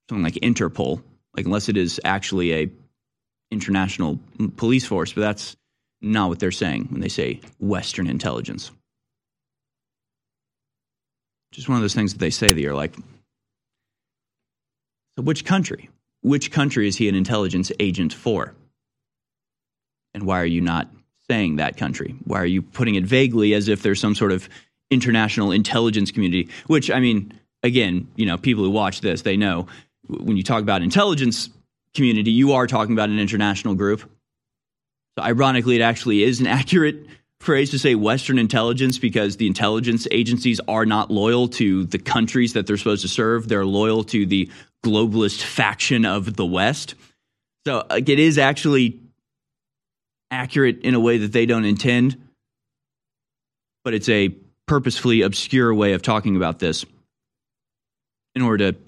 something 0.08 0.24
like 0.24 0.34
Interpol, 0.34 1.02
like 1.36 1.46
unless 1.46 1.68
it 1.68 1.76
is 1.76 2.00
actually 2.04 2.54
a 2.54 2.70
international 3.50 4.18
police 4.56 4.84
force. 4.86 5.12
But 5.12 5.22
that's 5.22 5.56
not 6.00 6.28
what 6.28 6.38
they're 6.38 6.50
saying 6.50 6.88
when 6.90 7.00
they 7.00 7.08
say 7.08 7.40
Western 7.58 8.06
intelligence. 8.06 8.70
Just 11.52 11.68
one 11.68 11.76
of 11.76 11.82
those 11.82 11.94
things 11.94 12.12
that 12.12 12.18
they 12.18 12.30
say 12.30 12.46
that 12.46 12.60
you're 12.60 12.74
like, 12.74 12.94
so 15.16 15.22
which 15.22 15.44
country? 15.44 15.88
Which 16.22 16.50
country 16.50 16.86
is 16.88 16.96
he 16.96 17.08
an 17.08 17.14
intelligence 17.14 17.72
agent 17.80 18.12
for? 18.12 18.54
And 20.14 20.24
why 20.24 20.40
are 20.40 20.46
you 20.46 20.60
not 20.60 20.88
saying 21.30 21.56
that 21.56 21.76
country? 21.76 22.14
Why 22.24 22.40
are 22.40 22.46
you 22.46 22.62
putting 22.62 22.94
it 22.94 23.04
vaguely 23.04 23.54
as 23.54 23.68
if 23.68 23.82
there's 23.82 24.00
some 24.00 24.14
sort 24.14 24.32
of 24.32 24.48
international 24.90 25.52
intelligence 25.52 26.10
community? 26.10 26.48
Which, 26.66 26.90
I 26.90 27.00
mean, 27.00 27.32
again, 27.62 28.08
you 28.16 28.26
know, 28.26 28.38
people 28.38 28.64
who 28.64 28.70
watch 28.70 29.00
this, 29.00 29.22
they 29.22 29.36
know 29.36 29.66
when 30.08 30.36
you 30.36 30.42
talk 30.42 30.62
about 30.62 30.82
intelligence 30.82 31.50
community, 31.94 32.30
you 32.30 32.52
are 32.52 32.66
talking 32.66 32.94
about 32.94 33.10
an 33.10 33.18
international 33.18 33.74
group. 33.74 34.00
So, 35.18 35.24
ironically, 35.24 35.76
it 35.76 35.82
actually 35.82 36.22
is 36.22 36.40
an 36.40 36.46
accurate 36.60 37.06
phrase 37.40 37.70
to 37.70 37.78
say 37.78 37.94
Western 37.94 38.38
intelligence 38.38 38.98
because 38.98 39.36
the 39.36 39.46
intelligence 39.46 40.08
agencies 40.10 40.60
are 40.66 40.84
not 40.84 41.10
loyal 41.10 41.48
to 41.48 41.84
the 41.84 41.98
countries 41.98 42.54
that 42.54 42.66
they're 42.66 42.76
supposed 42.76 43.02
to 43.02 43.08
serve. 43.08 43.48
They're 43.48 43.66
loyal 43.66 44.02
to 44.04 44.26
the 44.26 44.50
globalist 44.84 45.42
faction 45.42 46.04
of 46.04 46.36
the 46.36 46.46
West. 46.46 46.94
So, 47.66 47.84
like, 47.90 48.08
it 48.08 48.18
is 48.18 48.38
actually 48.38 48.98
accurate 50.30 50.80
in 50.82 50.94
a 50.94 51.00
way 51.00 51.18
that 51.18 51.32
they 51.32 51.46
don't 51.46 51.64
intend, 51.64 52.16
but 53.84 53.94
it's 53.94 54.08
a 54.08 54.34
purposefully 54.66 55.22
obscure 55.22 55.72
way 55.74 55.92
of 55.94 56.02
talking 56.02 56.36
about 56.36 56.58
this 56.58 56.84
in 58.34 58.42
order 58.42 58.72
to 58.72 58.78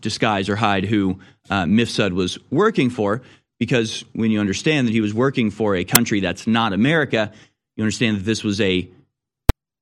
disguise 0.00 0.48
or 0.48 0.56
hide 0.56 0.84
who 0.84 1.18
uh, 1.50 1.64
Mifsud 1.64 2.12
was 2.12 2.38
working 2.50 2.90
for. 2.90 3.22
Because 3.58 4.04
when 4.12 4.30
you 4.30 4.40
understand 4.40 4.88
that 4.88 4.92
he 4.92 5.00
was 5.00 5.14
working 5.14 5.50
for 5.50 5.76
a 5.76 5.84
country 5.84 6.20
that's 6.20 6.46
not 6.46 6.72
America, 6.72 7.32
you 7.76 7.84
understand 7.84 8.18
that 8.18 8.24
this 8.24 8.42
was 8.42 8.60
a 8.60 8.88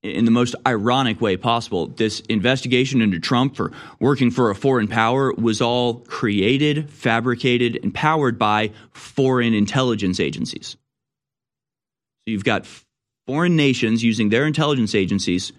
in 0.03 0.25
the 0.25 0.31
most 0.31 0.55
ironic 0.67 1.21
way 1.21 1.37
possible. 1.37 1.87
This 1.87 2.21
investigation 2.21 3.01
into 3.01 3.21
Trump 3.21 3.57
for 3.57 3.73
working 4.01 4.31
for 4.31 4.51
a 4.51 4.55
foreign 4.55 4.89
power 4.89 5.33
was 5.33 5.61
all 5.61 5.95
created, 5.95 6.91
fabricated, 6.91 7.79
and 7.83 7.95
powered 7.95 8.39
by 8.39 8.73
foreign 8.91 9.55
intelligence 9.55 10.19
agencies. 10.19 10.77
So 12.27 12.31
you've 12.31 12.45
got 12.45 12.67
foreign 13.27 13.57
nations 13.57 14.05
using 14.05 14.29
their 14.29 14.47
intelligence 14.47 14.95
agencies 14.95 15.53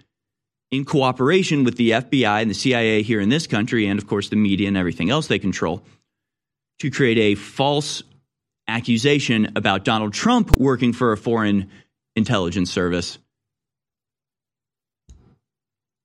in 0.70 0.84
cooperation 0.84 1.64
with 1.64 1.76
the 1.76 1.90
FBI 1.90 2.42
and 2.42 2.50
the 2.50 2.54
CIA 2.54 3.02
here 3.02 3.20
in 3.20 3.28
this 3.28 3.46
country, 3.46 3.86
and 3.86 4.00
of 4.00 4.06
course 4.06 4.28
the 4.28 4.36
media 4.36 4.68
and 4.68 4.76
everything 4.76 5.10
else 5.10 5.26
they 5.26 5.38
control, 5.38 5.84
to 6.80 6.90
create 6.90 7.18
a 7.18 7.34
false 7.34 8.02
accusation 8.66 9.52
about 9.56 9.84
Donald 9.84 10.14
Trump 10.14 10.56
working 10.56 10.92
for 10.92 11.12
a 11.12 11.16
foreign 11.16 11.70
intelligence 12.16 12.70
service 12.70 13.18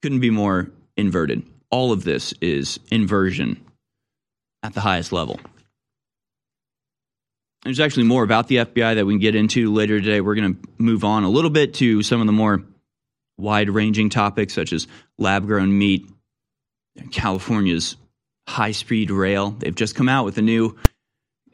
couldn't 0.01 0.19
be 0.19 0.29
more 0.29 0.69
inverted. 0.97 1.43
All 1.71 1.91
of 1.91 2.03
this 2.03 2.33
is 2.41 2.79
inversion 2.91 3.63
at 4.63 4.73
the 4.73 4.81
highest 4.81 5.11
level. 5.11 5.39
There's 7.63 7.79
actually 7.79 8.03
more 8.03 8.23
about 8.23 8.47
the 8.47 8.57
FBI 8.57 8.95
that 8.95 9.05
we 9.05 9.13
can 9.13 9.19
get 9.19 9.35
into 9.35 9.73
later 9.73 9.99
today. 9.99 10.21
We're 10.21 10.35
going 10.35 10.55
to 10.55 10.69
move 10.77 11.03
on 11.03 11.23
a 11.23 11.29
little 11.29 11.49
bit 11.49 11.73
to 11.75 12.01
some 12.03 12.21
of 12.21 12.27
the 12.27 12.33
more 12.33 12.63
wide 13.37 13.69
ranging 13.69 14.09
topics, 14.09 14.53
such 14.53 14.71
as 14.71 14.87
lab 15.17 15.45
grown 15.45 15.77
meat, 15.77 16.09
California's 17.11 17.97
high 18.47 18.71
speed 18.71 19.11
rail. 19.11 19.51
They've 19.51 19.75
just 19.75 19.95
come 19.95 20.09
out 20.09 20.25
with 20.25 20.37
a 20.37 20.41
new, 20.41 20.77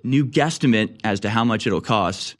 new 0.03 0.25
guesstimate 0.25 0.99
as 1.03 1.21
to 1.21 1.29
how 1.29 1.43
much 1.43 1.65
it'll 1.65 1.81
cost. 1.81 2.35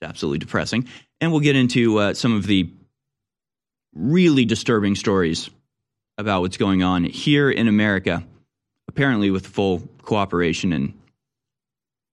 It's 0.00 0.08
absolutely 0.08 0.38
depressing. 0.38 0.88
And 1.20 1.30
we'll 1.30 1.40
get 1.40 1.56
into 1.56 1.98
uh, 1.98 2.14
some 2.14 2.36
of 2.36 2.46
the 2.46 2.70
really 3.94 4.44
disturbing 4.44 4.94
stories 4.94 5.48
about 6.18 6.42
what's 6.42 6.56
going 6.56 6.82
on 6.82 7.04
here 7.04 7.50
in 7.50 7.68
America, 7.68 8.24
apparently 8.96 9.30
with 9.30 9.46
full 9.46 9.82
cooperation 10.00 10.72
and 10.72 10.94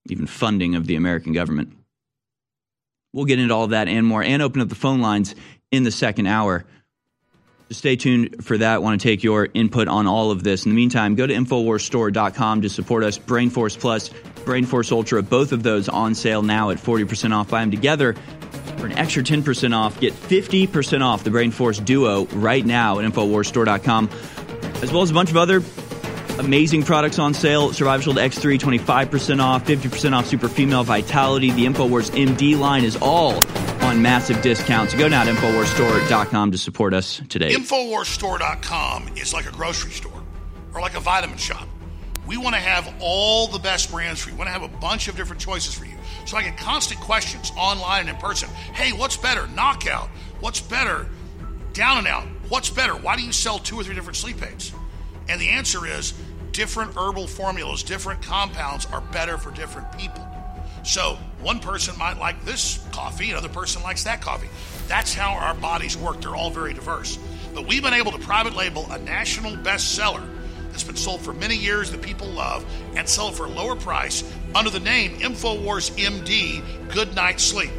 even 0.09 0.27
funding 0.27 0.75
of 0.75 0.85
the 0.85 0.97
American 0.97 1.31
government. 1.31 1.71
We'll 3.13 3.23
get 3.23 3.39
into 3.39 3.53
all 3.53 3.67
that 3.67 3.87
and 3.87 4.05
more 4.05 4.21
and 4.21 4.41
open 4.41 4.59
up 4.59 4.67
the 4.67 4.75
phone 4.75 4.99
lines 4.99 5.33
in 5.71 5.83
the 5.83 5.91
second 5.91 6.27
hour. 6.27 6.65
So 7.69 7.75
stay 7.75 7.95
tuned 7.95 8.43
for 8.43 8.57
that. 8.57 8.73
I 8.73 8.77
want 8.79 8.99
to 8.99 9.07
take 9.07 9.23
your 9.23 9.47
input 9.53 9.87
on 9.87 10.07
all 10.07 10.31
of 10.31 10.43
this. 10.43 10.65
In 10.65 10.71
the 10.71 10.75
meantime, 10.75 11.15
go 11.15 11.25
to 11.25 11.33
InfoWarsStore.com 11.33 12.63
to 12.63 12.69
support 12.69 13.05
us. 13.05 13.17
BrainForce 13.17 13.79
Plus, 13.79 14.09
BrainForce 14.09 14.91
Ultra, 14.91 15.23
both 15.23 15.53
of 15.53 15.63
those 15.63 15.87
on 15.87 16.13
sale 16.15 16.41
now 16.41 16.69
at 16.71 16.79
40% 16.79 17.33
off. 17.33 17.49
Buy 17.49 17.61
them 17.61 17.71
together 17.71 18.11
for 18.75 18.87
an 18.87 18.91
extra 18.97 19.23
10% 19.23 19.73
off. 19.73 20.01
Get 20.01 20.11
50% 20.11 21.01
off 21.01 21.23
the 21.23 21.29
BrainForce 21.29 21.85
Duo 21.85 22.25
right 22.25 22.65
now 22.65 22.99
at 22.99 23.09
InfoWarsStore.com, 23.09 24.09
as 24.81 24.91
well 24.91 25.01
as 25.01 25.11
a 25.11 25.13
bunch 25.13 25.29
of 25.29 25.37
other 25.37 25.61
amazing 26.39 26.83
products 26.83 27.19
on 27.19 27.33
sale. 27.33 27.73
Survival 27.73 28.13
Shield 28.13 28.17
X3, 28.17 28.59
25% 28.59 29.41
off, 29.41 29.65
50% 29.65 30.13
off 30.13 30.25
Super 30.27 30.49
Female 30.49 30.83
Vitality. 30.83 31.51
The 31.51 31.65
InfoWars 31.65 32.11
MD 32.11 32.57
line 32.57 32.83
is 32.83 32.97
all 33.01 33.39
on 33.81 33.93
on 33.93 34.01
massive 34.01 34.41
discounts. 34.41 34.93
Go 34.93 35.07
now 35.07 35.23
to 35.23 35.31
InfoWarsStore.com 35.31 36.51
to 36.51 36.57
support 36.57 36.93
us 36.93 37.21
today. 37.29 37.53
InfoWarsStore.com 37.53 39.09
is 39.15 39.33
like 39.33 39.47
a 39.47 39.51
grocery 39.51 39.91
store 39.91 40.23
or 40.73 40.81
like 40.81 40.95
a 40.95 40.99
vitamin 40.99 41.37
shop. 41.37 41.67
We 42.25 42.37
want 42.37 42.55
to 42.55 42.61
have 42.61 42.93
all 42.99 43.47
the 43.47 43.59
best 43.59 43.91
brands 43.91 44.21
for 44.21 44.29
you. 44.29 44.35
We 44.35 44.39
want 44.39 44.47
to 44.47 44.53
have 44.53 44.63
a 44.63 44.77
bunch 44.79 45.07
of 45.07 45.15
different 45.15 45.41
choices 45.41 45.73
for 45.73 45.85
you. 45.85 45.95
So 46.25 46.37
I 46.37 46.43
get 46.43 46.57
constant 46.57 47.01
questions 47.01 47.51
online 47.57 48.01
and 48.01 48.09
in 48.09 48.15
person. 48.15 48.49
Hey, 48.49 48.93
what's 48.93 49.17
better? 49.17 49.45
Knockout. 49.47 50.07
What's 50.39 50.61
better? 50.61 51.07
Down 51.73 51.97
and 51.99 52.07
out. 52.07 52.25
What's 52.47 52.69
better? 52.69 52.95
Why 52.95 53.17
do 53.17 53.23
you 53.23 53.33
sell 53.33 53.59
two 53.59 53.75
or 53.75 53.83
three 53.83 53.95
different 53.95 54.15
sleep 54.15 54.41
aids? 54.41 54.71
And 55.27 55.39
the 55.39 55.49
answer 55.49 55.85
is 55.85 56.13
different 56.51 56.95
herbal 56.95 57.27
formulas, 57.27 57.83
different 57.83 58.21
compounds 58.21 58.85
are 58.87 59.01
better 59.01 59.37
for 59.37 59.51
different 59.51 59.91
people. 59.97 60.27
So 60.83 61.17
one 61.41 61.59
person 61.59 61.97
might 61.97 62.19
like 62.19 62.43
this 62.43 62.85
coffee, 62.91 63.31
another 63.31 63.49
person 63.49 63.81
likes 63.83 64.03
that 64.03 64.21
coffee. 64.21 64.49
That's 64.87 65.13
how 65.13 65.31
our 65.31 65.53
bodies 65.53 65.97
work. 65.97 66.21
They're 66.21 66.35
all 66.35 66.51
very 66.51 66.73
diverse. 66.73 67.17
But 67.53 67.67
we've 67.67 67.83
been 67.83 67.93
able 67.93 68.11
to 68.11 68.19
private 68.19 68.55
label 68.55 68.91
a 68.91 68.99
national 68.99 69.53
bestseller 69.57 70.27
that's 70.71 70.83
been 70.83 70.95
sold 70.95 71.21
for 71.21 71.33
many 71.33 71.55
years 71.55 71.91
that 71.91 72.01
people 72.01 72.27
love 72.27 72.65
and 72.95 73.07
sell 73.07 73.29
it 73.29 73.35
for 73.35 73.45
a 73.45 73.49
lower 73.49 73.75
price 73.75 74.23
under 74.55 74.69
the 74.69 74.79
name 74.79 75.19
InfoWars 75.19 75.91
MD 75.97 76.63
Good 76.91 77.15
Night 77.15 77.39
Sleep. 77.39 77.71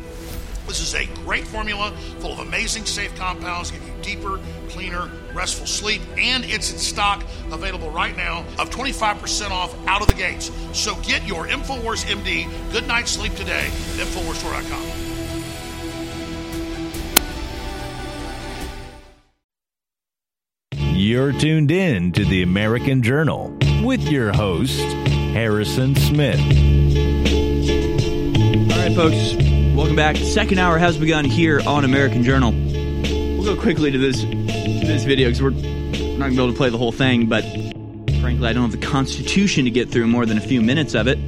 This 0.66 0.80
is 0.80 0.94
a 0.94 1.06
great 1.24 1.46
formula 1.46 1.92
full 2.18 2.32
of 2.32 2.38
amazing 2.40 2.86
safe 2.86 3.14
compounds, 3.16 3.70
give 3.70 3.86
you 3.86 3.92
deeper, 4.02 4.40
cleaner, 4.68 5.10
restful 5.32 5.66
sleep, 5.66 6.02
and 6.16 6.44
it's 6.44 6.72
in 6.72 6.78
stock 6.78 7.24
available 7.50 7.90
right 7.90 8.16
now 8.16 8.44
of 8.58 8.70
25% 8.70 9.50
off 9.50 9.74
out 9.86 10.00
of 10.00 10.08
the 10.08 10.14
gates. 10.14 10.50
So 10.72 10.94
get 11.02 11.24
your 11.26 11.46
InfoWars 11.46 12.04
MD 12.06 12.50
Good 12.72 12.88
Night 12.88 13.08
Sleep 13.08 13.34
today 13.34 13.66
at 13.66 14.06
InfoWarsStore.com. 14.06 15.04
You're 20.96 21.32
tuned 21.32 21.70
in 21.70 22.12
to 22.12 22.24
the 22.24 22.42
American 22.42 23.02
Journal 23.02 23.56
with 23.82 24.00
your 24.08 24.32
host, 24.32 24.80
Harrison 25.34 25.94
Smith. 25.96 26.40
All 28.70 28.78
right, 28.78 28.94
folks, 28.94 29.53
welcome 29.74 29.96
back. 29.96 30.16
Second 30.16 30.58
hour 30.58 30.78
has 30.78 30.96
begun 30.96 31.24
here 31.24 31.60
on 31.66 31.84
American 31.84 32.22
Journal. 32.22 32.52
We'll 32.52 33.56
go 33.56 33.60
quickly 33.60 33.90
to 33.90 33.98
this 33.98 34.22
this 34.22 35.02
video 35.02 35.28
because 35.28 35.42
we're 35.42 35.50
not 35.50 35.60
going 35.60 36.18
to 36.18 36.28
be 36.30 36.34
able 36.36 36.52
to 36.52 36.56
play 36.56 36.70
the 36.70 36.78
whole 36.78 36.92
thing, 36.92 37.26
but 37.26 37.42
frankly, 38.20 38.48
I 38.48 38.52
don't 38.52 38.70
have 38.70 38.72
the 38.72 38.86
Constitution 38.86 39.64
to 39.64 39.70
get 39.70 39.90
through 39.90 40.06
more 40.06 40.26
than 40.26 40.38
a 40.38 40.40
few 40.40 40.62
minutes 40.62 40.94
of 40.94 41.08
it. 41.08 41.18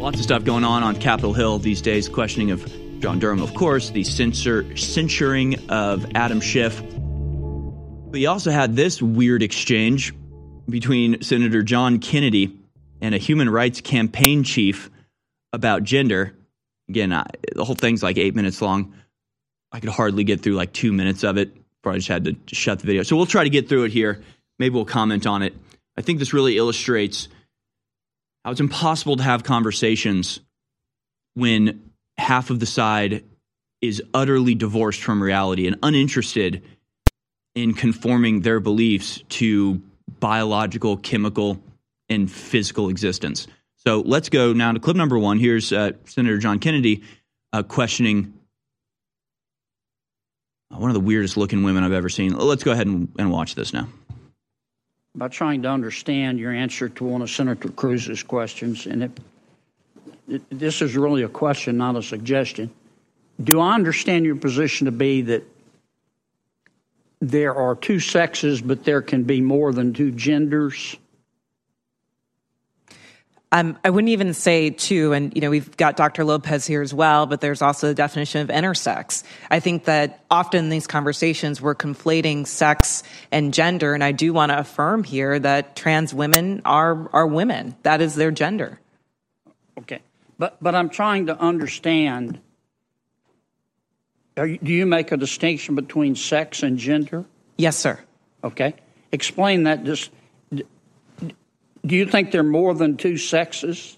Lots 0.00 0.18
of 0.18 0.24
stuff 0.24 0.44
going 0.44 0.64
on 0.64 0.82
on 0.82 0.96
Capitol 0.96 1.32
Hill 1.32 1.58
these 1.58 1.80
days, 1.80 2.08
questioning 2.08 2.50
of 2.50 2.64
John 3.00 3.20
Durham, 3.20 3.40
of 3.40 3.54
course, 3.54 3.90
the 3.90 4.02
censor, 4.02 4.76
censuring 4.76 5.70
of 5.70 6.06
Adam 6.14 6.40
Schiff. 6.40 6.82
But 8.10 8.24
also 8.24 8.50
had 8.50 8.74
this 8.74 9.00
weird 9.00 9.42
exchange 9.42 10.12
between 10.68 11.22
Senator 11.22 11.62
John 11.62 11.98
Kennedy 12.00 12.58
and 13.00 13.14
a 13.14 13.18
human 13.18 13.48
rights 13.48 13.80
campaign 13.80 14.42
chief 14.42 14.90
about 15.52 15.84
gender. 15.84 16.35
Again, 16.88 17.12
I, 17.12 17.26
the 17.54 17.64
whole 17.64 17.74
thing's 17.74 18.02
like 18.02 18.18
eight 18.18 18.34
minutes 18.34 18.62
long. 18.62 18.94
I 19.72 19.80
could 19.80 19.90
hardly 19.90 20.24
get 20.24 20.42
through 20.42 20.54
like 20.54 20.72
two 20.72 20.92
minutes 20.92 21.24
of 21.24 21.36
it 21.36 21.56
Probably 21.86 22.00
just 22.00 22.08
had 22.08 22.24
to 22.24 22.34
shut 22.52 22.80
the 22.80 22.86
video. 22.86 23.04
So 23.04 23.14
we'll 23.14 23.26
try 23.26 23.44
to 23.44 23.48
get 23.48 23.68
through 23.68 23.84
it 23.84 23.92
here. 23.92 24.20
Maybe 24.58 24.74
we'll 24.74 24.84
comment 24.84 25.24
on 25.24 25.42
it. 25.42 25.54
I 25.96 26.02
think 26.02 26.18
this 26.18 26.32
really 26.32 26.58
illustrates 26.58 27.28
how 28.44 28.50
it's 28.50 28.58
impossible 28.58 29.18
to 29.18 29.22
have 29.22 29.44
conversations 29.44 30.40
when 31.34 31.92
half 32.18 32.50
of 32.50 32.58
the 32.58 32.66
side 32.66 33.22
is 33.80 34.02
utterly 34.12 34.56
divorced 34.56 35.00
from 35.00 35.22
reality 35.22 35.68
and 35.68 35.76
uninterested 35.80 36.64
in 37.54 37.72
conforming 37.72 38.40
their 38.40 38.58
beliefs 38.58 39.22
to 39.28 39.80
biological, 40.18 40.96
chemical, 40.96 41.62
and 42.08 42.28
physical 42.28 42.88
existence. 42.88 43.46
So 43.86 44.02
let's 44.04 44.30
go 44.30 44.52
now 44.52 44.72
to 44.72 44.80
clip 44.80 44.96
number 44.96 45.16
one. 45.16 45.38
Here's 45.38 45.72
uh, 45.72 45.92
Senator 46.06 46.38
John 46.38 46.58
Kennedy 46.58 47.04
uh, 47.52 47.62
questioning 47.62 48.34
uh, 50.74 50.78
one 50.78 50.90
of 50.90 50.94
the 50.94 51.00
weirdest 51.00 51.36
looking 51.36 51.62
women 51.62 51.84
I've 51.84 51.92
ever 51.92 52.08
seen. 52.08 52.34
Let's 52.34 52.64
go 52.64 52.72
ahead 52.72 52.88
and, 52.88 53.12
and 53.16 53.30
watch 53.30 53.54
this 53.54 53.72
now. 53.72 53.86
By 55.14 55.28
trying 55.28 55.62
to 55.62 55.68
understand 55.68 56.40
your 56.40 56.50
answer 56.50 56.88
to 56.88 57.04
one 57.04 57.22
of 57.22 57.30
Senator 57.30 57.68
Cruz's 57.68 58.24
questions, 58.24 58.86
and 58.86 59.04
it, 59.04 59.20
it, 60.26 60.42
this 60.50 60.82
is 60.82 60.96
really 60.96 61.22
a 61.22 61.28
question, 61.28 61.76
not 61.76 61.94
a 61.94 62.02
suggestion. 62.02 62.72
Do 63.40 63.60
I 63.60 63.76
understand 63.76 64.24
your 64.24 64.34
position 64.34 64.86
to 64.86 64.90
be 64.90 65.22
that 65.22 65.44
there 67.20 67.54
are 67.54 67.76
two 67.76 68.00
sexes, 68.00 68.60
but 68.60 68.82
there 68.82 69.00
can 69.00 69.22
be 69.22 69.40
more 69.40 69.72
than 69.72 69.92
two 69.92 70.10
genders? 70.10 70.96
Um, 73.52 73.78
I 73.84 73.90
wouldn't 73.90 74.08
even 74.08 74.34
say 74.34 74.70
two, 74.70 75.12
and 75.12 75.32
you 75.34 75.40
know 75.40 75.50
we've 75.50 75.76
got 75.76 75.96
Dr. 75.96 76.24
Lopez 76.24 76.66
here 76.66 76.82
as 76.82 76.92
well, 76.92 77.26
but 77.26 77.40
there's 77.40 77.62
also 77.62 77.86
the 77.86 77.94
definition 77.94 78.40
of 78.40 78.48
intersex. 78.48 79.22
I 79.50 79.60
think 79.60 79.84
that 79.84 80.24
often 80.28 80.64
in 80.64 80.68
these 80.68 80.88
conversations 80.88 81.62
we're 81.62 81.76
conflating 81.76 82.44
sex 82.46 83.04
and 83.30 83.54
gender, 83.54 83.94
and 83.94 84.02
I 84.02 84.10
do 84.10 84.32
want 84.32 84.50
to 84.50 84.58
affirm 84.58 85.04
here 85.04 85.38
that 85.38 85.76
trans 85.76 86.12
women 86.12 86.60
are 86.64 87.08
are 87.12 87.26
women. 87.26 87.76
That 87.84 88.00
is 88.00 88.16
their 88.16 88.32
gender. 88.32 88.80
Okay, 89.78 90.00
but 90.38 90.56
but 90.60 90.74
I'm 90.74 90.90
trying 90.90 91.26
to 91.26 91.38
understand. 91.38 92.40
You, 94.36 94.58
do 94.58 94.72
you 94.72 94.86
make 94.86 95.12
a 95.12 95.16
distinction 95.16 95.76
between 95.76 96.16
sex 96.16 96.64
and 96.64 96.78
gender? 96.78 97.24
Yes, 97.56 97.76
sir. 97.78 98.00
Okay, 98.42 98.74
explain 99.12 99.62
that. 99.62 99.84
Just 99.84 100.10
do 101.86 101.94
you 101.94 102.06
think 102.06 102.32
there 102.32 102.40
are 102.40 102.44
more 102.44 102.74
than 102.74 102.96
two 102.96 103.16
sexes? 103.16 103.96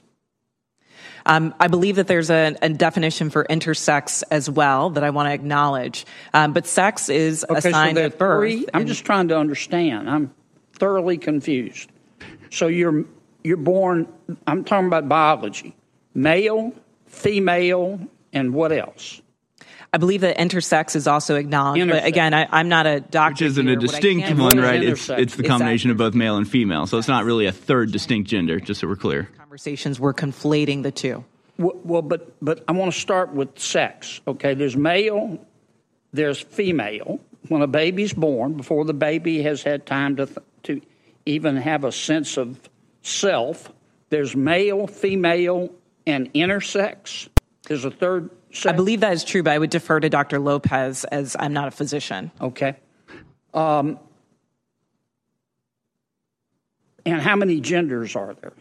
Um, 1.27 1.55
I 1.61 1.69
believe 1.69 1.97
that 1.97 2.07
there's 2.07 2.31
a, 2.31 2.57
a, 2.63 2.71
definition 2.71 3.29
for 3.29 3.45
intersex 3.45 4.23
as 4.31 4.49
well 4.49 4.91
that 4.91 5.05
I 5.05 5.11
want 5.11 5.29
to 5.29 5.33
acknowledge. 5.35 6.07
Um, 6.33 6.55
but 6.55 6.67
sex 6.67 7.11
is 7.11 7.45
okay, 7.51 7.59
a 7.69 7.73
sign 7.73 7.97
so 7.97 8.07
of 8.07 8.17
birth. 8.17 8.41
Three? 8.41 8.67
I'm 8.73 8.87
just 8.87 9.05
trying 9.05 9.29
to 9.29 9.37
understand. 9.37 10.09
I'm 10.09 10.33
thoroughly 10.73 11.19
confused. 11.19 11.91
So 12.51 12.69
you're 12.69 13.05
you're 13.45 13.59
born. 13.59 14.09
I'm 14.47 14.65
talking 14.65 14.87
about 14.87 15.09
biology. 15.09 15.77
Male, 16.15 16.73
female, 17.07 18.01
and 18.33 18.55
what 18.55 18.73
else? 18.73 19.21
I 19.93 19.99
believe 19.99 20.21
that 20.21 20.37
intersex 20.37 20.97
is 20.97 21.07
also 21.07 21.37
acknowledged, 21.37 21.83
intersex. 21.83 21.91
but 21.91 22.05
again, 22.05 22.35
I, 22.35 22.61
am 22.61 22.69
not 22.69 22.87
a 22.87 23.01
doctor. 23.01 23.33
Which 23.45 23.51
isn't 23.53 23.67
here. 23.67 23.77
a 23.77 23.81
distinct 23.81 24.31
one, 24.39 24.59
right? 24.59 24.83
It's 24.83 25.09
it's 25.09 25.37
the 25.37 25.45
combination 25.45 25.91
of 25.91 25.97
both 25.97 26.15
male 26.15 26.37
and 26.37 26.49
female, 26.49 26.87
so 26.87 26.99
it's 26.99 27.09
not 27.09 27.25
really 27.25 27.47
a 27.47 27.53
third 27.53 27.91
distinct 27.91 28.29
gender. 28.29 28.61
Just 28.61 28.81
so 28.81 28.89
we're 28.89 28.97
clear. 28.97 29.31
Conversations 29.39 29.99
we're 29.99 30.15
conflating 30.15 30.83
the 30.83 30.93
two. 30.93 31.25
Well, 31.57 31.79
well 31.85 32.03
but 32.03 32.33
but 32.43 32.65
I 32.69 32.73
want 32.73 32.93
to 32.93 32.99
start 32.99 33.33
with 33.33 33.59
sex. 33.59 34.21
Okay, 34.27 34.55
there's 34.55 34.77
male, 34.77 35.39
there's 36.13 36.41
female. 36.41 37.21
When 37.49 37.63
a 37.63 37.67
baby's 37.67 38.13
born, 38.13 38.55
before 38.55 38.85
the 38.85 38.95
baby 38.95 39.43
has 39.43 39.63
had 39.63 39.87
time 39.87 40.17
to 40.17 40.29
to 40.65 40.83
even 41.25 41.57
have 41.57 41.85
a 41.85 41.93
sense 41.93 42.37
of 42.37 42.69
self, 43.03 43.73
there's 44.11 44.37
male, 44.37 44.87
female, 44.87 45.71
and 46.07 46.33
intersex. 46.35 47.29
There's 47.67 47.85
a 47.85 47.91
third 47.91 48.31
I 48.67 48.73
believe 48.73 49.01
that 49.01 49.13
is 49.13 49.25
true, 49.25 49.43
but 49.43 49.53
I 49.53 49.59
would 49.59 49.71
defer 49.71 50.01
to 50.01 50.09
Dr. 50.09 50.39
Lopez 50.39 51.05
as 51.05 51.37
I'm 51.39 51.53
not 51.53 51.69
a 51.69 51.71
physician. 51.71 52.31
Okay. 52.41 52.77
Um, 53.53 53.99
and 57.05 57.21
how 57.21 57.37
many 57.37 57.61
genders 57.61 58.17
are 58.17 58.35
there? 58.35 58.53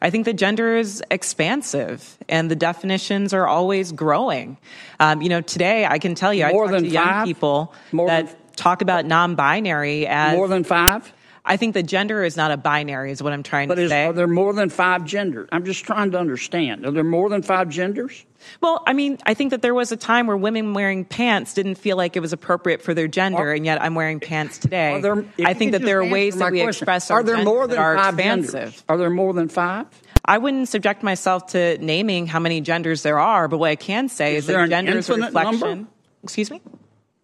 I 0.00 0.10
think 0.10 0.24
the 0.24 0.32
gender 0.32 0.76
is 0.76 1.02
expansive 1.10 2.18
and 2.28 2.50
the 2.50 2.56
definitions 2.56 3.32
are 3.32 3.46
always 3.46 3.92
growing. 3.92 4.58
Um, 4.98 5.22
you 5.22 5.28
know, 5.28 5.40
today 5.40 5.86
I 5.86 5.98
can 5.98 6.14
tell 6.14 6.34
you, 6.34 6.48
more 6.48 6.66
I 6.66 6.72
talk 6.72 6.80
to 6.80 6.88
young 6.88 7.06
five? 7.06 7.26
people 7.26 7.74
more 7.92 8.08
that 8.08 8.56
talk 8.56 8.82
about 8.82 9.06
non 9.06 9.36
binary 9.36 10.06
as. 10.06 10.36
More 10.36 10.48
than 10.48 10.64
five? 10.64 11.12
I 11.44 11.56
think 11.56 11.74
the 11.74 11.82
gender 11.82 12.22
is 12.22 12.36
not 12.36 12.52
a 12.52 12.56
binary, 12.56 13.10
is 13.10 13.20
what 13.20 13.32
I'm 13.32 13.42
trying 13.42 13.66
but 13.66 13.74
to 13.74 13.82
is, 13.82 13.90
say. 13.90 14.06
Are 14.06 14.12
there 14.12 14.28
more 14.28 14.52
than 14.52 14.70
five 14.70 15.04
genders? 15.04 15.48
I'm 15.50 15.64
just 15.64 15.84
trying 15.84 16.12
to 16.12 16.18
understand. 16.18 16.86
Are 16.86 16.92
there 16.92 17.02
more 17.02 17.28
than 17.28 17.42
five 17.42 17.68
genders? 17.68 18.24
Well, 18.60 18.82
I 18.86 18.92
mean, 18.92 19.18
I 19.26 19.34
think 19.34 19.50
that 19.50 19.60
there 19.60 19.74
was 19.74 19.90
a 19.90 19.96
time 19.96 20.28
where 20.28 20.36
women 20.36 20.72
wearing 20.72 21.04
pants 21.04 21.54
didn't 21.54 21.76
feel 21.76 21.96
like 21.96 22.16
it 22.16 22.20
was 22.20 22.32
appropriate 22.32 22.80
for 22.80 22.94
their 22.94 23.08
gender, 23.08 23.50
are, 23.50 23.52
and 23.52 23.64
yet 23.64 23.82
I'm 23.82 23.96
wearing 23.96 24.20
pants 24.20 24.58
today. 24.58 25.00
There, 25.00 25.24
I 25.44 25.54
think 25.54 25.72
that 25.72 25.82
there 25.82 26.00
are 26.00 26.08
ways 26.08 26.36
that 26.36 26.52
we 26.52 26.62
question. 26.62 26.82
express 26.82 27.10
our 27.10 27.20
Are 27.20 27.22
there 27.24 27.42
more 27.42 27.66
than 27.66 27.78
are 27.78 27.96
five 27.96 28.14
expansive. 28.14 28.52
genders? 28.52 28.84
Are 28.88 28.96
there 28.96 29.10
more 29.10 29.32
than 29.32 29.48
five? 29.48 29.86
I 30.24 30.38
wouldn't 30.38 30.68
subject 30.68 31.02
myself 31.02 31.48
to 31.48 31.76
naming 31.78 32.28
how 32.28 32.38
many 32.38 32.60
genders 32.60 33.02
there 33.02 33.18
are, 33.18 33.48
but 33.48 33.58
what 33.58 33.70
I 33.70 33.76
can 33.76 34.08
say 34.08 34.36
is, 34.36 34.44
is, 34.44 34.54
that 34.54 34.68
gender 34.68 34.98
is 34.98 35.10
a 35.10 35.14
reflection. 35.16 35.58
Number? 35.58 35.90
Excuse 36.22 36.52
me? 36.52 36.62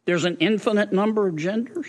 There's 0.07 0.25
an 0.25 0.39
infinite 0.41 0.93
number 0.93 1.29
of 1.29 1.37
genders? 1.37 1.87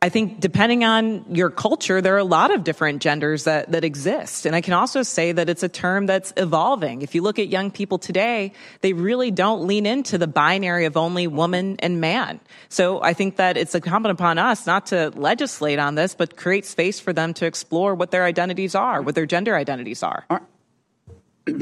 I 0.00 0.10
think 0.10 0.38
depending 0.38 0.84
on 0.84 1.24
your 1.34 1.50
culture, 1.50 2.00
there 2.00 2.14
are 2.14 2.18
a 2.18 2.24
lot 2.24 2.54
of 2.54 2.62
different 2.62 3.02
genders 3.02 3.44
that, 3.44 3.72
that 3.72 3.82
exist. 3.82 4.46
And 4.46 4.54
I 4.54 4.60
can 4.60 4.72
also 4.72 5.02
say 5.02 5.32
that 5.32 5.48
it's 5.48 5.64
a 5.64 5.68
term 5.68 6.06
that's 6.06 6.32
evolving. 6.36 7.02
If 7.02 7.16
you 7.16 7.22
look 7.22 7.40
at 7.40 7.48
young 7.48 7.72
people 7.72 7.98
today, 7.98 8.52
they 8.80 8.92
really 8.92 9.32
don't 9.32 9.66
lean 9.66 9.86
into 9.86 10.16
the 10.16 10.28
binary 10.28 10.84
of 10.84 10.96
only 10.96 11.26
woman 11.26 11.76
and 11.80 12.00
man. 12.00 12.38
So 12.68 13.02
I 13.02 13.12
think 13.12 13.36
that 13.36 13.56
it's 13.56 13.74
incumbent 13.74 14.12
upon 14.12 14.38
us 14.38 14.66
not 14.66 14.86
to 14.86 15.10
legislate 15.16 15.80
on 15.80 15.96
this, 15.96 16.14
but 16.14 16.36
create 16.36 16.64
space 16.64 17.00
for 17.00 17.12
them 17.12 17.34
to 17.34 17.46
explore 17.46 17.96
what 17.96 18.12
their 18.12 18.24
identities 18.24 18.76
are, 18.76 19.02
what 19.02 19.16
their 19.16 19.26
gender 19.26 19.56
identities 19.56 20.04
are. 20.04 20.24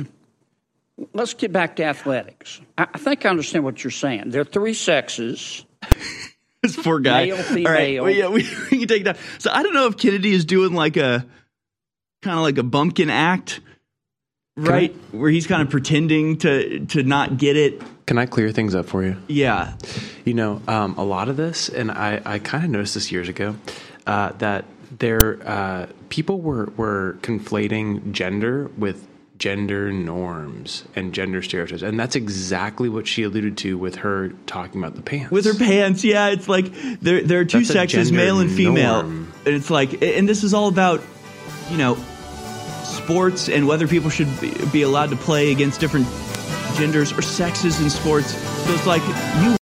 Let's 1.15 1.35
get 1.35 1.53
back 1.53 1.77
to 1.77 1.85
athletics. 1.85 2.61
I 2.77 2.99
think 2.99 3.25
I 3.25 3.31
understand 3.31 3.65
what 3.65 3.83
you're 3.83 3.91
saying. 3.91 4.31
There 4.31 4.43
are 4.43 4.45
three 4.45 4.75
sexes. 4.75 5.65
This 6.67 6.77
poor 6.77 7.01
guy. 7.01 7.27
Male, 7.27 7.37
female. 7.37 7.67
All 7.67 7.73
right, 7.73 8.03
well, 8.03 8.11
yeah, 8.11 8.29
we, 8.29 8.47
we 8.71 8.79
can 8.79 8.89
take 8.89 9.05
that. 9.05 9.19
So 9.39 9.51
I 9.51 9.63
don't 9.63 9.75
know 9.75 9.87
if 9.87 9.97
Kennedy 9.97 10.33
is 10.33 10.45
doing 10.45 10.73
like 10.73 10.97
a 10.97 11.27
kind 12.23 12.37
of 12.37 12.43
like 12.43 12.59
a 12.59 12.63
bumpkin 12.63 13.11
act, 13.11 13.61
right? 14.57 14.95
Where 15.13 15.31
he's 15.31 15.47
kind 15.47 15.63
of 15.63 15.71
pretending 15.71 16.39
to 16.39 16.87
to 16.87 17.03
not 17.03 17.39
get 17.39 17.57
it. 17.57 17.83
Can 18.07 18.19
I 18.19 18.27
clear 18.27 18.53
things 18.53 18.75
up 18.75 18.87
for 18.87 19.03
you? 19.03 19.17
Yeah. 19.27 19.75
You 20.25 20.35
know, 20.35 20.63
um, 20.69 20.95
a 20.97 21.05
lot 21.05 21.29
of 21.29 21.37
this, 21.37 21.69
and 21.69 21.91
I, 21.91 22.23
I 22.25 22.39
kind 22.39 22.65
of 22.65 22.71
noticed 22.71 22.95
this 22.95 23.11
years 23.11 23.29
ago, 23.29 23.57
uh, 24.07 24.31
that 24.39 24.65
there 24.99 25.39
uh, 25.45 25.87
people 26.09 26.41
were 26.41 26.67
were 26.77 27.19
conflating 27.23 28.13
gender 28.13 28.71
with 28.77 29.07
gender 29.39 29.93
norms 29.93 30.85
and 30.95 31.13
gender 31.13 31.43
stereotypes, 31.43 31.83
and 31.83 31.99
that's 31.99 32.17
exactly 32.17 32.89
what 32.89 33.07
she 33.07 33.23
alluded 33.23 33.57
to 33.59 33.77
with 33.79 33.97
her 33.97 34.31
talking 34.47 34.81
about 34.81 34.95
the 34.95 35.03
pants. 35.03 35.31
With 35.31 35.45
her 35.45 35.55
pants, 35.55 36.05
yeah, 36.05 36.29
it's 36.29 36.49
like 36.49 36.73
there 37.01 37.23
there 37.23 37.41
are 37.41 37.45
two 37.45 37.59
That's 37.59 37.73
sexes, 37.73 38.13
male 38.13 38.41
and 38.41 38.51
female, 38.51 39.03
norm. 39.03 39.33
and 39.45 39.55
it's 39.55 39.71
like, 39.71 40.03
and 40.03 40.29
this 40.29 40.45
is 40.45 40.55
all 40.55 40.69
about, 40.69 41.03
you 41.71 41.77
know, 41.77 41.97
sports 42.85 43.49
and 43.49 43.67
whether 43.67 43.87
people 43.87 44.11
should 44.11 44.41
be, 44.41 44.53
be 44.73 44.83
allowed 44.83 45.11
to 45.11 45.17
play 45.17 45.53
against 45.53 45.81
different 45.81 46.07
genders 46.77 47.13
or 47.13 47.23
sexes 47.23 47.81
in 47.81 47.91
sports. 47.91 48.35
So 48.35 48.73
it's 48.73 48.87
like 48.87 49.03
you. 49.43 49.57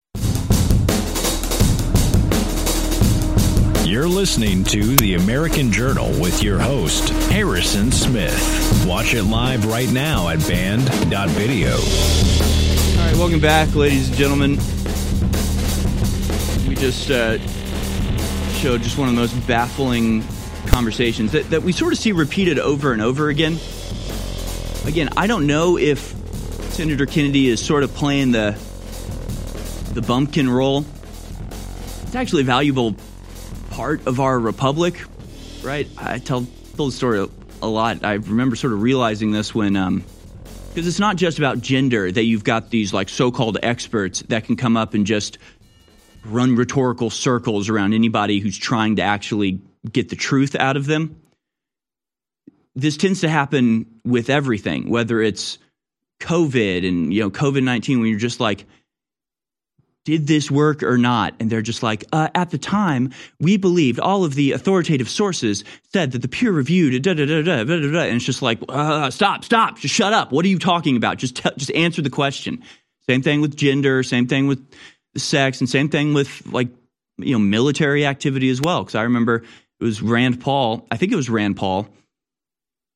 You're 4.05 4.13
listening 4.13 4.65
to 4.65 4.97
The 4.97 5.15
American 5.15 5.73
Journal 5.73 6.11
with 6.21 6.43
your 6.43 6.59
host, 6.59 7.09
Harrison 7.31 7.91
Smith. 7.91 8.85
Watch 8.87 9.15
it 9.15 9.23
live 9.23 9.65
right 9.65 9.91
now 9.91 10.29
at 10.29 10.47
band.video. 10.47 11.71
All 11.71 13.07
right, 13.07 13.17
welcome 13.17 13.41
back, 13.41 13.75
ladies 13.75 14.09
and 14.09 14.17
gentlemen. 14.19 14.57
We 16.69 16.75
just 16.75 17.11
uh, 17.11 17.39
showed 18.59 18.83
just 18.83 18.99
one 18.99 19.09
of 19.09 19.15
the 19.15 19.21
most 19.23 19.47
baffling 19.47 20.23
conversations 20.67 21.33
that, 21.33 21.49
that 21.49 21.63
we 21.63 21.73
sort 21.73 21.95
of 21.95 21.99
see 21.99 22.13
repeated 22.13 22.59
over 22.59 22.93
and 22.93 23.01
over 23.01 23.31
again. 23.31 23.59
Again, 24.85 25.09
I 25.17 25.27
don't 25.27 25.47
know 25.47 25.79
if 25.79 25.99
Senator 26.75 27.07
Kennedy 27.07 27.49
is 27.49 27.65
sort 27.65 27.83
of 27.83 27.95
playing 27.95 28.33
the 28.33 28.51
the 29.95 30.03
bumpkin 30.03 30.51
role. 30.51 30.85
It's 32.03 32.15
actually 32.15 32.43
a 32.43 32.45
valuable 32.45 32.97
part 33.75 34.07
of 34.07 34.21
our 34.21 34.39
republic, 34.39 35.03
right? 35.63 35.89
I 35.99 36.19
tell 36.19 36.47
told 36.77 36.93
the 36.93 36.97
story 36.97 37.27
a, 37.61 37.67
lot. 37.67 38.05
I 38.05 38.15
remember 38.15 38.55
sort 38.55 38.73
of 38.73 38.83
realizing 38.83 39.33
this 39.33 39.53
when 39.53 39.75
um, 39.75 40.05
because 40.69 40.87
it's 40.87 41.01
not 41.01 41.17
just 41.17 41.39
about 41.39 41.61
gender 41.61 42.11
that 42.11 42.23
you've 42.23 42.45
got 42.45 42.71
these 42.71 42.95
like 42.95 43.09
so-called 43.09 43.59
experts 43.65 44.23
that 44.29 44.45
can 44.45 44.55
come 44.55 44.77
up 44.77 44.95
and 44.95 45.05
just 45.05 45.39
run 46.25 46.55
rhetorical 46.55 47.11
circles 47.11 47.69
around 47.69 47.95
anybody 47.95 48.39
who's 48.39 48.57
trying 48.57 48.97
to 48.97 49.03
actually 49.03 49.61
get 49.91 50.09
the 50.09 50.17
truth 50.17 50.55
out 50.55 50.77
of 50.77 50.87
them 50.87 51.21
this 52.75 52.97
tends 52.97 53.21
to 53.21 53.29
happen 53.29 54.01
with 54.05 54.31
everything 54.31 54.89
whether 54.89 55.21
it's 55.21 55.59
covid 56.21 56.89
and 56.89 57.13
you 57.13 57.21
know 57.21 57.31
covid-19 57.31 57.99
when 57.99 58.07
you're 58.07 58.19
just 58.19 58.41
like 58.41 58.65
did 60.05 60.27
this 60.27 60.51
work 60.51 60.83
or 60.83 60.99
not? 60.99 61.35
And 61.41 61.51
they're 61.51 61.63
just 61.63 61.83
like, 61.83 62.05
uh, 62.13 62.29
at 62.35 62.51
the 62.51 62.59
time, 62.59 63.13
we 63.41 63.57
believed 63.57 63.99
all 63.99 64.25
of 64.25 64.35
the 64.35 64.53
authoritative 64.53 65.09
sources 65.09 65.65
said 65.93 66.13
that 66.13 66.21
the 66.21 66.29
peer 66.29 66.53
reviewed, 66.53 67.03
da 67.03 67.15
da 67.15 67.25
da 67.25 67.43
da 67.43 67.65
da 67.65 67.81
da 67.81 67.93
da. 67.93 68.01
And 68.01 68.17
it's 68.17 68.25
just 68.25 68.43
like, 68.43 68.61
uh, 68.69 69.11
stop, 69.11 69.45
stop, 69.45 69.79
just 69.79 69.95
shut 69.95 70.13
up. 70.13 70.31
What 70.31 70.45
are 70.45 70.49
you 70.49 70.59
talking 70.59 70.97
about? 70.97 71.19
Just 71.19 71.37
tell 71.37 71.53
just 71.57 71.73
answer 71.73 72.03
the 72.03 72.11
question. 72.11 72.63
Same 73.09 73.23
thing 73.23 73.41
with 73.41 73.57
gender, 73.57 74.03
same 74.03 74.27
thing 74.27 74.47
with 74.47 74.67
sex, 75.17 75.61
and 75.61 75.69
same 75.69 75.89
thing 75.89 76.15
with 76.15 76.47
like, 76.47 76.69
you 77.19 77.33
know, 77.33 77.39
military 77.39 78.07
activity 78.07 78.51
as 78.51 78.61
well. 78.61 78.83
Because 78.83 78.95
I 78.95 79.03
remember 79.03 79.45
it 79.81 79.85
was 79.85 80.03
Rand 80.03 80.41
Paul, 80.41 80.87
I 80.91 80.97
think 80.97 81.13
it 81.13 81.17
was 81.17 81.31
Rand 81.31 81.57
Paul, 81.57 81.89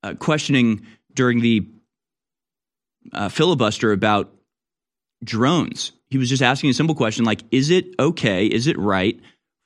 uh, 0.02 0.14
questioning 0.14 0.86
during 1.14 1.40
the 1.40 1.66
uh, 3.12 3.28
filibuster 3.28 3.92
about 3.92 4.32
drones. 5.24 5.92
He 6.10 6.18
was 6.18 6.28
just 6.28 6.42
asking 6.42 6.70
a 6.70 6.74
simple 6.74 6.94
question 6.94 7.24
like, 7.24 7.42
is 7.50 7.70
it 7.70 7.86
okay, 7.98 8.46
is 8.46 8.66
it 8.66 8.78
right 8.78 9.18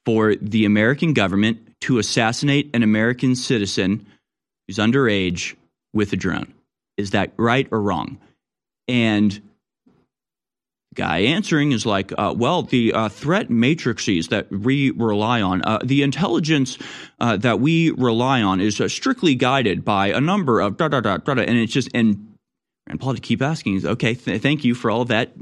for 0.05 0.35
the 0.35 0.65
American 0.65 1.13
government 1.13 1.59
to 1.83 1.99
assassinate 1.99 2.71
an 2.75 2.83
American 2.83 3.37
citizen 3.37 4.07
who's 4.67 4.79
underage 4.79 5.55
with 5.93 6.13
a 6.13 6.17
drone? 6.17 6.53
Is 6.97 7.11
that 7.11 7.33
right 7.37 7.69
or 7.71 7.81
wrong? 7.81 8.19
And 8.89 9.41
guy 10.95 11.21
answering 11.21 11.73
is 11.73 11.87
like, 11.87 12.13
uh, 12.19 12.35
well, 12.37 12.63
the 12.63 12.93
uh, 12.93 13.09
threat 13.09 13.51
matrices 13.51 14.29
that 14.29 14.51
we 14.51 14.91
rely 14.91 15.41
on, 15.41 15.63
uh, 15.63 15.79
the 15.83 16.03
intelligence 16.03 16.79
uh, 17.21 17.37
that 17.39 17.61
we 17.61 17.91
rely 17.93 18.43
on 18.43 18.61
is 18.61 18.81
uh, 18.81 18.89
strictly 18.89 19.35
guided 19.35 19.85
by 19.85 20.09
a 20.09 20.21
number 20.21 20.61
of 20.61 20.77
da 20.77 20.89
da 20.89 21.01
da 21.01 21.17
da, 21.19 21.35
da. 21.35 21.43
and 21.43 21.57
it's 21.57 21.73
just 21.73 21.89
and 21.95 22.37
Rand 22.89 23.01
Paul 23.01 23.15
to 23.15 23.21
keep 23.21 23.41
asking, 23.41 23.77
is 23.77 23.87
okay, 23.87 24.15
th- 24.15 24.43
thank 24.43 24.65
you 24.65 24.75
for 24.75 24.91
all 24.91 25.05
that 25.07 25.33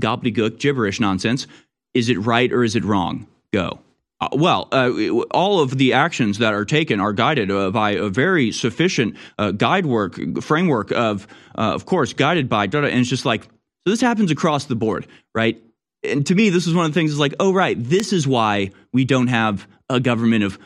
gobbledygook 0.00 0.58
gibberish 0.58 1.00
nonsense. 1.00 1.46
Is 1.94 2.08
it 2.08 2.18
right 2.18 2.52
or 2.52 2.64
is 2.64 2.76
it 2.76 2.84
wrong? 2.84 3.26
Go. 3.52 3.80
Uh, 4.20 4.28
well, 4.32 4.68
uh, 4.70 4.90
all 5.30 5.60
of 5.60 5.78
the 5.78 5.94
actions 5.94 6.38
that 6.38 6.52
are 6.52 6.66
taken 6.66 7.00
are 7.00 7.12
guided 7.12 7.50
uh, 7.50 7.70
by 7.70 7.92
a 7.92 8.08
very 8.08 8.52
sufficient 8.52 9.16
uh, 9.38 9.50
guide 9.50 9.86
work 9.86 10.18
framework 10.42 10.92
of, 10.92 11.26
uh, 11.56 11.72
of 11.74 11.86
course, 11.86 12.12
guided 12.12 12.48
by 12.48 12.66
data. 12.66 12.88
And 12.88 13.00
it's 13.00 13.08
just 13.08 13.24
like 13.24 13.44
so. 13.44 13.48
This 13.86 14.00
happens 14.02 14.30
across 14.30 14.66
the 14.66 14.76
board, 14.76 15.06
right? 15.34 15.60
And 16.02 16.26
to 16.26 16.34
me, 16.34 16.50
this 16.50 16.66
is 16.66 16.74
one 16.74 16.84
of 16.84 16.92
the 16.92 17.00
things. 17.00 17.12
Is 17.12 17.18
like, 17.18 17.34
oh, 17.40 17.52
right, 17.52 17.76
this 17.82 18.12
is 18.12 18.28
why 18.28 18.72
we 18.92 19.06
don't 19.06 19.28
have 19.28 19.66
a 19.88 20.00
government 20.00 20.44
of 20.44 20.58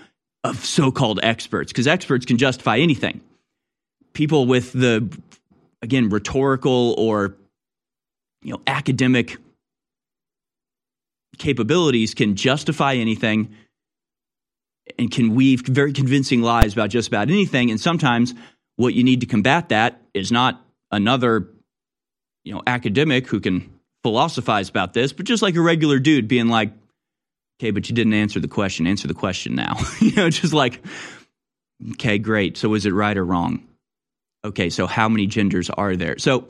of 0.42 0.64
so-called 0.64 1.20
experts 1.22 1.72
because 1.72 1.86
experts 1.86 2.26
can 2.26 2.38
justify 2.38 2.78
anything. 2.78 3.20
People 4.14 4.46
with 4.46 4.72
the 4.72 5.08
again 5.80 6.08
rhetorical 6.08 6.94
or 6.98 7.36
you 8.44 8.52
know 8.52 8.62
academic 8.66 9.38
capabilities 11.38 12.14
can 12.14 12.36
justify 12.36 12.94
anything 12.94 13.54
and 14.98 15.10
can 15.10 15.34
weave 15.34 15.62
very 15.66 15.92
convincing 15.92 16.42
lies 16.42 16.72
about 16.72 16.90
just 16.90 17.08
about 17.08 17.28
anything. 17.28 17.70
And 17.70 17.80
sometimes 17.80 18.34
what 18.76 18.94
you 18.94 19.04
need 19.04 19.20
to 19.20 19.26
combat 19.26 19.70
that 19.70 20.00
is 20.12 20.30
not 20.30 20.60
another 20.90 21.48
you 22.44 22.52
know 22.52 22.62
academic 22.66 23.26
who 23.26 23.40
can 23.40 23.70
philosophize 24.02 24.68
about 24.68 24.92
this 24.92 25.14
but 25.14 25.24
just 25.24 25.42
like 25.42 25.56
a 25.56 25.60
regular 25.60 25.98
dude 25.98 26.28
being 26.28 26.48
like 26.48 26.70
okay 27.58 27.70
but 27.70 27.88
you 27.88 27.94
didn't 27.94 28.14
answer 28.14 28.38
the 28.38 28.48
question. 28.48 28.86
Answer 28.86 29.08
the 29.08 29.14
question 29.14 29.54
now. 29.54 29.76
You 30.00 30.14
know 30.14 30.30
just 30.30 30.52
like 30.52 30.84
okay 31.92 32.18
great. 32.18 32.56
So 32.56 32.74
is 32.74 32.86
it 32.86 32.92
right 32.92 33.16
or 33.16 33.24
wrong? 33.24 33.66
Okay 34.44 34.68
so 34.70 34.86
how 34.86 35.08
many 35.08 35.26
genders 35.26 35.70
are 35.70 35.96
there? 35.96 36.18
So 36.18 36.48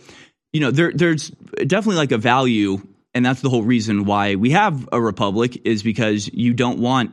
you 0.55 0.61
know 0.61 0.71
there, 0.71 0.93
there's 0.95 1.31
definitely 1.67 1.97
like 1.97 2.13
a 2.13 2.19
value 2.19 2.81
and 3.13 3.27
that's 3.27 3.43
the 3.43 3.51
whole 3.51 3.65
reason 3.65 4.05
why 4.05 4.37
we 4.37 4.51
have 4.51 4.89
a 4.93 5.01
republic 5.01 5.61
is 5.67 5.83
because 5.83 6.33
you 6.33 6.55
don't 6.55 6.79
want 6.79 7.11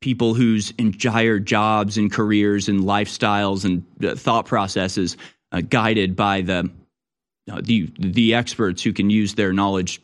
people 0.00 0.34
whose 0.34 0.72
entire 0.78 1.38
jobs 1.38 1.98
and 1.98 2.12
careers 2.12 2.68
and 2.68 2.80
lifestyles 2.80 3.64
and 3.64 3.84
uh, 4.04 4.14
thought 4.14 4.46
processes 4.46 5.16
uh, 5.52 5.60
guided 5.60 6.16
by 6.16 6.40
the 6.40 6.70
uh, 7.50 7.60
the 7.62 7.92
the 7.98 8.34
experts 8.34 8.82
who 8.82 8.92
can 8.92 9.10
use 9.10 9.34
their 9.34 9.52
knowledge 9.52 10.00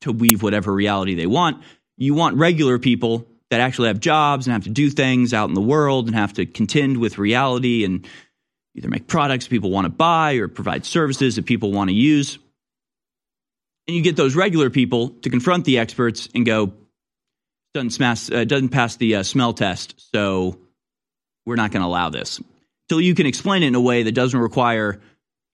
to 0.00 0.12
weave 0.12 0.42
whatever 0.42 0.72
reality 0.72 1.14
they 1.14 1.26
want. 1.26 1.62
You 1.96 2.14
want 2.14 2.36
regular 2.36 2.78
people 2.78 3.26
that 3.50 3.60
actually 3.60 3.88
have 3.88 4.00
jobs 4.00 4.46
and 4.46 4.52
have 4.52 4.64
to 4.64 4.70
do 4.70 4.90
things 4.90 5.34
out 5.34 5.48
in 5.48 5.54
the 5.54 5.60
world 5.60 6.06
and 6.06 6.16
have 6.16 6.32
to 6.34 6.46
contend 6.46 6.96
with 6.96 7.18
reality 7.18 7.84
and 7.84 8.06
either 8.74 8.88
make 8.88 9.06
products 9.06 9.48
people 9.48 9.70
want 9.70 9.84
to 9.84 9.90
buy 9.90 10.34
or 10.34 10.48
provide 10.48 10.84
services 10.84 11.36
that 11.36 11.46
people 11.46 11.72
want 11.72 11.90
to 11.90 11.94
use. 11.94 12.38
And 13.86 13.96
you 13.96 14.02
get 14.02 14.16
those 14.16 14.36
regular 14.36 14.70
people 14.70 15.10
to 15.22 15.30
confront 15.30 15.64
the 15.64 15.78
experts 15.78 16.28
and 16.34 16.46
go, 16.46 16.72
doesn't, 17.74 17.90
smash, 17.90 18.30
uh, 18.30 18.44
doesn't 18.44 18.68
pass 18.70 18.96
the 18.96 19.16
uh, 19.16 19.22
smell 19.22 19.52
test, 19.52 20.10
so 20.14 20.58
we're 21.46 21.56
not 21.56 21.72
going 21.72 21.82
to 21.82 21.86
allow 21.86 22.10
this. 22.10 22.40
Till 22.88 23.00
you 23.00 23.14
can 23.14 23.26
explain 23.26 23.62
it 23.62 23.68
in 23.68 23.74
a 23.74 23.80
way 23.80 24.02
that 24.04 24.12
doesn't 24.12 24.38
require 24.38 25.00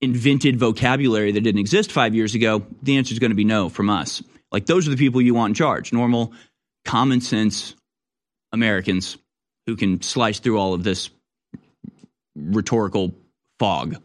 invented 0.01 0.59
vocabulary 0.59 1.33
that 1.33 1.41
didn't 1.41 1.61
exist 1.61 1.93
five 1.93 2.14
years 2.14 2.35
ago, 2.35 2.67
the 2.83 2.99
answer 2.99 3.12
is 3.12 3.19
going 3.19 3.31
to 3.31 3.37
be 3.37 3.45
no 3.45 3.69
from 3.69 3.89
us. 3.91 4.23
Like 4.53 4.67
those 4.67 4.87
are 4.87 4.91
the 4.91 4.97
people 4.97 5.21
you 5.21 5.35
want 5.35 5.51
in 5.51 5.55
charge. 5.55 5.93
Normal, 5.93 6.33
common 6.85 7.21
sense 7.21 7.75
Americans 8.53 9.19
who 9.67 9.77
can 9.77 10.03
slice 10.03 10.39
through 10.39 10.59
all 10.59 10.75
of 10.75 10.85
this 10.85 11.11
rhetorical 12.37 13.14
fog. 13.59 13.97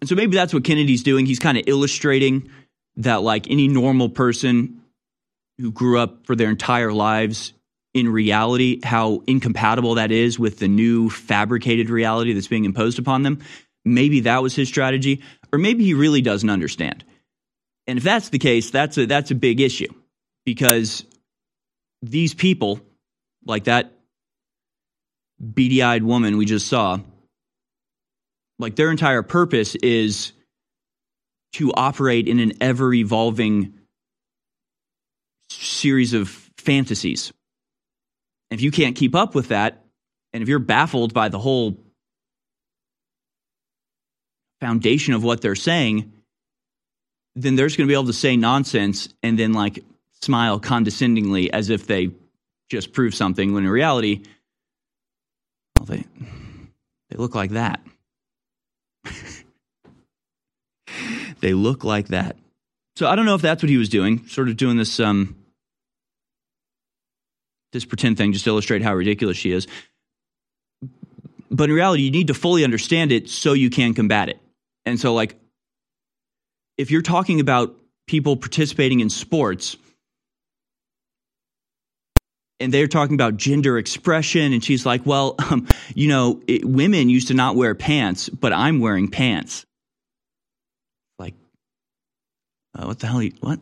And 0.00 0.08
so 0.08 0.14
maybe 0.14 0.36
that's 0.36 0.54
what 0.54 0.64
Kennedy's 0.64 1.02
doing. 1.02 1.26
He's 1.26 1.38
kind 1.38 1.58
of 1.58 1.64
illustrating 1.66 2.50
that, 2.96 3.22
like 3.22 3.50
any 3.50 3.68
normal 3.68 4.08
person 4.08 4.82
who 5.58 5.72
grew 5.72 5.98
up 5.98 6.26
for 6.26 6.36
their 6.36 6.50
entire 6.50 6.92
lives 6.92 7.52
in 7.94 8.08
reality, 8.10 8.78
how 8.84 9.22
incompatible 9.26 9.94
that 9.94 10.12
is 10.12 10.38
with 10.38 10.58
the 10.58 10.68
new 10.68 11.08
fabricated 11.08 11.88
reality 11.88 12.34
that's 12.34 12.46
being 12.46 12.66
imposed 12.66 12.98
upon 12.98 13.22
them. 13.22 13.40
Maybe 13.86 14.20
that 14.20 14.42
was 14.42 14.54
his 14.54 14.68
strategy, 14.68 15.22
or 15.52 15.58
maybe 15.58 15.84
he 15.84 15.94
really 15.94 16.20
doesn't 16.20 16.50
understand. 16.50 17.04
And 17.86 17.98
if 17.98 18.04
that's 18.04 18.28
the 18.28 18.38
case, 18.38 18.70
that's 18.70 18.98
a, 18.98 19.06
that's 19.06 19.30
a 19.30 19.34
big 19.34 19.60
issue 19.60 19.88
because 20.44 21.06
these 22.02 22.34
people, 22.34 22.80
like 23.46 23.64
that 23.64 23.95
beady 25.54 25.82
eyed 25.82 26.02
woman 26.02 26.36
we 26.36 26.46
just 26.46 26.66
saw, 26.66 26.98
like 28.58 28.76
their 28.76 28.90
entire 28.90 29.22
purpose 29.22 29.74
is 29.76 30.32
to 31.54 31.72
operate 31.72 32.28
in 32.28 32.40
an 32.40 32.54
ever 32.60 32.92
evolving 32.92 33.74
series 35.50 36.12
of 36.12 36.28
fantasies. 36.56 37.32
If 38.50 38.60
you 38.60 38.70
can't 38.70 38.96
keep 38.96 39.14
up 39.14 39.34
with 39.34 39.48
that, 39.48 39.84
and 40.32 40.42
if 40.42 40.48
you're 40.48 40.58
baffled 40.58 41.14
by 41.14 41.28
the 41.28 41.38
whole 41.38 41.78
foundation 44.60 45.14
of 45.14 45.22
what 45.24 45.40
they're 45.40 45.54
saying, 45.54 46.12
then 47.34 47.54
they're 47.54 47.66
just 47.66 47.76
going 47.76 47.86
to 47.86 47.90
be 47.90 47.94
able 47.94 48.06
to 48.06 48.12
say 48.12 48.36
nonsense 48.36 49.08
and 49.22 49.38
then 49.38 49.52
like 49.52 49.84
smile 50.22 50.58
condescendingly 50.58 51.52
as 51.52 51.70
if 51.70 51.86
they 51.86 52.10
just 52.68 52.92
proved 52.92 53.14
something 53.14 53.52
when 53.52 53.64
in 53.64 53.70
reality, 53.70 54.24
well, 55.78 55.86
they, 55.86 56.04
they 57.10 57.16
look 57.16 57.34
like 57.34 57.50
that. 57.52 57.80
they 61.40 61.52
look 61.54 61.84
like 61.84 62.08
that. 62.08 62.36
So 62.96 63.06
I 63.06 63.14
don't 63.14 63.26
know 63.26 63.34
if 63.34 63.42
that's 63.42 63.62
what 63.62 63.70
he 63.70 63.76
was 63.76 63.88
doing, 63.88 64.26
sort 64.26 64.48
of 64.48 64.56
doing 64.56 64.76
this 64.76 64.98
um, 65.00 65.36
this 67.72 67.84
pretend 67.84 68.16
thing 68.16 68.32
just 68.32 68.44
to 68.44 68.50
illustrate 68.50 68.82
how 68.82 68.94
ridiculous 68.94 69.36
she 69.36 69.52
is. 69.52 69.66
But 71.50 71.68
in 71.68 71.76
reality, 71.76 72.04
you 72.04 72.10
need 72.10 72.28
to 72.28 72.34
fully 72.34 72.64
understand 72.64 73.12
it 73.12 73.28
so 73.28 73.52
you 73.52 73.70
can 73.70 73.94
combat 73.94 74.28
it. 74.28 74.40
And 74.84 74.98
so, 74.98 75.14
like, 75.14 75.36
if 76.78 76.90
you're 76.90 77.02
talking 77.02 77.40
about 77.40 77.76
people 78.06 78.36
participating 78.36 79.00
in 79.00 79.10
sports 79.10 79.76
and 82.60 82.72
they're 82.72 82.86
talking 82.86 83.14
about 83.14 83.36
gender 83.36 83.78
expression, 83.78 84.52
and 84.52 84.62
she's 84.64 84.86
like, 84.86 85.04
well, 85.04 85.34
um, 85.50 85.66
you 85.94 86.08
know, 86.08 86.40
it, 86.46 86.64
women 86.64 87.08
used 87.08 87.28
to 87.28 87.34
not 87.34 87.56
wear 87.56 87.74
pants, 87.74 88.28
but 88.28 88.52
I'm 88.52 88.80
wearing 88.80 89.08
pants. 89.08 89.66
Like, 91.18 91.34
uh, 92.78 92.86
what 92.86 92.98
the 92.98 93.06
hell? 93.06 93.18
Are 93.18 93.22
you, 93.22 93.32
what 93.40 93.60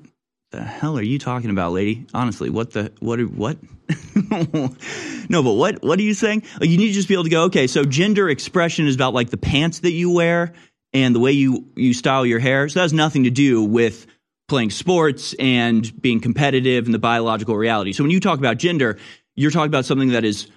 the 0.51 0.63
hell 0.63 0.99
are 0.99 1.03
you 1.03 1.19
talking 1.19 1.51
about, 1.51 1.73
lady? 1.73 2.07
Honestly, 2.15 2.51
what 2.51 2.73
the 2.73 2.93
what? 3.01 3.21
What? 3.21 3.59
no, 5.29 5.43
but 5.43 5.53
what? 5.53 5.83
What 5.83 5.99
are 5.99 6.03
you 6.03 6.15
saying? 6.15 6.45
You 6.61 6.77
need 6.79 6.89
to 6.89 6.95
just 6.95 7.09
be 7.09 7.15
able 7.15 7.25
to 7.25 7.31
go. 7.31 7.45
Okay, 7.45 7.67
so 7.67 7.85
gender 7.85 8.29
expression 8.29 8.87
is 8.87 8.95
about 8.95 9.15
like 9.15 9.31
the 9.31 9.37
pants 9.37 9.81
that 9.81 9.93
you 9.93 10.11
wear 10.11 10.53
and 10.93 11.15
the 11.15 11.21
way 11.21 11.33
you 11.33 11.67
you 11.75 11.93
style 11.93 12.25
your 12.25 12.39
hair. 12.39 12.69
So 12.69 12.79
that 12.79 12.85
has 12.85 12.93
nothing 12.93 13.25
to 13.25 13.31
do 13.31 13.65
with 13.65 14.07
playing 14.49 14.71
sports 14.71 15.35
and 15.39 16.01
being 16.01 16.21
competitive 16.21 16.85
and 16.85 16.95
the 16.95 16.99
biological 16.99 17.57
reality. 17.57 17.93
So 17.93 18.05
when 18.05 18.11
you 18.11 18.21
talk 18.21 18.39
about 18.39 18.59
gender, 18.59 18.99
you're 19.35 19.51
talking 19.51 19.69
about 19.69 19.85
something 19.85 20.11
that 20.11 20.25
is 20.25 20.49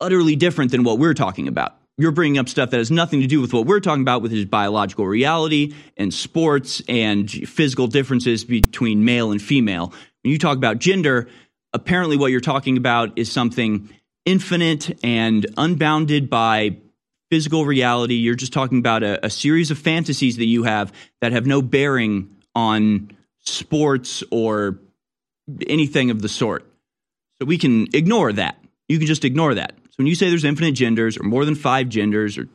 utterly 0.00 0.36
different 0.36 0.70
than 0.70 0.84
what 0.84 0.98
we're 0.98 1.14
talking 1.14 1.48
about. 1.48 1.76
You're 1.96 2.12
bringing 2.12 2.38
up 2.38 2.48
stuff 2.48 2.70
that 2.70 2.78
has 2.78 2.92
nothing 2.92 3.20
to 3.22 3.26
do 3.26 3.40
with 3.40 3.52
what 3.52 3.66
we're 3.66 3.80
talking 3.80 4.02
about, 4.02 4.22
with 4.22 4.30
his 4.30 4.44
biological 4.44 5.04
reality 5.04 5.74
and 5.96 6.14
sports 6.14 6.80
and 6.88 7.28
physical 7.28 7.88
differences 7.88 8.44
between 8.44 9.04
male 9.04 9.32
and 9.32 9.42
female. 9.42 9.92
When 10.22 10.30
you 10.30 10.38
talk 10.38 10.56
about 10.56 10.78
gender, 10.78 11.28
apparently 11.72 12.16
what 12.16 12.30
you're 12.30 12.40
talking 12.40 12.76
about 12.76 13.18
is 13.18 13.32
something 13.32 13.90
infinite 14.24 14.96
and 15.02 15.44
unbounded 15.56 16.30
by 16.30 16.76
physical 17.30 17.64
reality. 17.64 18.14
You're 18.14 18.34
just 18.34 18.52
talking 18.52 18.78
about 18.78 19.02
a, 19.02 19.24
a 19.26 19.30
series 19.30 19.70
of 19.70 19.78
fantasies 19.78 20.36
that 20.36 20.46
you 20.46 20.64
have 20.64 20.92
that 21.20 21.32
have 21.32 21.46
no 21.46 21.62
bearing 21.62 22.36
on 22.54 23.10
sports 23.40 24.22
or 24.30 24.78
anything 25.66 26.10
of 26.10 26.22
the 26.22 26.28
sort. 26.28 26.66
So 27.38 27.46
we 27.46 27.58
can 27.58 27.88
ignore 27.94 28.32
that. 28.32 28.58
You 28.88 28.98
can 28.98 29.06
just 29.06 29.24
ignore 29.24 29.54
that. 29.54 29.74
So 29.76 29.94
when 29.98 30.06
you 30.06 30.14
say 30.14 30.28
there's 30.28 30.44
infinite 30.44 30.72
genders 30.72 31.18
or 31.18 31.22
more 31.22 31.44
than 31.44 31.54
five 31.54 31.88
genders 31.88 32.38
or 32.38 32.48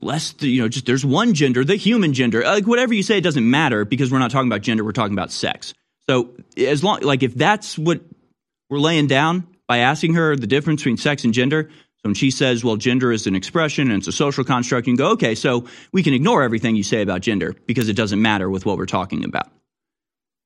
less, 0.00 0.34
you 0.40 0.62
know, 0.62 0.68
just 0.68 0.86
there's 0.86 1.04
one 1.04 1.34
gender, 1.34 1.64
the 1.64 1.76
human 1.76 2.14
gender, 2.14 2.44
uh, 2.44 2.52
like 2.52 2.66
whatever 2.66 2.94
you 2.94 3.02
say, 3.02 3.18
it 3.18 3.24
doesn't 3.24 3.48
matter 3.48 3.84
because 3.84 4.10
we're 4.10 4.18
not 4.18 4.30
talking 4.30 4.48
about 4.48 4.62
gender, 4.62 4.84
we're 4.84 4.92
talking 4.92 5.12
about 5.12 5.30
sex. 5.30 5.74
So 6.08 6.34
as 6.56 6.82
long, 6.82 7.00
like 7.00 7.22
if 7.22 7.34
that's 7.34 7.78
what 7.78 8.00
we're 8.68 8.78
laying 8.78 9.06
down 9.06 9.46
by 9.68 9.78
asking 9.78 10.14
her 10.14 10.36
the 10.36 10.46
difference 10.46 10.80
between 10.80 10.96
sex 10.96 11.24
and 11.24 11.34
gender, 11.34 11.70
so 12.02 12.08
when 12.08 12.14
she 12.14 12.30
says, 12.30 12.64
well, 12.64 12.76
gender 12.76 13.12
is 13.12 13.26
an 13.26 13.34
expression 13.34 13.90
and 13.90 13.98
it's 13.98 14.08
a 14.08 14.12
social 14.12 14.42
construct, 14.42 14.86
you 14.86 14.94
can 14.94 14.96
go, 14.96 15.10
okay, 15.12 15.34
so 15.34 15.66
we 15.92 16.02
can 16.02 16.14
ignore 16.14 16.42
everything 16.42 16.74
you 16.74 16.82
say 16.82 17.02
about 17.02 17.20
gender 17.20 17.54
because 17.66 17.90
it 17.90 17.96
doesn't 17.96 18.22
matter 18.22 18.48
with 18.48 18.64
what 18.64 18.78
we're 18.78 18.86
talking 18.86 19.22
about. 19.22 19.50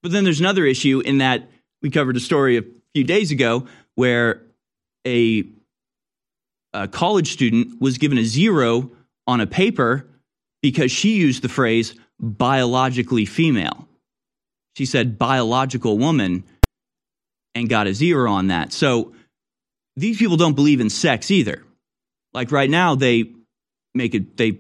But 0.03 0.11
then 0.11 0.25
there's 0.25 0.41
another 0.41 0.65
issue 0.65 1.01
in 1.05 1.19
that 1.19 1.49
we 1.81 1.91
covered 1.91 2.17
a 2.17 2.21
story 2.21 2.57
a 2.57 2.63
few 2.93 3.05
days 3.05 3.31
ago 3.31 3.69
where 3.95 4.43
a, 5.07 5.45
a 6.73 6.89
college 6.89 7.33
student 7.33 7.81
was 7.81 7.99
given 7.99 8.19
a 8.19 8.25
zero 8.25 8.91
on 9.29 9.41
a 9.41 9.47
paper 9.47 10.09
because 10.61 10.91
she 10.91 11.15
used 11.15 11.43
the 11.43 11.49
phrase 11.49 11.95
biologically 12.19 13.27
female. 13.27 13.87
She 14.77 14.87
said 14.87 15.19
biological 15.21 15.99
woman 15.99 16.43
and 17.55 17.69
got 17.69 17.87
a 17.87 17.95
zero 17.95 18.33
on 18.33 18.49
that. 18.49 18.73
So 18.73 19.15
these 19.97 20.19
people 20.19 20.37
don't 20.37 20.55
believe 20.55 20.81
in 20.81 20.91
sex 20.91 21.31
either. 21.31 21.63
Like 22.33 22.51
right 22.51 22.71
now, 22.71 22.95
they 22.95 23.33
make 23.95 24.15
it, 24.15 24.37
they 24.37 24.59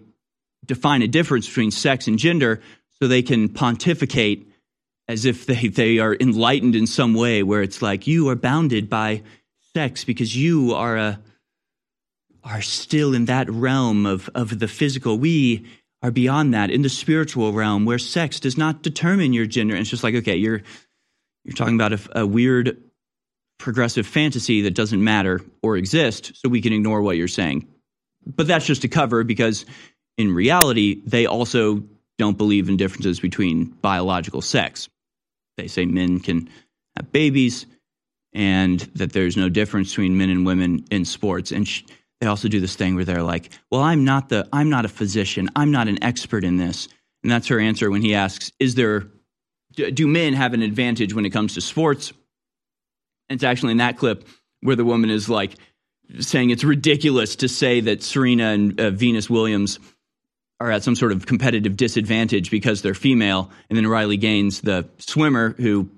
define 0.64 1.03
a 1.03 1.09
difference 1.09 1.47
between 1.47 1.70
sex 1.70 2.07
and 2.07 2.18
gender 2.18 2.61
so 2.99 3.09
they 3.09 3.22
can 3.22 3.49
pontificate 3.49 4.49
as 5.09 5.24
if 5.24 5.47
they, 5.47 5.68
they 5.68 5.99
are 5.99 6.16
enlightened 6.18 6.74
in 6.74 6.87
some 6.87 7.14
way, 7.14 7.43
where 7.43 7.62
it's 7.62 7.82
like 7.82 8.07
you 8.07 8.28
are 8.28 8.37
bounded 8.37 8.89
by 8.89 9.22
sex 9.74 10.05
because 10.05 10.37
you 10.37 10.72
are 10.72 10.97
a 10.97 11.20
are 12.45 12.62
still 12.62 13.14
in 13.14 13.24
that 13.24 13.51
realm 13.51 14.05
of, 14.05 14.28
of 14.35 14.59
the 14.59 14.68
physical. 14.68 15.18
We 15.18 15.66
are 16.03 16.11
beyond 16.11 16.53
that 16.53 16.70
in 16.70 16.82
the 16.82 16.91
spiritual 16.91 17.55
realm 17.55 17.87
where 17.87 17.99
sex 17.99 18.39
does 18.39 18.59
not 18.59 18.82
determine 18.82 19.32
your 19.32 19.47
gender. 19.47 19.74
And 19.74 19.80
it's 19.80 19.91
just 19.91 20.05
like, 20.05 20.14
okay, 20.14 20.37
you're 20.37 20.61
you're 21.45 21.57
talking 21.57 21.74
about 21.74 21.95
a, 21.95 22.20
a 22.20 22.26
weird 22.26 22.84
progressive 23.64 24.06
fantasy 24.06 24.60
that 24.60 24.74
doesn't 24.74 25.02
matter 25.02 25.40
or 25.62 25.78
exist, 25.78 26.32
so 26.34 26.50
we 26.50 26.60
can 26.60 26.74
ignore 26.74 27.00
what 27.00 27.16
you're 27.16 27.26
saying. 27.26 27.66
But 28.26 28.46
that's 28.46 28.66
just 28.66 28.84
a 28.84 28.88
cover 28.88 29.24
because 29.24 29.64
in 30.18 30.34
reality, 30.34 31.00
they 31.06 31.24
also 31.24 31.82
don't 32.18 32.36
believe 32.36 32.68
in 32.68 32.76
differences 32.76 33.20
between 33.20 33.64
biological 33.64 34.42
sex. 34.42 34.90
They 35.56 35.66
say 35.66 35.86
men 35.86 36.20
can 36.20 36.50
have 36.94 37.10
babies 37.10 37.64
and 38.34 38.80
that 38.96 39.12
there's 39.12 39.36
no 39.36 39.48
difference 39.48 39.88
between 39.90 40.18
men 40.18 40.28
and 40.28 40.44
women 40.44 40.84
in 40.90 41.06
sports. 41.06 41.50
And 41.50 41.66
sh- 41.66 41.84
they 42.20 42.26
also 42.26 42.48
do 42.48 42.60
this 42.60 42.76
thing 42.76 42.94
where 42.96 43.06
they're 43.06 43.22
like, 43.22 43.50
"Well, 43.70 43.80
I'm 43.80 44.04
not 44.04 44.28
the 44.28 44.46
I'm 44.52 44.68
not 44.68 44.84
a 44.84 44.88
physician. 44.88 45.48
I'm 45.56 45.70
not 45.70 45.88
an 45.88 46.02
expert 46.04 46.44
in 46.44 46.58
this." 46.58 46.86
And 47.22 47.32
that's 47.32 47.48
her 47.48 47.58
answer 47.58 47.90
when 47.90 48.02
he 48.02 48.14
asks, 48.14 48.52
"Is 48.60 48.74
there 48.74 49.08
do 49.74 50.06
men 50.06 50.34
have 50.34 50.52
an 50.52 50.60
advantage 50.60 51.14
when 51.14 51.24
it 51.24 51.30
comes 51.30 51.54
to 51.54 51.62
sports?" 51.62 52.12
It's 53.30 53.44
actually 53.44 53.72
in 53.72 53.78
that 53.78 53.98
clip 53.98 54.26
where 54.60 54.76
the 54.76 54.84
woman 54.84 55.10
is 55.10 55.28
like 55.28 55.54
saying 56.20 56.50
it's 56.50 56.64
ridiculous 56.64 57.36
to 57.36 57.48
say 57.48 57.80
that 57.80 58.02
Serena 58.02 58.50
and 58.50 58.80
uh, 58.80 58.90
Venus 58.90 59.30
Williams 59.30 59.78
are 60.60 60.70
at 60.70 60.82
some 60.82 60.94
sort 60.94 61.12
of 61.12 61.26
competitive 61.26 61.76
disadvantage 61.76 62.50
because 62.50 62.82
they're 62.82 62.94
female. 62.94 63.50
And 63.68 63.76
then 63.76 63.86
Riley 63.86 64.16
Gaines, 64.16 64.60
the 64.60 64.88
swimmer 64.98 65.50
who 65.58 65.90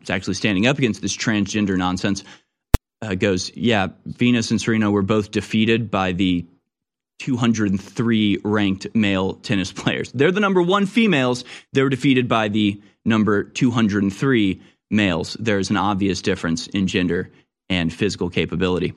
is 0.00 0.10
actually 0.10 0.34
standing 0.34 0.66
up 0.66 0.78
against 0.78 1.02
this 1.02 1.16
transgender 1.16 1.76
nonsense, 1.76 2.24
uh, 3.00 3.14
goes, 3.14 3.54
Yeah, 3.54 3.88
Venus 4.06 4.50
and 4.50 4.60
Serena 4.60 4.90
were 4.90 5.02
both 5.02 5.30
defeated 5.30 5.90
by 5.90 6.12
the 6.12 6.46
203 7.20 8.38
ranked 8.42 8.86
male 8.94 9.34
tennis 9.34 9.72
players. 9.72 10.10
They're 10.12 10.32
the 10.32 10.40
number 10.40 10.62
one 10.62 10.86
females. 10.86 11.44
They 11.72 11.82
were 11.82 11.88
defeated 11.88 12.28
by 12.28 12.48
the 12.48 12.80
number 13.04 13.44
203 13.44 14.60
males, 14.92 15.36
there's 15.40 15.70
an 15.70 15.76
obvious 15.76 16.22
difference 16.22 16.66
in 16.68 16.86
gender 16.86 17.30
and 17.68 17.92
physical 17.92 18.30
capability. 18.30 18.94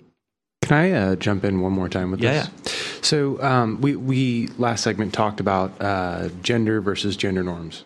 Can 0.62 0.78
I 0.78 0.92
uh, 0.92 1.16
jump 1.16 1.46
in 1.46 1.62
one 1.62 1.72
more 1.72 1.90
time 1.90 2.12
with 2.12 2.22
yeah, 2.22 2.34
this? 2.34 2.50
Yeah. 2.66 3.02
So 3.02 3.42
um, 3.42 3.82
we 3.82 3.96
we 3.96 4.48
last 4.58 4.84
segment 4.84 5.14
talked 5.14 5.40
about 5.40 5.80
uh, 5.80 6.30
gender 6.42 6.82
versus 6.82 7.16
gender 7.16 7.44
norms. 7.44 7.84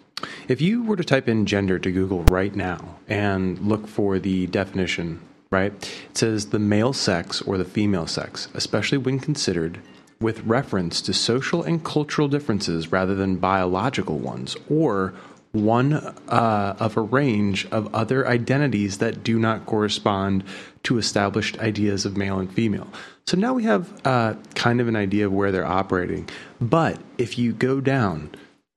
If 0.47 0.61
you 0.61 0.83
were 0.83 0.95
to 0.95 1.03
type 1.03 1.29
in 1.29 1.45
gender 1.45 1.79
to 1.79 1.91
Google 1.91 2.23
right 2.25 2.55
now 2.55 2.97
and 3.07 3.59
look 3.59 3.87
for 3.87 4.19
the 4.19 4.47
definition 4.47 5.21
right? 5.51 5.71
It 6.11 6.17
says 6.17 6.47
the 6.47 6.59
male 6.59 6.93
sex 6.93 7.41
or 7.41 7.57
the 7.57 7.65
female 7.65 8.07
sex, 8.07 8.49
especially 8.53 8.97
when 8.97 9.19
considered 9.19 9.79
with 10.21 10.43
reference 10.43 11.01
to 11.01 11.13
social 11.13 11.63
and 11.63 11.83
cultural 11.83 12.27
differences 12.27 12.91
rather 12.91 13.15
than 13.15 13.37
biological 13.37 14.19
ones, 14.19 14.55
or 14.69 15.13
one 15.51 15.93
uh, 15.93 16.75
of 16.79 16.95
a 16.95 17.01
range 17.01 17.65
of 17.71 17.93
other 17.93 18.27
identities 18.27 18.99
that 18.99 19.23
do 19.23 19.39
not 19.39 19.65
correspond 19.65 20.43
to 20.83 20.97
established 20.97 21.57
ideas 21.59 22.05
of 22.05 22.15
male 22.15 22.39
and 22.39 22.53
female. 22.53 22.87
So 23.25 23.37
now 23.37 23.53
we 23.53 23.63
have 23.63 23.91
uh, 24.05 24.35
kind 24.55 24.79
of 24.79 24.87
an 24.87 24.95
idea 24.95 25.25
of 25.25 25.33
where 25.33 25.51
they're 25.51 25.65
operating. 25.65 26.29
But 26.61 26.99
if 27.17 27.37
you 27.37 27.53
go 27.53 27.81
down 27.81 28.31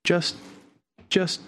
just 0.04 0.36
just 1.08 1.40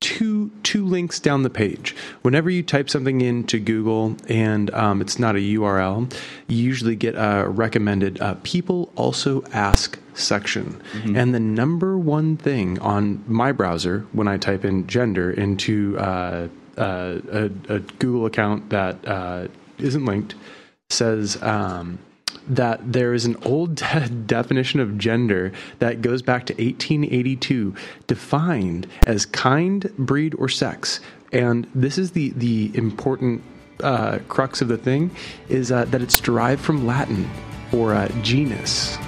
two 0.00 0.50
two 0.62 0.84
links 0.84 1.18
down 1.18 1.44
the 1.44 1.50
page. 1.50 1.96
Whenever 2.22 2.50
you 2.50 2.62
type 2.62 2.90
something 2.90 3.22
into 3.22 3.58
Google 3.58 4.16
and 4.28 4.72
um, 4.74 5.00
it's 5.00 5.18
not 5.18 5.34
a 5.34 5.38
URL, 5.38 6.12
you 6.46 6.56
usually 6.58 6.94
get 6.94 7.14
a 7.14 7.48
recommended 7.48 8.20
uh, 8.20 8.34
"People 8.42 8.92
also 8.96 9.42
ask" 9.52 9.98
section, 10.14 10.80
mm-hmm. 10.92 11.16
and 11.16 11.34
the 11.34 11.40
number 11.40 11.98
one 11.98 12.36
thing 12.36 12.78
on 12.80 13.22
my 13.26 13.52
browser 13.52 14.06
when 14.12 14.28
I 14.28 14.36
type 14.36 14.64
in 14.64 14.86
gender 14.86 15.30
into 15.30 15.98
uh, 15.98 16.48
uh, 16.76 17.20
a, 17.30 17.44
a, 17.68 17.78
Google 17.78 18.26
account 18.26 18.70
that 18.70 19.06
uh, 19.06 19.48
not 19.78 20.02
linked 20.02 20.34
says. 20.90 21.40
Um, 21.42 21.98
that 22.46 22.92
there 22.92 23.14
is 23.14 23.24
an 23.24 23.36
old 23.42 23.76
de- 23.76 24.08
definition 24.26 24.78
of 24.80 24.98
gender 24.98 25.50
that 25.78 26.02
goes 26.02 26.20
back 26.20 26.44
to 26.44 26.52
1882, 26.54 27.74
defined 28.06 28.86
as 29.06 29.24
kind, 29.24 29.90
breed, 29.96 30.34
or 30.36 30.48
sex. 30.48 31.00
And 31.32 31.66
this 31.74 31.96
is 31.96 32.10
the 32.10 32.30
the 32.30 32.70
important 32.74 33.42
uh, 33.82 34.18
crux 34.28 34.60
of 34.60 34.68
the 34.68 34.76
thing 34.76 35.10
is 35.48 35.72
uh, 35.72 35.84
that 35.86 36.02
it's 36.02 36.20
derived 36.20 36.62
from 36.62 36.86
Latin 36.86 37.28
for 37.70 37.94
uh, 37.94 38.08
genus. 38.22 38.98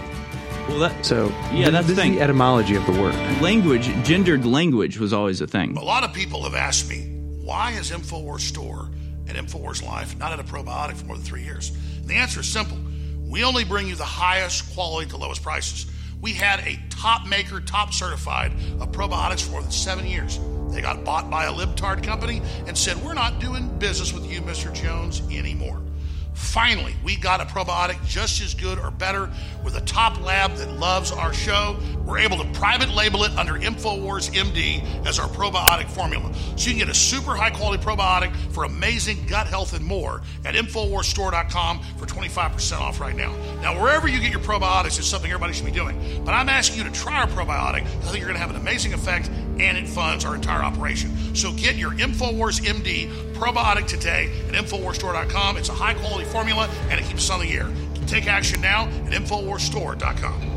Well, 0.68 0.80
that 0.80 1.06
so 1.06 1.28
yeah, 1.52 1.70
that's 1.70 1.86
the, 1.86 1.94
thing. 1.94 2.16
the 2.16 2.20
etymology 2.20 2.74
of 2.74 2.84
the 2.86 2.92
word. 2.92 3.14
Language, 3.40 3.86
gendered 4.04 4.44
language, 4.44 4.98
was 4.98 5.12
always 5.12 5.40
a 5.40 5.46
thing. 5.46 5.76
A 5.76 5.84
lot 5.84 6.02
of 6.02 6.12
people 6.12 6.42
have 6.42 6.54
asked 6.54 6.88
me 6.88 7.12
why 7.42 7.70
is 7.72 7.92
Infowars 7.92 8.40
Store 8.40 8.90
and 9.28 9.38
Infowars 9.38 9.84
Life 9.84 10.18
not 10.18 10.32
at 10.32 10.40
a 10.40 10.44
probiotic 10.44 10.96
for 10.96 11.06
more 11.06 11.16
than 11.16 11.24
three 11.24 11.44
years. 11.44 11.70
And 11.98 12.08
the 12.08 12.14
answer 12.14 12.40
is 12.40 12.46
simple 12.46 12.78
we 13.28 13.44
only 13.44 13.64
bring 13.64 13.88
you 13.88 13.96
the 13.96 14.04
highest 14.04 14.72
quality 14.74 15.10
to 15.10 15.16
lowest 15.16 15.42
prices. 15.42 15.86
We 16.20 16.32
had 16.32 16.60
a 16.60 16.80
top 16.90 17.26
maker, 17.26 17.60
top 17.60 17.92
certified 17.92 18.52
of 18.80 18.92
probiotics 18.92 19.42
for 19.42 19.52
more 19.52 19.62
than 19.62 19.70
seven 19.70 20.06
years. 20.06 20.40
They 20.70 20.80
got 20.80 21.04
bought 21.04 21.30
by 21.30 21.46
a 21.46 21.52
libtard 21.52 22.02
company 22.02 22.42
and 22.66 22.76
said, 22.76 22.96
We're 23.04 23.14
not 23.14 23.38
doing 23.40 23.78
business 23.78 24.12
with 24.12 24.30
you, 24.30 24.40
Mr. 24.40 24.72
Jones, 24.72 25.22
anymore. 25.30 25.80
Finally, 26.36 26.94
we 27.02 27.16
got 27.16 27.40
a 27.40 27.46
probiotic 27.46 27.96
just 28.06 28.42
as 28.42 28.52
good 28.52 28.78
or 28.78 28.90
better 28.90 29.30
with 29.64 29.74
a 29.74 29.80
top 29.80 30.20
lab 30.20 30.54
that 30.56 30.70
loves 30.78 31.10
our 31.10 31.32
show. 31.32 31.78
We're 32.04 32.18
able 32.18 32.36
to 32.36 32.44
private 32.52 32.90
label 32.90 33.24
it 33.24 33.32
under 33.38 33.54
InfoWars 33.54 34.30
MD 34.30 34.84
as 35.06 35.18
our 35.18 35.28
probiotic 35.28 35.88
formula. 35.88 36.30
So 36.56 36.68
you 36.68 36.76
can 36.76 36.86
get 36.86 36.88
a 36.90 36.94
super 36.94 37.34
high 37.34 37.48
quality 37.48 37.82
probiotic 37.82 38.36
for 38.52 38.64
amazing 38.64 39.24
gut 39.26 39.46
health 39.46 39.72
and 39.72 39.82
more 39.82 40.20
at 40.44 40.54
InfoWarsStore.com 40.54 41.80
for 41.96 42.04
25% 42.04 42.80
off 42.80 43.00
right 43.00 43.16
now. 43.16 43.34
Now, 43.62 43.80
wherever 43.80 44.06
you 44.06 44.20
get 44.20 44.30
your 44.30 44.40
probiotics 44.40 44.98
is 44.98 45.06
something 45.06 45.30
everybody 45.30 45.54
should 45.54 45.64
be 45.64 45.72
doing. 45.72 46.22
But 46.22 46.32
I'm 46.32 46.50
asking 46.50 46.78
you 46.78 46.84
to 46.84 46.92
try 46.92 47.22
our 47.22 47.28
probiotic. 47.28 47.82
I 47.82 47.82
think 47.82 48.18
you're 48.18 48.28
going 48.28 48.34
to 48.34 48.40
have 48.40 48.50
an 48.50 48.56
amazing 48.56 48.92
effect 48.92 49.30
and 49.58 49.78
it 49.78 49.88
funds 49.88 50.26
our 50.26 50.34
entire 50.34 50.62
operation. 50.62 51.34
So 51.34 51.52
get 51.52 51.76
your 51.76 51.92
InfoWars 51.92 52.60
MD 52.60 53.35
probiotic 53.36 53.86
today 53.86 54.30
at 54.48 54.54
InfoWarsStore.com. 54.54 55.56
It's 55.56 55.68
a 55.68 55.72
high 55.72 55.94
quality 55.94 56.24
formula 56.24 56.68
and 56.90 57.00
it 57.00 57.06
keeps 57.06 57.28
us 57.28 57.30
on 57.30 57.40
the 57.40 57.52
air. 57.52 57.70
Take 58.06 58.26
action 58.26 58.60
now 58.60 58.86
at 58.86 59.12
InfoWarsStore.com. 59.12 60.52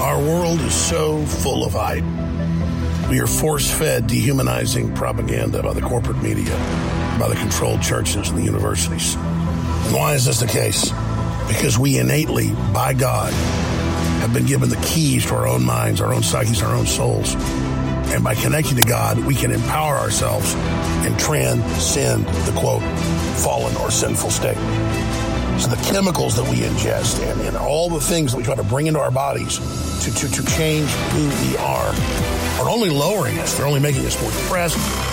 Our 0.00 0.18
world 0.18 0.60
is 0.60 0.74
so 0.74 1.24
full 1.24 1.64
of 1.64 1.72
hype. 1.72 2.04
We 3.10 3.20
are 3.20 3.26
force 3.26 3.70
fed 3.70 4.06
dehumanizing 4.06 4.94
propaganda 4.94 5.62
by 5.62 5.72
the 5.72 5.80
corporate 5.80 6.22
media, 6.22 6.56
by 7.18 7.28
the 7.28 7.36
controlled 7.36 7.82
churches 7.82 8.28
and 8.28 8.38
the 8.38 8.44
universities. 8.44 9.14
And 9.14 9.94
why 9.94 10.14
is 10.14 10.24
this 10.26 10.40
the 10.40 10.46
case? 10.46 10.92
because 11.48 11.78
we 11.78 11.98
innately, 11.98 12.52
by 12.72 12.94
God, 12.94 13.32
have 14.24 14.32
been 14.32 14.46
given 14.46 14.70
the 14.70 14.76
keys 14.76 15.26
to 15.26 15.34
our 15.34 15.46
own 15.46 15.62
minds, 15.62 16.00
our 16.00 16.14
own 16.14 16.22
psyches, 16.22 16.62
our 16.62 16.74
own 16.74 16.86
souls. 16.86 17.34
And 18.14 18.24
by 18.24 18.34
connecting 18.34 18.76
to 18.76 18.88
God, 18.88 19.18
we 19.18 19.34
can 19.34 19.50
empower 19.50 19.96
ourselves 19.96 20.54
and 21.04 21.18
transcend 21.18 22.24
the 22.26 22.58
quote, 22.58 22.82
fallen 23.40 23.76
or 23.76 23.90
sinful 23.90 24.30
state. 24.30 24.56
So 25.60 25.68
the 25.68 25.90
chemicals 25.92 26.36
that 26.36 26.50
we 26.50 26.60
ingest 26.60 27.22
and, 27.22 27.40
and 27.42 27.56
all 27.56 27.90
the 27.90 28.00
things 28.00 28.32
that 28.32 28.38
we 28.38 28.44
try 28.44 28.54
to 28.54 28.64
bring 28.64 28.86
into 28.86 28.98
our 28.98 29.10
bodies 29.10 29.58
to, 30.04 30.14
to, 30.14 30.30
to 30.30 30.46
change 30.56 30.88
who 30.88 31.28
we 31.46 31.56
are 31.58 31.94
are 32.60 32.70
only 32.70 32.88
lowering 32.88 33.38
us. 33.38 33.56
They're 33.56 33.66
only 33.66 33.80
making 33.80 34.06
us 34.06 34.20
more 34.22 34.30
depressed. 34.30 34.78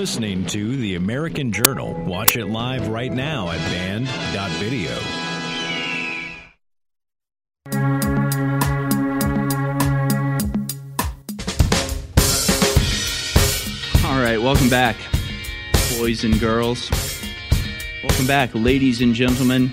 Listening 0.00 0.46
to 0.46 0.76
The 0.78 0.94
American 0.94 1.52
Journal. 1.52 1.92
Watch 1.92 2.34
it 2.34 2.46
live 2.46 2.88
right 2.88 3.12
now 3.12 3.50
at 3.50 3.58
band.video. 3.58 4.94
All 14.08 14.22
right, 14.22 14.40
welcome 14.40 14.70
back, 14.70 14.96
boys 15.98 16.24
and 16.24 16.40
girls. 16.40 16.90
Welcome 18.02 18.26
back, 18.26 18.54
ladies 18.54 19.02
and 19.02 19.14
gentlemen. 19.14 19.70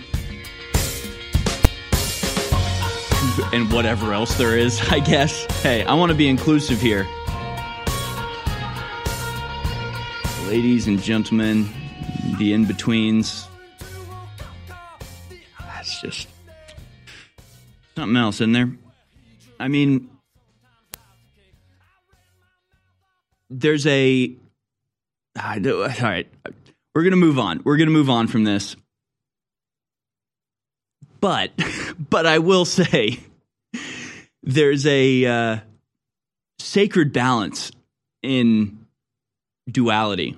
And 3.53 3.71
whatever 3.71 4.11
else 4.11 4.38
there 4.38 4.57
is, 4.57 4.82
I 4.91 4.99
guess. 4.99 5.45
Hey, 5.61 5.86
I 5.86 5.93
want 5.93 6.11
to 6.11 6.17
be 6.17 6.28
inclusive 6.28 6.82
here. 6.82 7.07
Ladies 10.47 10.87
and 10.87 11.03
gentlemen, 11.03 11.67
the 12.37 12.53
in 12.53 12.63
betweens. 12.63 13.49
That's 15.59 15.99
just 15.99 16.29
something 17.97 18.15
else 18.15 18.39
in 18.39 18.53
there. 18.53 18.71
I 19.59 19.67
mean, 19.67 20.09
there's 23.49 23.86
a 23.86 24.37
all 25.36 25.59
right. 25.59 26.28
We're 26.95 27.03
going 27.03 27.11
to 27.11 27.17
move 27.17 27.37
on. 27.39 27.59
We're 27.65 27.75
going 27.75 27.89
to 27.89 27.93
move 27.93 28.09
on 28.09 28.28
from 28.28 28.45
this. 28.45 28.78
But, 31.19 31.51
but 32.09 32.25
I 32.25 32.39
will 32.39 32.63
say 32.63 33.19
there's 34.43 34.87
a 34.87 35.25
uh, 35.25 35.57
sacred 36.57 37.11
balance 37.11 37.69
in 38.24 38.87
duality, 39.69 40.37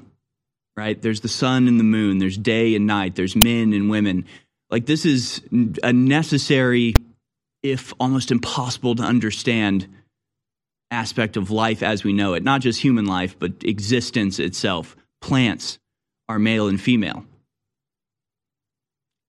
right? 0.76 1.02
There's 1.02 1.22
the 1.22 1.28
sun 1.28 1.68
and 1.68 1.80
the 1.80 1.84
moon, 1.84 2.18
there's 2.18 2.38
day 2.38 2.76
and 2.76 2.88
night, 2.88 3.16
there's 3.16 3.36
men 3.36 3.74
and 3.74 3.90
women. 3.90 4.26
Like, 4.70 4.86
this 4.86 5.06
is 5.06 5.42
a 5.84 5.94
necessary, 5.94 6.96
if 7.64 7.94
almost 8.00 8.32
impossible 8.32 8.96
to 8.96 9.04
understand 9.04 9.88
aspect 10.92 11.38
of 11.38 11.52
life 11.52 11.84
as 11.84 12.04
we 12.04 12.14
know 12.14 12.34
it, 12.34 12.44
not 12.44 12.62
just 12.62 12.82
human 12.82 13.06
life, 13.06 13.38
but 13.38 13.54
existence 13.64 14.40
itself. 14.40 14.96
Plants 15.22 15.80
are 16.28 16.40
male 16.40 16.68
and 16.68 16.80
female. 16.80 17.26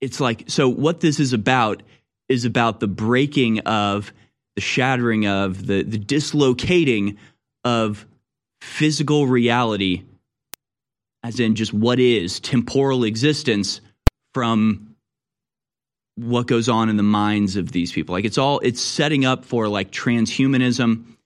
It's 0.01 0.21
like, 0.21 0.45
so 0.49 0.69
what 0.69 1.01
this 1.01 1.21
is 1.21 1.33
about 1.33 1.83
is 2.29 2.45
about 2.45 2.81
the 2.81 2.89
breaking 2.89 3.61
of, 3.61 4.13
the 4.55 4.63
shattering 4.63 5.27
of, 5.27 5.67
the, 5.67 5.83
the 5.83 5.99
dislocating 5.99 7.19
of 7.65 8.07
physical 8.61 9.27
reality, 9.27 10.05
as 11.23 11.41
in 11.41 11.55
just 11.55 11.73
what 11.73 11.99
is 11.99 12.41
temporal 12.41 13.05
existence, 13.05 13.81
from 14.35 14.95
what 16.17 16.47
goes 16.47 16.69
on 16.69 16.89
in 16.89 16.97
the 16.97 17.03
minds 17.03 17.57
of 17.57 17.73
these 17.73 17.93
people. 17.93 18.15
Like 18.15 18.25
it's 18.25 18.39
all, 18.39 18.59
it's 18.61 18.81
setting 18.81 19.25
up 19.25 19.45
for 19.45 19.69
like 19.69 19.91
transhumanism 19.91 21.17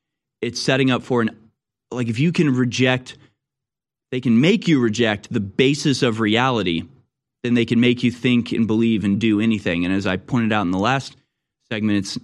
it's 0.44 0.60
setting 0.60 0.90
up 0.90 1.02
for 1.02 1.22
an 1.22 1.30
like 1.90 2.08
if 2.08 2.18
you 2.18 2.30
can 2.30 2.54
reject 2.54 3.16
they 4.10 4.20
can 4.20 4.40
make 4.40 4.68
you 4.68 4.78
reject 4.78 5.32
the 5.32 5.40
basis 5.40 6.02
of 6.02 6.20
reality 6.20 6.84
then 7.42 7.54
they 7.54 7.64
can 7.64 7.80
make 7.80 8.02
you 8.02 8.10
think 8.10 8.52
and 8.52 8.66
believe 8.66 9.04
and 9.04 9.20
do 9.20 9.38
anything. 9.38 9.84
And 9.84 9.92
as 9.92 10.06
I 10.06 10.16
pointed 10.16 10.50
out 10.50 10.62
in 10.62 10.70
the 10.70 10.78
last 10.78 11.16
segment, 11.70 11.98
it's 11.98 12.18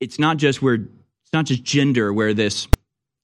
it's 0.00 0.18
not 0.18 0.38
just 0.38 0.62
where 0.62 0.74
it's 0.74 1.32
not 1.32 1.44
just 1.44 1.62
gender 1.62 2.12
where 2.12 2.34
this 2.34 2.66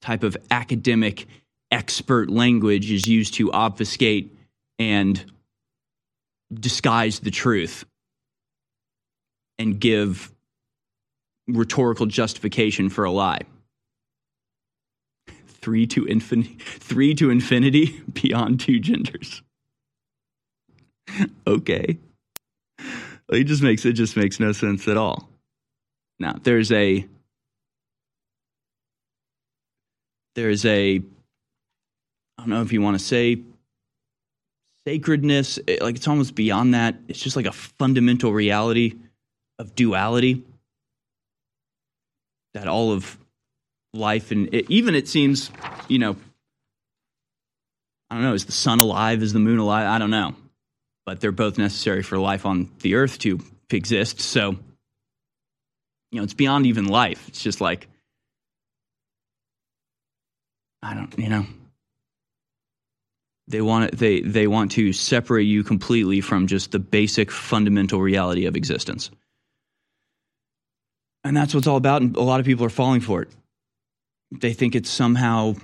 type 0.06 0.22
of 0.22 0.36
academic 0.52 1.26
expert 1.72 2.30
language 2.30 2.92
is 2.92 3.08
used 3.08 3.34
to 3.34 3.50
obfuscate 3.50 4.32
and 4.78 5.32
disguise 6.54 7.18
the 7.18 7.30
truth 7.32 7.84
and 9.58 9.80
give 9.80 10.32
rhetorical 11.48 12.06
justification 12.06 12.88
for 12.88 13.04
a 13.04 13.10
lie. 13.10 13.40
Three 15.48 15.88
to 15.88 16.04
infinity, 16.04 16.56
three 16.60 17.12
to 17.16 17.30
infinity 17.30 18.00
beyond 18.12 18.60
two 18.60 18.78
genders. 18.78 19.42
okay. 21.48 21.98
It 23.28 23.44
just 23.44 23.62
makes 23.62 23.84
it 23.84 23.94
just 23.94 24.16
makes 24.16 24.38
no 24.38 24.52
sense 24.52 24.86
at 24.86 24.96
all. 24.96 25.28
Now, 26.20 26.36
there's 26.44 26.70
a 26.70 27.06
there's 30.36 30.64
a 30.64 31.02
I 32.38 32.42
don't 32.42 32.50
know 32.50 32.62
if 32.62 32.72
you 32.72 32.80
want 32.80 32.96
to 32.98 33.04
say 33.04 33.42
sacredness, 34.86 35.58
eh, 35.66 35.78
like 35.80 35.96
it's 35.96 36.06
almost 36.06 36.36
beyond 36.36 36.74
that. 36.74 36.94
It's 37.08 37.18
just 37.18 37.34
like 37.34 37.46
a 37.46 37.52
fundamental 37.52 38.32
reality 38.32 38.94
of 39.58 39.74
duality 39.74 40.44
that 42.54 42.68
all 42.68 42.92
of 42.92 43.18
life 43.92 44.30
and 44.30 44.54
it, 44.54 44.70
even 44.70 44.94
it 44.94 45.08
seems, 45.08 45.50
you 45.88 45.98
know, 45.98 46.16
I 48.10 48.14
don't 48.14 48.22
know, 48.22 48.34
is 48.34 48.44
the 48.44 48.52
sun 48.52 48.78
alive? 48.78 49.22
Is 49.22 49.32
the 49.32 49.40
moon 49.40 49.58
alive? 49.58 49.88
I 49.88 49.98
don't 49.98 50.10
know. 50.10 50.36
But 51.06 51.20
they're 51.20 51.32
both 51.32 51.58
necessary 51.58 52.02
for 52.02 52.18
life 52.18 52.46
on 52.46 52.70
the 52.80 52.94
earth 52.94 53.18
to 53.20 53.40
exist. 53.70 54.20
So, 54.20 54.50
you 56.12 56.18
know, 56.20 56.22
it's 56.22 56.34
beyond 56.34 56.66
even 56.66 56.86
life. 56.86 57.26
It's 57.28 57.42
just 57.42 57.60
like, 57.60 57.88
I 60.86 60.94
don't, 60.94 61.18
you 61.18 61.28
know, 61.28 61.44
they 63.48 63.60
want 63.60 63.86
it, 63.86 63.98
they 63.98 64.20
they 64.20 64.46
want 64.46 64.70
to 64.72 64.92
separate 64.92 65.44
you 65.44 65.64
completely 65.64 66.20
from 66.20 66.46
just 66.46 66.70
the 66.70 66.78
basic 66.78 67.32
fundamental 67.32 68.00
reality 68.00 68.46
of 68.46 68.54
existence. 68.54 69.10
And 71.24 71.36
that's 71.36 71.54
what 71.54 71.58
it's 71.58 71.66
all 71.66 71.76
about 71.76 72.02
and 72.02 72.16
a 72.16 72.22
lot 72.22 72.38
of 72.38 72.46
people 72.46 72.64
are 72.64 72.70
falling 72.70 73.00
for 73.00 73.22
it. 73.22 73.28
They 74.30 74.52
think 74.52 74.76
it's 74.76 74.90
somehow 74.90 75.54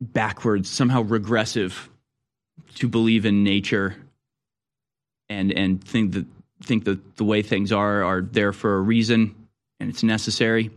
backwards, 0.00 0.68
somehow 0.68 1.02
regressive 1.02 1.88
to 2.74 2.88
believe 2.88 3.24
in 3.24 3.44
nature 3.44 3.96
and 5.30 5.52
and 5.52 5.82
think 5.82 6.12
that 6.12 6.26
think 6.62 6.84
that 6.84 7.16
the 7.16 7.24
way 7.24 7.40
things 7.40 7.72
are 7.72 8.04
are 8.04 8.20
there 8.20 8.52
for 8.52 8.76
a 8.76 8.80
reason 8.80 9.34
and 9.80 9.88
it's 9.88 10.02
necessary. 10.02 10.70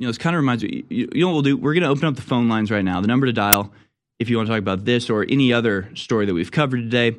You 0.00 0.06
know, 0.06 0.08
this 0.08 0.18
kind 0.18 0.34
of 0.34 0.40
reminds 0.40 0.64
me, 0.64 0.82
you, 0.88 1.10
you 1.12 1.20
know 1.20 1.28
what 1.28 1.34
we'll 1.34 1.42
do? 1.42 1.56
We're 1.58 1.74
going 1.74 1.82
to 1.82 1.90
open 1.90 2.06
up 2.06 2.16
the 2.16 2.22
phone 2.22 2.48
lines 2.48 2.70
right 2.70 2.82
now. 2.82 3.02
The 3.02 3.06
number 3.06 3.26
to 3.26 3.34
dial 3.34 3.70
if 4.18 4.30
you 4.30 4.38
want 4.38 4.46
to 4.46 4.52
talk 4.54 4.58
about 4.58 4.86
this 4.86 5.10
or 5.10 5.26
any 5.28 5.52
other 5.52 5.90
story 5.94 6.24
that 6.24 6.32
we've 6.32 6.50
covered 6.50 6.78
today 6.78 7.18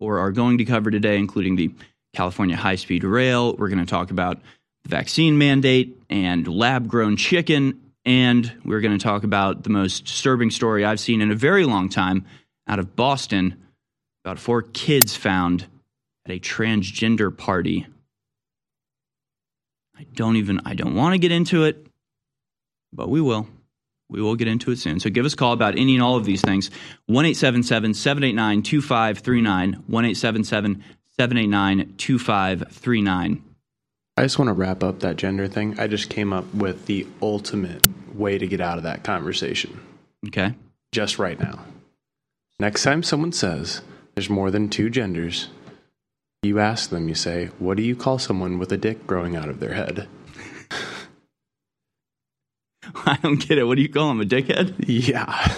or 0.00 0.18
are 0.18 0.32
going 0.32 0.56
to 0.56 0.64
cover 0.64 0.90
today, 0.90 1.18
including 1.18 1.56
the 1.56 1.74
California 2.14 2.56
high 2.56 2.76
speed 2.76 3.04
rail. 3.04 3.54
We're 3.54 3.68
going 3.68 3.84
to 3.84 3.90
talk 3.90 4.10
about 4.10 4.40
the 4.84 4.88
vaccine 4.88 5.36
mandate 5.36 5.94
and 6.08 6.48
lab 6.48 6.88
grown 6.88 7.18
chicken. 7.18 7.82
And 8.06 8.50
we're 8.64 8.80
going 8.80 8.98
to 8.98 9.02
talk 9.02 9.22
about 9.22 9.64
the 9.64 9.70
most 9.70 10.06
disturbing 10.06 10.50
story 10.50 10.86
I've 10.86 11.00
seen 11.00 11.20
in 11.20 11.30
a 11.30 11.34
very 11.34 11.66
long 11.66 11.90
time 11.90 12.24
out 12.66 12.78
of 12.78 12.96
Boston 12.96 13.62
about 14.24 14.38
four 14.38 14.62
kids 14.62 15.14
found 15.14 15.66
at 16.24 16.32
a 16.32 16.40
transgender 16.40 17.36
party. 17.36 17.86
I 19.98 20.06
don't 20.14 20.36
even, 20.36 20.62
I 20.64 20.72
don't 20.72 20.94
want 20.94 21.12
to 21.12 21.18
get 21.18 21.30
into 21.30 21.64
it 21.64 21.85
but 22.96 23.08
we 23.08 23.20
will. 23.20 23.46
We 24.08 24.22
will 24.22 24.36
get 24.36 24.48
into 24.48 24.70
it 24.70 24.78
soon. 24.78 25.00
So 25.00 25.10
give 25.10 25.26
us 25.26 25.34
a 25.34 25.36
call 25.36 25.52
about 25.52 25.76
any 25.76 25.94
and 25.94 26.02
all 26.02 26.16
of 26.16 26.24
these 26.24 26.40
things. 26.40 26.70
1 27.06 27.34
789 27.34 28.62
2539. 28.62 29.72
1 29.86 30.14
789 30.14 31.94
2539. 31.96 33.42
I 34.18 34.22
just 34.22 34.38
want 34.38 34.48
to 34.48 34.54
wrap 34.54 34.82
up 34.82 35.00
that 35.00 35.16
gender 35.16 35.46
thing. 35.46 35.78
I 35.78 35.88
just 35.88 36.08
came 36.08 36.32
up 36.32 36.52
with 36.54 36.86
the 36.86 37.06
ultimate 37.20 37.86
way 38.14 38.38
to 38.38 38.46
get 38.46 38.60
out 38.60 38.78
of 38.78 38.84
that 38.84 39.04
conversation. 39.04 39.78
Okay. 40.28 40.54
Just 40.92 41.18
right 41.18 41.38
now. 41.38 41.64
Next 42.58 42.82
time 42.82 43.02
someone 43.02 43.32
says 43.32 43.82
there's 44.14 44.30
more 44.30 44.50
than 44.50 44.70
two 44.70 44.88
genders, 44.88 45.48
you 46.42 46.58
ask 46.58 46.88
them, 46.90 47.08
you 47.08 47.14
say, 47.14 47.50
What 47.58 47.76
do 47.76 47.82
you 47.82 47.94
call 47.94 48.18
someone 48.18 48.58
with 48.58 48.72
a 48.72 48.78
dick 48.78 49.06
growing 49.06 49.36
out 49.36 49.50
of 49.50 49.60
their 49.60 49.74
head? 49.74 50.08
I 52.94 53.18
don't 53.22 53.36
get 53.36 53.58
it. 53.58 53.64
What 53.64 53.76
do 53.76 53.82
you 53.82 53.88
call 53.88 54.10
him? 54.10 54.20
A 54.20 54.24
dickhead? 54.24 54.74
Yeah. 54.86 55.56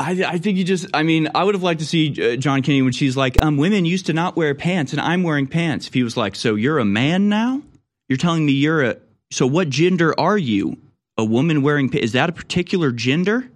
I, 0.00 0.12
I 0.24 0.38
think 0.38 0.58
you 0.58 0.64
just, 0.64 0.86
I 0.94 1.02
mean, 1.02 1.28
I 1.34 1.42
would 1.42 1.54
have 1.54 1.62
liked 1.62 1.80
to 1.80 1.86
see 1.86 2.10
uh, 2.10 2.36
John 2.36 2.62
Kennedy 2.62 2.82
when 2.82 2.92
she's 2.92 3.16
like, 3.16 3.42
um, 3.42 3.56
women 3.56 3.84
used 3.84 4.06
to 4.06 4.12
not 4.12 4.36
wear 4.36 4.54
pants 4.54 4.92
and 4.92 5.00
I'm 5.00 5.24
wearing 5.24 5.48
pants. 5.48 5.88
If 5.88 5.94
he 5.94 6.04
was 6.04 6.16
like, 6.16 6.36
so 6.36 6.54
you're 6.54 6.78
a 6.78 6.84
man 6.84 7.28
now? 7.28 7.62
You're 8.08 8.18
telling 8.18 8.46
me 8.46 8.52
you're 8.52 8.82
a, 8.84 8.96
so 9.30 9.46
what 9.46 9.68
gender 9.68 10.18
are 10.18 10.38
you? 10.38 10.78
A 11.16 11.24
woman 11.24 11.62
wearing 11.62 11.88
pants? 11.88 12.06
Is 12.06 12.12
that 12.12 12.28
a 12.28 12.32
particular 12.32 12.92
gender? 12.92 13.50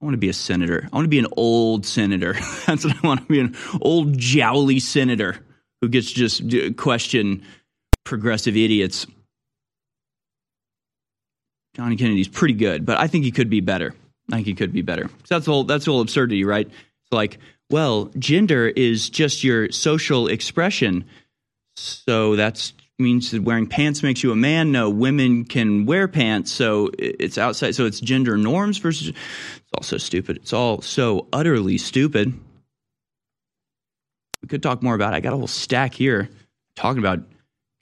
I 0.00 0.04
want 0.04 0.14
to 0.14 0.18
be 0.18 0.30
a 0.30 0.34
senator. 0.34 0.88
I 0.90 0.96
want 0.96 1.04
to 1.04 1.10
be 1.10 1.18
an 1.18 1.26
old 1.36 1.84
senator. 1.84 2.32
That's 2.66 2.86
what 2.86 2.96
I 2.96 3.06
want 3.06 3.20
to 3.20 3.26
be 3.26 3.40
an 3.40 3.54
old 3.82 4.16
jowly 4.16 4.80
senator 4.80 5.36
who 5.82 5.88
gets 5.90 6.12
to 6.12 6.14
just 6.14 6.54
uh, 6.54 6.72
question 6.72 7.44
progressive 8.04 8.56
idiots 8.56 9.06
Johnny 11.74 11.96
Kennedy's 11.96 12.28
pretty 12.28 12.54
good, 12.54 12.84
but 12.84 12.98
I 12.98 13.06
think 13.06 13.24
he 13.24 13.30
could 13.30 13.48
be 13.50 13.60
better. 13.60 13.94
I 14.30 14.36
think 14.36 14.46
he 14.46 14.54
could 14.54 14.72
be 14.72 14.82
better. 14.82 15.08
That's 15.28 15.48
all. 15.48 15.64
That's 15.64 15.88
all 15.88 16.00
absurdity, 16.00 16.44
right? 16.44 16.66
It's 16.66 17.12
like, 17.12 17.38
well, 17.70 18.10
gender 18.18 18.68
is 18.68 19.10
just 19.10 19.44
your 19.44 19.70
social 19.70 20.28
expression. 20.28 21.04
So 21.76 22.36
that 22.36 22.72
means 22.98 23.30
that 23.30 23.42
wearing 23.42 23.66
pants 23.66 24.02
makes 24.02 24.22
you 24.22 24.32
a 24.32 24.36
man. 24.36 24.72
No, 24.72 24.90
women 24.90 25.44
can 25.44 25.86
wear 25.86 26.08
pants, 26.08 26.52
so 26.52 26.90
it's 26.98 27.38
outside. 27.38 27.74
So 27.74 27.86
it's 27.86 28.00
gender 28.00 28.36
norms 28.36 28.78
versus. 28.78 29.08
It's 29.08 29.76
all 29.76 29.82
so 29.82 29.98
stupid. 29.98 30.36
It's 30.38 30.52
all 30.52 30.82
so 30.82 31.28
utterly 31.32 31.78
stupid. 31.78 32.32
We 34.42 34.48
could 34.48 34.62
talk 34.62 34.82
more 34.82 34.94
about 34.94 35.12
it. 35.12 35.16
I 35.16 35.20
got 35.20 35.32
a 35.32 35.36
whole 35.36 35.46
stack 35.46 35.94
here 35.94 36.28
talking 36.74 36.98
about 36.98 37.20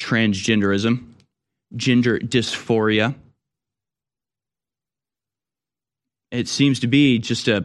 transgenderism, 0.00 1.04
gender 1.76 2.18
dysphoria 2.18 3.14
it 6.30 6.48
seems 6.48 6.80
to 6.80 6.86
be 6.86 7.18
just 7.18 7.48
a 7.48 7.64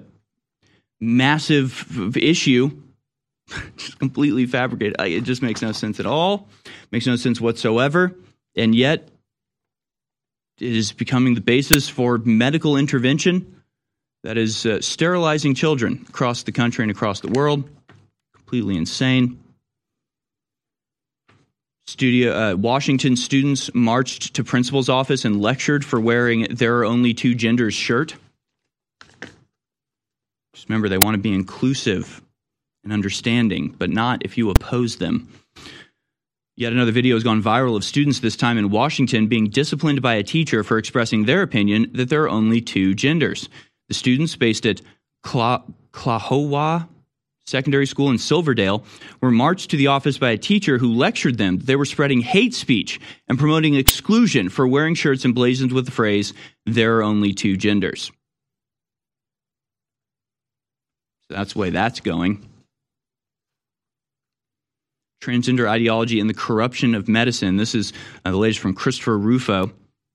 massive 1.00 2.18
issue, 2.18 2.72
just 3.78 4.00
completely 4.00 4.46
fabricated. 4.46 4.96
It 5.00 5.24
just 5.24 5.42
makes 5.42 5.62
no 5.62 5.72
sense 5.72 6.00
at 6.00 6.06
all, 6.06 6.48
makes 6.92 7.06
no 7.06 7.16
sense 7.16 7.42
whatsoever. 7.42 8.16
And 8.56 8.74
yet, 8.74 9.10
it 10.60 10.76
is 10.76 10.92
becoming 10.92 11.34
the 11.34 11.42
basis 11.42 11.90
for 11.90 12.20
medical 12.20 12.78
intervention 12.78 13.64
that 14.24 14.38
is 14.38 14.66
uh, 14.66 14.80
sterilizing 14.82 15.56
children 15.56 16.06
across 16.08 16.44
the 16.44 16.52
country 16.52 16.84
and 16.84 16.92
across 16.92 17.20
the 17.20 17.28
world. 17.28 17.70
Completely 18.34 18.78
insane. 18.78 19.40
Studio, 21.86 22.32
uh, 22.34 22.56
Washington 22.56 23.18
students 23.18 23.70
marched 23.74 24.36
to 24.36 24.44
principal's 24.44 24.88
office 24.88 25.26
and 25.26 25.42
lectured 25.42 25.84
for 25.84 26.00
wearing 26.00 26.48
"There 26.50 26.78
are 26.78 26.86
only 26.86 27.14
two 27.14 27.36
genders" 27.36 27.74
shirt. 27.74 28.16
Remember, 30.68 30.90
they 30.90 30.98
want 30.98 31.16
to 31.16 31.22
be 31.22 31.34
inclusive 31.34 32.22
and 32.84 32.94
understanding, 32.94 33.76
but 33.78 33.90
not 33.90 34.24
if 34.26 34.38
you 34.38 34.50
oppose 34.50 34.98
them. 34.98 35.30
Yet 36.56 36.72
another 36.72 36.92
video 36.92 37.16
has 37.16 37.24
gone 37.24 37.42
viral 37.42 37.76
of 37.76 37.84
students, 37.84 38.20
this 38.20 38.36
time 38.36 38.58
in 38.58 38.70
Washington, 38.70 39.28
being 39.28 39.50
disciplined 39.50 40.02
by 40.02 40.14
a 40.16 40.24
teacher 40.24 40.64
for 40.64 40.78
expressing 40.78 41.26
their 41.26 41.42
opinion 41.42 41.90
that 41.94 42.10
there 42.10 42.24
are 42.24 42.30
only 42.30 42.62
two 42.62 42.94
genders. 42.94 43.50
The 43.88 43.96
students, 43.96 44.36
based 44.36 44.66
at 44.66 44.82
Cla- 45.24 45.64
Klahowya 45.92 46.88
Secondary 47.46 47.86
School 47.86 48.10
in 48.10 48.18
Silverdale, 48.18 48.86
were 49.20 49.32
marched 49.32 49.72
to 49.72 49.78
the 49.78 49.88
office 49.88 50.18
by 50.18 50.30
a 50.30 50.38
teacher 50.38 50.78
who 50.78 50.94
lectured 50.94 51.38
them 51.38 51.58
they 51.58 51.76
were 51.76 51.86
spreading 51.86 52.22
hate 52.22 52.54
speech 52.54 53.02
and 53.28 53.40
promoting 53.40 53.76
exclusion 53.76 54.48
for 54.50 54.68
wearing 54.68 54.96
shirts 54.96 55.26
emblazoned 55.26 55.72
with 55.72 55.86
the 55.86 55.92
phrase, 55.92 56.34
There 56.66 56.98
are 56.98 57.04
only 57.04 57.34
two 57.34 57.58
genders. 57.58 58.12
That's 61.34 61.54
the 61.54 61.60
way 61.60 61.70
that's 61.70 62.00
going. 62.00 62.48
Transgender 65.22 65.70
ideology 65.70 66.20
and 66.20 66.30
the 66.30 66.34
corruption 66.34 66.96
of 66.96 67.08
medicine. 67.08 67.58
This 67.58 67.76
is 67.76 67.94
uh, 68.26 68.32
the 68.32 68.38
latest 68.38 68.60
from 68.60 68.74
Christopher 68.74 69.18
Rufo. 69.18 69.72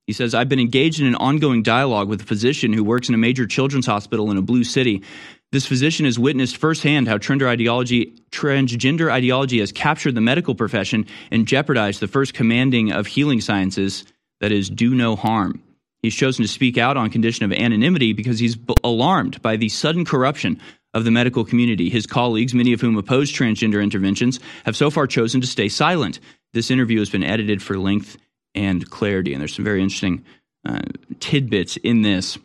He 0.07 0.13
says, 0.13 0.35
I've 0.35 0.49
been 0.49 0.61
engaged 0.61 1.01
in 1.01 1.07
an 1.07 1.15
ongoing 1.17 1.63
dialogue 1.63 2.09
with 2.09 2.23
a 2.23 2.25
physician 2.25 2.73
who 2.73 2.83
works 2.83 3.09
in 3.09 3.15
a 3.15 3.19
major 3.19 3.47
children's 3.47 3.87
hospital 3.87 4.31
in 4.31 4.39
a 4.39 4.43
blue 4.43 4.65
city. 4.65 5.03
This 5.51 5.67
physician 5.67 6.05
has 6.05 6.19
witnessed 6.19 6.59
firsthand 6.59 7.09
how 7.09 7.19
transgender 7.19 7.49
ideology, 7.49 8.15
transgender 8.31 9.11
ideology 9.11 9.61
has 9.61 9.73
captured 9.73 10.15
the 10.15 10.21
medical 10.21 10.55
profession 10.55 11.07
and 11.31 11.47
jeopardized 11.47 12.01
the 12.01 12.09
first 12.09 12.35
commanding 12.35 12.93
of 12.93 13.07
healing 13.07 13.41
sciences 13.41 14.05
that 14.41 14.53
is, 14.53 14.71
do 14.71 14.95
no 14.95 15.17
harm. 15.17 15.63
He's 16.03 16.15
chosen 16.15 16.45
to 16.45 16.49
speak 16.49 16.79
out 16.79 16.97
on 16.97 17.11
condition 17.11 17.45
of 17.45 17.53
anonymity 17.53 18.13
because 18.13 18.39
he's 18.39 18.57
b- 18.57 18.75
alarmed 18.85 19.43
by 19.43 19.57
the 19.57 19.69
sudden 19.69 20.05
corruption 20.05 20.61
of 20.95 21.05
the 21.05 21.11
medical 21.11 21.45
community. 21.45 21.91
His 21.91 22.07
colleagues, 22.07 22.55
many 22.55 22.73
of 22.73 22.81
whom 22.81 22.97
oppose 22.97 23.33
transgender 23.33 23.83
interventions, 23.83 24.41
have 24.65 24.77
so 24.77 24.91
far 24.91 25.07
chosen 25.07 25.41
to 25.41 25.47
stay 25.47 25.69
silent. 25.69 26.21
This 26.53 26.71
interview 26.71 26.99
has 26.99 27.11
been 27.11 27.25
edited 27.25 27.63
for 27.63 27.79
length 27.79 28.17
and 28.55 28.89
clarity, 28.89 29.33
and 29.33 29.41
there's 29.41 29.55
some 29.55 29.65
very 29.65 29.83
interesting 29.83 30.25
uh, 30.67 30.81
tidbits 31.21 31.77
in 31.77 32.03
this. 32.03 32.39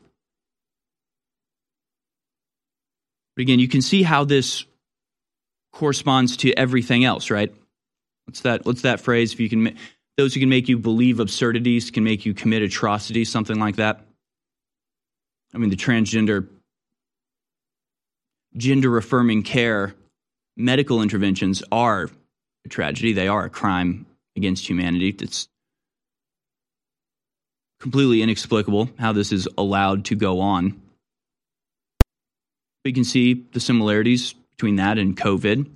But 3.36 3.42
again, 3.42 3.60
you 3.60 3.68
can 3.68 3.82
see 3.82 4.04
how 4.04 4.26
this 4.26 4.66
corresponds 5.72 6.38
to 6.38 6.54
everything 6.54 7.04
else, 7.04 7.32
right? 7.32 7.54
What's 8.26 8.42
that? 8.42 8.66
What's 8.66 8.84
that 8.84 9.02
phrase? 9.02 9.34
If 9.34 9.40
you 9.40 9.50
can, 9.50 9.76
those 10.18 10.34
who 10.34 10.40
can 10.40 10.50
make 10.50 10.70
you 10.70 10.78
believe 10.78 11.20
absurdities 11.20 11.92
can 11.92 12.04
make 12.04 12.26
you 12.26 12.34
commit 12.34 12.62
atrocities, 12.62 13.32
something 13.32 13.60
like 13.60 13.78
that. 13.78 14.06
I 15.54 15.58
mean, 15.58 15.70
the 15.70 15.76
transgender, 15.76 16.48
gender 18.56 18.98
affirming 18.98 19.44
care, 19.44 19.96
medical 20.56 21.02
interventions 21.02 21.64
are 21.72 22.10
a 22.66 22.70
tragedy. 22.70 23.14
They 23.14 23.28
are 23.28 23.46
a 23.46 23.50
crime 23.50 24.06
against 24.36 24.68
humanity. 24.68 25.16
It's 25.20 25.48
completely 27.80 28.22
inexplicable 28.22 28.90
how 28.98 29.12
this 29.12 29.32
is 29.32 29.48
allowed 29.58 30.06
to 30.06 30.16
go 30.16 30.40
on. 30.40 30.82
We 32.86 32.94
can 32.94 33.04
see 33.04 33.46
the 33.52 33.60
similarities 33.60 34.34
between 34.52 34.78
that 34.78 34.98
and 34.98 35.16
COVID, 35.18 35.70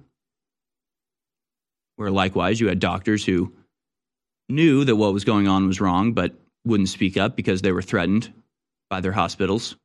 where 1.96 2.12
likewise 2.12 2.60
you 2.60 2.68
had 2.68 2.80
doctors 2.80 3.26
who 3.26 3.54
knew 4.50 4.86
that 4.86 4.96
what 4.96 5.14
was 5.14 5.26
going 5.26 5.48
on 5.48 5.68
was 5.68 5.82
wrong, 5.82 6.14
but 6.14 6.34
wouldn't 6.66 6.90
speak 6.90 7.18
up 7.18 7.36
because 7.36 7.62
they 7.62 7.72
were 7.72 7.82
threatened 7.82 8.32
by 8.90 9.02
their 9.02 9.12
hospitals. 9.12 9.76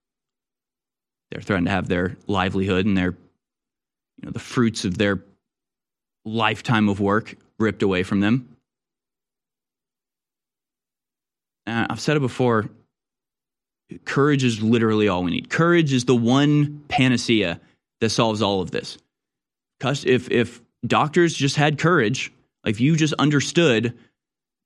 They're 1.32 1.40
threatened 1.40 1.66
to 1.68 1.72
have 1.72 1.88
their 1.88 2.18
livelihood 2.26 2.84
and 2.84 2.94
their, 2.94 3.12
you 3.12 4.24
know, 4.24 4.30
the 4.32 4.38
fruits 4.38 4.84
of 4.84 4.98
their 4.98 5.24
lifetime 6.26 6.90
of 6.90 7.00
work 7.00 7.34
ripped 7.58 7.82
away 7.82 8.02
from 8.02 8.20
them. 8.20 8.54
Uh, 11.66 11.86
I've 11.88 12.00
said 12.00 12.18
it 12.18 12.20
before. 12.20 12.68
Courage 14.04 14.44
is 14.44 14.62
literally 14.62 15.08
all 15.08 15.24
we 15.24 15.30
need. 15.30 15.48
Courage 15.48 15.94
is 15.94 16.04
the 16.04 16.14
one 16.14 16.84
panacea 16.88 17.60
that 18.02 18.10
solves 18.10 18.42
all 18.42 18.60
of 18.60 18.70
this. 18.70 18.98
If 19.82 20.30
if 20.30 20.60
doctors 20.86 21.32
just 21.32 21.56
had 21.56 21.78
courage, 21.78 22.30
if 22.66 22.78
you 22.78 22.94
just 22.94 23.14
understood 23.14 23.98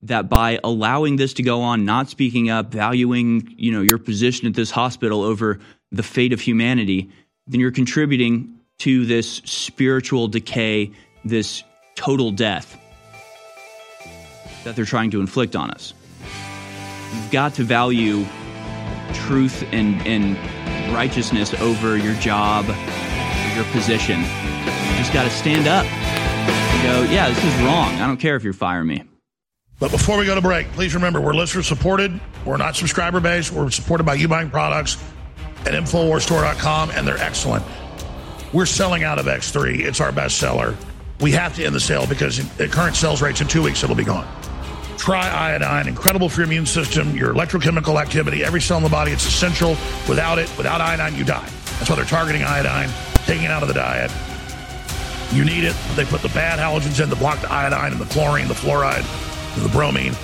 that 0.03 0.29
by 0.29 0.61
allowing 0.63 1.17
this 1.17 1.35
to 1.35 1.43
go 1.43 1.63
on, 1.63 1.85
not 1.85 2.09
speaking 2.09 2.51
up, 2.51 2.71
valuing, 2.71 3.55
you 3.57 3.73
know, 3.73 3.83
your 3.83 3.99
position 3.99 4.47
at 4.47 4.55
this 4.55 4.71
hospital 4.71 5.23
over 5.23 5.59
the 5.91 6.03
fate 6.03 6.33
of 6.33 6.41
humanity, 6.41 7.11
then 7.47 7.61
you're 7.61 7.71
contributing 7.71 8.59
to 8.79 9.07
this 9.07 9.37
spiritual 9.45 10.29
decay, 10.29 10.93
this 11.25 11.63
total 11.95 12.31
death 12.31 12.79
that 14.65 14.77
they're 14.77 14.85
trying 14.85 15.11
to 15.13 15.21
inflict 15.21 15.57
on 15.57 15.71
us. 15.71 15.95
You've 17.15 17.31
got 17.31 17.55
to 17.55 17.65
value 17.65 18.27
truth 19.15 19.65
and, 19.73 20.05
and 20.07 20.37
righteousness 20.93 21.55
over 21.55 21.97
your 21.97 22.15
job, 22.15 22.67
your 23.55 23.65
position. 23.73 24.21
You 24.21 24.97
just 24.99 25.13
got 25.13 25.25
to 25.25 25.31
stand 25.31 25.67
up 25.67 25.87
and 25.87 26.83
go, 26.83 27.13
yeah, 27.13 27.29
this 27.29 27.43
is 27.43 27.55
wrong. 27.63 27.95
I 27.95 28.07
don't 28.07 28.19
care 28.19 28.37
if 28.37 28.45
you're 28.45 28.53
firing 28.53 28.89
me. 28.89 29.05
But 29.79 29.91
before 29.91 30.17
we 30.17 30.25
go 30.25 30.35
to 30.35 30.41
break, 30.41 30.69
please 30.73 30.95
remember 30.95 31.21
we're 31.21 31.35
listener 31.35 31.63
supported. 31.63 32.19
We're 32.47 32.57
not 32.57 32.77
subscriber 32.77 33.21
based. 33.21 33.53
We're 33.53 33.71
supported 33.71 34.05
by 34.05 34.15
you 34.15 34.27
buying 34.27 34.49
products 34.49 34.97
at 35.67 35.75
InfoWarsStore.com, 35.75 36.91
and 36.93 37.07
they're 37.07 37.19
excellent. 37.19 37.63
We're 38.55 38.67
selling 38.67 39.05
out 39.05 39.19
of 39.19 39.27
X3. 39.27 39.81
It's 39.81 40.01
our 40.01 40.13
best 40.13 40.39
seller. 40.39 40.75
We 41.21 41.33
have 41.33 41.55
to 41.57 41.65
end 41.65 41.75
the 41.75 41.81
sale 41.81 42.07
because 42.07 42.39
at 42.59 42.71
current 42.71 42.97
sales 42.97 43.21
rates, 43.21 43.43
in 43.43 43.49
two 43.49 43.63
weeks, 43.63 43.83
it'll 43.83 43.97
be 43.97 44.05
gone. 44.05 44.27
Try 44.97 45.29
iodine, 45.29 45.89
incredible 45.89 46.31
for 46.31 46.41
your 46.41 46.47
immune 46.47 46.65
system, 46.65 47.15
your 47.15 47.35
electrochemical 47.35 48.01
activity, 48.01 48.45
every 48.45 48.63
cell 48.63 48.79
in 48.79 48.83
the 48.83 48.89
body. 48.89 49.13
It's 49.13 49.27
essential. 49.27 49.71
Without 50.09 50.39
it, 50.39 50.51
without 50.57 50.81
iodine, 50.81 51.15
you 51.17 51.25
die. 51.25 51.47
That's 51.79 51.91
why 51.91 51.97
they're 51.97 52.07
targeting 52.07 52.45
iodine, 52.45 52.89
taking 53.27 53.45
it 53.45 53.51
out 53.51 53.61
of 53.61 53.69
the 53.69 53.75
diet. 53.75 54.11
You 55.33 55.45
need 55.45 55.65
it. 55.65 55.77
They 55.97 56.07
put 56.07 56.23
the 56.23 56.29
bad 56.31 56.59
halogens 56.59 57.03
in 57.03 57.11
to 57.11 57.17
block 57.17 57.41
the 57.43 57.53
iodine 57.53 57.93
and 57.93 58.01
the 58.01 58.07
chlorine, 58.07 58.49
the 58.49 58.55
fluoride 58.55 59.05
the 59.61 59.69
bromine. 59.69 60.17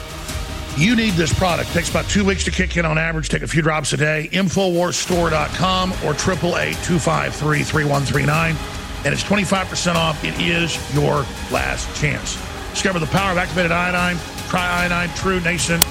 You 0.77 0.97
need 0.97 1.13
this 1.15 1.33
product. 1.33 1.73
Takes 1.73 1.89
about 1.91 2.09
two 2.09 2.25
weeks 2.25 2.43
to 2.45 2.51
kick 2.51 2.77
in 2.77 2.85
on 2.87 2.99
average. 2.99 3.29
Take 3.29 3.43
a 3.43 3.47
few 3.47 3.63
drops 3.63 3.93
a 3.93 3.99
day. 3.99 4.29
Infowarsstore.com 4.33 5.93
or 5.93 6.15
888-253-3139. 6.15 9.05
And 9.05 9.13
it's 9.13 9.23
25% 9.23 9.97
off. 9.97 10.25
It 10.25 10.41
is 10.41 10.79
your 10.95 11.27
last 11.51 11.95
chance. 12.01 12.39
Discover 12.71 13.01
the 13.01 13.07
power 13.07 13.33
of 13.33 13.39
activated 13.39 13.73
iodine. 13.73 14.17
Try 14.49 14.85
iodine. 14.85 15.11
True 15.15 15.41
nascent 15.41 15.85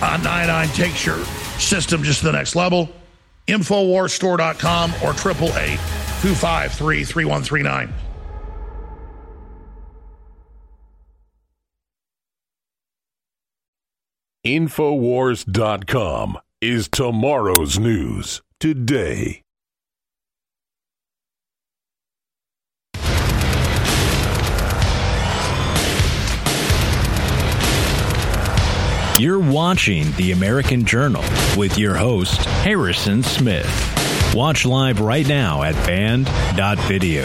uh, 0.00 0.18
iodine 0.26 0.68
takes 0.68 1.04
your 1.06 1.22
system 1.58 2.02
just 2.02 2.20
to 2.20 2.26
the 2.26 2.32
next 2.32 2.56
level. 2.56 2.88
Infowarsstore.com 3.48 4.92
or 4.94 5.12
888-253-3139. 5.12 7.90
Infowars.com 14.46 16.38
is 16.60 16.88
tomorrow's 16.88 17.80
news 17.80 18.42
today. 18.60 19.42
You're 29.18 29.40
watching 29.40 30.12
The 30.12 30.30
American 30.30 30.84
Journal 30.84 31.24
with 31.56 31.76
your 31.76 31.96
host, 31.96 32.44
Harrison 32.44 33.24
Smith. 33.24 34.32
Watch 34.32 34.64
live 34.64 35.00
right 35.00 35.26
now 35.26 35.64
at 35.64 35.74
band.video. 35.84 37.24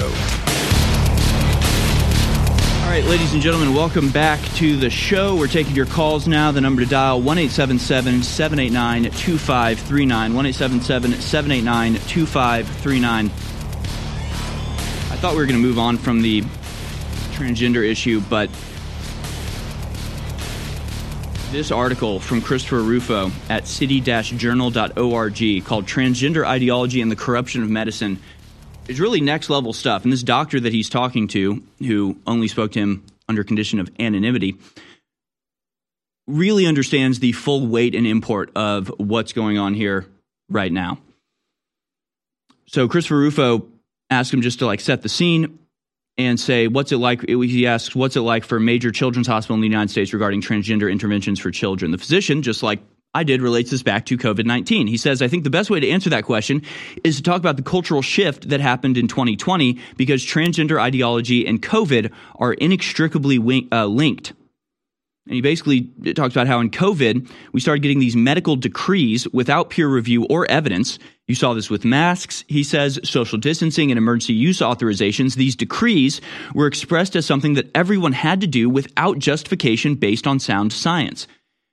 All 2.92 2.98
right, 2.98 3.06
ladies 3.06 3.32
and 3.32 3.42
gentlemen, 3.42 3.74
welcome 3.74 4.10
back 4.10 4.42
to 4.56 4.76
the 4.76 4.90
show. 4.90 5.38
We're 5.38 5.48
taking 5.48 5.74
your 5.74 5.86
calls 5.86 6.28
now. 6.28 6.52
The 6.52 6.60
number 6.60 6.84
to 6.84 6.90
dial 6.90 7.22
1 7.22 7.48
789 7.48 9.04
2539. 9.12 10.34
1 10.34 10.52
789 10.52 11.94
2539. 11.94 13.26
I 13.28 13.30
thought 15.16 15.32
we 15.32 15.38
were 15.38 15.46
going 15.46 15.56
to 15.56 15.66
move 15.66 15.80
on 15.80 15.98
from 15.98 16.22
the 16.22 16.42
transgender 17.32 17.90
issue, 17.90 18.20
but 18.30 18.50
this 21.54 21.72
article 21.72 22.20
from 22.20 22.42
Christopher 22.42 22.82
Rufo 22.82 23.32
at 23.48 23.68
city 23.68 24.02
journal.org 24.02 25.64
called 25.64 25.86
Transgender 25.86 26.46
Ideology 26.46 27.02
and 27.02 27.10
the 27.10 27.16
Corruption 27.16 27.64
of 27.64 27.70
Medicine 27.70 28.20
is 28.92 29.00
really 29.00 29.22
next 29.22 29.50
level 29.50 29.74
stuff. 29.74 30.04
And 30.04 30.12
this 30.12 30.24
doctor 30.24 30.60
that 30.60 30.74
he's 30.74 30.90
talking 30.90 31.28
to, 31.30 31.64
who 31.80 32.18
only 32.28 32.48
spoke 32.48 32.74
to 32.74 32.80
him 32.80 33.06
under 33.28 33.44
condition 33.44 33.80
of 33.80 33.90
anonymity, 34.00 34.58
really 36.28 36.66
understands 36.66 37.20
the 37.20 37.32
full 37.32 37.68
weight 37.68 37.96
and 37.96 38.06
import 38.06 38.52
of 38.56 38.88
what's 38.98 39.34
going 39.34 39.58
on 39.58 39.74
here 39.74 40.06
right 40.50 40.72
now. 40.72 41.00
So 42.68 42.88
Christopher 42.88 43.18
Rufo 43.18 43.68
asked 44.10 44.34
him 44.34 44.42
just 44.42 44.60
to 44.60 44.66
like 44.66 44.80
set 44.80 45.02
the 45.02 45.10
scene 45.10 45.60
and 46.18 46.40
say, 46.40 46.68
what's 46.68 46.92
it 46.92 46.98
like? 46.98 47.28
He 47.28 47.66
asks, 47.66 47.96
what's 47.96 48.16
it 48.16 48.22
like 48.22 48.44
for 48.44 48.58
a 48.58 48.62
major 48.62 48.92
children's 48.92 49.28
hospital 49.28 49.56
in 49.56 49.62
the 49.62 49.68
United 49.68 49.90
States 49.90 50.14
regarding 50.14 50.42
transgender 50.42 50.92
interventions 50.92 51.40
for 51.40 51.52
children? 51.52 51.92
The 51.92 51.98
physician, 51.98 52.42
just 52.42 52.62
like 52.64 52.80
I 53.14 53.24
did 53.24 53.42
relates 53.42 53.72
this 53.72 53.84
back 53.84 54.06
to 54.06 54.18
COVID 54.18 54.46
19. 54.46 54.88
He 54.88 54.98
says, 54.98 55.22
I 55.22 55.28
think 55.28 55.44
the 55.44 55.50
best 55.50 55.70
way 55.70 55.80
to 55.80 55.90
answer 55.90 56.10
that 56.12 56.24
question 56.24 56.62
is 57.04 57.18
to 57.18 57.24
talk 57.24 57.40
about 57.40 57.58
the 57.58 57.64
cultural 57.64 58.02
shift 58.02 58.50
that 58.50 58.62
happened 58.62 58.98
in 58.98 59.08
2020 59.08 59.80
because 59.98 60.26
transgender 60.26 60.80
ideology 60.80 61.46
and 61.46 61.62
COVID 61.62 62.12
are 62.40 62.54
inextricably 62.54 63.38
wing, 63.38 63.68
uh, 63.72 63.86
linked. 63.86 64.34
And 65.28 65.36
he 65.36 65.42
basically 65.42 65.82
talks 66.16 66.34
about 66.34 66.48
how 66.48 66.62
in 66.62 66.72
COVID, 66.72 67.30
we 67.54 67.60
started 67.60 67.82
getting 67.82 68.00
these 68.00 68.16
medical 68.16 68.56
decrees 68.56 69.28
without 69.32 69.70
peer 69.70 69.88
review 69.88 70.26
or 70.26 70.50
evidence. 70.50 70.98
You 71.28 71.36
saw 71.36 71.54
this 71.54 71.70
with 71.70 71.86
masks, 71.86 72.44
he 72.48 72.64
says, 72.64 73.00
social 73.04 73.38
distancing 73.38 73.92
and 73.92 73.98
emergency 73.98 74.34
use 74.34 74.60
authorizations. 74.60 75.36
These 75.36 75.56
decrees 75.56 76.22
were 76.56 76.66
expressed 76.66 77.16
as 77.16 77.26
something 77.26 77.54
that 77.54 77.70
everyone 77.76 78.14
had 78.14 78.42
to 78.42 78.48
do 78.48 78.70
without 78.70 79.20
justification 79.20 79.96
based 79.96 80.26
on 80.26 80.40
sound 80.40 80.74
science. 80.74 81.28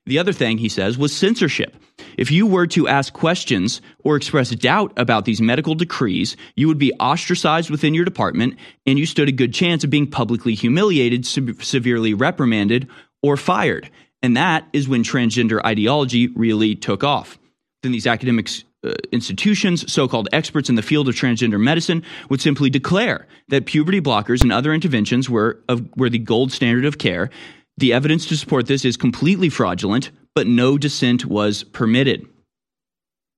The 0.09 0.18
other 0.18 0.32
thing, 0.32 0.59
he 0.59 0.70
says, 0.70 0.97
was 0.97 1.14
censorship. 1.14 1.76
If 2.16 2.30
you 2.30 2.47
were 2.47 2.66
to 2.68 2.89
ask 2.89 3.12
questions 3.12 3.80
or 4.02 4.16
express 4.16 4.51
doubt 4.51 4.93
about 4.97 5.26
these 5.26 5.40
medical 5.40 5.74
decrees, 5.74 6.36
you 6.56 6.66
would 6.66 6.78
be 6.78 6.94
ostracized 6.94 7.70
within 7.70 7.94
your 7.94 8.06
department 8.06 8.56
and 8.86 8.98
you 8.98 9.05
stood 9.05 9.28
a 9.28 9.32
good 9.32 9.52
chance 9.52 9.85
of 9.85 9.90
being 9.90 10.10
publicly 10.10 10.55
humiliated, 10.55 11.26
se- 11.26 11.52
severely 11.60 12.14
reprimanded, 12.14 12.89
or 13.22 13.36
fired. 13.36 13.90
And 14.22 14.36
that 14.36 14.66
is 14.72 14.89
when 14.89 15.05
transgender 15.05 15.62
ideology 15.64 16.28
really 16.28 16.74
took 16.74 17.05
off. 17.05 17.39
Then 17.82 17.93
these 17.93 18.06
academic 18.06 18.48
uh, 18.85 18.94
institutions, 19.12 19.93
so 19.93 20.09
called 20.09 20.28
experts 20.32 20.68
in 20.68 20.74
the 20.74 20.82
field 20.82 21.09
of 21.09 21.14
transgender 21.14 21.60
medicine, 21.60 22.02
would 22.30 22.40
simply 22.40 22.70
declare 22.70 23.26
that 23.48 23.66
puberty 23.66 24.01
blockers 24.01 24.40
and 24.43 24.52
other 24.52 24.72
interventions 24.72 25.28
were, 25.28 25.60
of, 25.68 25.86
were 25.97 26.09
the 26.09 26.18
gold 26.18 26.51
standard 26.51 26.85
of 26.85 26.98
care. 26.98 27.30
The 27.79 27.93
evidence 27.93 28.27
to 28.27 28.37
support 28.37 28.67
this 28.67 28.85
is 28.85 28.97
completely 28.97 29.49
fraudulent, 29.49 30.11
but 30.35 30.49
no 30.49 30.79
dissent 30.79 31.25
was 31.25 31.63
permitted. 31.63 32.27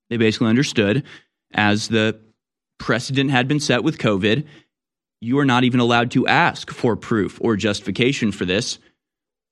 They 0.09 0.17
basically 0.17 0.49
understood 0.49 1.05
as 1.53 1.89
the 1.89 2.19
precedent 2.79 3.31
had 3.31 3.49
been 3.49 3.61
set 3.61 3.85
with 3.85 3.99
COVID, 3.99 4.47
you 5.21 5.39
are 5.39 5.45
not 5.45 5.65
even 5.65 5.79
allowed 5.79 6.11
to 6.13 6.27
ask 6.27 6.71
for 6.71 6.97
proof 6.97 7.39
or 7.43 7.55
justification 7.55 8.33
for 8.33 8.47
this. 8.47 8.79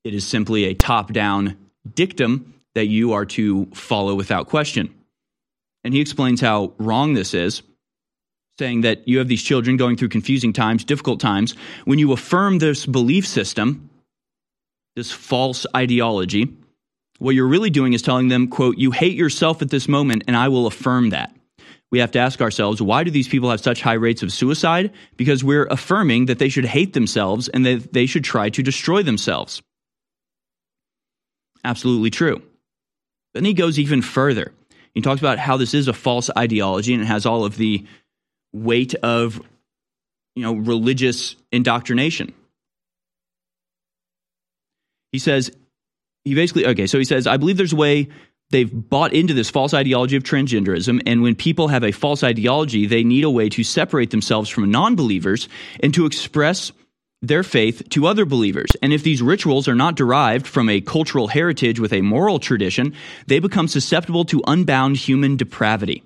It 0.04 0.14
is 0.14 0.26
simply 0.26 0.64
a 0.64 0.74
top 0.74 1.12
down 1.12 1.58
dictum 1.94 2.54
that 2.74 2.86
you 2.86 3.12
are 3.12 3.26
to 3.26 3.66
follow 3.74 4.14
without 4.14 4.48
question. 4.48 4.94
And 5.84 5.92
he 5.92 6.00
explains 6.00 6.40
how 6.40 6.72
wrong 6.78 7.12
this 7.12 7.34
is, 7.34 7.62
saying 8.58 8.80
that 8.80 9.06
you 9.06 9.18
have 9.18 9.28
these 9.28 9.42
children 9.42 9.76
going 9.76 9.98
through 9.98 10.08
confusing 10.08 10.54
times, 10.54 10.82
difficult 10.82 11.20
times. 11.20 11.54
When 11.84 11.98
you 11.98 12.12
affirm 12.12 12.58
this 12.58 12.86
belief 12.86 13.26
system, 13.26 13.87
this 14.98 15.12
false 15.12 15.64
ideology, 15.76 16.56
what 17.20 17.36
you're 17.36 17.46
really 17.46 17.70
doing 17.70 17.92
is 17.92 18.02
telling 18.02 18.26
them, 18.26 18.48
quote, 18.48 18.78
you 18.78 18.90
hate 18.90 19.16
yourself 19.16 19.62
at 19.62 19.70
this 19.70 19.86
moment, 19.86 20.24
and 20.26 20.36
I 20.36 20.48
will 20.48 20.66
affirm 20.66 21.10
that. 21.10 21.32
We 21.92 22.00
have 22.00 22.10
to 22.12 22.18
ask 22.18 22.42
ourselves, 22.42 22.82
why 22.82 23.04
do 23.04 23.10
these 23.12 23.28
people 23.28 23.48
have 23.50 23.60
such 23.60 23.80
high 23.80 23.94
rates 23.94 24.24
of 24.24 24.32
suicide? 24.32 24.92
Because 25.16 25.44
we're 25.44 25.66
affirming 25.66 26.26
that 26.26 26.40
they 26.40 26.48
should 26.48 26.64
hate 26.64 26.94
themselves 26.94 27.48
and 27.48 27.64
that 27.64 27.92
they 27.92 28.06
should 28.06 28.24
try 28.24 28.50
to 28.50 28.60
destroy 28.60 29.04
themselves. 29.04 29.62
Absolutely 31.64 32.10
true. 32.10 32.42
Then 33.34 33.44
he 33.44 33.54
goes 33.54 33.78
even 33.78 34.02
further. 34.02 34.52
He 34.94 35.00
talks 35.00 35.20
about 35.20 35.38
how 35.38 35.56
this 35.56 35.74
is 35.74 35.86
a 35.86 35.92
false 35.92 36.28
ideology 36.36 36.92
and 36.92 37.02
it 37.04 37.06
has 37.06 37.24
all 37.24 37.44
of 37.44 37.56
the 37.56 37.86
weight 38.52 38.94
of 38.96 39.40
you 40.34 40.42
know 40.42 40.54
religious 40.54 41.36
indoctrination. 41.52 42.34
He 45.18 45.20
says 45.20 45.50
he 46.24 46.36
basically 46.36 46.64
okay, 46.64 46.86
so 46.86 46.96
he 46.96 47.04
says 47.04 47.26
I 47.26 47.38
believe 47.38 47.56
there's 47.56 47.72
a 47.72 47.76
way 47.76 48.06
they've 48.50 48.70
bought 48.72 49.12
into 49.12 49.34
this 49.34 49.50
false 49.50 49.74
ideology 49.74 50.14
of 50.14 50.22
transgenderism 50.22 51.02
and 51.06 51.22
when 51.22 51.34
people 51.34 51.66
have 51.66 51.82
a 51.82 51.90
false 51.90 52.22
ideology, 52.22 52.86
they 52.86 53.02
need 53.02 53.24
a 53.24 53.30
way 53.30 53.48
to 53.48 53.64
separate 53.64 54.10
themselves 54.12 54.48
from 54.48 54.70
non-believers 54.70 55.48
and 55.82 55.92
to 55.92 56.06
express 56.06 56.70
their 57.20 57.42
faith 57.42 57.82
to 57.88 58.06
other 58.06 58.24
believers. 58.24 58.70
And 58.80 58.92
if 58.92 59.02
these 59.02 59.20
rituals 59.20 59.66
are 59.66 59.74
not 59.74 59.96
derived 59.96 60.46
from 60.46 60.68
a 60.68 60.80
cultural 60.80 61.26
heritage 61.26 61.80
with 61.80 61.92
a 61.92 62.00
moral 62.00 62.38
tradition, 62.38 62.94
they 63.26 63.40
become 63.40 63.66
susceptible 63.66 64.24
to 64.26 64.40
unbound 64.46 64.98
human 64.98 65.36
depravity. 65.36 66.04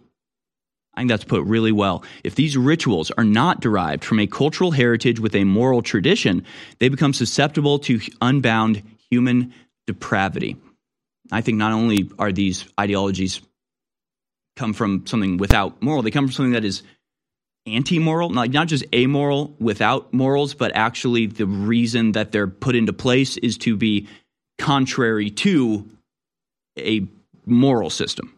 I 0.94 1.00
think 1.00 1.10
that's 1.10 1.24
put 1.24 1.44
really 1.44 1.72
well. 1.72 2.02
If 2.22 2.34
these 2.34 2.56
rituals 2.56 3.10
are 3.12 3.24
not 3.24 3.60
derived 3.60 4.04
from 4.04 4.18
a 4.18 4.26
cultural 4.26 4.72
heritage 4.72 5.20
with 5.20 5.34
a 5.34 5.44
moral 5.44 5.80
tradition, 5.80 6.44
they 6.80 6.90
become 6.90 7.14
susceptible 7.14 7.78
to 7.80 8.00
unbound 8.20 8.82
human 9.12 9.52
depravity. 9.86 10.56
I 11.30 11.42
think 11.42 11.58
not 11.58 11.72
only 11.72 12.10
are 12.18 12.32
these 12.32 12.64
ideologies 12.80 13.42
come 14.56 14.72
from 14.72 15.06
something 15.06 15.36
without 15.36 15.82
moral, 15.82 16.00
they 16.00 16.10
come 16.10 16.26
from 16.28 16.32
something 16.32 16.52
that 16.52 16.64
is 16.64 16.82
anti-moral, 17.66 18.30
not, 18.30 18.48
not 18.50 18.68
just 18.68 18.84
amoral 18.94 19.54
without 19.60 20.14
morals, 20.14 20.54
but 20.54 20.72
actually 20.74 21.26
the 21.26 21.46
reason 21.46 22.12
that 22.12 22.32
they're 22.32 22.48
put 22.48 22.74
into 22.74 22.94
place 22.94 23.36
is 23.36 23.58
to 23.58 23.76
be 23.76 24.08
contrary 24.58 25.28
to 25.30 25.86
a 26.78 27.06
moral 27.44 27.90
system. 27.90 28.34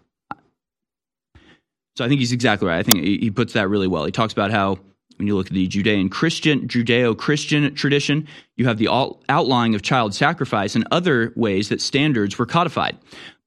So 1.96 2.04
I 2.04 2.08
think 2.08 2.18
he's 2.18 2.32
exactly 2.32 2.66
right. 2.66 2.78
I 2.78 2.82
think 2.82 3.04
he 3.04 3.30
puts 3.30 3.52
that 3.52 3.68
really 3.68 3.86
well. 3.86 4.04
He 4.04 4.10
talks 4.10 4.32
about 4.32 4.50
how 4.50 4.80
when 5.16 5.26
you 5.26 5.36
look 5.36 5.46
at 5.46 5.52
the 5.52 5.66
Judean 5.66 6.08
Christian 6.08 6.68
Judeo-Christian 6.68 7.74
tradition, 7.74 8.26
you 8.56 8.66
have 8.66 8.78
the 8.78 8.88
outlawing 8.88 9.74
of 9.74 9.82
child 9.82 10.14
sacrifice 10.14 10.74
and 10.74 10.86
other 10.90 11.32
ways 11.36 11.68
that 11.68 11.80
standards 11.80 12.38
were 12.38 12.46
codified. 12.46 12.98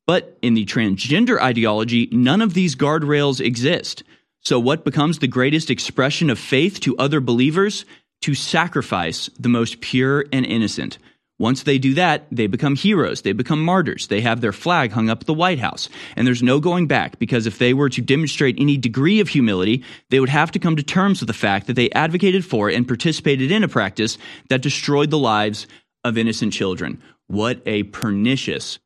But 0.05 0.37
in 0.41 0.53
the 0.53 0.65
transgender 0.65 1.39
ideology, 1.41 2.07
none 2.11 2.41
of 2.41 2.53
these 2.53 2.75
guardrails 2.75 3.45
exist. 3.45 4.03
So, 4.41 4.59
what 4.59 4.85
becomes 4.85 5.19
the 5.19 5.27
greatest 5.27 5.69
expression 5.69 6.29
of 6.29 6.39
faith 6.39 6.79
to 6.81 6.97
other 6.97 7.19
believers? 7.19 7.85
To 8.21 8.33
sacrifice 8.33 9.29
the 9.37 9.49
most 9.49 9.81
pure 9.81 10.25
and 10.31 10.45
innocent. 10.45 10.97
Once 11.39 11.63
they 11.63 11.77
do 11.77 11.93
that, 11.93 12.25
they 12.31 12.47
become 12.47 12.75
heroes. 12.75 13.21
They 13.21 13.31
become 13.31 13.63
martyrs. 13.63 14.07
They 14.07 14.21
have 14.21 14.41
their 14.41 14.51
flag 14.51 14.91
hung 14.91 15.09
up 15.09 15.21
at 15.21 15.27
the 15.27 15.33
White 15.33 15.59
House. 15.59 15.87
And 16.15 16.25
there's 16.25 16.41
no 16.41 16.59
going 16.59 16.87
back 16.87 17.19
because 17.19 17.45
if 17.45 17.59
they 17.59 17.75
were 17.75 17.89
to 17.89 18.01
demonstrate 18.01 18.59
any 18.59 18.75
degree 18.75 19.19
of 19.19 19.29
humility, 19.29 19.83
they 20.09 20.19
would 20.19 20.29
have 20.29 20.51
to 20.51 20.59
come 20.59 20.75
to 20.75 20.83
terms 20.83 21.19
with 21.19 21.27
the 21.27 21.33
fact 21.33 21.67
that 21.67 21.73
they 21.73 21.91
advocated 21.91 22.43
for 22.43 22.69
and 22.69 22.87
participated 22.87 23.51
in 23.51 23.63
a 23.63 23.67
practice 23.67 24.17
that 24.49 24.63
destroyed 24.63 25.11
the 25.11 25.17
lives 25.17 25.67
of 26.03 26.17
innocent 26.17 26.53
children. 26.53 27.01
What 27.27 27.61
a 27.67 27.83
pernicious, 27.83 28.79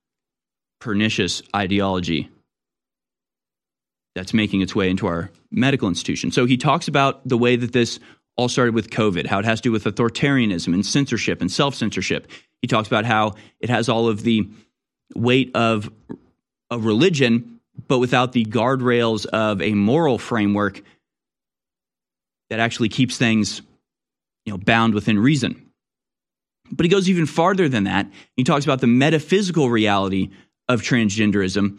pernicious 0.79 1.41
ideology 1.55 2.29
that's 4.13 4.33
making 4.33 4.61
its 4.61 4.75
way 4.75 4.89
into 4.89 5.07
our 5.07 5.31
medical 5.51 5.87
institution. 5.87 6.31
So 6.31 6.45
he 6.45 6.57
talks 6.57 6.89
about 6.89 7.25
the 7.25 7.37
way 7.37 7.55
that 7.55 7.71
this 7.71 7.99
all 8.41 8.49
started 8.49 8.73
with 8.73 8.89
COVID, 8.89 9.27
how 9.27 9.39
it 9.39 9.45
has 9.45 9.59
to 9.61 9.69
do 9.69 9.71
with 9.71 9.83
authoritarianism 9.83 10.73
and 10.73 10.85
censorship 10.85 11.41
and 11.41 11.51
self 11.51 11.75
censorship. 11.75 12.27
He 12.61 12.67
talks 12.67 12.87
about 12.87 13.05
how 13.05 13.35
it 13.59 13.69
has 13.69 13.87
all 13.87 14.07
of 14.07 14.23
the 14.23 14.49
weight 15.15 15.51
of 15.55 15.91
a 16.71 16.79
religion, 16.79 17.59
but 17.87 17.99
without 17.99 18.31
the 18.31 18.45
guardrails 18.45 19.25
of 19.27 19.61
a 19.61 19.73
moral 19.73 20.17
framework 20.17 20.81
that 22.49 22.59
actually 22.59 22.89
keeps 22.89 23.17
things 23.17 23.61
you 24.45 24.51
know, 24.51 24.57
bound 24.57 24.93
within 24.93 25.19
reason. 25.19 25.69
But 26.71 26.85
he 26.85 26.89
goes 26.89 27.09
even 27.09 27.25
farther 27.25 27.69
than 27.69 27.83
that. 27.83 28.07
He 28.35 28.43
talks 28.43 28.65
about 28.65 28.81
the 28.81 28.87
metaphysical 28.87 29.69
reality 29.69 30.31
of 30.67 30.81
transgenderism 30.81 31.77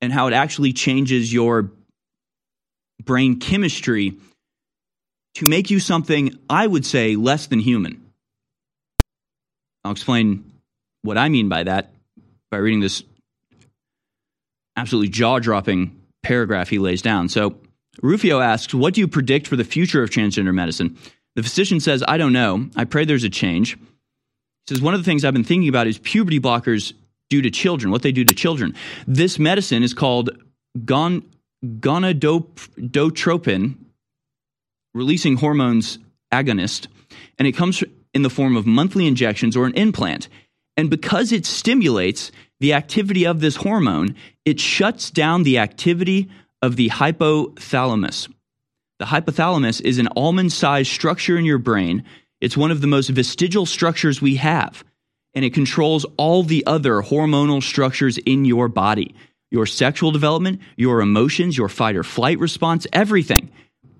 and 0.00 0.12
how 0.12 0.26
it 0.26 0.32
actually 0.32 0.72
changes 0.72 1.32
your 1.32 1.70
brain 3.04 3.38
chemistry 3.38 4.16
to 5.36 5.48
make 5.48 5.70
you 5.70 5.80
something 5.80 6.38
I 6.48 6.66
would 6.66 6.84
say 6.84 7.16
less 7.16 7.46
than 7.46 7.60
human. 7.60 8.10
I'll 9.84 9.92
explain 9.92 10.52
what 11.02 11.16
I 11.16 11.28
mean 11.28 11.48
by 11.48 11.64
that 11.64 11.92
by 12.50 12.58
reading 12.58 12.80
this 12.80 13.02
absolutely 14.76 15.08
jaw 15.08 15.38
dropping 15.38 16.00
paragraph 16.22 16.68
he 16.68 16.78
lays 16.78 17.02
down. 17.02 17.28
So, 17.28 17.56
Rufo 18.02 18.40
asks, 18.40 18.74
What 18.74 18.94
do 18.94 19.00
you 19.00 19.08
predict 19.08 19.46
for 19.46 19.56
the 19.56 19.64
future 19.64 20.02
of 20.02 20.10
transgender 20.10 20.54
medicine? 20.54 20.96
The 21.36 21.42
physician 21.42 21.80
says, 21.80 22.02
I 22.06 22.18
don't 22.18 22.32
know. 22.32 22.68
I 22.76 22.84
pray 22.84 23.04
there's 23.04 23.24
a 23.24 23.30
change. 23.30 23.76
He 23.76 23.80
says, 24.68 24.80
One 24.80 24.94
of 24.94 25.00
the 25.00 25.04
things 25.04 25.24
I've 25.24 25.34
been 25.34 25.44
thinking 25.44 25.68
about 25.68 25.86
is 25.86 25.98
puberty 25.98 26.40
blockers 26.40 26.92
do 27.28 27.42
to 27.42 27.50
children, 27.50 27.92
what 27.92 28.02
they 28.02 28.12
do 28.12 28.24
to 28.24 28.34
children. 28.34 28.74
This 29.06 29.38
medicine 29.38 29.82
is 29.82 29.94
called 29.94 30.30
gon- 30.84 31.24
gonadotropin, 31.64 33.76
releasing 34.94 35.36
hormones 35.36 35.98
agonist, 36.32 36.86
and 37.38 37.46
it 37.46 37.52
comes 37.52 37.82
in 38.14 38.22
the 38.22 38.30
form 38.30 38.56
of 38.56 38.66
monthly 38.66 39.06
injections 39.06 39.56
or 39.56 39.66
an 39.66 39.74
implant. 39.74 40.28
And 40.76 40.90
because 40.90 41.32
it 41.32 41.46
stimulates 41.46 42.32
the 42.60 42.74
activity 42.74 43.26
of 43.26 43.40
this 43.40 43.56
hormone, 43.56 44.16
it 44.44 44.60
shuts 44.60 45.10
down 45.10 45.42
the 45.42 45.58
activity 45.58 46.30
of 46.62 46.76
the 46.76 46.88
hypothalamus. 46.88 48.32
The 48.98 49.06
hypothalamus 49.06 49.80
is 49.80 49.98
an 49.98 50.08
almond 50.16 50.52
sized 50.52 50.90
structure 50.90 51.38
in 51.38 51.44
your 51.44 51.58
brain. 51.58 52.04
It's 52.40 52.56
one 52.56 52.70
of 52.70 52.80
the 52.80 52.86
most 52.86 53.08
vestigial 53.08 53.66
structures 53.66 54.20
we 54.20 54.36
have, 54.36 54.84
and 55.34 55.44
it 55.44 55.54
controls 55.54 56.06
all 56.16 56.42
the 56.42 56.66
other 56.66 57.02
hormonal 57.02 57.62
structures 57.62 58.18
in 58.18 58.44
your 58.44 58.68
body 58.68 59.14
your 59.52 59.66
sexual 59.66 60.12
development, 60.12 60.60
your 60.76 61.00
emotions, 61.00 61.58
your 61.58 61.68
fight 61.68 61.96
or 61.96 62.04
flight 62.04 62.38
response, 62.38 62.86
everything 62.92 63.50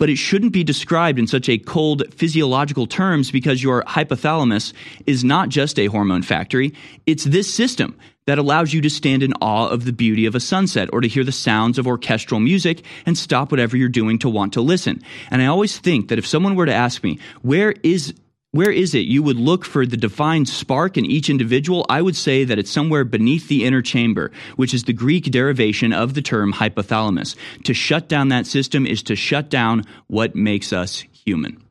but 0.01 0.09
it 0.09 0.17
shouldn't 0.17 0.53
be 0.53 0.65
described 0.65 1.19
in 1.19 1.27
such 1.27 1.49
a 1.49 1.59
cold 1.59 2.03
physiological 2.15 2.87
terms 2.87 3.31
because 3.31 3.63
your 3.63 3.83
hypothalamus 3.85 4.73
is 5.07 5.23
not 5.23 5.51
just 5.51 5.79
a 5.79 5.87
hormone 5.87 6.23
factory. 6.23 6.73
It's 7.07 7.25
this 7.25 7.53
system 7.53 7.97
that 8.27 8.39
allows 8.39 8.73
you 8.73 8.81
to 8.81 8.89
stand 8.89 9.23
in 9.23 9.35
awe 9.43 9.69
of 9.69 9.85
the 9.85 9.93
beauty 9.93 10.25
of 10.25 10.35
a 10.35 10.41
sunset 10.41 10.89
or 10.95 11.03
to 11.03 11.09
hear 11.09 11.23
the 11.23 11.33
sounds 11.33 11.79
of 11.79 11.87
orchestral 11.87 12.41
music 12.41 12.83
and 13.05 13.17
stop 13.17 13.51
whatever 13.51 13.77
you're 13.77 13.91
doing 13.91 14.19
to 14.21 14.31
want 14.31 14.55
to 14.55 14.63
listen. 14.63 15.03
And 15.31 15.43
I 15.43 15.47
always 15.47 15.79
think 15.79 16.09
that 16.09 16.19
if 16.19 16.27
someone 16.27 16.55
were 16.55 16.67
to 16.67 16.75
ask 16.75 17.05
me, 17.05 17.19
where 17.43 17.75
is 17.83 18.15
where 18.53 18.71
is 18.71 18.95
it 18.95 19.07
you 19.07 19.23
would 19.23 19.37
look 19.37 19.65
for 19.65 19.87
the 19.87 19.97
defined 19.97 20.49
spark 20.49 20.97
in 20.97 21.05
each 21.05 21.31
individual? 21.31 21.87
I 21.89 22.03
would 22.03 22.17
say 22.17 22.45
that 22.45 22.59
it's 22.59 22.71
somewhere 22.71 23.05
beneath 23.05 23.47
the 23.47 23.65
inner 23.65 23.81
chamber, 23.81 24.33
which 24.57 24.75
is 24.75 24.85
the 24.85 24.93
Greek 24.93 25.25
derivation 25.25 25.93
of 25.93 26.15
the 26.15 26.23
term 26.23 26.53
hypothalamus. 26.53 27.37
To 27.65 27.75
shut 27.75 28.09
down 28.09 28.29
that 28.29 28.47
system 28.47 28.87
is 28.87 29.05
to 29.05 29.15
shut 29.15 29.51
down 29.51 29.85
what 30.09 30.35
makes 30.35 30.73
us 30.73 31.05
human. 31.25 31.63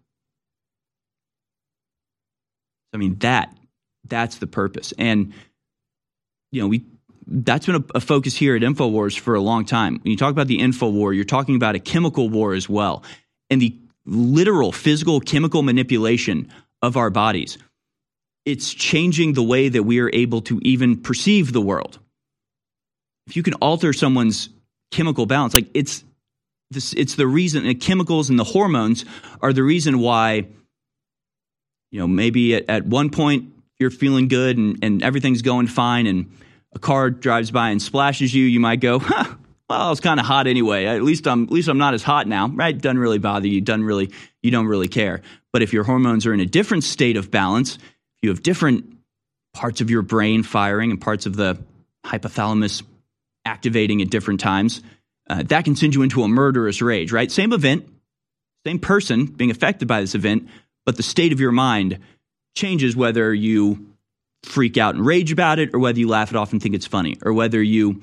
I 2.94 2.98
mean 2.98 3.18
that 3.20 3.56
that's 4.06 4.38
the 4.38 4.48
purpose. 4.48 4.94
And 4.98 5.34
you 6.52 6.62
know, 6.62 6.68
we 6.68 6.86
that's 7.28 7.68
been 7.68 7.76
a, 7.76 7.84
a, 7.96 8.00
focus 8.00 8.36
here 8.36 8.56
at 8.56 8.64
InfoWars 8.64 9.20
for 9.20 9.36
a 9.36 9.42
long 9.42 9.64
time. 9.64 10.00
When 10.02 10.10
you 10.10 10.18
talk 10.18 10.32
about 10.32 10.48
the 10.48 10.60
info 10.60 10.90
war, 10.90 11.14
you're 11.14 11.26
talking 11.26 11.56
about 11.56 11.76
a 11.76 11.80
chemical 11.80 12.28
war 12.28 12.54
as 12.54 12.68
well. 12.68 13.04
And 13.52 13.62
the 13.62 13.78
literal 14.06 14.72
physical 14.72 15.20
chemical 15.20 15.62
manipulation 15.62 16.52
of 16.82 16.98
our 16.98 17.10
bodies. 17.10 17.58
It's 18.46 18.74
changing 18.74 19.34
the 19.34 19.44
way 19.44 19.70
that 19.70 19.84
we 19.84 20.00
are 20.00 20.10
able 20.12 20.42
to 20.44 20.60
even 20.64 21.02
perceive 21.02 21.54
the 21.54 21.62
world. 21.62 22.00
If 23.28 23.36
you 23.36 23.44
can 23.44 23.54
alter 23.56 23.94
someone's 23.94 24.50
chemical 24.92 25.26
balance, 25.26 25.54
like 25.54 25.68
it's 25.74 26.04
this, 26.72 26.94
it's 26.94 27.16
the 27.16 27.28
reason 27.28 27.64
the 27.64 27.76
chemicals 27.76 28.30
and 28.30 28.40
the 28.40 28.44
hormones 28.44 29.06
are 29.42 29.54
the 29.54 29.64
reason 29.64 30.00
why, 30.00 30.48
you 31.92 32.00
know, 32.00 32.08
maybe 32.08 32.56
at, 32.56 32.70
at 32.70 32.86
one 32.86 33.10
point 33.10 33.54
you're 33.80 33.92
feeling 33.92 34.28
good 34.28 34.58
and, 34.58 34.80
and 34.84 35.04
everything's 35.04 35.42
going 35.42 35.68
fine 35.68 36.08
and 36.08 36.32
a 36.74 36.80
car 36.80 37.10
drives 37.10 37.52
by 37.52 37.70
and 37.70 37.82
splashes 37.82 38.34
you, 38.34 38.46
you 38.46 38.60
might 38.60 38.80
go, 38.80 39.00
huh, 39.04 39.36
well, 39.70 39.92
it's 39.92 40.02
kind 40.02 40.20
of 40.20 40.26
hot 40.26 40.48
anyway. 40.48 40.86
At 40.86 41.04
least 41.04 41.28
I'm 41.28 41.44
at 41.44 41.52
least 41.52 41.68
I'm 41.68 41.78
not 41.78 41.94
as 41.94 42.04
hot 42.04 42.28
now, 42.28 42.48
right? 42.48 42.76
Doesn't 42.76 42.98
really 42.98 43.20
bother 43.20 43.48
you. 43.48 43.62
Doesn't 43.62 43.84
really 43.84 44.12
you 44.42 44.52
don't 44.52 44.66
really 44.66 44.88
care. 44.88 45.22
But 45.52 45.62
if 45.62 45.74
your 45.74 45.84
hormones 45.84 46.26
are 46.26 46.34
in 46.34 46.40
a 46.40 46.46
different 46.46 46.84
state 46.84 47.18
of 47.18 47.32
balance, 47.32 47.78
you 48.22 48.30
have 48.30 48.44
different 48.44 48.98
parts 49.54 49.82
of 49.82 49.90
your 49.90 50.02
brain 50.02 50.44
firing 50.44 50.92
and 50.92 51.02
parts 51.02 51.26
of 51.26 51.36
the 51.36 51.58
hypothalamus 52.06 52.84
activating 53.46 54.02
at 54.02 54.10
different 54.10 54.40
times, 54.40 54.82
uh, 55.30 55.44
that 55.44 55.66
can 55.66 55.76
send 55.76 55.96
you 55.96 56.02
into 56.02 56.24
a 56.24 56.28
murderous 56.28 56.82
rage, 56.82 57.12
right? 57.12 57.32
Same 57.32 57.54
event, 57.54 57.88
same 58.66 58.80
person 58.80 59.26
being 59.26 59.52
affected 59.52 59.88
by 59.88 60.02
this 60.02 60.16
event, 60.16 60.50
but 60.86 60.98
the 60.98 61.04
state 61.04 61.32
of 61.32 61.40
your 61.40 61.52
mind 61.52 62.00
changes 62.56 62.96
whether 62.96 63.34
you 63.34 63.94
freak 64.44 64.78
out 64.78 64.96
and 64.96 65.06
rage 65.06 65.32
about 65.32 65.60
it 65.60 65.74
or 65.74 65.80
whether 65.80 66.00
you 66.00 66.08
laugh 66.08 66.32
it 66.32 66.36
off 66.36 66.52
and 66.52 66.62
think 66.62 66.76
it's 66.76 66.88
funny 66.88 67.18
or 67.24 67.34
whether 67.34 67.62
you 67.62 68.02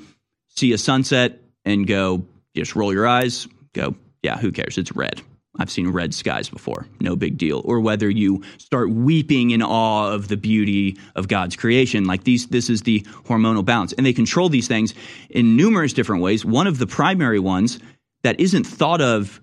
see 0.48 0.72
a 0.72 0.78
sunset 0.78 1.40
and 1.64 1.86
go, 1.86 2.24
just 2.54 2.76
roll 2.76 2.92
your 2.92 3.06
eyes, 3.06 3.48
go, 3.72 3.94
yeah, 4.22 4.36
who 4.36 4.52
cares? 4.52 4.78
It's 4.78 4.92
red. 4.92 5.22
I've 5.58 5.70
seen 5.70 5.88
red 5.88 6.14
skies 6.14 6.48
before, 6.48 6.86
no 7.00 7.16
big 7.16 7.38
deal. 7.38 7.62
Or 7.64 7.80
whether 7.80 8.10
you 8.10 8.42
start 8.58 8.90
weeping 8.90 9.50
in 9.50 9.62
awe 9.62 10.12
of 10.12 10.28
the 10.28 10.36
beauty 10.36 10.98
of 11.14 11.28
God's 11.28 11.56
creation, 11.56 12.04
like 12.04 12.24
these, 12.24 12.48
this 12.48 12.68
is 12.68 12.82
the 12.82 13.00
hormonal 13.24 13.64
balance. 13.64 13.92
And 13.94 14.04
they 14.04 14.12
control 14.12 14.48
these 14.48 14.68
things 14.68 14.94
in 15.30 15.56
numerous 15.56 15.92
different 15.92 16.22
ways. 16.22 16.44
One 16.44 16.66
of 16.66 16.78
the 16.78 16.86
primary 16.86 17.38
ones 17.38 17.78
that 18.22 18.38
isn't 18.40 18.64
thought 18.64 19.00
of 19.00 19.40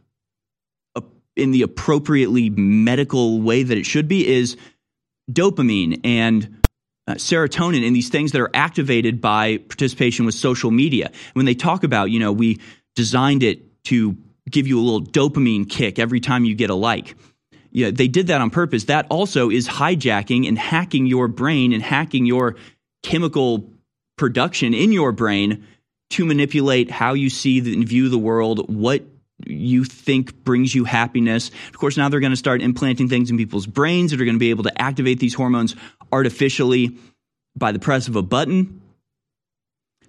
in 1.36 1.52
the 1.52 1.64
appropriately 1.64 2.50
medical 2.50 3.42
way 3.42 3.64
that 3.64 3.78
it 3.78 3.86
should 3.86 4.08
be 4.08 4.28
is 4.28 4.58
dopamine 5.32 6.00
and 6.04 6.64
uh, 7.08 7.14
serotonin 7.14 7.86
and 7.86 7.96
these 7.96 8.10
things 8.10 8.32
that 8.32 8.42
are 8.42 8.52
activated 8.54 9.20
by 9.20 9.58
participation 9.58 10.26
with 10.26 10.36
social 10.36 10.72
media. 10.72 11.12
When 11.34 11.46
they 11.46 11.56
talk 11.56 11.84
about, 11.84 12.12
you 12.12 12.20
know, 12.20 12.32
we 12.32 12.60
designed 12.96 13.44
it 13.44 13.84
to 13.86 14.18
give 14.50 14.68
you 14.68 14.80
a 14.80 14.84
little 14.84 15.02
dopamine 15.02 15.70
kick 15.70 16.00
every 16.00 16.20
time 16.20 16.46
you 16.46 16.56
get 16.56 16.70
a 16.70 16.76
like. 16.76 17.16
Yeah, 17.72 17.90
they 17.92 18.08
did 18.08 18.28
that 18.28 18.40
on 18.40 18.50
purpose. 18.52 18.86
That 18.86 19.08
also 19.10 19.50
is 19.50 19.68
hijacking 19.68 20.48
and 20.48 20.58
hacking 20.58 21.08
your 21.08 21.28
brain 21.28 21.74
and 21.74 21.82
hacking 21.82 22.26
your 22.26 22.56
chemical 23.02 23.70
production 24.18 24.74
in 24.74 24.92
your 24.92 25.12
brain 25.12 25.66
to 26.12 26.26
manipulate 26.26 26.92
how 26.92 27.14
you 27.14 27.30
see 27.30 27.60
and 27.74 27.88
view 27.88 28.10
the 28.10 28.18
world, 28.18 28.70
what 28.74 29.04
you 29.48 29.84
think 29.84 30.44
brings 30.44 30.76
you 30.76 30.84
happiness. 30.84 31.50
Of 31.70 31.78
course, 31.78 31.98
now 31.98 32.10
they're 32.10 32.20
going 32.20 32.32
to 32.32 32.38
start 32.38 32.62
implanting 32.62 33.10
things 33.10 33.32
in 33.32 33.38
people's 33.38 33.66
brains 33.66 34.12
that 34.12 34.22
are 34.22 34.26
going 34.26 34.36
to 34.36 34.40
be 34.40 34.52
able 34.52 34.64
to 34.66 34.82
activate 34.82 35.20
these 35.20 35.34
hormones 35.34 35.76
artificially 36.12 36.98
by 37.56 37.72
the 37.72 37.80
press 37.80 38.08
of 38.08 38.16
a 38.16 38.22
button. 38.22 38.82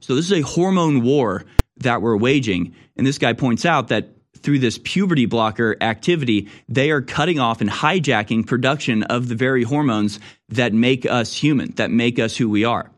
So, 0.01 0.15
this 0.15 0.27
is 0.27 0.33
a 0.33 0.43
hormone 0.43 1.03
war 1.03 1.45
that 1.79 2.03
we're 2.03 2.17
waging. 2.17 2.75
And 2.97 3.07
this 3.07 3.19
guy 3.19 3.33
points 3.33 3.65
out 3.65 3.89
that 3.89 4.11
through 4.45 4.59
this 4.59 4.79
puberty 4.85 5.27
blocker 5.27 5.77
activity, 5.81 6.49
they 6.69 6.91
are 6.91 7.01
cutting 7.01 7.41
off 7.41 7.61
and 7.61 7.71
hijacking 7.71 8.47
production 8.47 9.03
of 9.05 9.29
the 9.29 9.35
very 9.35 9.65
hormones 9.65 10.21
that 10.51 10.73
make 10.73 11.07
us 11.07 11.35
human, 11.35 11.73
that 11.77 11.91
make 11.91 12.19
us 12.19 12.37
who 12.37 12.49
we 12.51 12.65
are. 12.65 12.91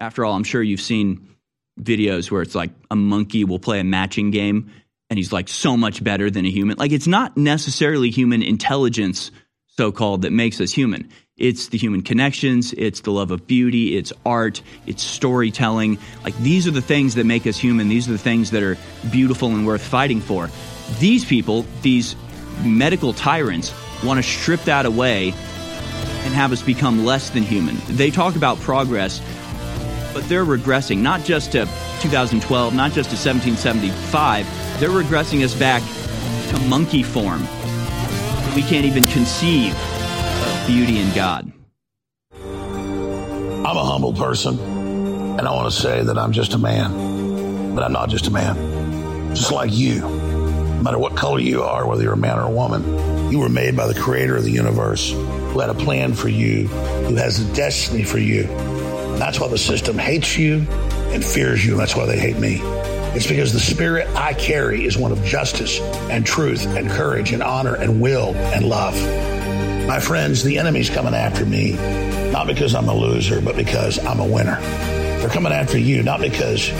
After 0.00 0.24
all, 0.24 0.34
I'm 0.34 0.44
sure 0.44 0.62
you've 0.62 0.80
seen 0.80 1.28
videos 1.80 2.30
where 2.30 2.42
it's 2.42 2.54
like 2.54 2.70
a 2.90 2.96
monkey 2.96 3.44
will 3.44 3.58
play 3.58 3.80
a 3.80 3.84
matching 3.84 4.30
game 4.30 4.70
and 5.10 5.18
he's 5.18 5.32
like 5.32 5.48
so 5.48 5.76
much 5.76 6.02
better 6.02 6.30
than 6.30 6.46
a 6.46 6.50
human. 6.50 6.76
Like 6.78 6.92
it's 6.92 7.08
not 7.08 7.36
necessarily 7.36 8.10
human 8.10 8.42
intelligence, 8.42 9.32
so 9.66 9.90
called, 9.90 10.22
that 10.22 10.32
makes 10.32 10.60
us 10.60 10.70
human. 10.70 11.10
It's 11.36 11.66
the 11.66 11.78
human 11.78 12.02
connections, 12.02 12.72
it's 12.74 13.00
the 13.00 13.10
love 13.10 13.32
of 13.32 13.44
beauty, 13.48 13.96
it's 13.96 14.12
art, 14.24 14.62
it's 14.86 15.02
storytelling. 15.02 15.98
Like 16.22 16.36
these 16.36 16.68
are 16.68 16.70
the 16.70 16.80
things 16.80 17.16
that 17.16 17.24
make 17.24 17.44
us 17.44 17.58
human. 17.58 17.88
These 17.88 18.08
are 18.08 18.12
the 18.12 18.18
things 18.18 18.52
that 18.52 18.62
are 18.62 18.78
beautiful 19.10 19.48
and 19.48 19.66
worth 19.66 19.82
fighting 19.82 20.20
for. 20.20 20.48
These 21.00 21.24
people, 21.24 21.66
these 21.82 22.14
medical 22.62 23.12
tyrants, 23.12 23.74
want 24.04 24.18
to 24.18 24.22
strip 24.22 24.60
that 24.62 24.86
away 24.86 25.30
and 25.30 26.32
have 26.34 26.52
us 26.52 26.62
become 26.62 27.04
less 27.04 27.30
than 27.30 27.42
human. 27.42 27.78
They 27.88 28.12
talk 28.12 28.36
about 28.36 28.60
progress, 28.60 29.20
but 30.14 30.22
they're 30.28 30.44
regressing 30.44 30.98
not 30.98 31.24
just 31.24 31.50
to 31.52 31.64
2012, 32.00 32.74
not 32.74 32.92
just 32.92 33.10
to 33.10 33.16
1775, 33.16 34.46
they're 34.78 34.88
regressing 34.90 35.42
us 35.42 35.52
back 35.52 35.82
to 36.50 36.68
monkey 36.68 37.02
form. 37.02 37.40
We 38.54 38.62
can't 38.62 38.86
even 38.86 39.02
conceive 39.06 39.74
beauty 40.66 40.98
in 40.98 41.12
God? 41.14 41.52
I'm 42.32 43.76
a 43.76 43.84
humble 43.84 44.14
person, 44.14 44.58
and 44.58 45.40
I 45.40 45.54
want 45.54 45.70
to 45.70 45.78
say 45.78 46.02
that 46.02 46.16
I'm 46.16 46.32
just 46.32 46.54
a 46.54 46.58
man, 46.58 47.74
but 47.74 47.84
I'm 47.84 47.92
not 47.92 48.08
just 48.08 48.26
a 48.28 48.30
man. 48.30 49.34
Just 49.34 49.52
like 49.52 49.72
you, 49.72 50.00
no 50.00 50.80
matter 50.82 50.98
what 50.98 51.16
color 51.16 51.38
you 51.38 51.62
are, 51.62 51.86
whether 51.86 52.02
you're 52.02 52.14
a 52.14 52.16
man 52.16 52.38
or 52.38 52.46
a 52.46 52.50
woman, 52.50 53.30
you 53.30 53.40
were 53.40 53.48
made 53.48 53.76
by 53.76 53.86
the 53.86 53.98
creator 53.98 54.36
of 54.36 54.44
the 54.44 54.50
universe 54.50 55.10
who 55.10 55.60
had 55.60 55.68
a 55.68 55.74
plan 55.74 56.14
for 56.14 56.28
you, 56.28 56.66
who 56.68 57.16
has 57.16 57.40
a 57.40 57.54
destiny 57.54 58.04
for 58.04 58.18
you. 58.18 58.44
And 58.44 59.20
that's 59.20 59.40
why 59.40 59.48
the 59.48 59.58
system 59.58 59.98
hates 59.98 60.38
you 60.38 60.66
and 61.10 61.22
fears 61.22 61.64
you, 61.64 61.72
and 61.72 61.80
that's 61.80 61.94
why 61.94 62.06
they 62.06 62.18
hate 62.18 62.38
me. 62.38 62.60
It's 63.14 63.26
because 63.26 63.52
the 63.52 63.60
spirit 63.60 64.08
I 64.16 64.32
carry 64.32 64.84
is 64.86 64.96
one 64.96 65.12
of 65.12 65.22
justice 65.24 65.78
and 66.10 66.24
truth 66.24 66.66
and 66.66 66.90
courage 66.90 67.32
and 67.32 67.42
honor 67.42 67.74
and 67.74 68.00
will 68.00 68.34
and 68.34 68.66
love. 68.66 68.94
My 69.86 70.00
friends, 70.00 70.42
the 70.42 70.58
enemy's 70.58 70.88
coming 70.88 71.14
after 71.14 71.44
me, 71.44 71.72
not 72.32 72.46
because 72.46 72.74
I'm 72.74 72.88
a 72.88 72.94
loser, 72.94 73.40
but 73.40 73.54
because 73.54 73.98
I'm 74.04 74.18
a 74.18 74.26
winner. 74.26 74.58
They're 75.20 75.28
coming 75.28 75.52
after 75.52 75.78
you, 75.78 76.02
not 76.02 76.20
because 76.20 76.70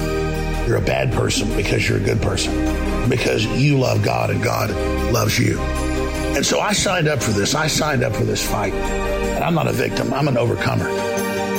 you're 0.67 0.79
a 0.79 0.83
bad 0.83 1.13
person, 1.13 1.55
because 1.55 1.87
you're 1.87 1.99
a 1.99 2.03
good 2.03 2.23
person, 2.23 3.09
because 3.11 3.45
you 3.45 3.79
love 3.79 4.03
God 4.03 4.31
and 4.31 4.43
God 4.43 4.71
loves 5.13 5.39
you. 5.39 5.61
And 5.61 6.45
so 6.45 6.61
I 6.61 6.73
signed 6.73 7.07
up 7.07 7.23
for 7.23 7.31
this. 7.33 7.55
I 7.55 7.67
signed 7.67 8.03
up 8.03 8.17
for 8.17 8.25
this 8.25 8.45
fight. 8.45 8.73
And 8.73 9.45
I'm 9.45 9.55
not 9.55 9.69
a 9.69 9.73
victim, 9.73 10.13
I'm 10.15 10.27
an 10.27 10.39
overcomer. 10.39 10.89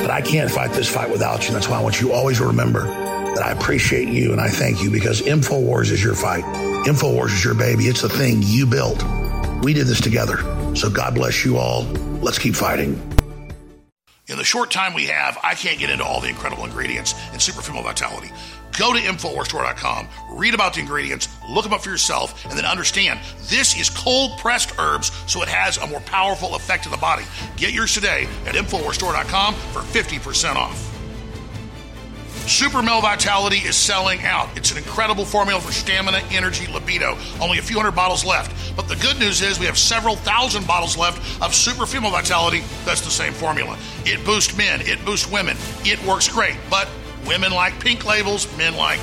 But 0.01 0.09
I 0.09 0.21
can't 0.21 0.49
fight 0.49 0.71
this 0.71 0.91
fight 0.91 1.11
without 1.11 1.47
you. 1.47 1.53
That's 1.53 1.69
why 1.69 1.77
I 1.77 1.81
want 1.81 2.01
you 2.01 2.11
always 2.11 2.39
remember 2.39 2.83
that 2.83 3.43
I 3.43 3.51
appreciate 3.51 4.07
you 4.07 4.31
and 4.31 4.41
I 4.41 4.49
thank 4.49 4.81
you 4.83 4.89
because 4.89 5.21
InfoWars 5.21 5.91
is 5.91 6.03
your 6.03 6.15
fight. 6.15 6.43
InfoWars 6.85 7.33
is 7.33 7.45
your 7.45 7.55
baby. 7.55 7.85
It's 7.85 8.01
the 8.01 8.09
thing 8.09 8.39
you 8.41 8.65
built. 8.65 9.03
We 9.63 9.73
did 9.73 9.87
this 9.87 10.01
together. 10.01 10.37
So 10.75 10.89
God 10.89 11.15
bless 11.15 11.43
you 11.45 11.57
all. 11.57 11.83
Let's 12.21 12.37
keep 12.37 12.55
fighting. 12.55 13.01
In 14.27 14.37
the 14.37 14.43
short 14.43 14.71
time 14.71 14.93
we 14.93 15.05
have, 15.05 15.37
I 15.43 15.53
can't 15.53 15.79
get 15.79 15.89
into 15.89 16.03
all 16.03 16.19
the 16.19 16.27
incredible 16.27 16.65
ingredients 16.65 17.13
in 17.33 17.39
Super 17.39 17.61
Female 17.61 17.83
Vitality. 17.83 18.31
Go 18.77 18.91
to 18.91 18.99
InfoWarsStore.com, 18.99 20.07
read 20.31 20.53
about 20.53 20.73
the 20.73 20.81
ingredients, 20.81 21.29
look 21.47 21.63
them 21.63 21.73
up 21.73 21.81
for 21.81 21.89
yourself, 21.89 22.43
and 22.45 22.57
then 22.57 22.65
understand 22.65 23.19
this 23.43 23.79
is 23.79 23.89
cold 23.89 24.37
pressed 24.39 24.77
herbs, 24.79 25.11
so 25.27 25.41
it 25.41 25.47
has 25.47 25.77
a 25.77 25.87
more 25.87 26.01
powerful 26.01 26.55
effect 26.55 26.83
to 26.83 26.89
the 26.89 26.97
body. 26.97 27.23
Get 27.55 27.71
yours 27.71 27.93
today 27.93 28.27
at 28.45 28.55
InfoWarsStore.com 28.55 29.53
for 29.53 29.79
50% 29.79 30.55
off. 30.55 30.84
Super 32.47 32.81
Male 32.83 33.01
Vitality 33.01 33.57
is 33.57 33.75
selling 33.75 34.23
out. 34.23 34.55
It's 34.55 34.71
an 34.71 34.77
incredible 34.77 35.25
formula 35.25 35.59
for 35.59 35.71
stamina, 35.71 36.19
energy, 36.31 36.71
libido. 36.71 37.17
Only 37.41 37.57
a 37.57 37.61
few 37.61 37.75
hundred 37.75 37.93
bottles 37.93 38.23
left. 38.23 38.75
But 38.75 38.87
the 38.87 38.95
good 38.97 39.19
news 39.19 39.41
is 39.41 39.59
we 39.59 39.65
have 39.65 39.77
several 39.77 40.15
thousand 40.15 40.67
bottles 40.67 40.95
left 40.95 41.41
of 41.41 41.55
Super 41.55 41.85
Female 41.85 42.11
Vitality. 42.11 42.61
That's 42.85 43.01
the 43.01 43.09
same 43.09 43.33
formula. 43.33 43.77
It 44.05 44.23
boosts 44.25 44.55
men, 44.55 44.81
it 44.81 45.03
boosts 45.05 45.29
women. 45.29 45.57
It 45.83 46.01
works 46.05 46.27
great. 46.29 46.55
But 46.69 46.87
women 47.25 47.51
like 47.51 47.79
pink 47.79 48.05
labels, 48.05 48.47
men 48.57 48.75
like 48.75 48.99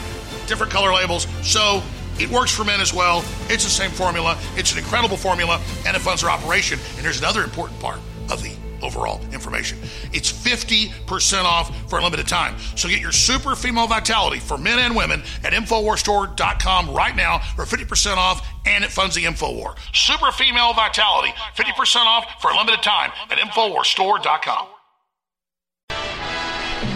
different 0.46 0.72
color 0.72 0.92
labels. 0.92 1.26
So 1.42 1.82
It 2.18 2.30
works 2.30 2.54
for 2.54 2.64
men 2.64 2.80
as 2.80 2.92
well. 2.92 3.24
It's 3.48 3.64
the 3.64 3.70
same 3.70 3.90
formula. 3.90 4.38
It's 4.56 4.72
an 4.72 4.78
incredible 4.78 5.16
formula, 5.16 5.60
and 5.86 5.96
it 5.96 6.00
funds 6.00 6.22
our 6.22 6.30
operation. 6.30 6.78
And 6.96 7.00
here's 7.00 7.18
another 7.18 7.42
important 7.42 7.80
part 7.80 7.98
of 8.30 8.42
the 8.42 8.50
overall 8.82 9.20
information. 9.32 9.78
It's 10.12 10.30
50% 10.30 11.44
off 11.44 11.88
for 11.88 11.98
a 11.98 12.02
limited 12.02 12.28
time. 12.28 12.56
So 12.76 12.88
get 12.88 13.00
your 13.00 13.12
super 13.12 13.54
female 13.54 13.86
vitality 13.86 14.38
for 14.38 14.58
men 14.58 14.78
and 14.78 14.94
women 14.94 15.22
at 15.44 15.52
InfoWarsStore.com 15.52 16.94
right 16.94 17.16
now 17.16 17.38
for 17.56 17.64
50% 17.64 18.16
off 18.16 18.46
and 18.66 18.84
it 18.84 18.90
funds 18.90 19.14
the 19.14 19.24
InfoWar. 19.24 19.76
Super 19.94 20.32
female 20.32 20.72
vitality, 20.72 21.32
50% 21.56 21.96
off 22.06 22.40
for 22.40 22.50
a 22.50 22.56
limited 22.56 22.82
time 22.82 23.10
at 23.30 23.38
InfoWarsStore.com. 23.38 24.68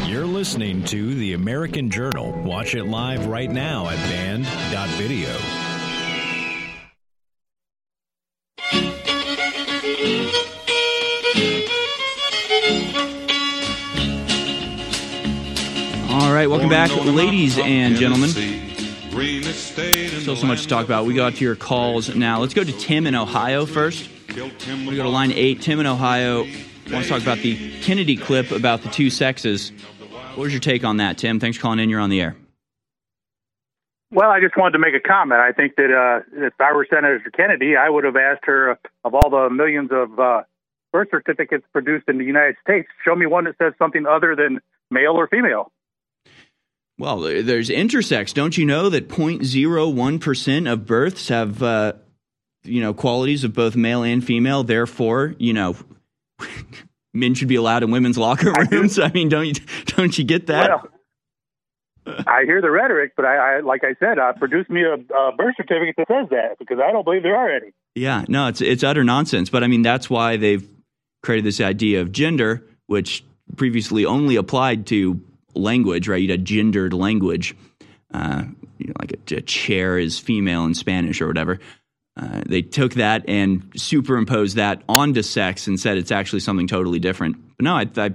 You're 0.07 0.27
listening 0.27 0.85
to 0.85 1.15
The 1.15 1.33
American 1.35 1.91
Journal. 1.91 2.33
Watch 2.43 2.75
it 2.75 2.85
live 2.85 3.27
right 3.27 3.51
now 3.51 3.89
at 3.89 3.97
band.video. 4.09 5.37
All 16.10 16.32
right, 16.32 16.48
welcome 16.48 16.68
back, 16.68 16.90
ladies 17.05 17.59
and 17.59 17.97
gentlemen. 17.97 18.30
Still 18.30 20.36
so 20.36 20.47
much 20.47 20.62
to 20.62 20.68
talk 20.68 20.84
about. 20.84 21.06
We 21.06 21.14
got 21.14 21.34
to 21.34 21.44
your 21.44 21.56
calls 21.56 22.14
now. 22.14 22.40
Let's 22.40 22.55
go 22.55 22.64
to 22.64 22.72
Tim 22.72 23.06
in 23.06 23.14
Ohio 23.14 23.66
first. 23.66 24.09
We 24.28 24.34
go 24.34 25.02
to 25.02 25.09
line 25.09 25.32
eight. 25.32 25.62
Tim 25.62 25.78
in 25.78 25.86
Ohio 25.86 26.44
wants 26.90 27.09
to 27.09 27.09
talk 27.09 27.22
about 27.22 27.38
the 27.38 27.80
Kennedy 27.80 28.16
clip 28.16 28.51
about 28.51 28.82
the 28.82 28.88
two 28.88 29.10
sexes. 29.10 29.70
What 30.34 30.44
was 30.44 30.52
your 30.52 30.60
take 30.60 30.84
on 30.84 30.97
that, 30.97 31.18
Tim? 31.18 31.38
Thanks 31.38 31.56
for 31.56 31.62
calling 31.62 31.78
in. 31.78 31.88
You're 31.88 32.01
on 32.01 32.10
the 32.10 32.20
air. 32.20 32.36
Well, 34.10 34.30
I 34.30 34.40
just 34.40 34.56
wanted 34.56 34.72
to 34.72 34.78
make 34.78 34.94
a 34.94 35.01
comment. 35.01 35.40
I 35.40 35.52
think 35.52 35.76
that 35.76 35.90
uh, 35.90 36.47
if 36.47 36.55
I 36.60 36.72
were 36.72 36.86
Senator 36.88 37.22
Kennedy, 37.36 37.76
I 37.76 37.88
would 37.88 38.05
have 38.05 38.16
asked 38.16 38.44
her 38.44 38.78
of 39.05 39.14
all 39.14 39.30
the 39.30 39.51
millions 39.51 39.90
of 39.93 40.18
uh, 40.18 40.43
birth 40.97 41.09
certificates 41.10 41.66
produced 41.74 42.09
in 42.09 42.16
the 42.16 42.24
United 42.24 42.56
States, 42.62 42.89
show 43.05 43.14
me 43.14 43.27
one 43.27 43.44
that 43.44 43.59
says 43.59 43.74
something 43.78 44.06
other 44.06 44.35
than 44.35 44.60
male 44.90 45.12
or 45.12 45.28
female. 45.28 45.70
Well, 46.98 47.20
there's 47.20 47.68
intersex. 47.68 48.32
Don't 48.32 48.56
you 48.56 48.64
know 48.64 48.89
that 48.89 49.09
0.01% 49.09 50.73
of 50.73 50.86
births 50.86 51.28
have, 51.28 51.62
uh, 51.62 51.93
you 52.64 52.81
know, 52.81 52.94
qualities 52.94 53.44
of 53.44 53.52
both 53.52 53.77
male 53.77 54.02
and 54.02 54.24
female? 54.24 54.64
Therefore, 54.64 55.35
you 55.39 55.52
know, 55.52 55.77
men 57.12 57.35
should 57.35 57.48
be 57.48 57.56
allowed 57.56 57.82
in 57.82 57.90
women's 57.90 58.16
locker 58.16 58.51
rooms. 58.70 58.98
I, 58.98 59.05
I 59.09 59.12
mean, 59.12 59.28
don't 59.28 59.44
you 59.44 59.52
don't 59.85 60.16
you 60.16 60.24
get 60.24 60.47
that? 60.47 60.70
Well, 60.70 60.90
I 62.27 62.44
hear 62.47 62.62
the 62.62 62.70
rhetoric, 62.70 63.12
but 63.16 63.27
I, 63.27 63.56
I 63.56 63.60
like 63.60 63.82
I 63.85 63.94
said, 64.01 64.18
uh, 64.18 64.32
produce 64.32 64.66
me 64.70 64.81
a, 64.82 64.94
a 64.94 65.36
birth 65.36 65.56
certificate 65.59 65.97
that 65.98 66.09
says 66.09 66.31
that 66.31 66.59
because 66.59 66.78
I 66.82 66.90
don't 66.90 67.05
believe 67.05 67.23
there 67.23 67.36
are 67.36 67.51
any. 67.51 67.73
Yeah, 67.94 68.24
no, 68.28 68.47
it's 68.47 68.62
it's 68.62 68.82
utter 68.82 69.05
nonsense. 69.05 69.51
But 69.51 69.62
I 69.62 69.66
mean, 69.66 69.82
that's 69.82 70.09
why 70.09 70.39
they've 70.39 70.66
created 71.27 71.44
this 71.44 71.61
idea 71.61 72.01
of 72.01 72.12
gender, 72.12 72.65
which 72.86 73.24
previously 73.57 74.07
only 74.07 74.36
applied 74.36 74.86
to 74.86 75.20
language, 75.55 76.09
right? 76.09 76.23
You 76.23 76.31
had 76.31 76.44
gendered 76.44 76.93
language, 76.93 77.55
uh, 78.15 78.44
you 78.78 78.86
know, 78.86 78.94
like 79.01 79.12
a, 79.12 79.35
a, 79.35 79.40
chair 79.43 79.98
is 79.98 80.19
female 80.20 80.65
in 80.65 80.74
Spanish 80.74 81.20
or 81.20 81.27
whatever. 81.27 81.59
Uh, 82.16 82.43
they 82.47 82.62
took 82.62 82.94
that 82.94 83.28
and 83.28 83.73
superimposed 83.77 84.57
that 84.57 84.82
onto 84.89 85.23
sex 85.23 85.66
and 85.66 85.78
said 85.78 85.98
it's 85.98 86.12
actually 86.12 86.40
something 86.40 86.69
totally 86.69 87.01
different. 87.01 87.36
But 87.57 87.65
no, 87.65 87.74
I, 87.74 87.86
I, 87.97 88.15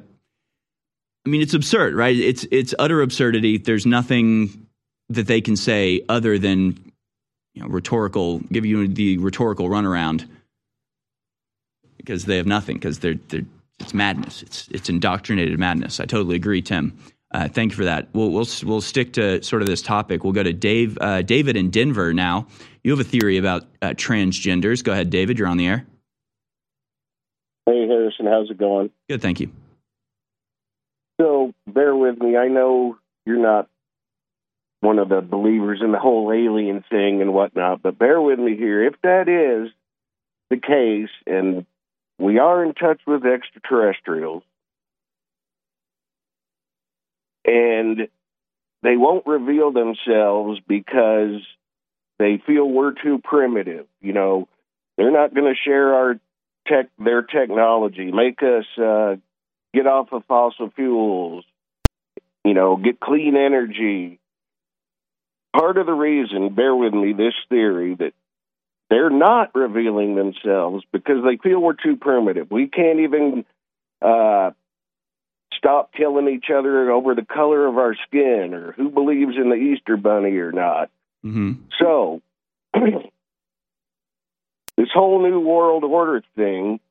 I 1.25 1.29
mean, 1.29 1.41
it's 1.41 1.53
absurd, 1.53 1.93
right? 1.93 2.15
It's 2.15 2.47
it's 2.49 2.73
utter 2.79 3.01
absurdity. 3.01 3.57
There's 3.57 3.85
nothing 3.85 4.67
that 5.09 5.27
they 5.27 5.41
can 5.41 5.55
say 5.55 6.01
other 6.07 6.39
than 6.39 6.79
you 7.53 7.61
know, 7.61 7.67
rhetorical, 7.67 8.39
give 8.51 8.65
you 8.65 8.87
the 8.87 9.17
rhetorical 9.17 9.67
runaround 9.67 10.27
because 12.01 12.25
they 12.25 12.37
have 12.37 12.47
nothing 12.47 12.77
because 12.77 12.99
they're, 12.99 13.19
they're 13.29 13.45
it's 13.79 13.93
madness. 13.93 14.43
It's 14.43 14.67
it's 14.69 14.89
indoctrinated 14.89 15.57
madness. 15.59 15.99
I 15.99 16.05
totally 16.05 16.35
agree, 16.35 16.61
Tim. 16.61 16.97
Uh, 17.33 17.47
thank 17.47 17.71
you 17.71 17.77
for 17.77 17.85
that. 17.85 18.09
We'll, 18.13 18.29
we'll 18.29 18.47
we'll 18.63 18.81
stick 18.81 19.13
to 19.13 19.41
sort 19.41 19.61
of 19.61 19.67
this 19.67 19.81
topic. 19.81 20.23
We'll 20.23 20.33
go 20.33 20.43
to 20.43 20.53
Dave 20.53 20.97
uh, 21.01 21.21
David 21.21 21.55
in 21.55 21.69
Denver 21.69 22.13
now. 22.13 22.47
You 22.83 22.91
have 22.91 22.99
a 22.99 23.09
theory 23.09 23.37
about 23.37 23.65
uh, 23.81 23.89
transgenders. 23.89 24.83
Go 24.83 24.91
ahead, 24.91 25.09
David. 25.09 25.39
You're 25.39 25.47
on 25.47 25.57
the 25.57 25.67
air. 25.67 25.85
Hey 27.65 27.87
Harrison, 27.87 28.25
how's 28.25 28.49
it 28.49 28.57
going? 28.57 28.89
Good, 29.07 29.21
thank 29.21 29.39
you. 29.39 29.51
So 31.19 31.53
bear 31.67 31.95
with 31.95 32.17
me. 32.17 32.35
I 32.35 32.47
know 32.47 32.97
you're 33.25 33.41
not 33.41 33.69
one 34.81 34.97
of 34.97 35.09
the 35.09 35.21
believers 35.21 35.79
in 35.83 35.91
the 35.91 35.99
whole 35.99 36.31
alien 36.33 36.83
thing 36.89 37.21
and 37.21 37.33
whatnot, 37.33 37.83
but 37.83 37.99
bear 37.99 38.19
with 38.19 38.39
me 38.39 38.57
here. 38.57 38.83
If 38.83 38.95
that 39.03 39.29
is 39.29 39.71
the 40.49 40.57
case, 40.57 41.09
and 41.27 41.65
we 42.21 42.37
are 42.37 42.63
in 42.63 42.73
touch 42.73 43.01
with 43.07 43.25
extraterrestrials, 43.25 44.43
and 47.43 48.07
they 48.83 48.95
won't 48.95 49.25
reveal 49.25 49.71
themselves 49.71 50.59
because 50.67 51.41
they 52.19 52.41
feel 52.45 52.69
we're 52.69 52.93
too 52.93 53.19
primitive. 53.23 53.87
You 54.01 54.13
know, 54.13 54.47
they're 54.97 55.11
not 55.11 55.33
going 55.33 55.51
to 55.51 55.59
share 55.65 55.95
our 55.95 56.19
tech, 56.67 56.89
their 56.99 57.23
technology, 57.23 58.11
make 58.11 58.43
us 58.43 58.65
uh, 58.77 59.15
get 59.73 59.87
off 59.87 60.09
of 60.11 60.23
fossil 60.25 60.69
fuels. 60.75 61.43
You 62.45 62.53
know, 62.53 62.75
get 62.75 62.99
clean 62.99 63.35
energy. 63.35 64.19
Part 65.55 65.77
of 65.77 65.87
the 65.87 65.91
reason, 65.91 66.53
bear 66.53 66.75
with 66.75 66.93
me, 66.93 67.13
this 67.13 67.33
theory 67.49 67.95
that 67.95 68.13
they're 68.91 69.09
not 69.09 69.55
revealing 69.55 70.15
themselves 70.15 70.83
because 70.91 71.23
they 71.23 71.37
feel 71.37 71.61
we're 71.61 71.73
too 71.73 71.95
primitive. 71.95 72.51
We 72.51 72.67
can't 72.67 72.99
even 72.99 73.45
uh, 74.01 74.51
stop 75.53 75.93
killing 75.93 76.27
each 76.27 76.47
other 76.53 76.91
over 76.91 77.15
the 77.15 77.25
color 77.25 77.65
of 77.67 77.77
our 77.77 77.95
skin 78.05 78.53
or 78.53 78.73
who 78.73 78.89
believes 78.89 79.37
in 79.37 79.49
the 79.49 79.55
Easter 79.55 79.95
Bunny 79.95 80.35
or 80.35 80.51
not. 80.51 80.89
Mm-hmm. 81.25 81.53
So, 81.79 82.21
this 84.75 84.89
whole 84.93 85.23
new 85.23 85.39
world 85.39 85.85
order 85.85 86.21
thing, 86.35 86.81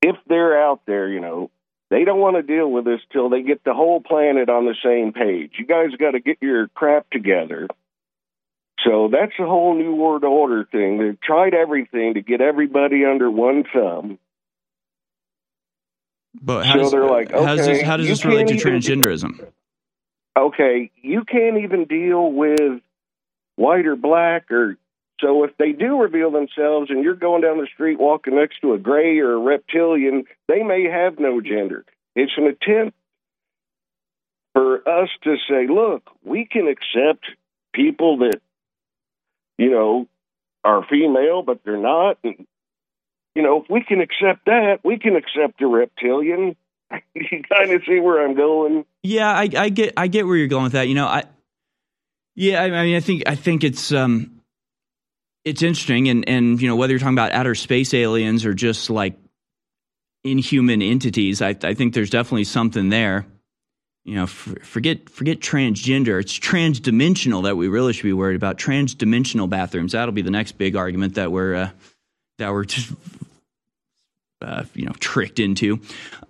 if 0.00 0.16
they're 0.26 0.62
out 0.62 0.80
there, 0.86 1.06
you 1.06 1.20
know, 1.20 1.50
they 1.90 2.04
don't 2.04 2.20
want 2.20 2.36
to 2.36 2.42
deal 2.42 2.70
with 2.70 2.86
this 2.86 3.00
till 3.12 3.28
they 3.28 3.42
get 3.42 3.62
the 3.62 3.74
whole 3.74 4.00
planet 4.00 4.48
on 4.48 4.64
the 4.64 4.76
same 4.82 5.12
page. 5.12 5.52
You 5.58 5.66
guys 5.66 5.90
got 5.98 6.12
to 6.12 6.20
get 6.20 6.38
your 6.40 6.68
crap 6.68 7.10
together. 7.10 7.68
So 8.84 9.08
that's 9.12 9.32
the 9.38 9.46
whole 9.46 9.74
new 9.76 9.94
world 9.94 10.24
order 10.24 10.64
thing. 10.64 10.98
They've 10.98 11.20
tried 11.20 11.54
everything 11.54 12.14
to 12.14 12.22
get 12.22 12.40
everybody 12.40 13.04
under 13.04 13.30
one 13.30 13.64
thumb. 13.72 14.18
But 16.40 16.64
how 16.64 16.74
so 16.74 16.78
does, 16.80 16.90
they're 16.92 17.06
like, 17.06 17.32
okay, 17.32 17.44
how 17.44 17.56
does 17.56 17.66
this, 17.66 17.82
how 17.82 17.96
does 17.96 18.06
this 18.08 18.24
relate 18.24 18.48
to 18.48 18.54
can't 18.54 18.66
even- 18.66 19.02
transgenderism? 19.02 19.46
okay, 20.38 20.90
you 21.02 21.24
can't 21.24 21.58
even 21.58 21.84
deal 21.84 22.32
with 22.32 22.80
white 23.56 23.86
or 23.86 23.96
black 23.96 24.50
or 24.50 24.76
so 25.20 25.44
if 25.44 25.56
they 25.58 25.72
do 25.72 26.00
reveal 26.00 26.30
themselves 26.30 26.88
and 26.88 27.04
you're 27.04 27.14
going 27.14 27.42
down 27.42 27.58
the 27.58 27.68
street 27.74 27.98
walking 27.98 28.36
next 28.36 28.60
to 28.60 28.72
a 28.72 28.78
gray 28.78 29.18
or 29.18 29.34
a 29.34 29.38
reptilian, 29.38 30.24
they 30.48 30.62
may 30.62 30.84
have 30.84 31.18
no 31.18 31.42
gender. 31.42 31.84
It's 32.16 32.32
an 32.38 32.46
attempt 32.46 32.96
for 34.54 34.76
us 34.88 35.10
to 35.24 35.36
say, 35.48 35.66
look, 35.68 36.08
we 36.24 36.46
can 36.46 36.68
accept 36.68 37.26
people 37.74 38.18
that, 38.18 38.40
you 39.60 39.70
know, 39.70 40.08
are 40.64 40.84
female, 40.88 41.42
but 41.42 41.60
they're 41.64 41.76
not. 41.76 42.16
And, 42.24 42.46
you 43.34 43.42
know, 43.42 43.62
if 43.62 43.68
we 43.68 43.84
can 43.84 44.00
accept 44.00 44.46
that, 44.46 44.78
we 44.82 44.98
can 44.98 45.16
accept 45.16 45.60
a 45.60 45.66
reptilian. 45.66 46.56
you 47.14 47.42
kind 47.54 47.70
of 47.70 47.82
see 47.86 48.00
where 48.00 48.24
I'm 48.24 48.34
going. 48.34 48.86
Yeah, 49.02 49.30
I, 49.30 49.48
I 49.56 49.68
get 49.68 49.92
I 49.96 50.08
get 50.08 50.26
where 50.26 50.36
you're 50.36 50.48
going 50.48 50.64
with 50.64 50.72
that. 50.72 50.88
You 50.88 50.94
know, 50.94 51.06
I 51.06 51.24
yeah, 52.34 52.62
I, 52.62 52.64
I 52.64 52.84
mean, 52.84 52.96
I 52.96 53.00
think 53.00 53.22
I 53.26 53.34
think 53.34 53.62
it's 53.62 53.92
um, 53.92 54.40
it's 55.44 55.62
interesting, 55.62 56.08
and 56.08 56.26
and 56.28 56.60
you 56.60 56.66
know 56.66 56.74
whether 56.74 56.92
you're 56.92 56.98
talking 56.98 57.14
about 57.14 57.32
outer 57.32 57.54
space 57.54 57.94
aliens 57.94 58.44
or 58.44 58.54
just 58.54 58.88
like 58.90 59.18
inhuman 60.24 60.82
entities, 60.82 61.42
I 61.42 61.54
I 61.62 61.74
think 61.74 61.94
there's 61.94 62.10
definitely 62.10 62.44
something 62.44 62.88
there. 62.88 63.26
You 64.04 64.14
know, 64.14 64.26
forget 64.26 65.10
forget 65.10 65.40
transgender. 65.40 66.20
It's 66.20 66.38
transdimensional 66.38 67.44
that 67.44 67.56
we 67.56 67.68
really 67.68 67.92
should 67.92 68.04
be 68.04 68.12
worried 68.12 68.36
about. 68.36 68.56
Transdimensional 68.58 69.48
bathrooms. 69.48 69.92
That'll 69.92 70.12
be 70.12 70.22
the 70.22 70.30
next 70.30 70.52
big 70.52 70.74
argument 70.74 71.16
that 71.16 71.30
we're 71.30 71.54
uh, 71.54 71.70
that 72.38 72.50
we're 72.50 72.64
just 72.64 72.92
uh, 74.42 74.64
you 74.74 74.86
know 74.86 74.92
tricked 74.98 75.38
into. 75.38 75.80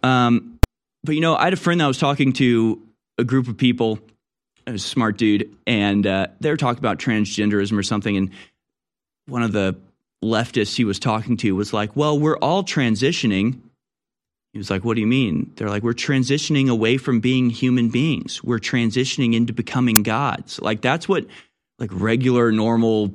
Um, 0.03 0.59
but 1.05 1.15
you 1.15 1.21
know, 1.21 1.37
I 1.37 1.45
had 1.45 1.53
a 1.53 1.57
friend 1.57 1.81
that 1.81 1.87
was 1.87 1.99
talking 1.99 2.33
to 2.35 2.83
a 3.19 3.25
group 3.25 3.49
of 3.49 3.57
people, 3.57 4.01
a 4.67 4.79
smart 4.79 5.17
dude, 5.17 5.57
and 5.67 6.07
uh, 6.07 6.27
they 6.41 6.51
were 6.51 6.57
talking 6.57 6.81
about 6.81 6.99
transgenderism 6.99 7.79
or 7.79 7.83
something. 7.83 8.17
And 8.17 8.31
one 9.27 9.43
of 9.43 9.53
the 9.53 9.77
leftists 10.23 10.77
he 10.77 10.85
was 10.85 10.99
talking 10.99 11.37
to 11.39 11.55
was 11.55 11.73
like, 11.73 11.97
"Well, 11.97 12.19
we're 12.19 12.39
all 12.39 12.65
transitioning." 12.65 13.61
He 14.53 14.59
was 14.59 14.71
like, 14.71 14.85
"What 14.85 14.95
do 14.95 15.01
you 15.01 15.07
mean?" 15.07 15.53
They're 15.57 15.69
like, 15.69 15.83
"We're 15.83 15.93
transitioning 15.93 16.69
away 16.69 16.97
from 16.97 17.21
being 17.21 17.51
human 17.51 17.89
beings. 17.89 18.43
We're 18.43 18.59
transitioning 18.59 19.35
into 19.35 19.53
becoming 19.53 20.03
gods." 20.03 20.61
Like 20.61 20.81
that's 20.81 21.09
what 21.09 21.27
like 21.79 21.91
regular, 21.93 22.53
normal, 22.53 23.15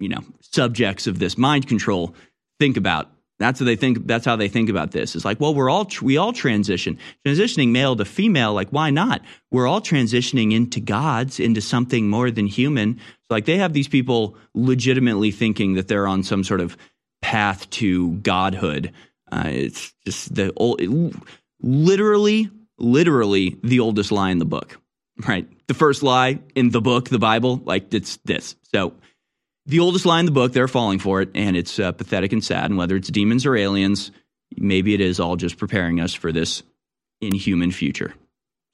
you 0.00 0.08
know, 0.08 0.20
subjects 0.40 1.06
of 1.06 1.18
this 1.18 1.36
mind 1.36 1.68
control 1.68 2.14
think 2.58 2.76
about. 2.76 3.10
That's 3.38 3.60
what 3.60 3.66
they 3.66 3.76
think. 3.76 4.06
That's 4.06 4.24
how 4.24 4.36
they 4.36 4.48
think 4.48 4.70
about 4.70 4.92
this. 4.92 5.16
It's 5.16 5.24
like, 5.24 5.40
well, 5.40 5.54
we're 5.54 5.68
all 5.68 5.88
we 6.00 6.16
all 6.16 6.32
transition, 6.32 6.98
transitioning 7.26 7.70
male 7.70 7.96
to 7.96 8.04
female. 8.04 8.54
Like, 8.54 8.70
why 8.70 8.90
not? 8.90 9.22
We're 9.50 9.66
all 9.66 9.80
transitioning 9.80 10.52
into 10.52 10.80
gods, 10.80 11.40
into 11.40 11.60
something 11.60 12.08
more 12.08 12.30
than 12.30 12.46
human. 12.46 12.96
So, 12.96 13.34
like, 13.34 13.44
they 13.44 13.58
have 13.58 13.72
these 13.72 13.88
people 13.88 14.36
legitimately 14.54 15.32
thinking 15.32 15.74
that 15.74 15.88
they're 15.88 16.06
on 16.06 16.22
some 16.22 16.44
sort 16.44 16.60
of 16.60 16.76
path 17.22 17.68
to 17.70 18.12
godhood. 18.18 18.92
Uh, 19.34 19.48
it's 19.48 19.92
just 20.06 20.32
the 20.32 20.52
old, 20.54 20.80
literally, 21.60 22.50
literally 22.78 23.58
the 23.64 23.80
oldest 23.80 24.12
lie 24.12 24.30
in 24.30 24.38
the 24.38 24.44
book, 24.44 24.78
right? 25.26 25.48
The 25.66 25.74
first 25.74 26.04
lie 26.04 26.38
in 26.54 26.70
the 26.70 26.80
book, 26.80 27.08
the 27.08 27.18
Bible, 27.18 27.60
like 27.64 27.92
it's 27.92 28.18
this. 28.24 28.54
So 28.72 28.94
the 29.66 29.80
oldest 29.80 30.06
lie 30.06 30.20
in 30.20 30.26
the 30.26 30.32
book, 30.32 30.52
they're 30.52 30.68
falling 30.68 31.00
for 31.00 31.20
it, 31.20 31.30
and 31.34 31.56
it's 31.56 31.80
uh, 31.80 31.90
pathetic 31.90 32.32
and 32.32 32.44
sad. 32.44 32.66
And 32.66 32.78
whether 32.78 32.94
it's 32.94 33.08
demons 33.08 33.44
or 33.44 33.56
aliens, 33.56 34.12
maybe 34.56 34.94
it 34.94 35.00
is 35.00 35.18
all 35.18 35.34
just 35.34 35.58
preparing 35.58 35.98
us 35.98 36.14
for 36.14 36.30
this 36.30 36.62
inhuman 37.20 37.72
future. 37.72 38.14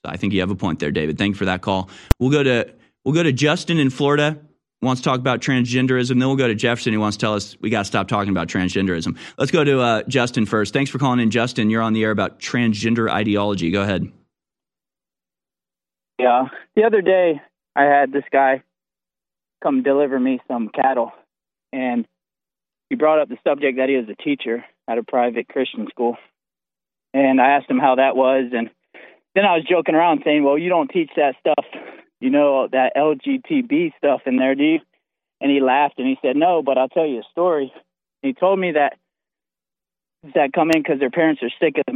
So 0.05 0.12
I 0.12 0.19
think 0.19 0.35
you 0.35 0.41
have 0.41 0.51
a 0.51 0.57
point 0.57 0.78
there, 0.78 0.91
David. 0.91 1.16
Thank 1.16 1.37
you 1.37 1.39
for 1.39 1.47
that 1.47 1.62
call. 1.62 1.89
We'll 2.19 2.31
go 2.31 2.43
to 2.43 2.70
we'll 3.05 3.15
go 3.15 3.23
to 3.23 3.32
Justin 3.32 3.78
in 3.78 3.89
Florida. 3.89 4.39
Wants 4.82 5.02
to 5.02 5.05
talk 5.05 5.20
about 5.20 5.40
transgenderism. 5.40 6.09
Then 6.09 6.20
we'll 6.20 6.36
go 6.36 6.48
to 6.48 6.55
Jefferson. 6.55 6.93
He 6.93 6.97
wants 6.97 7.19
to 7.19 7.20
tell 7.20 7.35
us 7.35 7.55
we 7.61 7.69
got 7.69 7.81
to 7.81 7.85
stop 7.85 8.09
talking 8.09 8.31
about 8.31 8.48
transgenderism. 8.48 9.19
Let's 9.36 9.51
go 9.51 9.62
to 9.62 9.81
uh, 9.81 10.02
Justin 10.05 10.47
first. 10.47 10.73
Thanks 10.73 10.90
for 10.90 10.98
calling 10.98 11.20
in, 11.20 11.31
Justin. 11.31 11.69
You're 11.69 11.82
on 11.82 11.93
the 11.93 12.02
air 12.02 12.11
about 12.11 12.40
transgender 12.40 13.11
ideology. 13.11 13.70
Go 13.70 13.82
ahead. 13.82 14.11
Yeah. 16.19 16.48
The 16.77 16.85
other 16.85 17.02
day, 17.02 17.43
I 17.77 17.85
had 17.85 18.11
this 18.11 18.24
guy 18.32 18.62
come 19.62 19.82
deliver 19.82 20.19
me 20.19 20.40
some 20.48 20.69
cattle. 20.69 21.12
And 21.73 22.07
he 22.89 22.97
brought 22.97 23.20
up 23.20 23.28
the 23.28 23.39
subject 23.47 23.78
that 23.78 23.89
he 23.89 23.97
was 23.97 24.09
a 24.09 24.23
teacher 24.23 24.65
at 24.89 24.98
a 24.98 25.02
private 25.02 25.48
Christian 25.48 25.86
school. 25.89 26.16
And 27.15 27.40
I 27.40 27.51
asked 27.51 27.70
him 27.70 27.78
how 27.78 27.97
that 27.97 28.16
was. 28.16 28.51
And 28.52 28.70
then 29.35 29.44
I 29.44 29.55
was 29.57 29.65
joking 29.69 29.94
around 29.94 30.23
saying, 30.24 30.43
Well, 30.43 30.59
you 30.59 30.69
don't 30.69 30.89
teach 30.89 31.11
that 31.16 31.36
stuff, 31.40 31.65
you 32.20 32.30
know, 32.30 32.68
that 32.70 32.92
LGTB 32.97 33.92
stuff 33.97 34.22
in 34.26 34.36
there, 34.36 34.55
do 34.55 34.62
you? 34.64 34.78
And 35.40 35.51
he 35.51 35.60
laughed 35.60 35.94
and 35.98 36.06
he 36.06 36.18
said, 36.22 36.36
No, 36.36 36.62
but 36.62 36.76
I'll 36.76 36.88
tell 36.88 37.06
you 37.06 37.20
a 37.20 37.30
story. 37.30 37.72
He 38.22 38.34
told 38.34 38.59
me 38.59 38.72
that 38.72 38.98
that 40.34 40.52
come 40.52 40.70
in 40.70 40.82
because 40.82 41.01
their 41.01 41.10
parents 41.10 41.42
are 41.42 41.51
sick 41.59 41.76
of 41.78 41.94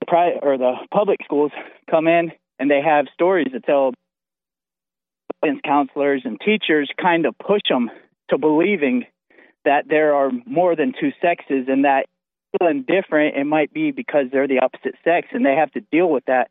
the 0.00 0.06
private 0.06 0.38
or 0.42 0.56
the 0.56 0.74
public 0.92 1.18
schools 1.24 1.50
come 1.90 2.06
in 2.06 2.30
and 2.58 2.70
they 2.70 2.80
have 2.80 3.06
stories 3.12 3.48
to 3.52 3.60
tell 3.60 3.92
counselors 5.64 6.22
and 6.24 6.40
teachers 6.40 6.90
kind 7.00 7.24
of 7.24 7.36
push 7.38 7.60
them 7.68 7.90
to 8.30 8.38
believing 8.38 9.04
that 9.64 9.84
there 9.88 10.14
are 10.14 10.30
more 10.44 10.74
than 10.74 10.92
two 10.98 11.12
sexes 11.20 11.66
and 11.68 11.84
that 11.84 12.06
feeling 12.58 12.84
different 12.86 13.36
it 13.36 13.44
might 13.44 13.72
be 13.72 13.90
because 13.90 14.26
they're 14.32 14.48
the 14.48 14.60
opposite 14.60 14.94
sex 15.04 15.28
and 15.32 15.44
they 15.44 15.54
have 15.54 15.70
to 15.72 15.80
deal 15.92 16.08
with 16.08 16.24
that 16.26 16.50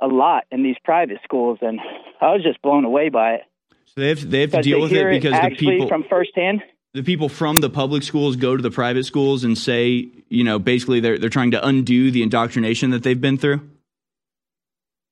a 0.00 0.06
lot 0.06 0.44
in 0.50 0.62
these 0.62 0.76
private 0.84 1.18
schools 1.24 1.58
and 1.62 1.80
I 2.20 2.32
was 2.32 2.42
just 2.42 2.60
blown 2.62 2.84
away 2.84 3.08
by 3.08 3.34
it. 3.34 3.42
So 3.86 4.00
they 4.00 4.08
have 4.08 4.30
they 4.30 4.40
have 4.42 4.50
to 4.52 4.62
deal 4.62 4.80
with 4.80 4.92
it 4.92 5.10
because 5.10 5.32
it 5.34 5.50
the 5.50 5.56
people 5.56 5.88
from 5.88 6.04
firsthand 6.08 6.62
the 6.94 7.02
people 7.02 7.28
from 7.28 7.60
the 7.60 7.68
public 7.68 8.04
schools 8.04 8.36
go 8.36 8.56
to 8.56 8.62
the 8.62 8.70
private 8.70 9.04
schools 9.04 9.42
and 9.44 9.58
say, 9.58 10.08
you 10.28 10.44
know, 10.44 10.58
basically 10.58 11.00
they're 11.00 11.18
they're 11.18 11.28
trying 11.28 11.50
to 11.50 11.66
undo 11.66 12.10
the 12.10 12.22
indoctrination 12.22 12.90
that 12.90 13.02
they've 13.02 13.20
been 13.20 13.36
through. 13.36 13.68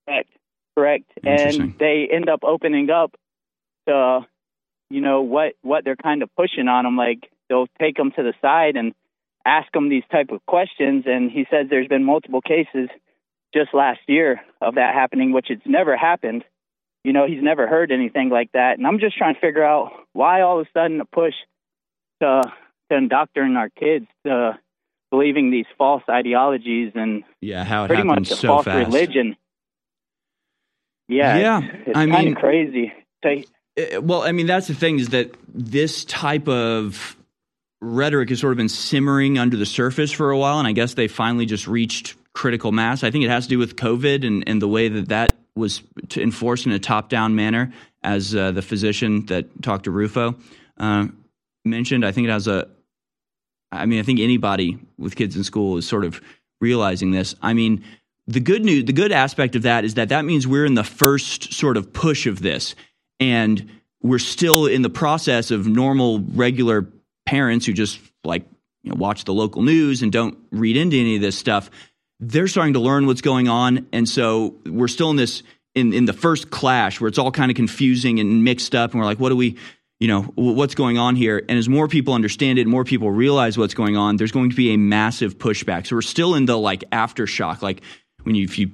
Correct, 0.06 0.30
correct, 0.76 1.12
and 1.24 1.74
they 1.78 2.08
end 2.10 2.28
up 2.28 2.40
opening 2.44 2.88
up 2.88 3.14
to, 3.88 4.20
you 4.90 5.00
know, 5.00 5.22
what 5.22 5.54
what 5.62 5.84
they're 5.84 5.96
kind 5.96 6.22
of 6.22 6.30
pushing 6.36 6.68
on 6.68 6.84
them. 6.84 6.96
Like 6.96 7.28
they'll 7.48 7.68
take 7.80 7.96
them 7.96 8.12
to 8.12 8.22
the 8.22 8.32
side 8.40 8.76
and 8.76 8.94
ask 9.44 9.70
them 9.72 9.88
these 9.88 10.04
type 10.10 10.30
of 10.30 10.44
questions. 10.46 11.04
And 11.06 11.30
he 11.30 11.46
says 11.50 11.66
there's 11.68 11.88
been 11.88 12.04
multiple 12.04 12.40
cases 12.40 12.88
just 13.54 13.74
last 13.74 14.00
year 14.06 14.40
of 14.60 14.74
that 14.76 14.94
happening, 14.94 15.32
which 15.32 15.50
it's 15.50 15.62
never 15.66 15.96
happened. 15.96 16.44
You 17.04 17.12
know, 17.12 17.26
he's 17.26 17.42
never 17.42 17.66
heard 17.66 17.90
anything 17.90 18.28
like 18.30 18.52
that. 18.52 18.78
And 18.78 18.86
I'm 18.86 18.98
just 19.00 19.16
trying 19.16 19.34
to 19.34 19.40
figure 19.40 19.64
out 19.64 19.92
why 20.12 20.42
all 20.42 20.60
of 20.60 20.66
a 20.66 20.70
sudden 20.78 21.00
a 21.00 21.04
push 21.04 21.34
to 22.22 22.42
to 22.90 22.96
indoctrinate 22.96 23.56
our 23.56 23.68
kids 23.70 24.06
to 24.26 24.58
believing 25.10 25.50
these 25.50 25.66
false 25.76 26.02
ideologies 26.08 26.92
and 26.94 27.24
yeah, 27.40 27.64
how 27.64 27.84
it 27.84 27.88
pretty 27.88 28.02
much 28.04 28.30
a 28.30 28.36
so 28.36 28.48
false 28.48 28.64
fast. 28.64 28.86
religion. 28.86 29.36
Yeah, 31.08 31.36
Yeah, 31.38 31.60
it's, 31.64 31.88
it's 31.88 31.98
I 31.98 32.06
mean- 32.06 32.34
crazy. 32.34 32.92
So, 33.24 33.30
Uh, 33.96 34.00
Well, 34.02 34.22
I 34.22 34.32
mean, 34.32 34.46
that's 34.46 34.66
the 34.68 34.74
thing 34.74 34.98
is 34.98 35.08
that 35.10 35.34
this 35.52 36.04
type 36.04 36.48
of 36.48 37.16
rhetoric 37.80 38.28
has 38.30 38.40
sort 38.40 38.52
of 38.52 38.56
been 38.56 38.68
simmering 38.68 39.38
under 39.38 39.56
the 39.56 39.66
surface 39.66 40.12
for 40.12 40.30
a 40.30 40.38
while, 40.38 40.58
and 40.58 40.68
I 40.68 40.72
guess 40.72 40.94
they 40.94 41.08
finally 41.08 41.46
just 41.46 41.66
reached 41.66 42.14
critical 42.34 42.72
mass. 42.72 43.04
I 43.04 43.10
think 43.10 43.24
it 43.24 43.30
has 43.30 43.44
to 43.44 43.50
do 43.50 43.58
with 43.58 43.76
COVID 43.76 44.26
and, 44.26 44.44
and 44.46 44.60
the 44.60 44.68
way 44.68 44.88
that 44.88 45.08
that 45.08 45.32
was 45.54 45.82
enforced 46.16 46.66
in 46.66 46.72
a 46.72 46.78
top 46.78 47.08
down 47.08 47.34
manner, 47.34 47.72
as 48.02 48.34
uh, 48.34 48.50
the 48.50 48.62
physician 48.62 49.26
that 49.26 49.62
talked 49.62 49.84
to 49.84 49.90
Rufo 49.90 50.34
uh, 50.78 51.06
mentioned. 51.64 52.04
I 52.04 52.12
think 52.12 52.28
it 52.28 52.30
has 52.30 52.48
a, 52.48 52.68
I 53.70 53.86
mean, 53.86 54.00
I 54.00 54.02
think 54.02 54.20
anybody 54.20 54.78
with 54.98 55.14
kids 55.14 55.36
in 55.36 55.44
school 55.44 55.76
is 55.76 55.86
sort 55.86 56.04
of 56.04 56.20
realizing 56.60 57.10
this. 57.10 57.34
I 57.42 57.52
mean, 57.52 57.84
the 58.26 58.40
good 58.40 58.64
news, 58.64 58.84
the 58.84 58.92
good 58.92 59.12
aspect 59.12 59.56
of 59.56 59.62
that 59.62 59.84
is 59.84 59.94
that 59.94 60.08
that 60.08 60.24
means 60.24 60.46
we're 60.46 60.66
in 60.66 60.74
the 60.74 60.84
first 60.84 61.52
sort 61.52 61.76
of 61.76 61.92
push 61.92 62.26
of 62.26 62.40
this, 62.40 62.74
and 63.20 63.70
we're 64.02 64.18
still 64.18 64.66
in 64.66 64.82
the 64.82 64.90
process 64.90 65.50
of 65.50 65.66
normal, 65.66 66.20
regular 66.20 66.86
parents 67.26 67.66
who 67.66 67.72
just 67.72 68.00
like 68.24 68.44
you 68.82 68.90
know, 68.90 68.96
watch 68.96 69.24
the 69.24 69.34
local 69.34 69.62
news 69.62 70.02
and 70.02 70.12
don't 70.12 70.36
read 70.50 70.76
into 70.76 70.96
any 70.96 71.16
of 71.16 71.22
this 71.22 71.36
stuff. 71.36 71.70
They're 72.24 72.48
starting 72.48 72.74
to 72.74 72.80
learn 72.80 73.06
what's 73.06 73.20
going 73.20 73.48
on, 73.48 73.86
and 73.92 74.08
so 74.08 74.54
we're 74.64 74.88
still 74.88 75.10
in 75.10 75.16
this 75.16 75.42
in 75.74 75.92
in 75.92 76.04
the 76.04 76.12
first 76.12 76.50
clash 76.50 77.00
where 77.00 77.08
it's 77.08 77.18
all 77.18 77.32
kind 77.32 77.50
of 77.50 77.56
confusing 77.56 78.20
and 78.20 78.44
mixed 78.44 78.74
up, 78.74 78.92
and 78.92 79.00
we're 79.00 79.06
like, 79.06 79.18
what 79.18 79.30
do 79.30 79.36
we? 79.36 79.58
you 80.02 80.08
know 80.08 80.22
what's 80.34 80.74
going 80.74 80.98
on 80.98 81.14
here? 81.14 81.44
And 81.48 81.56
as 81.56 81.68
more 81.68 81.86
people 81.86 82.14
understand 82.14 82.58
it 82.58 82.66
more 82.66 82.82
people 82.82 83.12
realize 83.12 83.56
what's 83.56 83.74
going 83.74 83.96
on 83.96 84.16
there's 84.16 84.32
going 84.32 84.50
to 84.50 84.56
be 84.56 84.74
a 84.74 84.76
massive 84.76 85.38
pushback. 85.38 85.86
So 85.86 85.94
we're 85.94 86.02
still 86.02 86.34
in 86.34 86.44
the 86.44 86.58
like 86.58 86.82
aftershock 86.90 87.62
like 87.62 87.82
when 88.24 88.34
you 88.34 88.42
if 88.42 88.58
you 88.58 88.72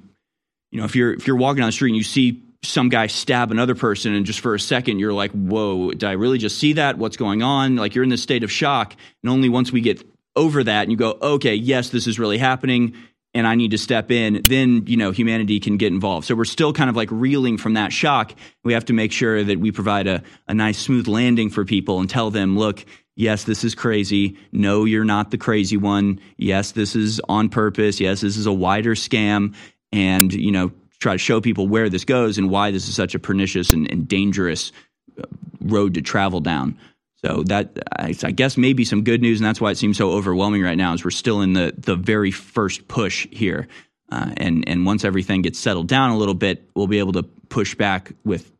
you 0.70 0.79
know 0.79 0.87
if 0.87 0.97
you're 0.97 1.12
if 1.12 1.27
you're 1.27 1.37
walking 1.37 1.61
down 1.61 1.69
the 1.69 1.73
street 1.73 1.91
and 1.91 1.99
you 1.99 2.03
see 2.03 2.43
some 2.62 2.89
guy 2.89 3.09
stab 3.09 3.51
another 3.51 3.75
person 3.75 4.15
and 4.15 4.25
just 4.25 4.41
for 4.41 4.55
a 4.55 4.61
second 4.61 5.01
you're 5.01 5.12
like 5.12 5.31
whoa 5.33 5.91
did 5.91 6.05
i 6.05 6.12
really 6.12 6.39
just 6.39 6.59
see 6.59 6.73
that? 6.73 6.97
What's 6.97 7.19
going 7.19 7.43
on? 7.43 7.77
Like 7.77 7.95
you're 7.95 8.05
in 8.05 8.11
this 8.11 8.23
state 8.23 8.43
of 8.43 8.51
shock 8.51 8.97
and 9.23 9.31
only 9.31 9.51
once 9.51 9.70
we 9.70 9.83
get 9.83 10.03
over 10.35 10.65
that 10.65 10.85
and 10.85 10.91
you 10.91 10.97
go 10.97 11.19
okay 11.20 11.57
yes 11.57 11.91
this 11.91 12.07
is 12.07 12.19
really 12.19 12.39
happening 12.39 12.97
and 13.39 13.47
i 13.47 13.55
need 13.55 13.70
to 13.70 13.78
step 13.78 14.10
in 14.10 14.43
then 14.43 14.82
you 14.86 14.97
know 14.97 15.12
humanity 15.12 15.60
can 15.60 15.77
get 15.77 15.93
involved. 15.93 16.27
So 16.27 16.35
we're 16.35 16.44
still 16.44 16.73
kind 16.73 16.90
of 16.90 16.97
like 16.97 17.09
reeling 17.10 17.56
from 17.59 17.74
that 17.74 17.93
shock. 17.93 18.35
We 18.65 18.73
have 18.73 18.85
to 18.86 18.93
make 18.93 19.12
sure 19.12 19.43
that 19.43 19.59
we 19.60 19.70
provide 19.73 20.06
a, 20.06 20.23
a 20.47 20.55
nice 20.55 20.78
smooth 20.78 21.06
landing 21.06 21.51
for 21.51 21.65
people 21.65 22.01
and 22.01 22.10
tell 22.10 22.31
them 22.31 22.59
look 22.59 22.85
yes 23.16 23.44
this 23.44 23.65
is 23.65 23.74
crazy. 23.74 24.36
No 24.52 24.85
you're 24.85 25.05
not 25.05 25.31
the 25.31 25.39
crazy 25.39 25.77
one. 25.77 26.20
Yes 26.36 26.73
this 26.73 26.97
is 26.97 27.20
on 27.28 27.48
purpose. 27.48 28.01
Yes 28.01 28.20
this 28.20 28.36
is 28.36 28.47
a 28.47 28.52
wider 28.52 28.94
scam. 28.94 29.55
And 29.93 30.32
you 30.32 30.52
know 30.52 30.73
try 30.98 31.12
to 31.12 31.19
show 31.19 31.40
people 31.40 31.69
where 31.69 31.89
this 31.89 32.05
goes 32.05 32.39
and 32.39 32.51
why 32.51 32.70
this 32.70 32.89
is 32.89 32.94
such 32.94 33.15
a 33.15 33.19
pernicious 33.19 33.73
and, 33.73 33.90
and 33.90 34.09
dangerous 34.09 34.73
uh, 35.19 35.23
road 35.60 35.94
to 35.94 36.02
travel 36.02 36.40
down. 36.40 36.77
So 37.24 37.43
that 37.47 37.77
I, 37.97 38.12
guess 38.12 38.57
maybe 38.57 38.85
some 38.85 39.03
good 39.03 39.20
news, 39.20 39.40
and 39.40 39.47
that's 39.47 39.61
why 39.61 39.73
it 39.73 39.78
seems 39.78 39.97
so 39.97 40.12
overwhelming 40.12 40.62
right 40.62 40.77
now. 40.77 40.95
Is 40.95 41.05
we're 41.05 41.11
still 41.11 41.40
in 41.40 41.53
the 41.53 41.74
the 41.77 41.97
very 41.97 42.31
first 42.31 42.86
push 42.86 43.27
here, 43.32 43.66
uh, 44.12 44.32
and 44.36 44.69
and 44.69 44.86
once 44.86 45.05
everything 45.05 45.43
gets 45.43 45.59
settled 45.59 45.89
down 45.89 46.11
a 46.11 46.16
little 46.16 46.35
bit, 46.35 46.69
we'll 46.77 46.86
be 46.86 47.01
able 47.01 47.15
to 47.15 47.24
push 47.24 47.74
back 47.74 48.12
with 48.24 48.53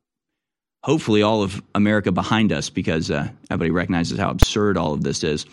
hopefully 0.82 1.22
all 1.22 1.43
of 1.43 1.62
America 1.74 2.10
behind 2.10 2.52
us 2.52 2.68
because 2.68 3.10
uh, 3.12 3.28
everybody 3.48 3.70
recognizes 3.70 4.18
how 4.18 4.30
absurd 4.30 4.76
all 4.76 4.93
of 4.93 5.02
this 5.02 5.22
is. 5.22 5.47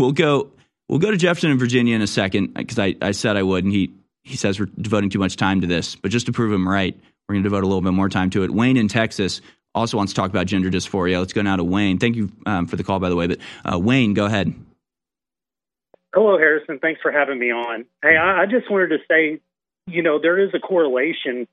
We'll 0.00 0.12
go 0.12 0.50
we'll 0.88 0.98
go 0.98 1.12
to 1.12 1.16
Jefferson 1.16 1.52
in 1.52 1.58
Virginia 1.58 1.94
in 1.94 2.02
a 2.02 2.06
second 2.08 2.54
because 2.54 2.80
I, 2.80 2.96
I 3.00 3.12
said 3.12 3.36
I 3.36 3.44
would, 3.44 3.62
and 3.62 3.72
he 3.72 3.92
he 4.24 4.36
says 4.36 4.58
we're 4.58 4.66
devoting 4.66 5.10
too 5.10 5.20
much 5.20 5.36
time 5.36 5.60
to 5.60 5.68
this, 5.68 5.94
but 5.94 6.10
just 6.10 6.26
to 6.26 6.32
prove 6.32 6.52
him 6.52 6.68
right, 6.68 6.98
we're 7.28 7.34
going 7.34 7.44
to 7.44 7.48
devote 7.48 7.62
a 7.62 7.66
little 7.68 7.80
bit 7.80 7.92
more 7.92 8.08
time 8.08 8.30
to 8.30 8.42
it. 8.42 8.50
Wayne 8.50 8.76
in 8.76 8.88
Texas 8.88 9.40
also 9.74 9.96
wants 9.96 10.12
to 10.12 10.16
talk 10.16 10.30
about 10.30 10.46
gender 10.46 10.70
dysphoria. 10.70 11.18
Let's 11.18 11.32
go 11.32 11.42
now 11.42 11.56
to 11.56 11.64
Wayne. 11.64 11.98
Thank 11.98 12.16
you 12.16 12.30
um, 12.46 12.66
for 12.66 12.76
the 12.76 12.84
call, 12.84 12.98
by 12.98 13.08
the 13.08 13.16
way. 13.16 13.26
But 13.26 13.38
uh, 13.64 13.78
Wayne, 13.78 14.14
go 14.14 14.26
ahead. 14.26 14.54
Hello, 16.12 16.36
Harrison. 16.38 16.80
Thanks 16.80 17.00
for 17.00 17.12
having 17.12 17.38
me 17.38 17.52
on. 17.52 17.84
Hey, 18.02 18.16
I, 18.16 18.42
I 18.42 18.46
just 18.46 18.70
wanted 18.70 18.88
to 18.88 18.98
say, 19.08 19.40
you 19.86 20.02
know, 20.02 20.18
there 20.20 20.38
is 20.38 20.50
a 20.54 20.58
correlation 20.58 21.46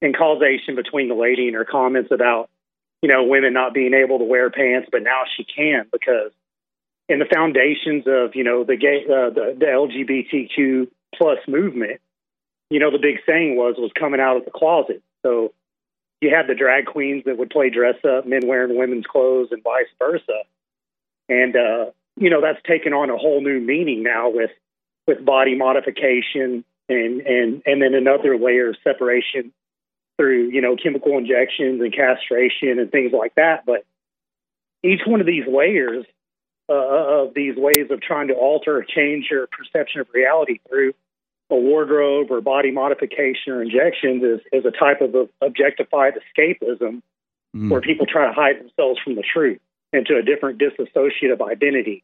and 0.00 0.16
causation 0.16 0.74
between 0.74 1.08
the 1.08 1.14
lady 1.14 1.46
and 1.46 1.54
her 1.54 1.64
comments 1.64 2.10
about, 2.10 2.50
you 3.00 3.08
know, 3.08 3.22
women 3.22 3.52
not 3.52 3.74
being 3.74 3.94
able 3.94 4.18
to 4.18 4.24
wear 4.24 4.50
pants, 4.50 4.88
but 4.90 5.02
now 5.02 5.22
she 5.36 5.44
can 5.44 5.86
because 5.92 6.32
in 7.08 7.20
the 7.20 7.26
foundations 7.32 8.04
of, 8.06 8.34
you 8.34 8.42
know, 8.42 8.64
the 8.64 8.76
gay, 8.76 9.04
uh, 9.04 9.30
the, 9.30 9.56
the 9.56 9.66
LGBTQ 9.66 10.88
plus 11.14 11.38
movement, 11.46 12.00
you 12.70 12.80
know, 12.80 12.90
the 12.90 12.98
big 12.98 13.18
saying 13.26 13.54
was 13.54 13.76
was 13.78 13.92
coming 13.98 14.20
out 14.20 14.36
of 14.36 14.44
the 14.44 14.50
closet. 14.50 15.02
So, 15.22 15.52
you 16.22 16.30
had 16.30 16.46
the 16.46 16.54
drag 16.54 16.86
queens 16.86 17.24
that 17.26 17.36
would 17.36 17.50
play 17.50 17.68
dress 17.68 17.96
up, 18.04 18.26
men 18.26 18.46
wearing 18.46 18.78
women's 18.78 19.06
clothes, 19.06 19.48
and 19.50 19.62
vice 19.62 19.88
versa. 19.98 20.42
And 21.28 21.56
uh, 21.56 21.86
you 22.16 22.30
know 22.30 22.40
that's 22.40 22.62
taken 22.66 22.92
on 22.92 23.10
a 23.10 23.16
whole 23.16 23.42
new 23.42 23.60
meaning 23.60 24.02
now 24.02 24.30
with 24.30 24.50
with 25.06 25.24
body 25.24 25.56
modification 25.56 26.64
and 26.88 27.20
and 27.20 27.62
and 27.66 27.82
then 27.82 27.94
another 27.94 28.38
layer 28.38 28.70
of 28.70 28.76
separation 28.84 29.52
through 30.16 30.50
you 30.50 30.60
know 30.60 30.76
chemical 30.76 31.18
injections 31.18 31.80
and 31.80 31.92
castration 31.92 32.78
and 32.78 32.92
things 32.92 33.12
like 33.12 33.34
that. 33.34 33.66
But 33.66 33.84
each 34.84 35.00
one 35.04 35.20
of 35.20 35.26
these 35.26 35.46
layers 35.46 36.06
uh, 36.68 37.24
of 37.24 37.34
these 37.34 37.56
ways 37.56 37.90
of 37.90 38.00
trying 38.00 38.28
to 38.28 38.34
alter 38.34 38.78
or 38.78 38.84
change 38.84 39.26
your 39.30 39.48
perception 39.48 40.00
of 40.00 40.06
reality 40.14 40.60
through 40.68 40.94
a 41.52 41.56
wardrobe 41.56 42.28
or 42.30 42.40
body 42.40 42.70
modification 42.70 43.52
or 43.52 43.62
injections 43.62 44.22
is, 44.24 44.40
is 44.52 44.64
a 44.64 44.70
type 44.70 45.02
of 45.02 45.28
objectified 45.42 46.14
escapism 46.14 47.02
mm. 47.54 47.70
where 47.70 47.82
people 47.82 48.06
try 48.06 48.26
to 48.26 48.32
hide 48.32 48.58
themselves 48.58 48.98
from 49.04 49.16
the 49.16 49.22
truth 49.22 49.60
into 49.92 50.16
a 50.16 50.22
different 50.22 50.58
dissociative 50.58 51.46
identity. 51.46 52.02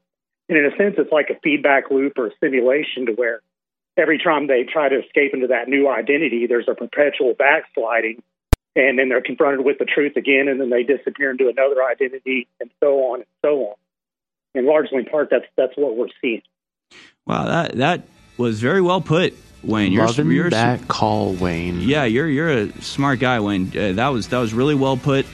And 0.51 0.59
in 0.59 0.67
a 0.67 0.77
sense, 0.77 0.97
it's 0.99 1.11
like 1.11 1.31
a 1.31 1.41
feedback 1.43 1.91
loop 1.91 2.19
or 2.19 2.27
a 2.27 2.31
simulation 2.41 3.07
to 3.07 3.13
where 3.13 3.41
every 3.97 4.19
time 4.19 4.49
they 4.49 4.65
try 4.65 4.91
to 4.91 5.01
escape 5.03 5.33
into 5.33 5.47
that 5.47 5.67
new 5.67 5.89
identity, 5.89 6.47
there's 6.47 6.69
a 6.69 6.75
perpetual 6.75 7.33
backsliding. 7.33 8.23
And 8.77 8.99
then 8.99 9.09
they're 9.09 9.23
confronted 9.23 9.65
with 9.65 9.79
the 9.79 9.87
truth 9.87 10.17
again, 10.17 10.47
and 10.47 10.61
then 10.61 10.71
they 10.71 10.85
disappear 10.85 11.31
into 11.31 11.49
another 11.49 11.83
identity, 11.83 12.47
and 12.61 12.71
so 12.81 12.99
on 13.11 13.21
and 13.21 13.29
so 13.43 13.71
on. 13.71 13.75
And 14.55 14.67
largely 14.67 14.99
in 14.99 15.07
part, 15.07 15.31
that's 15.31 15.47
that's 15.57 15.73
what 15.77 15.97
we're 15.97 16.07
seeing. 16.21 16.43
Wow, 17.27 17.47
that 17.47 17.77
that 17.77 18.07
was 18.39 18.61
very 18.61 18.81
well 18.81 19.01
put, 19.01 19.35
Wayne. 19.63 19.93
You're, 19.93 20.07
Loving 20.07 20.31
you're, 20.31 20.51
that 20.51 20.89
call, 20.89 21.35
Wayne. 21.35 21.81
Yeah, 21.81 22.05
you're 22.05 22.29
you're 22.29 22.49
a 22.49 22.83
smart 22.83 23.19
guy, 23.19 23.41
Wayne. 23.41 23.69
Uh, 23.77 23.93
that 23.93 24.09
was 24.09 24.29
that 24.29 24.39
was 24.39 24.55
really 24.55 24.75
well 24.75 24.97
put, 24.97 25.27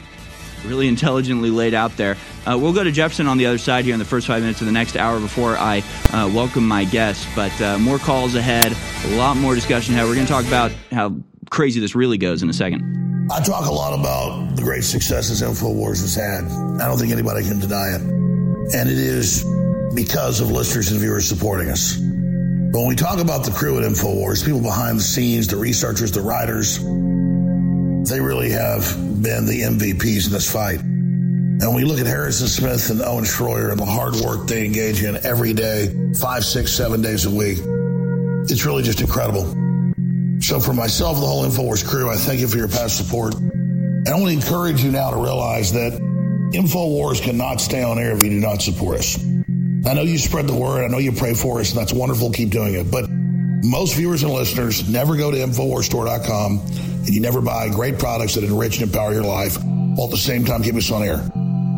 really 0.64 0.88
intelligently 0.88 1.50
laid 1.50 1.74
out 1.74 1.96
there. 1.96 2.16
Uh, 2.46 2.58
we'll 2.58 2.72
go 2.72 2.82
to 2.82 2.90
Jefferson 2.90 3.26
on 3.28 3.38
the 3.38 3.46
other 3.46 3.58
side 3.58 3.84
here 3.84 3.94
in 3.94 3.98
the 3.98 4.04
first 4.04 4.26
five 4.26 4.42
minutes 4.42 4.60
of 4.60 4.66
the 4.66 4.72
next 4.72 4.96
hour 4.96 5.20
before 5.20 5.56
I 5.56 5.82
uh, 6.12 6.30
welcome 6.34 6.66
my 6.66 6.84
guests. 6.84 7.26
But 7.36 7.58
uh, 7.60 7.78
more 7.78 7.98
calls 7.98 8.34
ahead, 8.34 8.74
a 9.04 9.16
lot 9.16 9.36
more 9.36 9.54
discussion 9.54 9.94
ahead. 9.94 10.06
We're 10.06 10.14
going 10.14 10.26
to 10.26 10.32
talk 10.32 10.46
about 10.46 10.72
how 10.90 11.16
crazy 11.50 11.80
this 11.80 11.94
really 11.94 12.18
goes 12.18 12.42
in 12.42 12.50
a 12.50 12.54
second. 12.54 13.28
I 13.30 13.40
talk 13.42 13.66
a 13.66 13.72
lot 13.72 13.98
about 13.98 14.56
the 14.56 14.62
great 14.62 14.84
successes 14.84 15.40
InfoWars 15.40 16.00
has 16.02 16.14
had. 16.14 16.44
I 16.80 16.86
don't 16.86 16.98
think 16.98 17.12
anybody 17.12 17.42
can 17.42 17.58
deny 17.58 17.94
it. 17.94 18.02
And 18.02 18.88
it 18.88 18.98
is 18.98 19.44
because 19.94 20.40
of 20.40 20.50
listeners 20.50 20.90
and 20.90 21.00
viewers 21.00 21.26
supporting 21.26 21.70
us. 21.70 21.98
But 22.74 22.80
when 22.80 22.88
we 22.88 22.96
talk 22.96 23.20
about 23.20 23.44
the 23.44 23.52
crew 23.52 23.78
at 23.78 23.84
InfoWars, 23.84 24.44
people 24.44 24.60
behind 24.60 24.98
the 24.98 25.02
scenes, 25.04 25.46
the 25.46 25.56
researchers, 25.56 26.10
the 26.10 26.22
writers, 26.22 26.78
they 28.10 28.20
really 28.20 28.50
have 28.50 28.82
been 29.22 29.46
the 29.46 29.62
MVPs 29.62 30.26
in 30.26 30.32
this 30.32 30.50
fight. 30.50 30.80
And 30.80 31.60
when 31.60 31.76
we 31.76 31.84
look 31.84 32.00
at 32.00 32.06
Harrison 32.08 32.48
Smith 32.48 32.90
and 32.90 33.00
Owen 33.00 33.22
Schroyer 33.22 33.70
and 33.70 33.78
the 33.78 33.84
hard 33.84 34.16
work 34.16 34.48
they 34.48 34.66
engage 34.66 35.04
in 35.04 35.24
every 35.24 35.52
day, 35.52 35.94
five, 36.18 36.44
six, 36.44 36.72
seven 36.72 37.00
days 37.00 37.26
a 37.26 37.30
week, 37.30 37.58
it's 38.50 38.66
really 38.66 38.82
just 38.82 39.00
incredible. 39.00 39.44
So 40.40 40.58
for 40.58 40.72
myself 40.72 41.20
the 41.20 41.26
whole 41.26 41.44
InfoWars 41.44 41.86
crew, 41.86 42.10
I 42.10 42.16
thank 42.16 42.40
you 42.40 42.48
for 42.48 42.56
your 42.56 42.66
past 42.66 42.96
support. 42.96 43.36
And 43.36 44.08
I 44.08 44.14
want 44.14 44.26
to 44.26 44.32
encourage 44.32 44.82
you 44.82 44.90
now 44.90 45.12
to 45.12 45.16
realize 45.16 45.72
that 45.74 45.92
InfoWars 45.92 47.22
cannot 47.22 47.60
stay 47.60 47.84
on 47.84 48.00
air 48.00 48.10
if 48.16 48.18
you 48.18 48.30
do 48.30 48.40
not 48.40 48.62
support 48.62 48.98
us. 48.98 49.33
I 49.86 49.92
know 49.94 50.02
you 50.02 50.18
spread 50.18 50.46
the 50.46 50.54
word. 50.54 50.84
I 50.84 50.88
know 50.88 50.98
you 50.98 51.12
pray 51.12 51.34
for 51.34 51.60
us, 51.60 51.70
and 51.70 51.80
that's 51.80 51.92
wonderful. 51.92 52.30
Keep 52.30 52.50
doing 52.50 52.74
it. 52.74 52.90
But 52.90 53.08
most 53.10 53.96
viewers 53.96 54.22
and 54.22 54.32
listeners 54.32 54.88
never 54.88 55.16
go 55.16 55.30
to 55.30 55.36
InfoWarsStore.com 55.36 56.60
and 57.06 57.08
you 57.08 57.20
never 57.20 57.40
buy 57.40 57.68
great 57.68 57.98
products 57.98 58.34
that 58.34 58.44
enrich 58.44 58.78
and 58.78 58.84
empower 58.84 59.12
your 59.12 59.24
life 59.24 59.56
while 59.62 60.06
at 60.06 60.10
the 60.10 60.16
same 60.16 60.44
time 60.44 60.62
keep 60.62 60.74
us 60.74 60.90
on 60.90 61.02
air. 61.02 61.16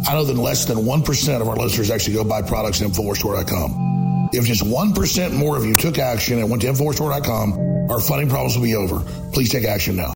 I 0.08 0.14
know 0.14 0.24
that 0.24 0.36
less 0.36 0.64
than 0.64 0.78
1% 0.78 1.40
of 1.40 1.48
our 1.48 1.56
listeners 1.56 1.90
actually 1.90 2.14
go 2.14 2.24
buy 2.24 2.42
products 2.42 2.82
at 2.82 2.88
InfoWarsStore.com. 2.88 4.30
If 4.32 4.44
just 4.44 4.64
1% 4.64 5.32
more 5.36 5.56
of 5.56 5.64
you 5.64 5.76
took 5.76 5.98
action 5.98 6.38
and 6.38 6.50
went 6.50 6.62
to 6.62 6.68
InfoWarsStore.com, 6.68 7.90
our 7.90 8.00
funding 8.00 8.28
problems 8.28 8.56
will 8.56 8.64
be 8.64 8.74
over. 8.74 9.00
Please 9.32 9.50
take 9.50 9.64
action 9.64 9.96
now. 9.96 10.12